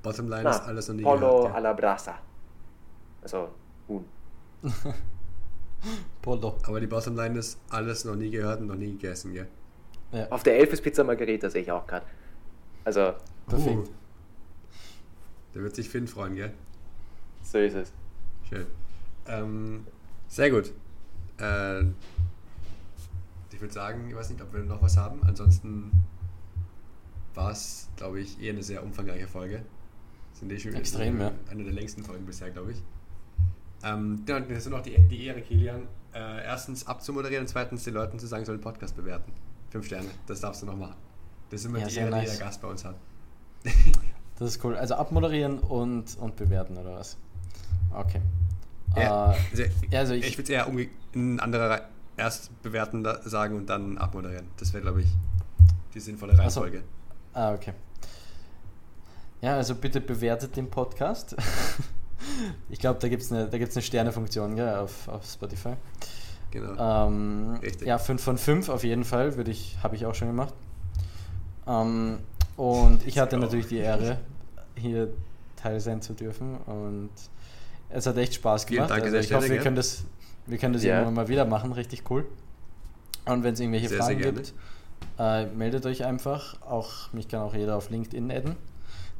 Bottom 0.03 0.29
Line 0.29 0.43
Na, 0.43 0.51
ist 0.51 0.61
alles 0.61 0.87
noch 0.87 0.95
nie 0.95 1.03
Polo 1.03 1.37
gehört. 1.37 1.55
a 1.55 1.59
la 1.59 1.73
brasa. 1.73 2.19
Also 3.21 3.49
Huhn. 3.87 4.05
Polo. 6.21 6.57
Aber 6.63 6.79
die 6.79 6.87
Bottom 6.87 7.15
Line 7.15 7.39
ist 7.39 7.59
alles 7.69 8.05
noch 8.05 8.15
nie 8.15 8.29
gehört 8.29 8.61
und 8.61 8.67
noch 8.67 8.75
nie 8.75 8.91
gegessen, 8.91 9.33
gell? 9.33 9.47
Ja, 10.11 10.27
Auf 10.29 10.43
der 10.43 10.57
11 10.59 10.73
ist 10.73 10.81
Pizza 10.83 11.03
Margherita, 11.03 11.49
sehe 11.49 11.63
ich 11.63 11.71
auch 11.71 11.85
gerade. 11.87 12.05
Also, 12.83 13.13
perfekt. 13.47 13.77
Uh, 13.77 13.91
da 15.53 15.61
wird 15.61 15.75
sich 15.75 15.89
Finn 15.89 16.07
freuen, 16.07 16.35
gell? 16.35 16.53
so 17.41 17.57
ist 17.59 17.75
es. 17.75 17.91
Schön. 18.49 18.65
Ähm, 19.27 19.87
sehr 20.27 20.51
gut. 20.51 20.71
Äh, 21.39 21.83
ich 23.55 23.61
würde 23.61 23.73
sagen, 23.73 24.07
ich 24.09 24.15
weiß 24.15 24.29
nicht, 24.29 24.41
ob 24.41 24.53
wir 24.53 24.61
noch 24.63 24.81
was 24.81 24.97
haben. 24.97 25.21
Ansonsten 25.23 25.91
war 27.33 27.51
es, 27.51 27.89
glaube 27.95 28.19
ich, 28.19 28.39
eher 28.41 28.53
eine 28.53 28.63
sehr 28.63 28.83
umfangreiche 28.83 29.27
Folge. 29.27 29.63
Sind 30.33 30.51
eh 30.51 30.59
schon 30.59 30.73
Extrem, 30.75 31.19
ja. 31.21 31.31
Eine 31.49 31.63
der 31.63 31.73
längsten 31.73 32.03
Folgen 32.03 32.25
bisher, 32.25 32.49
glaube 32.51 32.73
ich. 32.73 32.83
Ähm, 33.83 34.23
und 34.27 34.49
jetzt 34.49 34.67
nur 34.67 34.77
noch 34.77 34.83
die, 34.83 34.97
die 35.07 35.25
Ehre, 35.25 35.41
Kilian. 35.41 35.83
Äh, 36.13 36.43
erstens 36.45 36.87
abzumoderieren 36.87 37.43
und 37.43 37.47
zweitens 37.47 37.83
den 37.83 37.93
Leuten 37.93 38.19
zu 38.19 38.27
sagen, 38.27 38.45
sollen 38.45 38.57
den 38.59 38.63
Podcast 38.63 38.95
bewerten. 38.95 39.31
Fünf 39.69 39.85
Sterne, 39.85 40.07
das 40.27 40.39
darfst 40.41 40.61
du 40.61 40.65
noch 40.65 40.77
machen. 40.77 40.95
Das 41.49 41.61
ist 41.61 41.65
immer 41.67 41.79
Ja, 41.79 41.87
die 41.87 41.95
Ehre, 41.95 42.05
die 42.09 42.15
nice. 42.15 42.33
jeder 42.33 42.45
Gast 42.45 42.61
bei 42.61 42.67
uns 42.67 42.85
hat. 42.85 42.95
Das 44.37 44.49
ist 44.49 44.65
cool. 44.65 44.75
Also 44.75 44.95
abmoderieren 44.95 45.59
und, 45.59 46.17
und 46.17 46.35
bewerten, 46.35 46.75
oder 46.75 46.95
was? 46.95 47.15
Okay. 47.93 48.19
Ja, 48.97 49.31
Äh, 49.31 49.35
also, 49.51 49.63
also 49.93 50.13
ich, 50.13 50.25
ich- 50.27 50.37
würde 50.37 50.43
es 50.43 50.49
eher 50.49 50.69
in 51.13 51.39
anderer 51.39 51.69
Rei- 51.69 51.81
erst 52.17 52.61
bewerten 52.61 53.05
sagen 53.23 53.55
und 53.55 53.67
dann 53.67 53.97
abmoderieren. 53.97 54.47
Das 54.57 54.73
wäre, 54.73 54.81
glaube 54.81 55.01
ich, 55.01 55.07
die 55.93 55.99
sinnvolle 55.99 56.33
so. 56.33 56.39
Reihenfolge. 56.39 56.83
Ah, 57.33 57.53
okay. 57.53 57.73
Ja, 59.41 59.55
also 59.55 59.75
bitte 59.75 60.01
bewertet 60.01 60.55
den 60.55 60.69
Podcast. 60.69 61.35
ich 62.69 62.79
glaube, 62.79 62.99
da 62.99 63.09
gibt 63.09 63.21
es 63.21 63.31
eine, 63.31 63.47
da 63.47 63.57
gibt's 63.57 63.75
eine 63.75 63.83
Sternefunktion 63.83 64.55
gell, 64.55 64.75
auf, 64.75 65.07
auf 65.07 65.25
Spotify. 65.25 65.73
Genau. 66.51 67.07
Ähm, 67.07 67.59
Richtig. 67.61 67.87
Ja, 67.87 67.97
5 67.97 68.23
von 68.23 68.37
5 68.37 68.69
auf 68.69 68.83
jeden 68.83 69.03
Fall, 69.03 69.35
würde 69.35 69.51
ich, 69.51 69.77
habe 69.83 69.95
ich 69.95 70.05
auch 70.05 70.15
schon 70.15 70.29
gemacht. 70.29 70.53
Ähm, 71.67 72.19
und 72.55 73.05
ich 73.05 73.19
hatte 73.19 73.37
natürlich 73.37 73.67
die 73.67 73.77
Ehre, 73.77 74.17
hier 74.75 75.09
Teil 75.57 75.79
sein 75.79 76.01
zu 76.01 76.13
dürfen. 76.13 76.57
Und 76.65 77.09
es 77.89 78.05
hat 78.05 78.17
echt 78.17 78.35
Spaß 78.35 78.65
Vielen 78.65 78.87
gemacht. 78.87 78.91
Dank 78.91 79.03
an 79.03 79.15
also 79.15 79.19
ich 79.19 79.33
hoffe, 79.33 79.49
wir 79.49 79.59
können 79.59 79.75
das, 79.75 80.05
wir 80.47 80.57
können 80.57 80.73
das 80.73 80.83
Ja. 80.83 80.95
irgendwann 80.95 81.13
mal 81.15 81.27
wieder 81.27 81.45
machen, 81.45 81.71
richtig 81.71 82.09
cool. 82.09 82.25
Und 83.25 83.43
wenn 83.43 83.53
es 83.53 83.59
irgendwelche 83.59 83.89
Sehr, 83.89 83.97
Fragen 83.97 84.21
sehr 84.21 84.31
gibt, 84.31 84.53
äh, 85.17 85.45
meldet 85.47 85.85
euch 85.85 86.05
einfach. 86.05 86.61
Auch 86.61 87.11
mich 87.13 87.27
kann 87.27 87.41
auch 87.41 87.55
jeder 87.55 87.75
auf 87.75 87.89
LinkedIn 87.89 88.31
adden. 88.31 88.55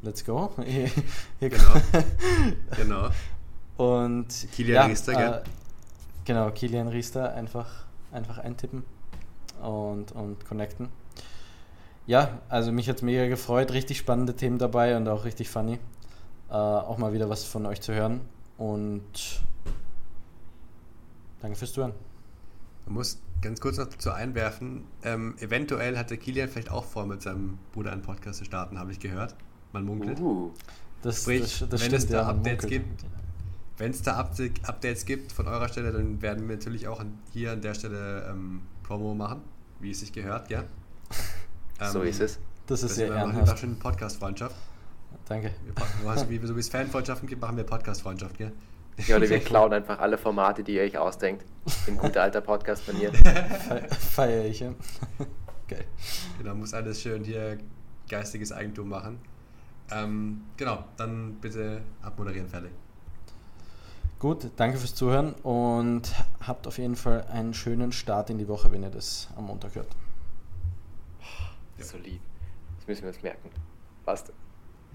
Let's 0.02 0.24
go. 0.24 0.50
Genau. 1.40 1.58
Genau. 2.76 3.08
Und 3.76 4.28
Kilian 4.52 4.88
Riester, 4.90 5.12
gell? 5.14 5.32
äh, 5.34 5.40
genau, 6.24 6.50
Kilian 6.50 6.88
Riester 6.88 7.34
einfach, 7.34 7.68
einfach 8.12 8.38
eintippen 8.38 8.84
und, 9.62 10.12
und 10.12 10.46
connecten. 10.46 10.88
Ja, 12.06 12.38
also 12.48 12.72
mich 12.72 12.88
hat 12.88 12.96
es 12.96 13.02
mega 13.02 13.26
gefreut, 13.26 13.72
richtig 13.72 13.98
spannende 13.98 14.34
Themen 14.36 14.58
dabei 14.58 14.96
und 14.96 15.08
auch 15.08 15.24
richtig 15.24 15.50
funny. 15.50 15.78
Äh, 16.48 16.52
auch 16.54 16.98
mal 16.98 17.12
wieder 17.12 17.28
was 17.28 17.44
von 17.44 17.66
euch 17.66 17.80
zu 17.80 17.92
hören. 17.92 18.20
Und 18.58 19.02
danke 21.46 21.58
fürs 21.58 21.72
Zuhören. 21.72 21.92
Man 22.86 22.94
muss 22.94 23.18
ganz 23.42 23.60
kurz 23.60 23.78
noch 23.78 23.86
dazu 23.86 24.10
einwerfen, 24.10 24.84
ähm, 25.02 25.34
eventuell 25.40 25.98
hatte 25.98 26.16
Kilian 26.16 26.48
vielleicht 26.48 26.70
auch 26.70 26.84
vor, 26.84 27.06
mit 27.06 27.22
seinem 27.22 27.58
Bruder 27.72 27.92
einen 27.92 28.02
Podcast 28.02 28.38
zu 28.38 28.44
starten, 28.44 28.78
habe 28.78 28.92
ich 28.92 29.00
gehört. 29.00 29.34
Man 29.72 29.84
munkelt. 29.84 30.20
Uh, 30.20 30.52
Das, 31.02 31.22
Sprich, 31.22 31.58
das, 31.60 31.68
das 31.68 31.80
wenn 31.80 31.86
stimmt, 31.88 32.02
es 32.02 32.06
da 32.08 32.22
ja, 32.22 32.28
Updates 32.28 32.62
munkelt. 32.62 32.84
gibt, 32.88 33.04
Wenn 33.78 33.90
es 33.90 34.02
da 34.02 34.16
Update- 34.16 34.64
Updates 34.68 35.04
gibt 35.04 35.32
von 35.32 35.46
eurer 35.48 35.68
Stelle, 35.68 35.92
dann 35.92 36.22
werden 36.22 36.48
wir 36.48 36.56
natürlich 36.56 36.88
auch 36.88 37.04
hier 37.32 37.52
an 37.52 37.60
der 37.60 37.74
Stelle 37.74 38.26
ähm, 38.30 38.62
Promo 38.82 39.14
machen, 39.14 39.42
wie 39.80 39.90
es 39.90 40.00
sich 40.00 40.12
gehört, 40.12 40.48
ja? 40.50 40.64
so 41.92 42.02
Ähm, 42.02 42.08
ist 42.08 42.20
es. 42.20 42.38
Das 42.66 42.82
ist 42.82 42.90
Das 42.90 42.96
sehr 42.96 43.08
wir 43.08 43.14
machen 43.16 43.30
ehrenhaft. 43.36 43.52
auch 43.52 43.56
schon 43.58 43.78
Podcast-Freundschaft. 43.78 44.54
Danke. 45.28 45.52
Wir 45.64 46.08
Also 46.10 46.28
wie, 46.30 46.38
so 46.46 46.56
wie 46.56 46.60
es 46.60 46.68
Fanfreundschaften 46.68 47.28
gibt, 47.28 47.42
machen 47.42 47.56
wir 47.56 47.64
Podcast-Freundschaft, 47.64 48.38
gell? 48.38 48.52
Ja, 49.06 49.16
oder 49.16 49.28
wir 49.28 49.40
klauen 49.40 49.72
einfach 49.72 49.98
alle 49.98 50.18
Formate, 50.18 50.62
die 50.64 50.74
ihr 50.74 50.82
euch 50.82 50.98
ausdenkt. 50.98 51.44
In 51.86 51.98
guter 51.98 52.22
alter 52.22 52.40
Podcast-Manier. 52.40 53.12
Fe 53.12 53.86
Feier 53.90 54.44
ich. 54.44 54.60
Ja. 54.60 54.72
Geil. 55.68 55.84
Genau, 56.38 56.54
muss 56.54 56.74
alles 56.74 57.02
schön 57.02 57.24
hier 57.24 57.58
geistiges 58.08 58.52
Eigentum 58.52 58.88
machen. 58.88 59.18
Ähm, 59.90 60.42
genau, 60.56 60.84
dann 60.96 61.34
bitte 61.40 61.82
abmoderieren, 62.02 62.48
fertig. 62.48 62.70
Gut, 64.18 64.48
danke 64.56 64.78
fürs 64.78 64.94
Zuhören 64.94 65.34
und 65.42 66.12
habt 66.40 66.66
auf 66.66 66.78
jeden 66.78 66.96
Fall 66.96 67.26
einen 67.30 67.52
schönen 67.52 67.92
Start 67.92 68.30
in 68.30 68.38
die 68.38 68.48
Woche, 68.48 68.72
wenn 68.72 68.82
ihr 68.82 68.90
das 68.90 69.28
am 69.36 69.46
Montag 69.46 69.74
hört. 69.74 69.88
So 71.78 71.98
lieb. 71.98 72.20
Das 72.78 72.86
müssen 72.86 73.02
wir 73.02 73.08
uns 73.08 73.22
merken. 73.22 73.50
Passt. 74.04 74.32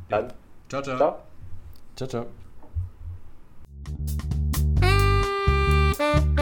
Dann, 0.10 0.34
Ciao, 0.70 0.82
ciao. 0.82 0.98
ciao. 0.98 1.20
Ciao, 1.96 2.08
ciao. 2.08 2.41
Thank 6.02 6.40
you. 6.40 6.41